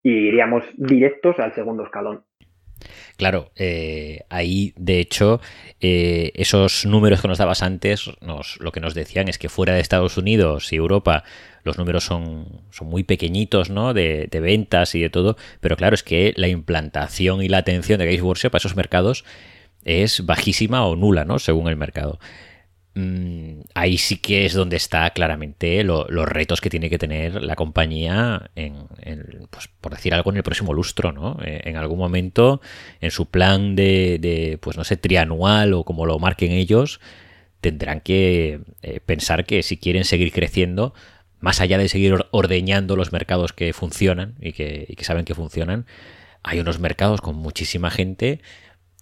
y 0.02 0.30
iríamos 0.30 0.64
directos 0.78 1.40
al 1.40 1.54
segundo 1.54 1.84
escalón. 1.84 2.24
Claro, 3.18 3.52
eh, 3.56 4.22
ahí 4.30 4.74
de 4.76 5.00
hecho 5.00 5.42
eh, 5.80 6.32
esos 6.36 6.86
números 6.86 7.22
que 7.22 7.28
nos 7.28 7.38
dabas 7.38 7.64
antes, 7.64 8.10
nos, 8.22 8.58
lo 8.60 8.72
que 8.72 8.80
nos 8.80 8.94
decían 8.94 9.28
es 9.28 9.38
que 9.38 9.50
fuera 9.50 9.74
de 9.74 9.80
Estados 9.80 10.18
Unidos 10.18 10.72
y 10.72 10.76
Europa 10.76 11.24
los 11.64 11.78
números 11.78 12.06
son, 12.06 12.62
son 12.72 12.88
muy 12.88 13.04
pequeñitos, 13.04 13.70
¿no? 13.70 13.94
De, 13.94 14.28
de, 14.32 14.40
ventas 14.40 14.96
y 14.96 15.02
de 15.02 15.10
todo, 15.10 15.36
pero 15.60 15.76
claro, 15.76 15.96
es 15.96 16.04
que 16.04 16.34
la 16.38 16.48
implantación 16.48 17.42
y 17.42 17.50
la 17.50 17.58
atención 17.58 18.00
de 18.00 18.06
Games 18.06 18.22
Workshop 18.22 18.56
a 18.56 18.58
esos 18.58 18.76
mercados 18.76 19.26
es 19.84 20.26
bajísima 20.26 20.86
o 20.86 20.96
nula, 20.96 21.26
¿no? 21.26 21.40
Según 21.40 21.68
el 21.68 21.76
mercado. 21.76 22.20
Mm, 22.98 23.62
ahí 23.76 24.00
sí 24.00 24.18
que 24.18 24.48
es 24.48 24.56
donde 24.56 24.76
está 24.76 25.08
claramente 25.12 25.84
los 25.84 26.08
retos 26.28 26.62
que 26.62 26.72
tiene 26.72 26.90
que 26.90 26.98
tener 26.98 27.44
la 27.44 27.56
compañía 27.56 28.50
en, 28.56 28.88
pues, 29.52 29.70
por 29.82 29.94
decir 29.94 30.16
algo, 30.16 30.32
en 30.32 30.38
el 30.38 30.44
próximo 30.44 30.74
lustro, 30.74 31.12
¿no? 31.12 31.38
Eh, 31.46 31.62
en 31.66 31.76
algún 31.76 32.00
momento, 32.00 32.60
en 33.00 33.12
su 33.12 33.28
plan 33.28 33.76
de, 33.76 34.58
pues 34.64 34.78
no 34.78 34.84
sé, 34.84 34.98
trianual 34.98 35.76
o 35.76 35.84
como 35.84 36.08
lo 36.08 36.18
marquen 36.18 36.52
ellos, 36.52 37.00
tendrán 37.62 38.02
que 38.02 38.62
eh, 38.82 39.00
pensar 39.06 39.46
que 39.46 39.62
si 39.62 39.78
quieren 39.78 40.04
seguir 40.04 40.32
creciendo, 40.32 40.96
más 41.40 41.62
allá 41.62 41.78
de 41.78 41.90
seguir 41.90 42.16
ordeñando 42.32 42.96
los 42.96 43.12
mercados 43.12 43.54
que 43.54 43.74
funcionan 43.74 44.34
y 44.42 44.54
que 44.54 44.98
saben 45.02 45.24
que 45.24 45.36
funcionan, 45.36 45.86
hay 46.42 46.60
unos 46.60 46.80
mercados 46.80 47.22
con 47.22 47.36
muchísima 47.36 47.92
gente 47.92 48.42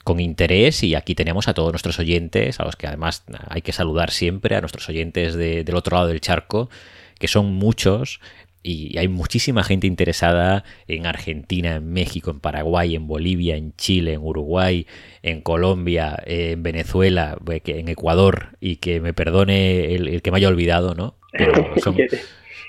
con 0.06 0.20
interés 0.20 0.84
y 0.84 0.94
aquí 0.94 1.16
tenemos 1.16 1.48
a 1.48 1.56
todos 1.56 1.74
nuestros 1.74 1.98
oyentes, 1.98 2.60
a 2.60 2.64
los 2.64 2.76
que 2.76 2.86
además 2.86 3.24
hay 3.50 3.64
que 3.64 3.72
saludar 3.72 4.12
siempre, 4.12 4.56
a 4.56 4.62
nuestros 4.62 4.88
oyentes 4.88 5.34
del 5.34 5.76
otro 5.76 5.98
lado 5.98 6.08
del 6.08 6.22
charco, 6.22 6.70
que 7.18 7.28
son 7.28 7.56
muchos 7.56 8.22
y 8.62 9.00
hay 9.00 9.08
muchísima 9.08 9.64
gente 9.64 9.88
interesada 9.88 10.64
en 10.88 11.08
Argentina, 11.08 11.78
en 11.78 11.92
México, 11.92 12.30
en 12.30 12.40
Paraguay, 12.40 12.96
en 12.96 13.08
Bolivia, 13.08 13.58
en 13.58 13.76
Chile, 13.78 14.14
en 14.14 14.22
Uruguay, 14.22 14.86
en 15.24 15.42
Colombia, 15.42 16.22
en 16.24 16.62
Venezuela, 16.62 17.40
en 17.48 17.90
Ecuador 17.90 18.58
y 18.62 18.76
que 18.76 19.02
me 19.02 19.14
perdone 19.14 19.96
el, 19.96 20.22
que 20.22 20.30
me 20.30 20.38
haya 20.38 20.50
olvidado, 20.50 20.94
¿no? 20.94 21.16
Pero 21.32 21.54
son, 21.84 21.98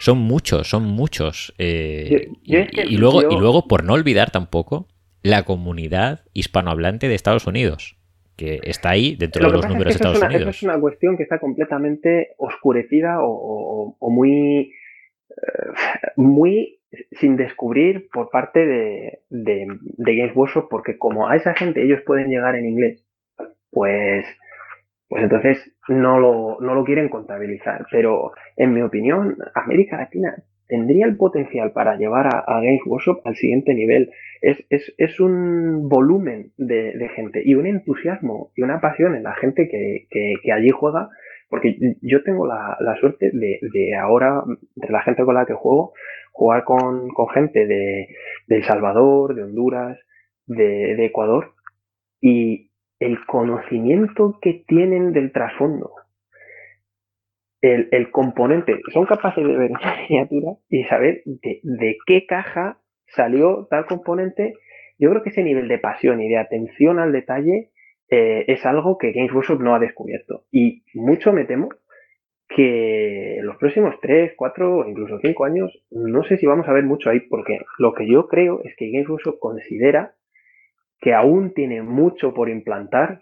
son 0.01 0.17
muchos, 0.17 0.71
son 0.71 0.85
muchos. 0.85 1.53
Eh, 1.59 2.31
y, 2.45 2.97
luego, 2.97 3.31
y 3.31 3.39
luego, 3.39 3.69
por 3.69 3.85
no 3.85 3.93
olvidar 3.93 4.31
tampoco, 4.31 4.89
la 5.27 5.43
comunidad 5.43 6.21
hispanohablante 6.35 7.09
de 7.09 7.17
Estados 7.17 7.49
Unidos, 7.49 7.99
que 8.37 8.61
está 8.63 8.91
ahí 8.91 9.17
dentro 9.17 9.45
de 9.45 9.53
los 9.53 9.67
números 9.67 9.87
de 9.87 9.97
Estados 9.97 10.23
Unidos. 10.23 10.41
Eso 10.43 10.51
es 10.51 10.63
una 10.63 10.79
cuestión 10.79 11.17
que 11.17 11.25
está 11.25 11.41
completamente 11.41 12.35
oscurecida 12.39 13.17
o, 13.21 13.97
muy, 14.01 14.73
eh, 15.31 15.73
muy 16.15 16.79
sin 17.11 17.37
descubrir 17.37 18.09
por 18.13 18.31
parte 18.31 18.65
de, 18.65 19.19
de, 19.29 20.17
Games 20.17 20.37
Workshop, 20.37 20.69
porque 20.71 20.97
como 20.97 21.29
a 21.29 21.35
esa 21.35 21.55
gente 21.55 21.83
ellos 21.83 22.03
pueden 22.07 22.29
llegar 22.29 22.55
en 22.55 22.67
inglés, 22.67 23.05
pues, 23.71 24.25
pues 25.09 25.23
entonces 25.23 25.73
no 25.89 26.19
lo, 26.19 26.59
no 26.61 26.75
lo 26.75 26.85
quieren 26.85 27.09
contabilizar. 27.09 27.87
Pero 27.91 28.33
en 28.57 28.73
mi 28.73 28.83
opinión, 28.83 29.37
América 29.55 29.97
Latina 29.99 30.35
tendría 30.69 31.07
el 31.07 31.17
potencial 31.17 31.73
para 31.73 31.97
llevar 31.97 32.27
a, 32.27 32.61
Games 32.61 32.83
Workshop 32.87 33.21
al 33.25 33.37
siguiente 33.37 33.75
nivel. 33.75 34.11
Es, 34.41 34.65
es, 34.69 34.95
es 34.99 35.21
un 35.21 35.89
volumen 35.89 36.53
de, 36.57 36.93
de, 36.97 37.09
gente 37.11 37.43
y 37.45 37.55
un 37.55 37.67
entusiasmo 37.67 38.51
y 38.57 38.63
una 38.63 38.81
pasión 38.81 39.15
en 39.15 39.23
la 39.23 39.35
gente 39.35 39.69
que, 39.69 40.07
que, 40.11 40.35
que 40.43 40.53
allí 40.53 40.71
juega, 40.71 41.09
porque 41.49 41.77
yo 42.03 42.23
tengo 42.23 42.47
la, 42.47 42.77
la 42.81 42.97
suerte 42.97 43.31
de, 43.33 43.61
de, 43.63 43.97
ahora, 43.97 44.43
de 44.75 44.89
la 44.89 45.03
gente 45.03 45.25
con 45.25 45.37
la 45.37 45.47
que 45.47 45.55
juego, 45.55 45.93
jugar 46.33 46.65
con, 46.65 47.09
con 47.09 47.29
gente 47.29 47.67
de, 47.67 48.09
de 48.47 48.57
El 48.57 48.65
Salvador, 48.65 49.35
de 49.35 49.45
Honduras, 49.45 49.99
de, 50.47 50.97
de 50.97 51.07
Ecuador, 51.07 51.55
y 52.21 52.66
el 52.99 53.25
conocimiento 53.27 54.39
que 54.41 54.65
tienen 54.67 55.13
del 55.13 55.33
trasfondo, 55.33 55.93
el, 57.61 57.89
el, 57.91 58.11
componente, 58.11 58.81
son 58.93 59.07
capaces 59.07 59.45
de 59.45 59.57
ver 59.57 59.71
una 59.71 59.97
miniatura 60.09 60.53
y 60.69 60.85
saber 60.85 61.23
de, 61.25 61.61
de, 61.63 61.99
qué 62.07 62.27
caja 62.27 62.81
salió 63.07 63.67
tal 63.71 63.87
componente. 63.87 64.55
Yo 64.99 65.11
creo 65.11 65.23
que 65.23 65.31
ese 65.31 65.43
nivel 65.43 65.69
de 65.69 65.79
pasión 65.79 66.21
y 66.21 66.29
de 66.29 66.39
atención 66.39 66.99
al 66.99 67.13
detalle 67.13 67.71
eh, 68.09 68.45
es 68.49 68.65
algo 68.65 68.99
que 68.99 69.13
Games 69.13 69.33
Workshop 69.33 69.61
no 69.61 69.75
ha 69.75 69.79
descubierto. 69.79 70.45
Y 70.51 70.85
mucho 70.95 71.33
me 71.33 71.45
temo 71.45 71.69
que 72.49 73.39
los 73.43 73.57
próximos 73.57 73.97
3, 74.01 74.35
4 74.37 74.77
o 74.77 74.89
incluso 74.89 75.19
5 75.19 75.45
años, 75.45 75.85
no 75.91 76.23
sé 76.23 76.37
si 76.37 76.47
vamos 76.47 76.69
a 76.69 76.73
ver 76.73 76.85
mucho 76.85 77.11
ahí, 77.11 77.21
porque 77.21 77.59
lo 77.79 77.93
que 77.93 78.07
yo 78.07 78.29
creo 78.29 78.63
es 78.63 78.75
que 78.77 78.91
Games 78.91 79.09
Workshop 79.09 79.39
considera 79.41 80.15
que 81.01 81.15
aún 81.15 81.53
tiene 81.55 81.83
mucho 81.83 82.35
por 82.35 82.49
implantar 82.49 83.21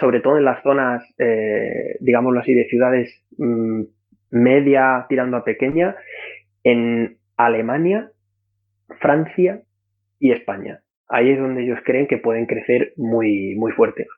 sobre 0.00 0.20
todo 0.20 0.36
en 0.38 0.44
las 0.44 0.62
zonas, 0.62 1.02
eh, 1.18 1.96
digámoslo 2.00 2.40
así, 2.40 2.54
de 2.54 2.68
ciudades 2.68 3.24
mm, 3.38 3.82
media 4.30 5.06
tirando 5.08 5.36
a 5.36 5.44
pequeña, 5.44 5.96
en 6.64 7.18
Alemania, 7.36 8.10
Francia 9.00 9.62
y 10.18 10.32
España. 10.32 10.80
Ahí 11.08 11.30
es 11.30 11.38
donde 11.38 11.62
ellos 11.62 11.78
creen 11.84 12.08
que 12.08 12.18
pueden 12.18 12.46
crecer 12.46 12.92
muy, 12.96 13.54
muy 13.54 13.72
fuerte. 13.72 14.08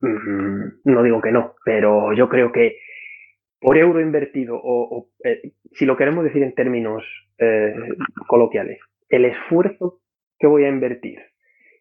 Mm, 0.00 0.80
no 0.84 1.02
digo 1.02 1.20
que 1.20 1.32
no, 1.32 1.54
pero 1.64 2.12
yo 2.14 2.28
creo 2.28 2.50
que 2.52 2.78
por 3.60 3.76
euro 3.76 4.00
invertido, 4.00 4.58
o, 4.62 5.08
eh, 5.24 5.52
si 5.72 5.84
lo 5.84 5.96
queremos 5.96 6.24
decir 6.24 6.42
en 6.42 6.54
términos 6.54 7.04
eh, 7.38 7.74
coloquiales, 8.26 8.78
el 9.08 9.24
esfuerzo 9.26 10.00
que 10.38 10.46
voy 10.46 10.64
a 10.64 10.68
invertir 10.68 11.18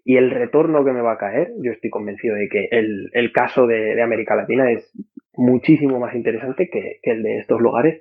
y 0.05 0.17
el 0.17 0.29
retorno 0.29 0.85
que 0.85 0.91
me 0.91 1.01
va 1.01 1.13
a 1.13 1.17
caer, 1.17 1.51
yo 1.59 1.71
estoy 1.71 1.89
convencido 1.89 2.35
de 2.35 2.47
que 2.47 2.69
el, 2.71 3.31
caso 3.33 3.65
de, 3.65 3.99
América 4.01 4.35
Latina 4.35 4.71
es 4.71 4.93
muchísimo 5.33 5.99
más 5.99 6.13
interesante 6.13 6.69
que, 6.69 6.99
que 7.01 7.11
el 7.11 7.23
de 7.23 7.39
estos 7.39 7.59
lugares, 7.59 7.99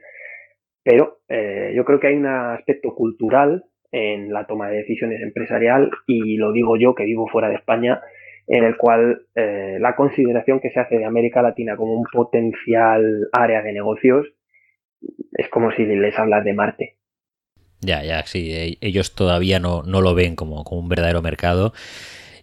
pero 0.82 1.20
eh, 1.28 1.72
yo 1.74 1.86
creo 1.86 1.98
que 1.98 2.09
hay 2.09 2.16
un 2.16 2.26
aspecto 2.26 2.94
cultural 2.94 3.64
en 3.90 4.32
la 4.35 4.47
toma 4.47 4.68
de 4.68 4.76
decisiones 4.76 5.22
empresarial 5.22 5.90
y 6.06 6.36
lo 6.36 6.52
digo 6.52 6.76
yo 6.76 6.94
que 6.94 7.05
vivo 7.05 7.26
fuera 7.26 7.48
de 7.48 7.55
España, 7.55 8.02
en 8.47 8.64
el 8.64 8.76
cual 8.76 9.22
eh, 9.35 9.78
la 9.81 9.97
consideración 9.97 10.60
que 10.60 10.70
se 10.70 10.81
hace 10.81 10.98
de 10.98 11.06
América 11.06 11.40
Latina 11.40 11.74
como 11.76 11.94
un 11.94 12.05
potencial 12.12 13.28
área 13.32 13.62
de 13.62 13.72
negocios 13.72 14.26
es 15.32 15.48
como 15.48 15.70
si 15.70 15.86
les 15.86 16.18
hablas 16.18 16.44
de 16.44 16.52
Marte. 16.52 16.97
Ya, 17.85 18.02
ya, 18.02 18.24
sí. 18.27 18.52
E, 18.52 18.78
ellos 18.81 19.15
todavía 19.15 19.61
no, 19.61 19.82
no 19.82 20.01
lo 20.01 20.15
ven 20.15 20.36
como, 20.36 20.65
como, 20.65 20.81
un 20.81 20.89
verdadero 20.89 21.23
mercado. 21.23 21.73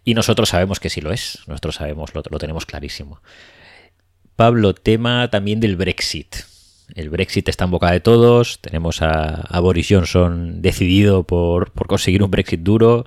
Y 0.03 0.13
nosotros 0.13 0.49
sabemos 0.49 0.79
que 0.79 0.89
sí 0.89 1.01
lo 1.01 1.11
es. 1.11 1.39
Nosotros 1.47 1.75
sabemos, 1.75 2.13
lo, 2.13 2.23
lo 2.29 2.39
tenemos 2.39 2.65
clarísimo. 2.65 3.21
Pablo, 4.35 4.73
tema 4.73 5.29
también 5.29 5.59
del 5.59 5.75
Brexit. 5.75 6.35
El 6.95 7.09
Brexit 7.09 7.47
está 7.49 7.65
en 7.65 7.71
boca 7.71 7.91
de 7.91 7.99
todos. 7.99 8.59
Tenemos 8.61 9.01
a, 9.01 9.59
Boris 9.59 9.87
Johnson 9.89 10.61
decidido 10.61 11.23
por, 11.23 11.71
por, 11.71 11.87
conseguir 11.87 12.23
un 12.23 12.31
Brexit 12.31 12.61
duro. 12.61 13.05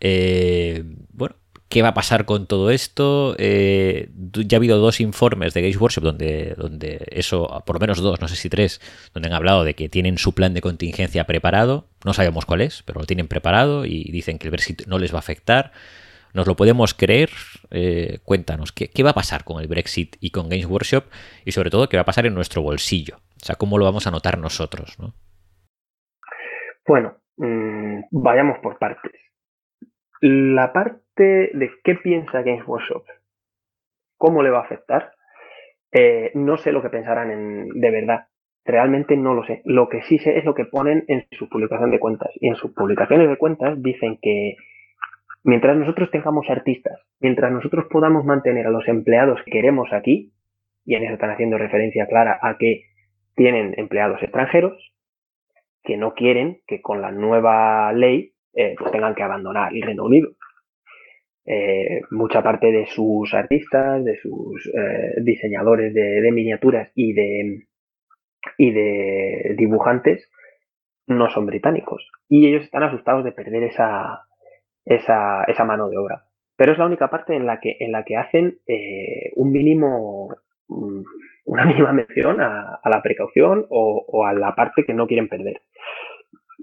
Eh, 0.00 0.82
bueno, 1.12 1.36
¿Qué 1.68 1.82
va 1.82 1.88
a 1.88 1.94
pasar 1.94 2.26
con 2.26 2.46
todo 2.46 2.70
esto? 2.70 3.34
Eh, 3.38 4.10
ya 4.14 4.56
ha 4.56 4.60
habido 4.60 4.78
dos 4.78 5.00
informes 5.00 5.52
de 5.52 5.62
Games 5.62 5.80
Workshop 5.80 6.04
donde, 6.04 6.54
donde 6.56 7.04
eso, 7.10 7.62
por 7.66 7.76
lo 7.76 7.80
menos 7.80 8.00
dos, 8.00 8.20
no 8.20 8.28
sé 8.28 8.36
si 8.36 8.48
tres, 8.48 8.80
donde 9.12 9.28
han 9.28 9.34
hablado 9.34 9.64
de 9.64 9.74
que 9.74 9.88
tienen 9.88 10.16
su 10.16 10.32
plan 10.32 10.54
de 10.54 10.60
contingencia 10.60 11.24
preparado. 11.24 11.88
No 12.04 12.12
sabemos 12.12 12.46
cuál 12.46 12.60
es, 12.60 12.84
pero 12.84 13.00
lo 13.00 13.06
tienen 13.06 13.26
preparado 13.26 13.84
y 13.84 14.04
dicen 14.12 14.38
que 14.38 14.46
el 14.46 14.52
Brexit 14.52 14.86
no 14.86 14.98
les 15.00 15.12
va 15.12 15.16
a 15.16 15.20
afectar. 15.20 15.72
¿Nos 16.34 16.46
lo 16.46 16.54
podemos 16.54 16.94
creer? 16.94 17.30
Eh, 17.70 18.20
cuéntanos, 18.22 18.70
¿qué, 18.70 18.88
¿qué, 18.88 19.02
va 19.02 19.10
a 19.10 19.14
pasar 19.14 19.42
con 19.42 19.60
el 19.60 19.66
Brexit 19.66 20.16
y 20.20 20.30
con 20.30 20.48
Games 20.48 20.66
Workshop? 20.66 21.04
Y 21.44 21.50
sobre 21.50 21.70
todo, 21.70 21.88
¿qué 21.88 21.96
va 21.96 22.02
a 22.02 22.06
pasar 22.06 22.26
en 22.26 22.34
nuestro 22.34 22.62
bolsillo? 22.62 23.16
O 23.42 23.44
sea, 23.44 23.56
¿cómo 23.56 23.76
lo 23.76 23.86
vamos 23.86 24.06
a 24.06 24.12
notar 24.12 24.38
nosotros? 24.38 24.98
¿no? 25.00 25.14
Bueno, 26.86 27.16
mmm, 27.38 28.02
vayamos 28.12 28.58
por 28.62 28.78
partes. 28.78 29.12
La 30.20 30.72
parte 30.72 31.05
de 31.24 31.70
qué 31.82 31.94
piensa 31.96 32.42
Games 32.42 32.66
Workshop 32.66 33.04
cómo 34.16 34.42
le 34.42 34.50
va 34.50 34.58
a 34.58 34.62
afectar. 34.62 35.12
Eh, 35.92 36.32
no 36.34 36.56
sé 36.56 36.72
lo 36.72 36.82
que 36.82 36.90
pensarán 36.90 37.30
en, 37.30 37.68
de 37.68 37.90
verdad. 37.90 38.26
Realmente 38.64 39.16
no 39.16 39.34
lo 39.34 39.44
sé. 39.44 39.62
Lo 39.64 39.88
que 39.88 40.02
sí 40.02 40.18
sé 40.18 40.38
es 40.38 40.44
lo 40.44 40.54
que 40.54 40.64
ponen 40.64 41.04
en 41.08 41.26
su 41.32 41.48
publicación 41.48 41.90
de 41.90 42.00
cuentas. 42.00 42.30
Y 42.34 42.48
en 42.48 42.56
sus 42.56 42.72
publicaciones 42.72 43.28
de 43.28 43.36
cuentas 43.36 43.80
dicen 43.80 44.18
que 44.20 44.56
mientras 45.44 45.76
nosotros 45.76 46.10
tengamos 46.10 46.46
artistas, 46.50 47.00
mientras 47.20 47.52
nosotros 47.52 47.86
podamos 47.90 48.24
mantener 48.24 48.66
a 48.66 48.70
los 48.70 48.86
empleados 48.88 49.40
que 49.44 49.52
queremos 49.52 49.92
aquí, 49.92 50.32
y 50.84 50.94
en 50.94 51.04
eso 51.04 51.14
están 51.14 51.30
haciendo 51.30 51.58
referencia 51.58 52.06
clara 52.06 52.38
a 52.42 52.58
que 52.58 52.84
tienen 53.34 53.74
empleados 53.76 54.22
extranjeros 54.22 54.92
que 55.82 55.96
no 55.96 56.14
quieren 56.14 56.60
que 56.66 56.80
con 56.80 57.00
la 57.00 57.12
nueva 57.12 57.92
ley 57.92 58.32
eh, 58.54 58.74
pues 58.78 58.90
tengan 58.90 59.14
que 59.14 59.22
abandonar 59.22 59.72
el 59.72 59.82
Reino 59.82 60.04
Unido. 60.04 60.30
Eh, 61.46 62.02
mucha 62.10 62.42
parte 62.42 62.72
de 62.72 62.86
sus 62.86 63.32
artistas, 63.34 64.04
de 64.04 64.16
sus 64.16 64.66
eh, 64.66 65.14
diseñadores 65.22 65.94
de, 65.94 66.30
miniaturas 66.32 66.90
y 66.94 67.12
de, 67.12 67.66
y 68.58 68.70
de 68.72 69.54
dibujantes 69.56 70.30
no 71.06 71.30
son 71.30 71.46
británicos. 71.46 72.10
Y 72.28 72.48
ellos 72.48 72.64
están 72.64 72.82
asustados 72.82 73.24
de 73.24 73.32
perder 73.32 73.62
esa, 73.62 74.22
esa, 74.84 75.44
esa 75.44 75.64
mano 75.64 75.88
de 75.88 75.98
obra. 75.98 76.24
Pero 76.56 76.72
es 76.72 76.78
la 76.78 76.86
única 76.86 77.08
parte 77.08 77.36
en 77.36 77.46
la 77.46 77.60
que, 77.60 77.76
en 77.80 77.92
la 77.92 78.04
que 78.04 78.16
hacen 78.16 78.58
un 79.36 79.52
mínimo 79.52 80.34
Mm, 80.68 81.02
una 81.44 81.64
mínima 81.64 81.92
mención 81.92 82.40
a, 82.40 82.80
la 82.84 83.02
precaución 83.02 83.66
o, 83.70 84.26
a 84.26 84.32
la 84.32 84.54
parte 84.54 84.84
que 84.84 84.94
no 84.94 85.06
quieren 85.06 85.28
perder. 85.28 85.62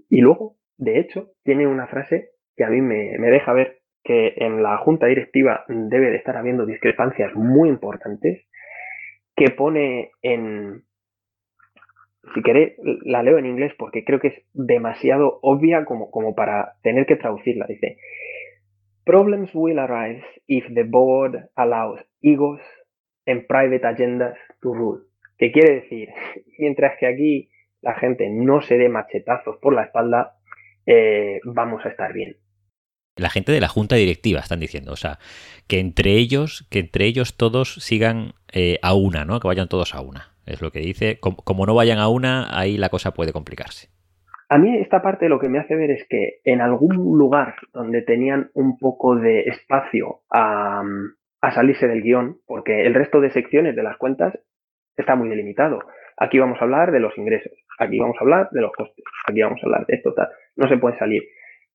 Y 0.10 0.22
luego, 0.22 0.58
de 0.78 1.00
hecho, 1.00 1.32
tiene 1.44 1.68
una 1.68 1.88
frase 1.88 2.32
que 2.56 2.66
a 2.66 2.70
mí 2.70 2.82
me, 2.82 3.18
deja 3.18 3.54
ver 3.54 3.82
que 4.04 4.34
en 4.38 4.64
la 4.64 4.78
junta 4.78 5.08
directiva 5.08 5.64
debe 5.68 6.10
de 6.12 6.18
estar 6.18 6.36
habiendo 6.38 6.66
discrepancias 6.66 7.34
muy 7.36 7.70
importantes, 7.70 8.46
que 9.36 9.50
pone 9.50 10.12
en, 10.22 10.84
si 12.34 12.42
queréis, 12.42 12.74
la 13.04 13.24
leo 13.24 13.38
en 13.38 13.46
inglés 13.46 13.74
porque 13.78 14.04
creo 14.04 14.20
que 14.20 14.28
es 14.28 14.42
demasiado 14.54 15.40
obvia 15.42 15.86
como, 15.86 16.12
como 16.12 16.36
para 16.36 16.74
tener 16.84 17.06
que 17.06 17.16
traducirla. 17.16 17.66
Dice, 17.68 17.98
Problems 19.06 19.54
will 19.54 19.80
arise 19.80 20.26
if 20.48 20.66
the 20.74 20.84
board 20.84 21.50
allows 21.56 22.00
egos 22.22 22.62
en 23.26 23.46
private 23.46 23.86
agendas 23.86 24.38
to 24.62 24.74
rule. 24.74 25.04
¿Qué 25.38 25.52
quiere 25.52 25.82
decir? 25.82 26.10
Mientras 26.58 26.98
que 26.98 27.08
aquí 27.08 27.50
la 27.82 27.96
gente 27.96 28.30
no 28.30 28.62
se 28.62 28.78
dé 28.78 28.88
machetazos 28.88 29.58
por 29.58 29.74
la 29.74 29.84
espalda, 29.84 30.38
eh, 30.86 31.42
vamos 31.44 31.86
a 31.86 31.90
estar 31.90 32.14
bien. 32.14 32.38
La 33.16 33.30
gente 33.30 33.52
de 33.52 33.62
la 33.62 33.68
junta 33.68 33.96
directiva 33.96 34.40
están 34.40 34.60
diciendo, 34.60 34.92
o 34.92 34.96
sea, 34.96 35.20
que 35.68 35.80
entre 35.80 36.14
ellos, 36.14 36.68
que 36.72 36.80
entre 36.80 37.06
ellos 37.06 37.38
todos 37.38 37.76
sigan 37.76 38.34
eh, 38.52 38.80
a 38.82 38.96
una, 38.96 39.24
¿no? 39.24 39.40
Que 39.40 39.48
vayan 39.48 39.70
todos 39.70 39.94
a 39.94 40.02
una. 40.02 40.34
Es 40.46 40.62
lo 40.62 40.72
que 40.72 40.80
dice. 40.80 41.20
Como, 41.20 41.66
no 41.66 41.76
vayan 41.76 42.00
a 42.00 42.10
una, 42.10 42.58
ahí 42.58 42.78
la 42.78 42.90
cosa 42.90 43.14
puede 43.14 43.32
complicarse. 43.32 43.90
A 44.50 44.58
mí 44.58 44.78
esta 44.78 45.02
parte 45.02 45.30
lo 45.30 45.40
que 45.40 45.48
me 45.48 45.60
hace 45.60 45.76
ver 45.76 45.92
es 45.92 46.06
que 46.10 46.42
en 46.44 46.62
algún 46.62 47.18
lugar 47.18 47.56
donde 47.72 48.02
tenían 48.02 48.52
un 48.54 48.78
poco 48.78 49.16
de 49.16 49.42
espacio 49.42 50.22
a, 50.30 50.84
a 51.42 51.52
salirse 51.52 51.88
del 51.88 52.02
guion, 52.02 52.40
porque 52.46 52.86
el 52.86 52.94
resto 52.94 53.22
de 53.22 53.32
secciones 53.32 53.76
de 53.76 53.84
las 53.84 53.98
cuentas 53.98 54.38
está 54.98 55.16
muy 55.16 55.30
delimitado. 55.30 55.80
Aquí 56.18 56.40
vamos 56.40 56.60
a 56.60 56.66
hablar 56.66 56.92
de 56.92 57.00
los 57.00 57.18
ingresos, 57.18 57.54
aquí 57.80 58.00
vamos 58.00 58.18
a 58.20 58.24
hablar 58.24 58.50
de 58.52 58.62
los 58.62 58.72
costes, 58.72 59.04
aquí 59.28 59.42
vamos 59.42 59.60
a 59.64 59.66
hablar 59.66 59.86
de 59.88 59.96
esto, 59.96 60.14
tal. 60.14 60.30
No 60.56 60.68
se 60.68 60.78
puede 60.78 60.98
salir 60.98 61.24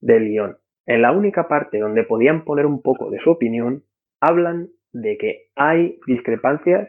del 0.01 0.28
guion. 0.28 0.56
En 0.89 1.02
la 1.02 1.12
única 1.12 1.48
parte 1.48 1.78
donde 1.78 2.02
podían 2.02 2.44
poner 2.44 2.65
un 2.65 2.81
poco 2.81 3.10
de 3.10 3.20
su 3.20 3.31
opinión, 3.31 3.85
hablan 4.23 4.70
de 4.90 5.19
que 5.19 5.48
hay 5.55 6.01
discrepancias 6.06 6.89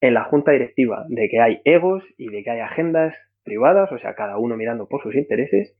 en 0.00 0.14
la 0.14 0.22
junta 0.22 0.52
directiva, 0.52 1.04
de 1.08 1.28
que 1.28 1.40
hay 1.40 1.60
egos 1.64 2.04
y 2.16 2.28
de 2.28 2.44
que 2.44 2.50
hay 2.50 2.60
agendas 2.60 3.16
privadas, 3.42 3.90
o 3.90 3.98
sea, 3.98 4.14
cada 4.14 4.38
uno 4.38 4.56
mirando 4.56 4.86
por 4.86 5.02
sus 5.02 5.16
intereses, 5.16 5.76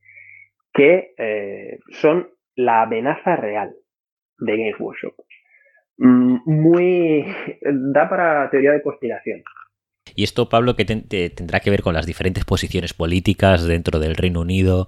que 0.73 1.13
eh, 1.17 1.79
son 2.01 2.27
la 2.53 2.81
amenaza 2.81 3.37
real 3.37 3.73
de 4.39 4.57
Games 4.57 4.79
Workshop. 4.81 5.13
Mm, 5.99 6.39
muy... 6.45 7.25
da 7.61 8.09
para 8.09 8.49
teoría 8.49 8.73
de 8.73 8.81
conspiración. 8.81 9.41
Y 10.15 10.25
esto, 10.25 10.49
Pablo, 10.49 10.75
que 10.75 10.83
tendrá 10.83 11.61
que 11.61 11.69
ver 11.69 11.81
con 11.81 11.93
las 11.93 12.05
diferentes 12.05 12.43
posiciones 12.43 12.93
políticas 12.93 13.65
dentro 13.65 13.99
del 14.01 14.17
Reino 14.17 14.41
Unido 14.41 14.87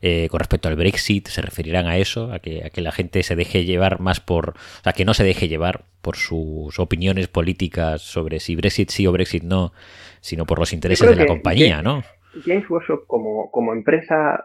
eh, 0.00 0.28
con 0.30 0.40
respecto 0.40 0.68
al 0.68 0.76
Brexit, 0.76 1.28
se 1.28 1.42
referirán 1.42 1.86
a 1.86 1.98
eso, 1.98 2.32
a 2.32 2.38
que, 2.38 2.64
a 2.64 2.70
que 2.70 2.80
la 2.80 2.92
gente 2.92 3.22
se 3.22 3.36
deje 3.36 3.64
llevar 3.64 4.00
más 4.00 4.20
por, 4.20 4.50
o 4.50 4.82
sea, 4.82 4.92
que 4.92 5.04
no 5.04 5.14
se 5.14 5.24
deje 5.24 5.48
llevar 5.48 5.84
por 6.02 6.16
sus 6.16 6.78
opiniones 6.78 7.28
políticas 7.28 8.02
sobre 8.02 8.40
si 8.40 8.56
Brexit 8.56 8.90
sí 8.90 9.06
o 9.06 9.12
Brexit 9.12 9.42
no, 9.42 9.72
sino 10.20 10.46
por 10.46 10.58
los 10.58 10.72
intereses 10.72 11.08
de 11.08 11.16
la 11.16 11.26
compañía, 11.26 11.82
¿no? 11.82 12.02
James 12.44 12.68
Workshop 12.68 13.06
como, 13.06 13.50
como 13.50 13.72
empresa 13.72 14.44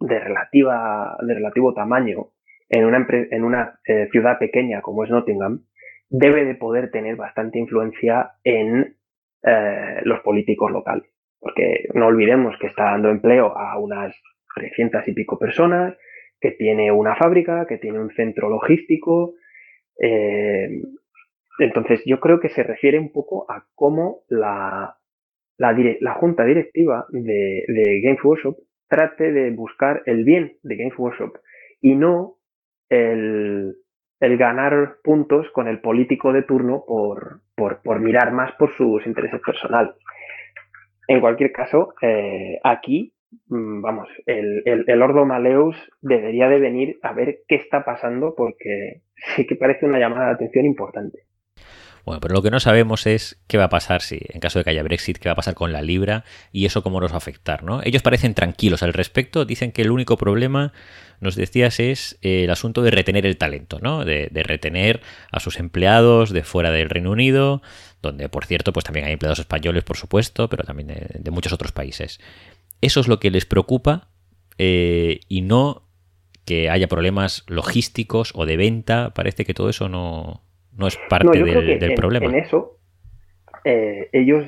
de 0.00 0.18
relativa 0.18 1.16
de 1.20 1.34
relativo 1.34 1.74
tamaño 1.74 2.30
en 2.68 2.84
una, 2.84 3.06
en 3.08 3.44
una 3.44 3.80
eh, 3.86 4.08
ciudad 4.10 4.38
pequeña 4.38 4.80
como 4.80 5.04
es 5.04 5.10
Nottingham, 5.10 5.64
debe 6.08 6.44
de 6.44 6.54
poder 6.54 6.90
tener 6.90 7.16
bastante 7.16 7.58
influencia 7.58 8.32
en 8.44 8.96
eh, 9.42 10.00
los 10.04 10.20
políticos 10.20 10.70
locales. 10.70 11.08
Porque 11.40 11.88
no 11.94 12.06
olvidemos 12.06 12.56
que 12.60 12.66
está 12.66 12.84
dando 12.84 13.10
empleo 13.10 13.56
a 13.56 13.78
unas 13.78 14.14
300 14.58 15.06
y 15.08 15.12
pico 15.12 15.38
personas, 15.38 15.94
que 16.40 16.52
tiene 16.52 16.92
una 16.92 17.16
fábrica, 17.16 17.66
que 17.66 17.78
tiene 17.78 18.00
un 18.00 18.10
centro 18.10 18.48
logístico. 18.48 19.34
Eh, 20.00 20.82
entonces 21.58 22.02
yo 22.04 22.20
creo 22.20 22.40
que 22.40 22.50
se 22.50 22.62
refiere 22.62 22.98
un 22.98 23.12
poco 23.12 23.50
a 23.50 23.66
cómo 23.74 24.20
la, 24.28 24.96
la, 25.58 26.14
junta 26.14 26.44
directiva 26.44 27.06
de, 27.10 28.00
Games 28.02 28.22
Workshop 28.22 28.56
trate 28.88 29.32
de 29.32 29.50
buscar 29.50 30.02
el 30.06 30.24
bien 30.24 30.56
de 30.62 30.76
Games 30.76 30.98
Workshop 30.98 31.38
y 31.80 31.94
no 31.94 32.36
el, 32.88 33.76
ganar 34.20 34.96
puntos 35.02 35.50
con 35.52 35.68
el 35.68 35.80
político 35.80 36.32
de 36.32 36.42
turno 36.42 36.84
por, 36.86 37.40
por, 37.56 38.00
mirar 38.00 38.32
más 38.32 38.52
por 38.52 38.72
sus 38.74 39.04
intereses 39.06 39.40
personales. 39.44 39.94
En 41.08 41.20
cualquier 41.20 41.52
caso, 41.52 41.94
eh, 42.02 42.58
aquí, 42.62 43.14
vamos, 43.46 44.08
el, 44.26 44.62
el, 44.64 44.84
el, 44.86 45.02
Ordo 45.02 45.24
Maleus 45.24 45.76
debería 46.00 46.48
de 46.48 46.58
venir 46.58 46.98
a 47.02 47.12
ver 47.12 47.40
qué 47.46 47.56
está 47.56 47.84
pasando 47.84 48.34
porque 48.36 49.02
sí 49.36 49.46
que 49.46 49.56
parece 49.56 49.86
una 49.86 49.98
llamada 49.98 50.26
de 50.26 50.34
atención 50.34 50.64
importante. 50.64 51.28
Bueno, 52.08 52.20
pero 52.22 52.32
lo 52.32 52.42
que 52.42 52.50
no 52.50 52.58
sabemos 52.58 53.06
es 53.06 53.38
qué 53.48 53.58
va 53.58 53.64
a 53.64 53.68
pasar 53.68 54.00
si, 54.00 54.18
en 54.30 54.40
caso 54.40 54.58
de 54.58 54.64
que 54.64 54.70
haya 54.70 54.82
Brexit, 54.82 55.18
qué 55.18 55.28
va 55.28 55.34
a 55.34 55.36
pasar 55.36 55.52
con 55.52 55.72
la 55.72 55.82
libra 55.82 56.24
y 56.52 56.64
eso 56.64 56.82
cómo 56.82 57.02
nos 57.02 57.10
va 57.10 57.16
a 57.16 57.18
afectar, 57.18 57.64
¿no? 57.64 57.82
Ellos 57.84 58.00
parecen 58.00 58.32
tranquilos 58.32 58.82
al 58.82 58.94
respecto, 58.94 59.44
dicen 59.44 59.72
que 59.72 59.82
el 59.82 59.90
único 59.90 60.16
problema, 60.16 60.72
nos 61.20 61.36
decías, 61.36 61.80
es 61.80 62.18
eh, 62.22 62.44
el 62.44 62.50
asunto 62.50 62.80
de 62.80 62.92
retener 62.92 63.26
el 63.26 63.36
talento, 63.36 63.78
¿no? 63.82 64.06
De, 64.06 64.30
retener 64.32 65.02
a 65.30 65.38
sus 65.38 65.58
empleados 65.58 66.30
de 66.30 66.44
fuera 66.44 66.70
del 66.70 66.88
Reino 66.88 67.10
Unido, 67.10 67.60
donde, 68.00 68.30
por 68.30 68.46
cierto, 68.46 68.72
pues 68.72 68.86
también 68.86 69.04
hay 69.04 69.12
empleados 69.12 69.40
españoles, 69.40 69.84
por 69.84 69.98
supuesto, 69.98 70.48
pero 70.48 70.64
también 70.64 70.88
de, 70.88 71.30
muchos 71.30 71.52
otros 71.52 71.72
países. 71.72 72.20
Eso 72.80 73.00
es 73.00 73.08
lo 73.08 73.18
que 73.18 73.30
les 73.30 73.46
preocupa 73.46 74.10
eh, 74.58 75.20
y 75.28 75.42
no 75.42 75.88
que 76.44 76.70
haya 76.70 76.86
problemas 76.88 77.44
logísticos 77.48 78.32
o 78.34 78.46
de 78.46 78.56
venta. 78.56 79.12
Parece 79.14 79.44
que 79.44 79.54
todo 79.54 79.68
eso 79.68 79.88
no, 79.88 80.42
no 80.78 80.86
es 80.86 80.98
parte 81.08 81.42
del, 81.42 81.94
problema. 81.94 82.26
En 82.26 82.36
eso, 82.36 82.78
eh, 83.64 84.08
ellos 84.12 84.46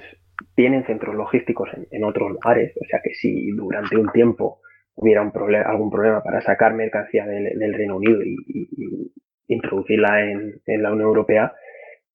tienen 0.54 0.84
centros 0.84 1.14
logísticos 1.14 1.68
en, 1.90 2.04
otros 2.04 2.30
lugares, 2.30 2.72
o 2.80 2.84
sea 2.86 3.00
que 3.02 3.14
si 3.14 3.50
durante 3.50 3.96
un 3.96 4.10
tiempo 4.12 4.60
hubiera 4.94 5.22
un 5.22 5.32
algún 5.66 5.90
problema 5.90 6.22
para 6.22 6.40
sacar 6.40 6.74
mercancía 6.74 7.26
del, 7.26 7.74
Reino 7.74 7.96
Unido 7.96 8.22
y, 8.22 9.12
introducirla 9.48 10.30
en, 10.30 10.82
la 10.82 10.92
Unión 10.92 11.08
Europea, 11.08 11.52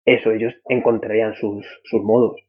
eso 0.06 0.32
ellos 0.32 0.54
encontrarían 0.70 1.34
sus, 1.36 1.66
modos 1.92 2.42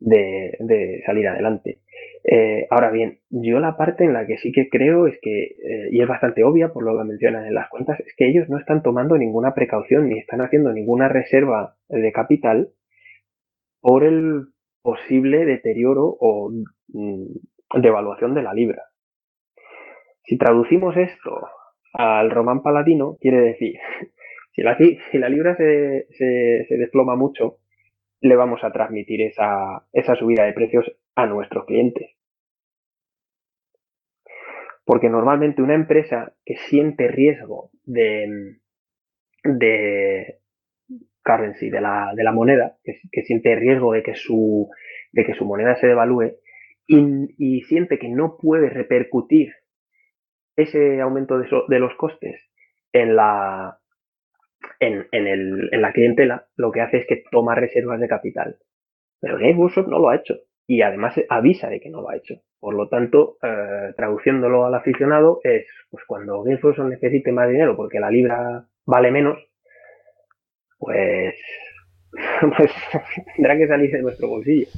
de, 0.00 1.02
salir 1.06 1.28
adelante. 1.28 1.78
Eh, 2.24 2.66
ahora 2.70 2.90
bien, 2.90 3.18
yo 3.30 3.58
la 3.58 3.76
parte 3.76 4.04
en 4.04 4.12
la 4.12 4.26
que 4.26 4.38
sí 4.38 4.52
que 4.52 4.68
creo 4.68 5.06
es 5.08 5.18
que, 5.20 5.42
eh, 5.42 5.88
y 5.90 6.00
es 6.00 6.08
bastante 6.08 6.44
obvia 6.44 6.72
por 6.72 6.84
lo 6.84 6.96
que 6.96 7.04
mencionan 7.04 7.46
en 7.46 7.54
las 7.54 7.68
cuentas, 7.68 7.98
es 8.00 8.14
que 8.16 8.28
ellos 8.28 8.48
no 8.48 8.58
están 8.58 8.82
tomando 8.82 9.18
ninguna 9.18 9.54
precaución 9.54 10.08
ni 10.08 10.18
están 10.18 10.40
haciendo 10.40 10.72
ninguna 10.72 11.08
reserva 11.08 11.76
de 11.88 12.12
capital 12.12 12.70
por 13.80 14.04
el 14.04 14.46
posible 14.82 15.44
deterioro 15.44 16.16
o 16.20 16.50
mm, 16.88 17.80
devaluación 17.80 18.34
de 18.34 18.42
la 18.42 18.54
libra. 18.54 18.84
Si 20.24 20.38
traducimos 20.38 20.96
esto 20.96 21.48
al 21.92 22.30
román 22.30 22.62
palatino, 22.62 23.16
quiere 23.20 23.40
decir, 23.40 23.78
si 24.54 24.62
la, 24.62 24.76
si 24.76 25.18
la 25.18 25.28
libra 25.28 25.56
se, 25.56 26.06
se, 26.16 26.76
desploma 26.76 27.16
mucho, 27.16 27.58
le 28.20 28.36
vamos 28.36 28.62
a 28.62 28.70
transmitir 28.70 29.22
esa, 29.22 29.84
esa 29.92 30.14
subida 30.14 30.44
de 30.44 30.52
precios 30.52 30.92
a 31.14 31.26
nuestros 31.26 31.64
clientes. 31.66 32.10
Porque 34.84 35.08
normalmente 35.08 35.62
una 35.62 35.74
empresa 35.74 36.34
que 36.44 36.56
siente 36.56 37.08
riesgo 37.08 37.70
de, 37.84 38.58
de, 39.44 40.40
currency, 41.22 41.70
de 41.70 41.80
la, 41.80 42.12
de 42.14 42.24
la 42.24 42.32
moneda, 42.32 42.76
que, 42.82 43.22
siente 43.22 43.54
riesgo 43.54 43.92
de 43.92 44.02
que 44.02 44.14
su, 44.14 44.70
de 45.12 45.24
que 45.24 45.34
su 45.34 45.44
moneda 45.44 45.76
se 45.76 45.86
devalúe 45.86 46.32
y, 46.86 47.62
siente 47.62 47.98
que 47.98 48.08
no 48.08 48.36
puede 48.36 48.68
repercutir 48.68 49.52
ese 50.56 51.00
aumento 51.00 51.38
de, 51.38 51.48
de 51.68 51.78
los 51.78 51.94
costes 51.94 52.50
en 52.92 53.16
la, 53.16 53.78
en, 54.80 55.06
en, 55.12 55.26
el, 55.26 55.68
en, 55.72 55.80
la 55.80 55.92
clientela, 55.92 56.48
lo 56.56 56.72
que 56.72 56.80
hace 56.80 56.98
es 56.98 57.06
que 57.06 57.22
toma 57.30 57.54
reservas 57.54 58.00
de 58.00 58.08
capital. 58.08 58.58
Pero 59.20 59.38
Games 59.38 59.56
Workshop 59.56 59.88
no 59.88 60.00
lo 60.00 60.10
ha 60.10 60.16
hecho 60.16 60.34
y 60.66 60.82
además 60.82 61.14
avisa 61.28 61.68
de 61.68 61.80
que 61.80 61.90
no 61.90 62.00
lo 62.00 62.10
ha 62.10 62.16
hecho. 62.16 62.36
Por 62.60 62.74
lo 62.74 62.88
tanto, 62.88 63.38
eh, 63.42 63.92
traduciéndolo 63.96 64.66
al 64.66 64.74
aficionado, 64.74 65.40
es 65.42 65.66
pues 65.90 66.04
cuando 66.06 66.42
Games 66.42 66.62
Workshop 66.62 66.88
necesite 66.88 67.32
más 67.32 67.48
dinero 67.48 67.76
porque 67.76 68.00
la 68.00 68.10
libra 68.10 68.64
vale 68.86 69.10
menos, 69.10 69.38
pues, 70.78 71.34
pues 72.56 72.70
tendrá 73.36 73.56
que 73.56 73.66
salir 73.66 73.90
de 73.90 74.02
nuestro 74.02 74.28
bolsillo. 74.28 74.68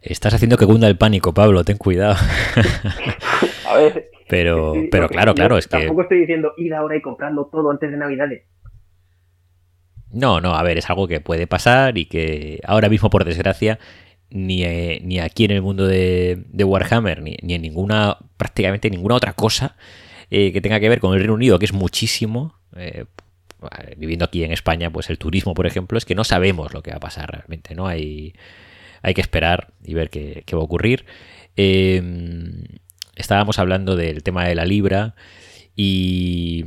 Estás 0.00 0.34
haciendo 0.34 0.58
que 0.58 0.66
cunda 0.66 0.86
el 0.86 0.98
pánico, 0.98 1.32
Pablo, 1.32 1.64
ten 1.64 1.78
cuidado. 1.78 2.14
A 3.68 3.76
ver. 3.76 4.10
Pero, 4.28 4.72
pero 4.90 5.06
claro, 5.08 5.34
claro, 5.34 5.58
es 5.58 5.68
que. 5.68 5.76
Tampoco 5.76 6.00
estoy 6.00 6.20
diciendo 6.20 6.54
ir 6.56 6.72
ahora 6.72 6.96
y 6.96 7.02
comprando 7.02 7.46
todo 7.52 7.70
antes 7.70 7.90
de 7.90 7.98
Navidades. 7.98 8.44
No, 10.10 10.40
no, 10.40 10.54
a 10.54 10.62
ver, 10.62 10.78
es 10.78 10.88
algo 10.88 11.06
que 11.08 11.20
puede 11.20 11.46
pasar 11.46 11.98
y 11.98 12.06
que 12.06 12.58
ahora 12.64 12.88
mismo, 12.88 13.10
por 13.10 13.24
desgracia, 13.24 13.78
ni, 14.34 14.64
eh, 14.64 15.00
ni 15.04 15.20
aquí 15.20 15.44
en 15.44 15.52
el 15.52 15.62
mundo 15.62 15.86
de, 15.86 16.44
Warhammer, 16.52 17.22
ni, 17.22 17.36
en 17.40 17.62
ninguna, 17.62 18.18
prácticamente 18.36 18.90
ninguna 18.90 19.14
otra 19.14 19.32
cosa 19.32 19.76
eh, 20.28 20.52
que 20.52 20.60
tenga 20.60 20.80
que 20.80 20.88
ver 20.88 20.98
con 20.98 21.14
el 21.14 21.20
Reino 21.20 21.34
Unido, 21.34 21.58
que 21.58 21.66
es 21.66 21.72
muchísimo. 21.72 22.58
Eh, 22.76 23.04
viviendo 23.96 24.26
aquí 24.26 24.44
en 24.44 24.52
España, 24.52 24.90
pues 24.90 25.08
el 25.08 25.18
turismo, 25.18 25.54
por 25.54 25.66
ejemplo, 25.66 25.96
es 25.96 26.04
que 26.04 26.16
no 26.16 26.24
sabemos 26.24 26.74
lo 26.74 26.82
que 26.82 26.90
va 26.90 26.96
a 26.98 27.00
pasar 27.00 27.30
realmente, 27.30 27.74
¿no? 27.74 27.86
Hay, 27.86 28.34
hay 29.02 29.14
que 29.14 29.22
esperar 29.22 29.72
y 29.84 29.94
ver 29.94 30.10
qué, 30.10 30.44
va 30.52 30.58
a 30.58 30.64
ocurrir. 30.64 31.06
estábamos 33.16 33.58
hablando 33.58 33.96
del 33.96 34.22
tema 34.22 34.44
de 34.46 34.54
la 34.56 34.66
libra 34.66 35.14
y 35.76 36.64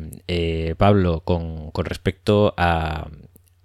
Pablo, 0.78 1.22
con, 1.22 1.70
con 1.72 1.86
respecto 1.86 2.56
a, 2.58 3.10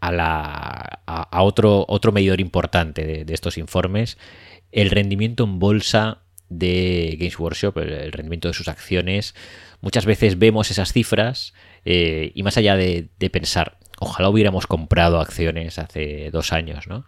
a, 0.02 1.42
otro, 1.42 1.84
otro 1.88 2.12
medidor 2.12 2.40
importante 2.40 3.24
de, 3.24 3.34
estos 3.34 3.56
informes, 3.56 4.18
el 4.72 4.90
rendimiento 4.90 5.44
en 5.44 5.58
bolsa 5.58 6.22
de 6.48 7.16
Games 7.18 7.38
Workshop, 7.38 7.78
el, 7.78 8.12
rendimiento 8.12 8.48
de 8.48 8.54
sus 8.54 8.68
acciones. 8.68 9.34
Muchas 9.80 10.04
veces 10.04 10.38
vemos 10.38 10.70
esas 10.70 10.92
cifras 10.92 11.54
eh, 11.84 12.32
y 12.34 12.42
más 12.42 12.56
allá 12.56 12.76
de, 12.76 13.08
pensar, 13.30 13.78
ojalá 13.98 14.28
hubiéramos 14.28 14.66
comprado 14.66 15.20
acciones 15.20 15.78
hace 15.78 16.30
dos 16.30 16.52
años, 16.52 16.88
¿no? 16.88 17.06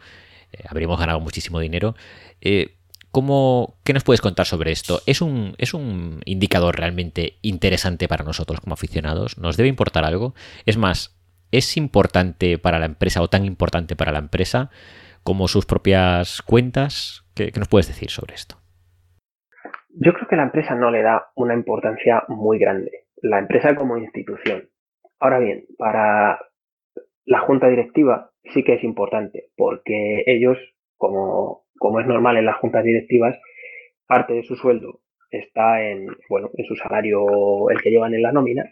Eh, 0.53 0.62
habríamos 0.69 0.99
ganado 0.99 1.21
muchísimo 1.21 1.59
dinero. 1.59 1.97
Eh, 2.41 2.77
¿cómo, 3.11 3.79
¿Qué 3.83 3.93
nos 3.93 4.05
puedes 4.05 4.21
contar 4.21 4.47
sobre 4.47 4.71
esto? 4.71 5.03
¿Es 5.07 5.21
un, 5.21 5.55
¿Es 5.59 5.75
un 5.75 6.21
indicador 6.27 6.77
realmente 6.77 7.39
interesante 7.43 8.07
para 8.07 8.25
nosotros 8.25 8.61
como 8.61 8.75
aficionados? 8.75 9.37
¿Nos 9.39 9.57
debe 9.57 9.69
importar 9.69 10.05
algo? 10.05 10.35
Es 10.65 10.77
más, 10.77 11.15
es 11.57 11.77
importante 11.77 12.59
para 12.59 12.79
la 12.79 12.87
empresa 12.87 13.23
o 13.23 13.29
tan 13.29 13.45
importante 13.45 13.97
para 13.97 14.13
la 14.13 14.19
empresa 14.19 14.71
como 15.23 15.49
sus 15.49 15.67
propias 15.67 16.43
cuentas? 16.43 17.25
¿Qué, 17.35 17.51
nos 17.57 17.69
puedes 17.69 17.89
decir 17.89 18.11
sobre 18.11 18.35
esto? 18.35 18.57
Yo 19.97 20.13
creo 20.13 20.29
que 20.29 20.37
la 20.37 20.45
empresa 20.45 20.75
no 20.75 20.91
le 20.91 21.03
da 21.03 21.31
una 21.37 21.55
importancia 21.55 22.25
muy 22.29 22.59
grande. 22.59 23.07
La 23.23 23.39
empresa 23.39 23.75
como 23.77 23.97
institución. 23.97 24.69
Ahora 25.21 25.39
bien, 25.39 25.67
para 25.79 26.41
la 27.25 27.41
junta 27.41 27.69
directiva 27.69 28.31
sí 28.53 28.65
que 28.65 28.75
es 28.75 28.85
importante, 28.85 29.51
porque 29.57 30.25
ellos, 30.27 30.59
como, 30.97 31.65
es 32.01 32.07
normal 32.07 32.37
en 32.37 32.47
las 32.47 32.57
juntas 32.57 32.85
directivas, 32.85 33.39
parte 34.07 34.35
de 34.35 34.43
su 34.43 34.57
sueldo 34.57 35.01
está 35.31 35.83
en, 35.83 36.07
bueno, 36.29 36.51
en 36.55 36.65
su 36.65 36.77
salario, 36.77 37.71
el 37.71 37.81
que 37.81 37.91
llevan 37.91 38.15
en 38.15 38.23
la 38.23 38.33
nómina, 38.33 38.65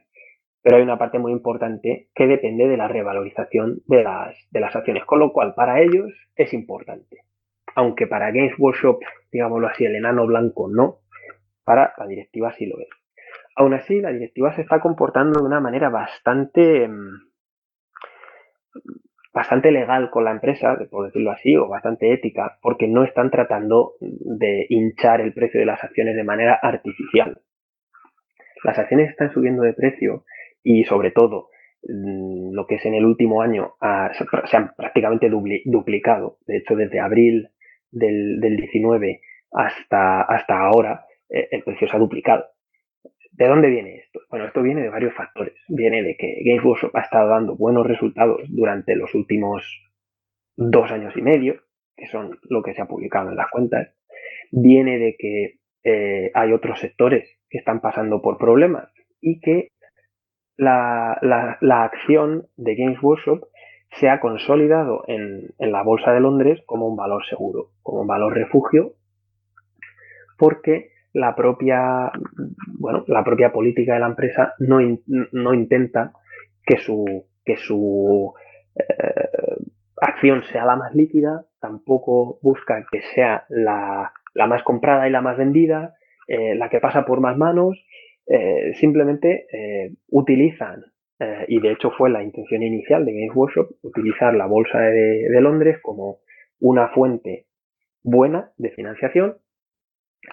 pero 0.62 0.76
hay 0.76 0.82
una 0.82 0.98
parte 0.98 1.18
muy 1.18 1.32
importante 1.32 2.08
que 2.14 2.26
depende 2.26 2.68
de 2.68 2.76
la 2.76 2.88
revalorización 2.88 3.80
de 3.86 4.04
las, 4.04 4.36
de 4.50 4.60
las 4.60 4.74
acciones, 4.74 5.04
con 5.04 5.18
lo 5.18 5.32
cual 5.32 5.54
para 5.54 5.80
ellos 5.80 6.12
es 6.36 6.54
importante. 6.54 7.18
Aunque 7.74 8.06
para 8.06 8.30
Games 8.30 8.54
Workshop, 8.58 9.00
digámoslo 9.32 9.66
así, 9.66 9.84
el 9.84 9.96
enano 9.96 10.26
blanco 10.26 10.68
no, 10.68 10.98
para 11.64 11.94
la 11.98 12.06
directiva 12.06 12.52
sí 12.52 12.66
lo 12.66 12.78
es. 12.78 12.88
Aún 13.56 13.74
así, 13.74 14.00
la 14.00 14.12
directiva 14.12 14.54
se 14.54 14.62
está 14.62 14.80
comportando 14.80 15.40
de 15.40 15.46
una 15.46 15.60
manera 15.60 15.90
bastante, 15.90 16.88
mm, 16.88 17.32
bastante 19.34 19.72
legal 19.72 20.10
con 20.10 20.24
la 20.24 20.30
empresa, 20.30 20.78
por 20.90 21.06
decirlo 21.06 21.32
así, 21.32 21.56
o 21.56 21.68
bastante 21.68 22.12
ética, 22.12 22.58
porque 22.62 22.86
no 22.86 23.04
están 23.04 23.30
tratando 23.30 23.94
de 24.00 24.66
hinchar 24.68 25.20
el 25.20 25.34
precio 25.34 25.60
de 25.60 25.66
las 25.66 25.82
acciones 25.82 26.14
de 26.14 26.24
manera 26.24 26.58
artificial. 26.62 27.40
Las 28.64 28.78
acciones 28.78 29.10
están 29.10 29.32
subiendo 29.32 29.62
de 29.62 29.72
precio 29.72 30.24
y 30.62 30.84
sobre 30.84 31.10
todo 31.10 31.48
mm, 31.82 32.52
lo 32.52 32.66
que 32.66 32.76
es 32.76 32.86
en 32.86 32.94
el 32.94 33.04
último 33.04 33.42
año 33.42 33.74
se 34.44 34.56
han 34.56 34.72
prácticamente 34.76 35.28
duplicado. 35.28 36.38
De 36.46 36.58
hecho, 36.58 36.76
desde 36.76 37.00
abril 37.00 37.48
del, 37.90 38.40
19 38.40 39.20
hasta, 39.52 40.22
hasta 40.22 40.58
ahora, 40.58 41.04
eh, 41.28 41.48
el 41.50 41.62
precio 41.62 41.88
se 41.88 41.96
ha 41.96 42.00
duplicado. 42.00 42.46
¿De 43.32 43.46
dónde 43.46 43.70
viene 43.70 43.96
esto? 43.96 44.20
Bueno, 44.28 44.46
esto 44.46 44.62
viene 44.62 44.82
de 44.82 44.90
varios 44.90 45.14
factores. 45.14 45.54
Viene 45.68 46.02
de 46.02 46.16
que 46.16 46.42
Games 46.44 46.64
Workshop 46.64 46.94
ha 46.94 47.00
estado 47.00 47.30
dando 47.30 47.56
buenos 47.56 47.86
resultados 47.86 48.42
durante 48.48 48.94
los 48.94 49.14
últimos 49.14 49.64
dos 50.56 50.90
años 50.90 51.16
y 51.16 51.22
medio, 51.22 51.62
que 51.96 52.06
son 52.08 52.38
lo 52.50 52.62
que 52.62 52.74
se 52.74 52.82
ha 52.82 52.86
publicado 52.86 53.30
en 53.30 53.36
las 53.36 53.50
cuentas. 53.50 53.88
Viene 54.50 54.98
de 54.98 55.16
que 55.18 55.58
eh, 55.84 56.30
hay 56.34 56.52
otros 56.52 56.78
sectores 56.78 57.38
que 57.48 57.58
están 57.58 57.80
pasando 57.80 58.20
por 58.20 58.36
problemas 58.36 58.92
y 59.20 59.40
que 59.40 59.70
la, 60.56 61.18
la, 61.60 61.84
acción 61.84 62.46
de 62.56 62.74
Games 62.74 63.02
Workshop 63.02 63.44
se 63.98 64.08
ha 64.08 64.20
consolidado 64.20 65.04
en, 65.06 65.50
en, 65.58 65.72
la 65.72 65.82
Bolsa 65.82 66.12
de 66.12 66.20
Londres 66.20 66.62
como 66.66 66.86
un 66.86 66.96
valor 66.96 67.24
seguro, 67.26 67.70
como 67.82 68.02
un 68.02 68.06
valor 68.06 68.34
refugio, 68.34 68.94
porque 70.38 70.92
la 71.12 71.34
propia, 71.34 72.10
bueno, 72.78 73.04
la 73.06 73.22
propia 73.22 73.52
política 73.52 73.94
de 73.94 74.00
la 74.00 74.06
empresa 74.06 74.54
no, 74.58 74.78
no 75.06 75.54
intenta 75.54 76.12
que 76.64 76.78
su, 76.78 77.26
que 77.44 77.56
su 77.56 78.32
eh, 78.74 79.56
acción 80.00 80.42
sea 80.44 80.64
la 80.64 80.76
más 80.76 80.94
líquida, 80.94 81.44
tampoco 81.60 82.38
busca 82.42 82.86
que 82.90 83.02
sea 83.14 83.44
la, 83.48 84.12
la 84.34 84.46
más 84.46 84.62
comprada 84.62 85.06
y 85.08 85.10
la 85.10 85.20
más 85.20 85.36
vendida, 85.36 85.94
eh, 86.28 86.54
la 86.54 86.68
que 86.70 86.80
pasa 86.80 87.04
por 87.04 87.20
más 87.20 87.36
manos, 87.36 87.78
eh, 88.26 88.74
simplemente 88.74 89.46
eh, 89.52 89.94
utilizan, 90.08 90.84
eh, 91.18 91.44
y 91.48 91.60
de 91.60 91.72
hecho 91.72 91.90
fue 91.90 92.10
la 92.10 92.22
intención 92.22 92.62
inicial 92.62 93.04
de 93.04 93.12
Games 93.12 93.34
Workshop, 93.34 93.70
utilizar 93.82 94.34
la 94.34 94.46
Bolsa 94.46 94.78
de, 94.78 95.40
Londres 95.40 95.78
como 95.82 96.18
una 96.60 96.88
fuente 96.88 97.46
buena 98.02 98.52
de 98.56 98.70
financiación, 98.70 99.38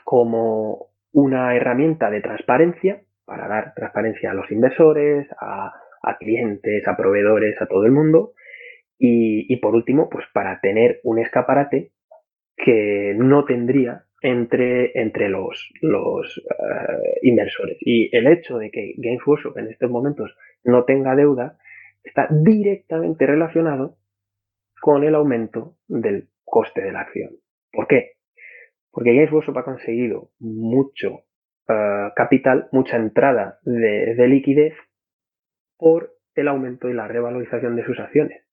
como 0.03 0.89
una 1.11 1.55
herramienta 1.55 2.11
de 2.11 2.21
transparencia 2.21 3.01
para 3.25 3.47
dar 3.47 3.73
transparencia 3.75 4.31
a 4.31 4.33
los 4.35 4.51
inversores, 4.51 5.27
a, 5.39 5.73
clientes, 6.19 6.87
a 6.87 6.95
proveedores, 6.95 7.59
a 7.61 7.67
todo 7.67 7.85
el 7.85 7.91
mundo. 7.91 8.33
Y, 8.97 9.51
y, 9.51 9.57
por 9.57 9.75
último, 9.75 10.09
pues 10.09 10.25
para 10.33 10.59
tener 10.59 10.99
un 11.03 11.19
escaparate 11.19 11.91
que 12.57 13.13
no 13.15 13.45
tendría 13.45 14.05
entre, 14.21 14.99
entre 14.99 15.29
los, 15.29 15.71
los 15.81 16.37
eh, 16.37 17.19
inversores. 17.23 17.77
Y 17.81 18.15
el 18.15 18.27
hecho 18.27 18.57
de 18.57 18.71
que 18.71 18.93
Games 18.97 19.25
Workshop 19.25 19.57
en 19.57 19.67
estos 19.67 19.89
momentos 19.89 20.35
no 20.63 20.83
tenga 20.85 21.15
deuda 21.15 21.57
está 22.03 22.27
directamente 22.29 23.25
relacionado 23.25 23.97
con 24.81 25.03
el 25.03 25.15
aumento 25.15 25.75
del 25.87 26.29
coste 26.43 26.81
de 26.81 26.91
la 26.91 27.01
acción. 27.01 27.31
¿Por 27.71 27.87
qué? 27.87 28.13
Porque 28.91 29.13
Games 29.13 29.31
Workshop 29.31 29.57
ha 29.57 29.65
conseguido 29.65 30.31
mucho 30.39 31.25
eh, 31.67 32.09
capital, 32.15 32.67
mucha 32.71 32.97
entrada 32.97 33.59
de, 33.63 34.15
de 34.15 34.27
liquidez 34.27 34.73
por 35.77 36.13
el 36.35 36.47
aumento 36.47 36.89
y 36.89 36.93
la 36.93 37.07
revalorización 37.07 37.75
de 37.75 37.85
sus 37.85 37.99
acciones. 37.99 38.43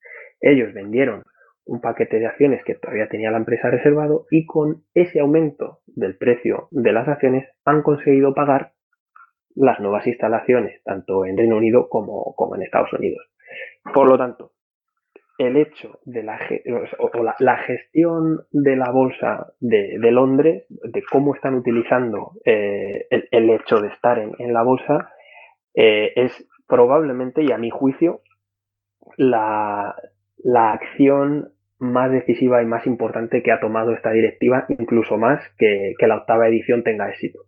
Ellos 0.41 0.73
vendieron 0.75 1.23
un 1.67 1.81
paquete 1.81 2.19
de 2.19 2.27
acciones 2.27 2.65
que 2.65 2.77
todavía 2.77 3.09
tenía 3.09 3.31
la 3.31 3.39
empresa 3.39 3.71
reservado 3.71 4.27
y 4.31 4.47
con 4.47 4.85
ese 4.95 5.21
aumento 5.21 5.81
del 5.87 6.17
precio 6.17 6.69
de 6.71 6.93
las 6.93 7.09
acciones 7.09 7.49
han 7.65 7.83
conseguido 7.83 8.35
pagar 8.35 8.73
las 9.55 9.81
nuevas 9.81 10.07
instalaciones, 10.07 10.83
tanto 10.85 11.25
en 11.25 11.37
Reino 11.37 11.57
Unido 11.57 11.89
como, 11.89 12.35
como 12.37 12.55
en 12.55 12.63
Estados 12.63 12.93
Unidos. 12.93 13.27
Por 13.93 14.09
lo 14.09 14.17
tanto, 14.17 14.53
el 15.39 15.57
hecho 15.57 15.99
de 16.05 16.23
la, 16.23 16.39
o 16.99 17.11
la, 17.39 17.57
gestión 17.59 18.47
de 18.53 18.77
la 18.77 18.91
bolsa 18.91 19.53
de, 19.61 19.99
Londres, 20.11 20.65
de 20.69 21.03
cómo 21.11 21.35
están 21.35 21.55
utilizando 21.55 22.33
eh, 22.45 23.07
el, 23.11 23.51
hecho 23.51 23.81
de 23.81 23.89
estar 23.89 24.19
en, 24.19 24.53
la 24.53 24.63
bolsa, 24.63 25.11
eh, 25.75 26.13
es 26.17 26.49
probablemente, 26.67 27.43
y 27.43 27.53
a 27.53 27.59
mi 27.59 27.71
juicio, 27.71 28.23
la, 29.17 29.95
la 30.39 30.73
acción 30.73 31.53
más 31.79 32.11
decisiva 32.11 32.63
y 32.63 32.67
más 32.67 32.87
importante 32.87 33.43
que 33.43 33.53
ha 33.53 33.61
tomado 33.61 33.93
esta 33.93 34.11
directiva, 34.13 34.67
incluso 34.69 35.17
más 35.17 35.41
que, 35.59 35.95
la 36.01 36.17
octava 36.17 36.49
edición 36.49 36.83
tenga 36.83 37.11
éxito. 37.11 37.41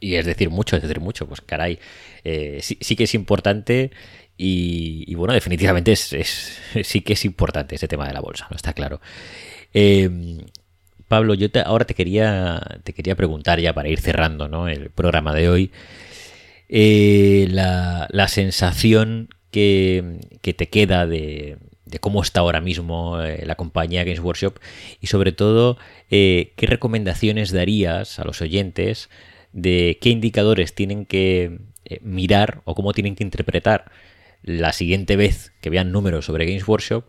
Y 0.00 0.16
es 0.16 0.26
decir 0.26 0.50
mucho, 0.50 0.76
es 0.76 0.82
decir 0.82 1.00
mucho, 1.00 1.28
pues 1.28 1.40
caray, 1.40 1.78
eh, 2.24 2.58
sí, 2.60 2.96
que 2.96 3.04
es 3.04 3.14
importante 3.14 3.90
y, 4.36 5.14
bueno, 5.14 5.32
definitivamente 5.32 5.92
es, 5.92 6.60
sí 6.82 7.00
que 7.02 7.12
es 7.12 7.24
importante 7.24 7.76
ese 7.76 7.88
tema 7.88 8.06
de 8.06 8.12
la 8.14 8.20
bolsa, 8.20 8.46
¿no? 8.50 8.56
Está 8.56 8.72
claro. 8.72 9.00
Eh, 9.72 10.10
Pablo, 11.12 11.34
yo 11.34 11.48
ahora 11.66 11.84
te 11.84 11.92
quería, 11.92 12.80
te 12.84 12.94
quería 12.94 13.14
preguntar 13.14 13.60
ya 13.60 13.74
para 13.74 13.90
ir 13.90 14.00
cerrando 14.00 14.48
¿no? 14.48 14.66
el 14.66 14.88
programa 14.88 15.34
de 15.34 15.50
hoy, 15.50 15.70
eh, 16.70 17.48
la, 17.50 18.28
sensación 18.28 19.28
que, 19.50 20.20
te 20.40 20.68
queda 20.70 21.06
de, 21.06 21.58
cómo 21.98 22.22
está 22.22 22.40
ahora 22.40 22.60
mismo 22.60 23.20
eh, 23.20 23.44
la 23.46 23.54
compañía 23.54 24.04
Games 24.04 24.20
Workshop 24.20 24.58
y 25.00 25.06
sobre 25.08 25.32
todo 25.32 25.78
qué 26.08 26.52
recomendaciones 26.58 27.52
darías 27.52 28.18
a 28.18 28.24
los 28.24 28.42
oyentes 28.42 29.08
de 29.52 29.98
qué 30.00 30.10
indicadores 30.10 30.74
tienen 30.74 31.06
que 31.06 31.58
mirar 32.02 32.62
o 32.64 32.74
cómo 32.74 32.92
tienen 32.92 33.16
que 33.16 33.24
interpretar 33.24 33.90
la 34.42 34.72
siguiente 34.72 35.16
vez 35.16 35.52
que 35.60 35.70
vean 35.70 35.92
números 35.92 36.26
sobre 36.26 36.46
Games 36.46 36.66
Workshop, 36.66 37.04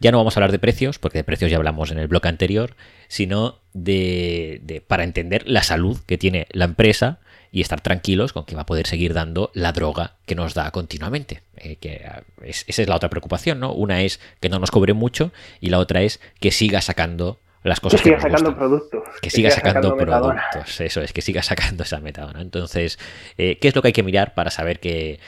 ya 0.00 0.10
no 0.10 0.18
vamos 0.18 0.36
a 0.36 0.40
hablar 0.40 0.52
de 0.52 0.58
precios, 0.58 0.98
porque 0.98 1.18
de 1.18 1.24
precios 1.24 1.50
ya 1.50 1.56
hablamos 1.56 1.90
en 1.90 1.98
el 1.98 2.08
bloque 2.08 2.28
anterior, 2.28 2.76
sino 3.08 3.60
de, 3.72 4.82
para 4.86 5.04
entender 5.04 5.48
la 5.48 5.62
salud 5.62 5.98
que 6.06 6.18
tiene 6.18 6.46
la 6.50 6.64
empresa 6.64 7.20
y 7.54 7.60
estar 7.60 7.80
tranquilos 7.80 8.32
con 8.32 8.44
que 8.44 8.56
va 8.56 8.62
a 8.62 8.66
poder 8.66 8.88
seguir 8.88 9.14
dando 9.14 9.52
la 9.54 9.70
droga 9.70 10.14
que 10.26 10.34
nos 10.34 10.54
da 10.54 10.72
continuamente. 10.72 11.42
Eh, 11.56 11.76
que 11.76 12.04
esa 12.42 12.82
es 12.82 12.88
la 12.88 12.96
otra 12.96 13.08
preocupación, 13.08 13.60
¿no? 13.60 13.72
Una 13.72 14.02
es 14.02 14.18
que 14.40 14.48
no 14.48 14.58
nos 14.58 14.72
cobre 14.72 14.92
mucho 14.92 15.30
y 15.60 15.68
la 15.70 15.78
otra 15.78 16.02
es 16.02 16.20
que 16.40 16.50
siga 16.50 16.80
sacando 16.80 17.38
las 17.62 17.78
cosas 17.78 18.02
que, 18.02 18.08
siga 18.08 18.20
sacando 18.20 18.56
productos 18.56 19.02
que, 19.22 19.30
siga, 19.30 19.50
sacando, 19.50 19.96
productos 19.96 20.80
eso 20.80 21.00
es 21.00 21.12
que 21.12 21.22
siga 21.22 21.42
sacando 21.42 21.84
esa 21.84 21.98
metadona 21.98 22.42
entonces 22.42 22.98
eh, 23.38 23.56
qué 23.58 23.68
es 23.68 23.74
lo 23.74 23.80
que 23.80 23.88
hay 23.88 23.92
que 23.94 24.02
mirar 24.02 24.34
para 24.34 24.50
saber 24.50 24.80
que 24.80 25.18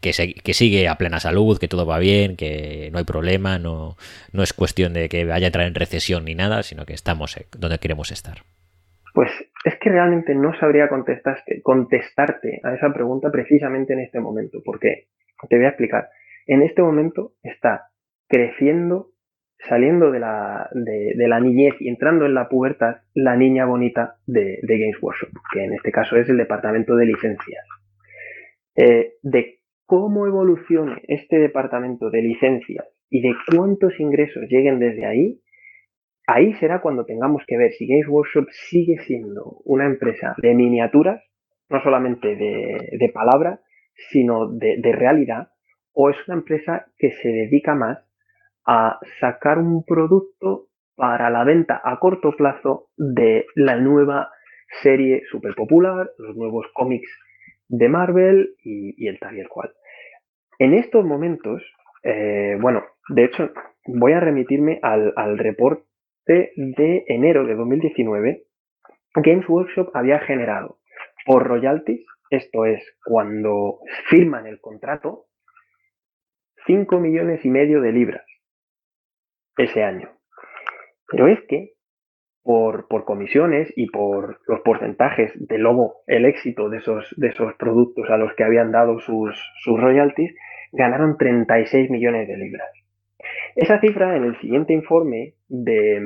que, 0.00 0.54
sigue 0.54 0.88
a 0.88 0.96
plena 0.96 1.20
salud, 1.20 1.58
que 1.58 1.68
todo 1.68 1.84
va 1.84 1.98
bien, 1.98 2.36
que 2.36 2.88
no 2.90 2.98
hay 2.98 3.04
problema, 3.04 3.58
no, 3.58 3.98
no 4.32 4.42
es 4.42 4.54
cuestión 4.54 4.94
de 4.94 5.10
que 5.10 5.26
vaya 5.26 5.46
a 5.46 5.48
entrar 5.48 5.66
en 5.66 5.74
recesión 5.74 6.24
ni 6.24 6.34
nada, 6.34 6.62
sino 6.62 6.86
que 6.86 6.94
estamos 6.94 7.36
eh, 7.36 7.46
donde 7.58 7.78
queremos 7.78 8.10
estar. 8.10 8.44
Pues 9.12 9.30
es 9.64 9.76
que 9.78 9.90
realmente 9.90 10.34
no 10.34 10.54
sabría 10.54 10.88
contestarte, 10.88 12.60
a 12.62 12.74
esa 12.74 12.92
pregunta 12.92 13.30
precisamente 13.30 13.92
en 13.92 14.00
este 14.00 14.20
momento, 14.20 14.60
porque 14.64 15.08
te 15.48 15.56
voy 15.56 15.66
a 15.66 15.70
explicar. 15.70 16.08
En 16.46 16.62
este 16.62 16.82
momento 16.82 17.32
está 17.42 17.88
creciendo, 18.28 19.10
saliendo 19.58 20.10
de 20.10 20.20
la, 20.20 20.70
de, 20.72 21.28
la 21.28 21.40
niñez 21.40 21.74
y 21.80 21.88
entrando 21.88 22.24
en 22.24 22.34
la 22.34 22.48
pubertad 22.48 23.02
la 23.12 23.36
niña 23.36 23.66
bonita 23.66 24.16
de, 24.26 24.60
Games 24.62 25.02
Workshop, 25.02 25.30
que 25.52 25.64
en 25.64 25.74
este 25.74 25.92
caso 25.92 26.16
es 26.16 26.28
el 26.28 26.38
departamento 26.38 26.96
de 26.96 27.06
licencias. 27.06 27.64
Eh, 28.76 29.14
de 29.22 29.58
cómo 29.84 30.26
evolucione 30.26 31.02
este 31.08 31.38
departamento 31.38 32.08
de 32.10 32.22
licencias 32.22 32.86
y 33.10 33.20
de 33.20 33.34
cuántos 33.52 33.98
ingresos 34.00 34.44
lleguen 34.48 34.78
desde 34.78 35.04
ahí, 35.04 35.40
ahí 36.26 36.54
será 36.54 36.80
cuando 36.80 37.04
tengamos 37.04 37.42
que 37.46 37.56
ver 37.56 37.72
si 37.72 37.86
Games 37.86 38.08
Workshop 38.08 38.46
sigue 38.50 38.98
siendo 38.98 39.60
una 39.64 39.86
empresa 39.86 40.34
de 40.38 40.54
miniaturas, 40.54 41.22
no 41.68 41.82
solamente 41.82 42.36
de, 42.36 43.10
palabra, 43.12 43.60
sino 44.10 44.48
de, 44.48 44.92
realidad, 44.92 45.50
o 45.92 46.10
es 46.10 46.16
una 46.28 46.38
empresa 46.38 46.86
que 46.98 47.12
se 47.12 47.28
dedica 47.28 47.74
más 47.74 47.98
a 48.66 48.98
sacar 49.20 49.58
un 49.58 49.84
producto 49.84 50.68
para 50.94 51.30
la 51.30 51.44
venta 51.44 51.80
a 51.82 51.98
corto 51.98 52.32
plazo 52.36 52.88
de 52.96 53.46
la 53.54 53.76
nueva 53.76 54.30
serie 54.82 55.22
super 55.30 55.54
popular, 55.54 56.10
los 56.18 56.36
nuevos 56.36 56.66
cómics 56.74 57.10
de 57.68 57.88
Marvel 57.88 58.54
y, 58.62 59.06
el 59.06 59.18
tal 59.18 59.36
y 59.36 59.40
el 59.40 59.48
cual. 59.48 59.72
En 60.58 60.74
estos 60.74 61.04
momentos, 61.04 61.62
eh, 62.02 62.56
bueno, 62.60 62.84
de 63.08 63.24
hecho, 63.24 63.50
voy 63.86 64.12
a 64.12 64.20
remitirme 64.20 64.78
al, 64.82 65.38
reporte 65.38 65.89
de 66.26 67.04
enero 67.08 67.46
de 67.46 67.54
2019. 67.54 68.44
Games 69.14 69.48
Workshop 69.48 69.90
había 69.94 70.20
generado 70.20 70.78
por 71.26 71.46
royalties, 71.46 72.06
esto 72.30 72.64
es, 72.64 72.82
cuando 73.04 73.80
firman 74.08 74.46
el 74.46 74.60
contrato, 74.60 75.26
5 76.66 77.00
millones 77.00 77.44
y 77.44 77.50
medio 77.50 77.80
de 77.80 77.92
libras 77.92 78.24
ese 79.56 79.82
año. 79.82 80.10
Pero 81.08 81.26
es 81.26 81.40
que 81.48 81.72
por, 82.42 82.86
comisiones 83.04 83.72
y 83.76 83.90
por 83.90 84.40
los 84.46 84.60
porcentajes 84.60 85.32
de 85.36 85.58
luego 85.58 86.02
el 86.06 86.24
éxito 86.24 86.68
de 86.68 86.78
esos, 86.78 87.12
de 87.16 87.28
esos 87.28 87.54
productos 87.54 88.08
a 88.10 88.16
los 88.16 88.34
que 88.34 88.44
habían 88.44 88.72
dado 88.72 88.98
sus, 89.00 89.36
sus 89.62 89.80
royalties, 89.80 90.34
ganaron 90.72 91.16
36 91.18 91.90
millones 91.90 92.28
de 92.28 92.36
libras. 92.36 92.70
Esa 93.56 93.80
cifra 93.80 94.16
en 94.16 94.24
el 94.24 94.40
siguiente 94.40 94.72
informe 94.72 95.34
de, 95.48 96.00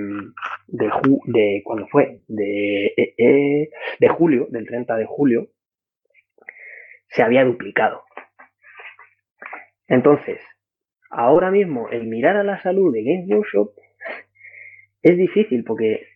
de, 0.67 0.91
de 1.27 1.63
cuando 1.65 1.87
fue, 1.89 2.21
de, 2.27 2.87
eh, 2.87 3.15
eh, 3.19 3.71
de 4.01 4.09
julio, 4.09 4.47
del 4.51 4.67
30 4.67 4.97
de 4.97 5.07
julio, 5.07 5.49
se 7.09 7.23
había 7.23 7.45
duplicado. 7.45 8.03
Entonces, 9.87 10.41
ahora 11.11 11.51
mismo 11.51 11.89
el 11.91 12.07
mirar 12.07 12.37
a 12.37 12.45
la 12.45 12.61
salud 12.63 12.93
de 12.93 13.05
Games 13.05 13.29
Workshop 13.29 13.73
es 15.03 15.17
difícil 15.19 15.65
porque 15.65 16.07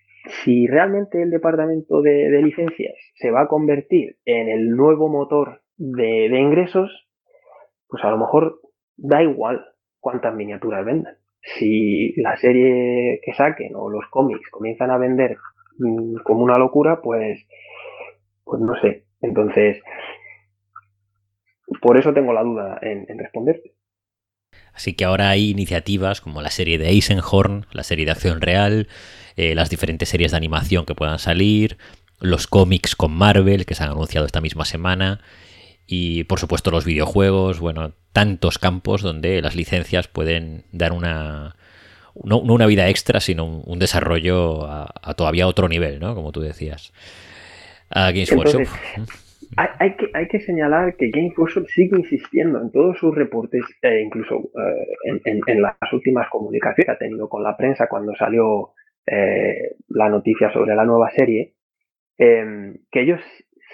si 0.42 0.66
realmente 0.66 1.22
el 1.22 1.30
departamento 1.30 2.00
de, 2.02 2.42
licencias 2.42 2.94
se 3.14 3.30
va 3.30 3.42
a 3.42 3.48
convertir 3.48 4.16
en 4.24 4.48
el 4.48 4.70
nuevo 4.70 5.08
motor 5.08 5.62
de 5.76 6.26
ingresos, 6.26 7.08
pues 7.86 8.02
a 8.04 8.10
lo 8.10 8.18
mejor 8.18 8.60
da 8.96 9.22
igual 9.22 9.64
cuántas 10.00 10.34
miniaturas 10.34 10.84
vendan. 10.84 11.16
Si 11.58 12.12
la 12.20 12.36
serie 12.36 13.20
que 13.24 13.32
saquen 13.34 13.74
o 13.74 13.88
los 13.88 14.06
cómics 14.10 14.48
comienzan 14.50 14.90
a 14.90 14.98
vender 14.98 15.36
mm, 15.78 16.16
como 16.24 16.42
una 16.42 16.58
locura, 16.58 17.00
pues, 17.00 17.46
pues 18.44 18.60
no 18.60 18.74
sé. 18.80 19.04
Entonces, 19.20 19.80
por 21.80 21.96
eso 21.96 22.12
tengo 22.12 22.32
la 22.32 22.42
duda 22.42 22.78
en, 22.82 23.06
responderte. 23.18 23.74
Así 24.72 24.94
que 24.94 25.04
ahora 25.04 25.30
hay 25.30 25.50
iniciativas 25.50 26.20
como 26.20 26.40
la 26.40 26.50
serie 26.50 26.78
de 26.78 26.88
Eisenhorn, 26.90 27.66
la 27.72 27.82
serie 27.82 28.04
de 28.04 28.12
acción 28.12 28.40
real, 28.40 28.88
eh, 29.36 29.54
las 29.54 29.70
diferentes 29.70 30.08
series 30.08 30.30
de 30.30 30.36
animación 30.36 30.86
que 30.86 30.94
puedan 30.94 31.18
salir, 31.18 31.78
los 32.20 32.46
cómics 32.46 32.96
con 32.96 33.12
Marvel 33.12 33.66
que 33.66 33.74
se 33.74 33.84
han 33.84 33.90
anunciado 33.90 34.26
esta 34.26 34.40
misma 34.40 34.64
semana 34.64 35.20
y 35.90 36.24
por 36.24 36.38
supuesto 36.38 36.70
los 36.70 36.84
videojuegos, 36.84 37.60
bueno, 37.60 37.94
tantos 38.12 38.58
campos 38.58 39.00
donde 39.00 39.40
las 39.40 39.56
licencias 39.56 40.06
pueden 40.06 40.64
dar 40.70 40.92
una, 40.92 41.56
no, 42.22 42.40
una 42.40 42.66
vida 42.66 42.88
extra, 42.90 43.20
sino 43.20 43.46
un, 43.46 43.78
desarrollo 43.78 44.66
a, 44.66 45.14
todavía 45.16 45.46
otro 45.46 45.66
nivel, 45.66 45.98
¿no? 45.98 46.14
Como 46.14 46.30
tú 46.30 46.42
decías. 46.42 46.92
A 47.88 48.10
Games 48.12 48.30
Workshop. 48.32 48.64
Hay, 49.56 49.96
que, 49.96 50.10
hay 50.12 50.28
que 50.28 50.40
señalar 50.40 50.94
que 50.96 51.08
Games 51.08 51.32
Workshop 51.38 51.66
sigue 51.68 51.96
insistiendo 51.96 52.60
en 52.60 52.70
todos 52.70 52.98
sus 52.98 53.14
reportes, 53.14 53.64
e 53.80 54.02
incluso 54.02 54.50
eh, 54.60 55.20
en, 55.24 55.62
las 55.62 55.74
últimas 55.90 56.28
comunicaciones 56.28 56.84
que 56.84 56.92
ha 56.92 56.98
tenido 56.98 57.30
con 57.30 57.42
la 57.42 57.56
prensa 57.56 57.88
cuando 57.88 58.14
salió 58.14 58.72
eh, 59.06 59.74
la 59.88 60.10
noticia 60.10 60.52
sobre 60.52 60.74
la 60.74 60.84
nueva 60.84 61.10
serie, 61.12 61.54
que 62.18 63.00
ellos 63.00 63.20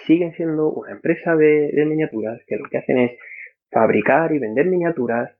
siguen 0.05 0.33
siendo 0.33 0.69
una 0.69 0.91
empresa 0.91 1.35
de, 1.35 1.71
miniaturas 1.85 2.41
que 2.47 2.57
lo 2.57 2.69
que 2.69 2.77
hacen 2.77 2.97
es 2.97 3.11
fabricar 3.71 4.31
y 4.33 4.39
vender 4.39 4.67
miniaturas, 4.67 5.31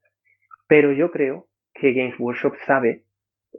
pero 0.67 0.91
yo 0.91 1.11
creo 1.11 1.47
que 1.73 1.93
Games 1.93 2.19
Workshop 2.19 2.55
sabe, 2.65 3.03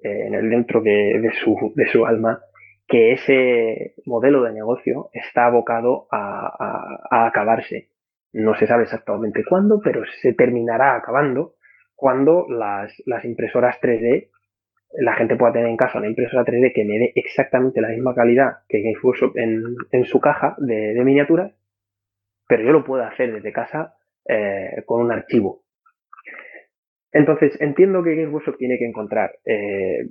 eh, 0.03 0.27
en 0.27 0.35
el 0.35 0.51
dentro 0.51 0.83
de, 0.83 1.31
su, 1.43 1.73
de 1.75 1.87
su 1.87 2.07
alma, 2.07 2.41
que 2.87 3.13
ese 3.13 3.95
modelo 4.05 4.43
de 4.43 4.53
negocio 4.53 5.11
está 5.13 5.47
abocado 5.47 6.07
a, 6.11 7.27
acabarse. 7.27 7.91
No 8.33 8.55
se 8.55 8.67
sabe 8.67 8.85
exactamente 8.85 9.45
cuándo, 9.45 9.81
pero 9.83 10.03
se 10.21 10.35
terminará 10.35 10.95
acabando 10.97 11.55
cuando 11.95 12.47
las, 12.49 12.93
las 13.07 13.25
impresoras 13.25 13.81
3D 13.81 14.29
la 14.93 15.15
gente 15.15 15.37
pueda 15.37 15.53
tener 15.53 15.69
en 15.69 15.77
casa 15.77 15.99
una 15.99 16.09
impresora 16.09 16.45
3D 16.45 16.73
que 16.75 16.85
me 16.85 16.99
dé 16.99 17.13
exactamente 17.15 17.81
la 17.81 17.89
misma 17.89 18.15
calidad 18.15 18.59
que 18.69 18.83
Games 18.83 19.03
Workshop 19.03 19.37
en, 19.37 20.05
su 20.05 20.21
caja 20.21 20.55
de, 20.59 21.01
miniaturas, 21.05 21.53
pero 22.49 22.63
yo 22.63 22.73
lo 22.73 22.85
puedo 22.85 23.03
hacer 23.03 23.33
desde 23.33 23.53
casa 23.53 23.95
eh, 24.29 24.83
con 24.87 25.03
un 25.03 25.13
archivo. 25.13 25.63
Entonces, 27.13 27.61
entiendo 27.61 28.03
que 28.03 28.15
Games 28.15 28.33
Workshop 28.33 28.59
tiene 28.59 28.79
que 28.79 28.87
encontrar 28.87 29.39
eh, 29.45 30.09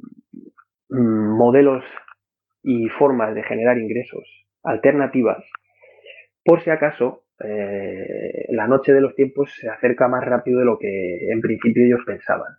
modelos 0.89 1.83
y 2.63 2.89
formas 2.89 3.35
de 3.35 3.43
generar 3.43 3.77
ingresos 3.77 4.47
alternativas 4.63 5.43
por 6.43 6.63
si 6.63 6.69
acaso 6.69 7.23
eh, 7.43 8.45
la 8.49 8.67
noche 8.67 8.93
de 8.93 9.01
los 9.01 9.15
tiempos 9.15 9.53
se 9.59 9.67
acerca 9.67 10.07
más 10.07 10.23
rápido 10.23 10.59
de 10.59 10.65
lo 10.65 10.77
que 10.77 11.31
en 11.31 11.41
principio 11.41 11.83
ellos 11.83 12.01
pensaban. 12.05 12.53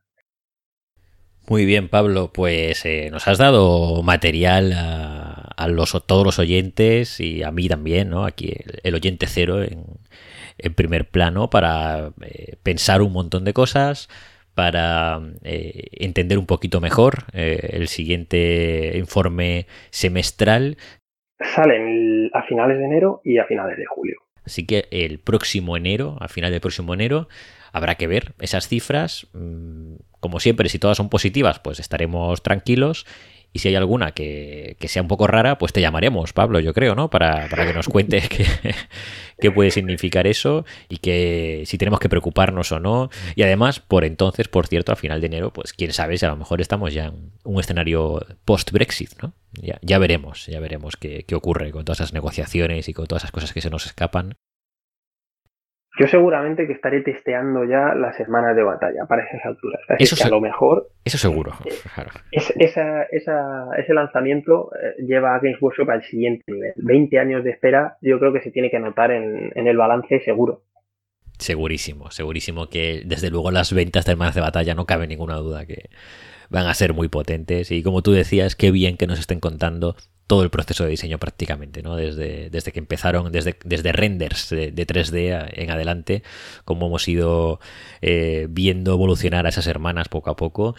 Muy 1.49 1.65
bien, 1.65 1.89
Pablo, 1.89 2.33
pues 2.33 2.85
eh, 2.85 3.09
nos 3.13 3.29
has 3.29 3.39
dado 3.39 4.03
material 4.03 4.73
a, 4.75 5.69
los, 5.69 5.93
todos 6.05 6.25
los 6.25 6.41
oyentes 6.41 7.21
y 7.21 7.45
a 7.45 7.53
mí 7.53 7.69
también, 7.69 8.11
¿no? 8.11 8.25
Aquí 8.25 8.53
el, 8.83 8.95
oyente 8.95 9.27
cero 9.29 9.63
en, 9.63 10.75
primer 10.75 11.09
plano 11.09 11.49
para 11.49 12.11
eh, 12.23 12.57
pensar 12.65 13.01
un 13.01 13.13
montón 13.13 13.45
de 13.45 13.53
cosas, 13.53 14.09
para 14.55 15.21
eh, 15.45 15.85
entender 15.93 16.39
un 16.39 16.47
poquito 16.47 16.81
mejor 16.81 17.25
el 17.33 17.87
siguiente 17.87 18.95
informe 18.97 19.67
semestral. 19.91 20.79
Salen 21.55 22.31
a 22.33 22.43
finales 22.43 22.79
de 22.79 22.85
enero 22.87 23.21
y 23.23 23.39
a 23.39 23.45
finales 23.45 23.77
de 23.77 23.87
julio. 23.87 24.17
Así 24.45 24.67
que 24.67 24.87
el 24.91 25.19
próximo 25.21 25.77
enero, 25.77 26.17
a 26.21 26.29
final 26.29 26.51
del 26.51 26.61
próximo 26.61 26.95
enero, 26.95 27.29
habrá 27.73 27.97
que 27.97 28.07
ver 28.07 28.35
esas 28.41 28.69
cifras. 28.69 29.29
Como 30.21 30.41
siempre, 30.41 30.69
si 30.69 30.79
todas 30.79 30.97
son 30.97 31.09
positivas, 31.09 31.59
pues 31.61 31.81
estaremos 31.81 32.43
tranquilos. 32.43 33.07
Y 33.53 33.59
si 33.59 33.69
hay 33.69 33.75
alguna 33.75 34.13
que, 34.13 34.77
sea 34.87 35.01
un 35.01 35.09
poco 35.09 35.27
rara, 35.27 35.57
pues 35.57 35.73
te 35.73 35.81
llamaremos, 35.81 36.35
Pablo, 36.35 36.61
yo 36.61 36.75
creo, 36.75 36.95
¿no? 36.95 37.09
Para, 37.09 37.49
que 37.49 37.73
nos 37.73 37.89
cuentes 37.89 38.29
qué, 39.41 39.51
puede 39.51 39.71
significar 39.71 40.27
eso 40.27 40.67
y 40.91 40.99
que 40.99 41.63
si 41.65 41.79
tenemos 41.79 41.99
que 41.99 42.11
preocuparnos 42.11 42.71
o 42.73 42.81
no. 42.81 43.09
Y 43.35 43.45
además, 43.45 43.81
por 43.81 44.05
entonces, 44.05 44.49
por 44.49 44.67
cierto, 44.67 44.93
a 44.93 44.97
final 44.97 45.23
de 45.23 45.29
enero, 45.29 45.55
pues 45.55 45.73
quién 45.73 45.95
sabe 45.95 46.19
si 46.19 46.27
a 46.27 46.29
lo 46.29 46.37
mejor 46.37 46.61
estamos 46.61 46.93
ya 46.93 47.07
en 47.07 47.33
un 47.45 47.59
escenario 47.59 48.27
post-Brexit, 48.45 49.23
¿no? 49.23 49.33
Ya, 49.53 49.79
ya 49.81 49.99
veremos, 49.99 50.45
ya 50.47 50.61
veremos 50.61 50.97
qué, 50.97 51.25
qué 51.27 51.35
ocurre 51.35 51.71
con 51.71 51.87
todas 51.87 52.01
esas 52.01 52.13
negociaciones 52.13 52.91
y 52.91 52.93
con 52.93 53.07
todas 53.07 53.23
esas 53.23 53.33
cosas 53.33 53.55
que 53.55 53.63
se 53.63 53.71
nos 53.71 53.87
escapan 53.87 54.37
yo 55.99 56.07
seguramente 56.07 56.67
que 56.67 56.75
estaré 56.75 57.01
testeando 57.01 57.65
ya 57.65 57.95
las 57.95 58.17
semanas 58.17 58.55
de 58.55 58.63
batalla 58.63 59.07
para 59.09 59.25
esas 59.25 59.45
alturas. 59.45 59.81
Así 59.89 60.05
eso 60.05 60.17
que 60.17 60.25
a 60.25 60.29
lo 60.29 60.41
mejor. 60.41 60.89
Eso 61.05 61.19
seguro. 61.19 61.53
ese 62.33 63.95
lanzamiento 63.95 64.71
eh, 64.75 65.03
lleva 65.03 65.35
a 65.35 65.41
Games 65.41 65.61
Workshop 65.61 65.91
al 65.91 66.03
siguiente 66.05 66.45
nivel. 66.47 66.73
20 66.77 67.19
años 67.19 67.45
de 67.45 67.51
espera, 67.51 67.97
yo 68.03 68.19
creo 68.19 68.33
que 68.33 68.41
se 68.41 68.51
tiene 68.51 68.71
que 68.71 68.79
notar 68.79 69.11
en, 69.11 69.53
el 69.55 69.77
balance 69.77 70.21
seguro. 70.21 70.63
Segurísimo, 71.39 72.11
segurísimo 72.11 72.69
que 72.69 73.03
desde 73.05 73.31
luego 73.31 73.51
las 73.51 73.73
ventas 73.73 74.05
de 74.05 74.13
Semanas 74.13 74.35
de 74.35 74.41
batalla 74.41 74.75
no 74.75 74.87
cabe 74.87 75.07
ninguna 75.07 75.37
duda 75.37 75.67
que 75.67 75.91
van 76.51 76.67
a 76.67 76.75
ser 76.75 76.95
muy 76.95 77.09
potentes. 77.09 77.71
Y 77.71 77.83
como 77.83 78.03
tú 78.03 78.13
decías, 78.13 78.57
qué 78.57 78.71
bien 78.71 78.97
que 78.97 79.07
nos 79.07 79.19
estén 79.19 79.41
contando 79.41 79.97
todo 80.27 80.43
el 80.43 80.51
proceso 80.51 80.85
de 80.85 80.91
diseño 80.91 81.19
prácticamente, 81.19 81.83
¿no? 81.83 81.95
Desde, 81.95 82.51
desde 82.51 82.73
que 82.73 82.81
empezaron, 82.81 83.31
desde, 83.31 83.57
desde 83.65 83.93
renders 83.93 84.51
de, 84.51 84.73
3D 84.75 85.53
en 85.53 85.71
adelante, 85.71 86.23
como 86.65 86.87
hemos 86.87 87.07
ido 87.07 87.61
eh, 88.03 88.49
viendo 88.51 88.93
evolucionar 88.93 89.47
a 89.47 89.51
esas 89.51 89.69
hermanas 89.69 90.09
poco 90.09 90.31
a 90.31 90.37
poco. 90.37 90.75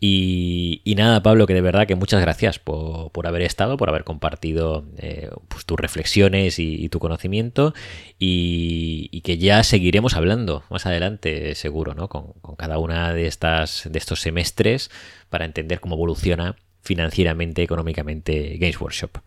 Y, 0.00 0.94
nada, 0.96 1.22
Pablo, 1.22 1.46
que 1.46 1.54
de 1.54 1.62
verdad 1.62 1.86
que 1.86 1.94
muchas 1.94 2.20
gracias 2.20 2.58
por, 2.58 3.26
haber 3.26 3.42
estado, 3.42 3.76
por 3.76 3.88
haber 3.88 4.04
compartido 4.04 4.84
eh, 4.98 5.30
pues, 5.48 5.64
tus 5.64 5.78
reflexiones 5.78 6.58
y, 6.58 6.88
tu 6.90 6.98
conocimiento 6.98 7.72
y, 8.18 9.20
que 9.22 9.38
ya 9.38 9.62
seguiremos 9.62 10.14
hablando 10.14 10.62
más 10.68 10.84
adelante, 10.84 11.54
seguro, 11.54 11.94
¿no? 11.94 12.08
Con, 12.08 12.34
con 12.42 12.56
cada 12.56 12.78
una 12.78 13.14
de, 13.14 13.26
estas, 13.26 13.88
de 13.90 13.98
estos 13.98 14.20
semestres 14.20 14.90
para 15.30 15.46
entender 15.46 15.80
cómo 15.80 15.94
evoluciona 15.94 16.56
financieramente, 16.84 17.62
económicamente 17.62 18.56
Games 18.58 18.80
Workshop. 18.80 19.18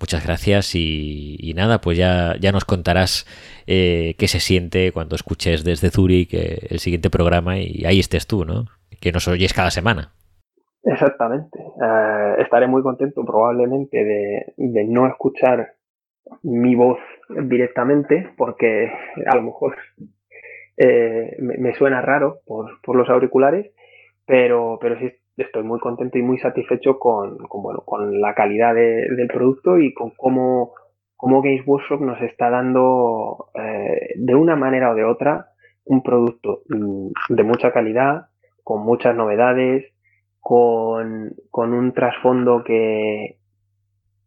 Muchas 0.00 0.24
gracias 0.24 0.74
y, 0.74 1.52
nada, 1.54 1.80
pues 1.80 1.96
ya, 1.96 2.36
ya 2.40 2.52
nos 2.52 2.64
contarás 2.64 3.26
eh, 3.66 4.16
qué 4.18 4.28
se 4.28 4.40
siente 4.40 4.92
cuando 4.92 5.16
escuches 5.16 5.64
desde 5.64 5.90
Zurich 5.90 6.34
eh, 6.34 6.66
el 6.68 6.80
siguiente 6.80 7.08
programa 7.08 7.58
y 7.58 7.84
ahí 7.86 8.00
estés 8.00 8.26
tú, 8.26 8.44
¿no? 8.44 8.66
Que 9.00 9.12
nos 9.12 9.28
oyes 9.28 9.52
cada 9.52 9.70
semana. 9.70 10.12
Exactamente. 10.84 11.58
Eh, 11.58 12.34
estaré 12.38 12.66
muy 12.66 12.82
contento 12.82 13.24
probablemente 13.24 14.04
de, 14.04 14.84
no 14.88 15.06
escuchar 15.06 15.74
mi 16.42 16.74
voz 16.74 16.98
directamente 17.28 18.30
porque 18.36 18.90
a 19.26 19.36
lo 19.36 19.42
mejor 19.42 19.76
me, 21.38 21.74
suena 21.74 22.02
raro 22.02 22.40
por, 22.46 22.80
por 22.82 22.96
los 22.96 23.08
auriculares, 23.08 23.72
pero, 24.26 24.78
pero 24.80 24.98
sí 24.98 25.12
estoy 25.36 25.62
muy 25.62 25.80
contento 25.80 26.18
y 26.18 26.22
muy 26.22 26.38
satisfecho 26.38 26.98
con, 26.98 27.38
bueno, 27.52 27.80
con 27.84 28.20
la 28.20 28.34
calidad 28.34 28.74
del 28.74 29.28
producto 29.28 29.78
y 29.78 29.92
con 29.92 30.10
cómo, 30.16 30.72
cómo 31.16 31.42
Games 31.42 31.66
Workshop 31.66 32.00
nos 32.00 32.20
está 32.22 32.50
dando 32.50 33.50
eh, 33.54 34.14
de 34.16 34.34
una 34.34 34.56
manera 34.56 34.90
o 34.90 34.94
de 34.94 35.04
otra 35.04 35.48
un 35.84 36.02
producto 36.02 36.62
mm, 36.68 37.10
de 37.28 37.42
mucha 37.42 37.72
calidad, 37.72 38.26
con 38.66 38.84
muchas 38.84 39.14
novedades, 39.14 39.92
con, 40.40 41.36
con 41.52 41.72
un 41.72 41.92
trasfondo 41.92 42.64
que, 42.64 43.36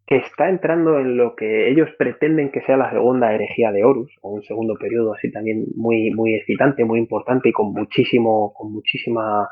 que 0.08 0.16
está 0.16 0.48
entrando 0.48 0.98
en 0.98 1.18
lo 1.18 1.36
que 1.36 1.70
ellos 1.70 1.90
pretenden 1.98 2.50
que 2.50 2.62
sea 2.62 2.78
la 2.78 2.90
segunda 2.90 3.34
herejía 3.34 3.74
de 3.74 3.84
Horus, 3.84 4.16
o 4.22 4.30
un 4.30 4.44
segundo 4.44 4.76
periodo 4.76 5.14
así 5.14 5.30
también 5.30 5.66
muy, 5.76 6.12
muy 6.12 6.36
excitante, 6.36 6.86
muy 6.86 7.00
importante 7.00 7.50
y 7.50 7.52
con 7.52 7.74
muchísimo, 7.74 8.54
con 8.54 8.72
muchísima 8.72 9.50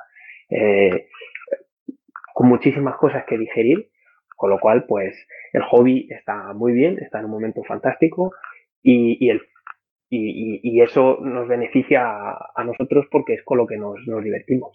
eh, 0.50 1.08
con 2.34 2.48
muchísimas 2.48 2.96
cosas 2.96 3.26
que 3.28 3.38
digerir, 3.38 3.90
con 4.38 4.52
lo 4.52 4.58
cual, 4.62 4.86
pues, 4.88 5.18
el 5.52 5.64
hobby 5.64 6.08
está 6.12 6.54
muy 6.54 6.72
bien, 6.72 6.98
está 7.02 7.20
en 7.20 7.26
un 7.26 7.32
momento 7.32 7.62
fantástico 7.66 8.32
y, 8.82 9.28
el, 9.28 9.42
y, 10.10 10.82
eso 10.82 11.20
nos 11.22 11.48
beneficia 11.48 12.02
a, 12.02 12.64
nosotros 12.64 13.06
porque 13.12 13.34
es 13.34 13.44
con 13.44 13.58
lo 13.58 13.68
que 13.68 13.78
nos, 13.78 13.98
divertimos. 14.24 14.72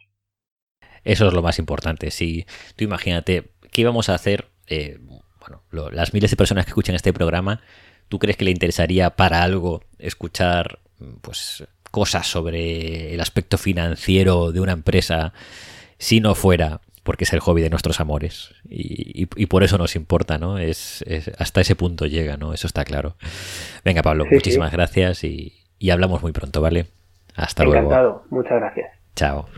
Eso 1.04 1.28
es 1.28 1.32
lo 1.32 1.42
más 1.42 1.58
importante. 1.58 2.10
Si 2.10 2.44
tú 2.76 2.84
imagínate, 2.84 3.52
¿qué 3.72 3.80
íbamos 3.82 4.08
a 4.08 4.14
hacer? 4.14 4.46
Eh, 4.68 4.98
bueno, 5.40 5.90
las 5.90 6.14
miles 6.14 6.30
de 6.30 6.36
personas 6.36 6.64
que 6.64 6.70
escuchan 6.70 6.94
este 6.94 7.12
programa, 7.12 7.60
¿tú 8.08 8.18
crees 8.18 8.36
que 8.36 8.44
le 8.44 8.50
interesaría 8.50 9.10
para 9.10 9.42
algo 9.42 9.82
escuchar 9.98 10.78
pues 11.20 11.66
cosas 11.90 12.26
sobre 12.26 13.12
el 13.12 13.20
aspecto 13.20 13.58
financiero 13.58 14.52
de 14.52 14.60
una 14.60 14.72
empresa 14.72 15.32
si 15.98 16.20
no 16.20 16.34
fuera 16.34 16.80
porque 17.02 17.24
es 17.24 17.32
el 17.32 17.40
hobby 17.40 17.62
de 17.62 17.70
nuestros 17.70 18.00
amores 18.00 18.54
y, 18.68 19.26
por 19.46 19.62
eso 19.64 19.78
nos 19.78 19.96
importa, 19.96 20.38
¿no? 20.38 20.58
Es, 20.58 21.04
hasta 21.38 21.60
ese 21.60 21.76
punto 21.76 22.06
llega, 22.06 22.36
¿no? 22.36 22.54
Eso 22.54 22.66
está 22.66 22.84
claro. 22.84 23.16
Venga, 23.84 24.02
Pablo, 24.02 24.26
muchísimas 24.30 24.72
gracias 24.72 25.24
y, 25.24 25.54
hablamos 25.90 26.22
muy 26.22 26.32
pronto, 26.32 26.60
¿vale? 26.60 26.86
Hasta 27.34 27.64
Encantado. 27.64 28.02
luego. 28.02 28.24
Muchas 28.30 28.60
gracias. 28.60 28.92
Chao. 29.16 29.48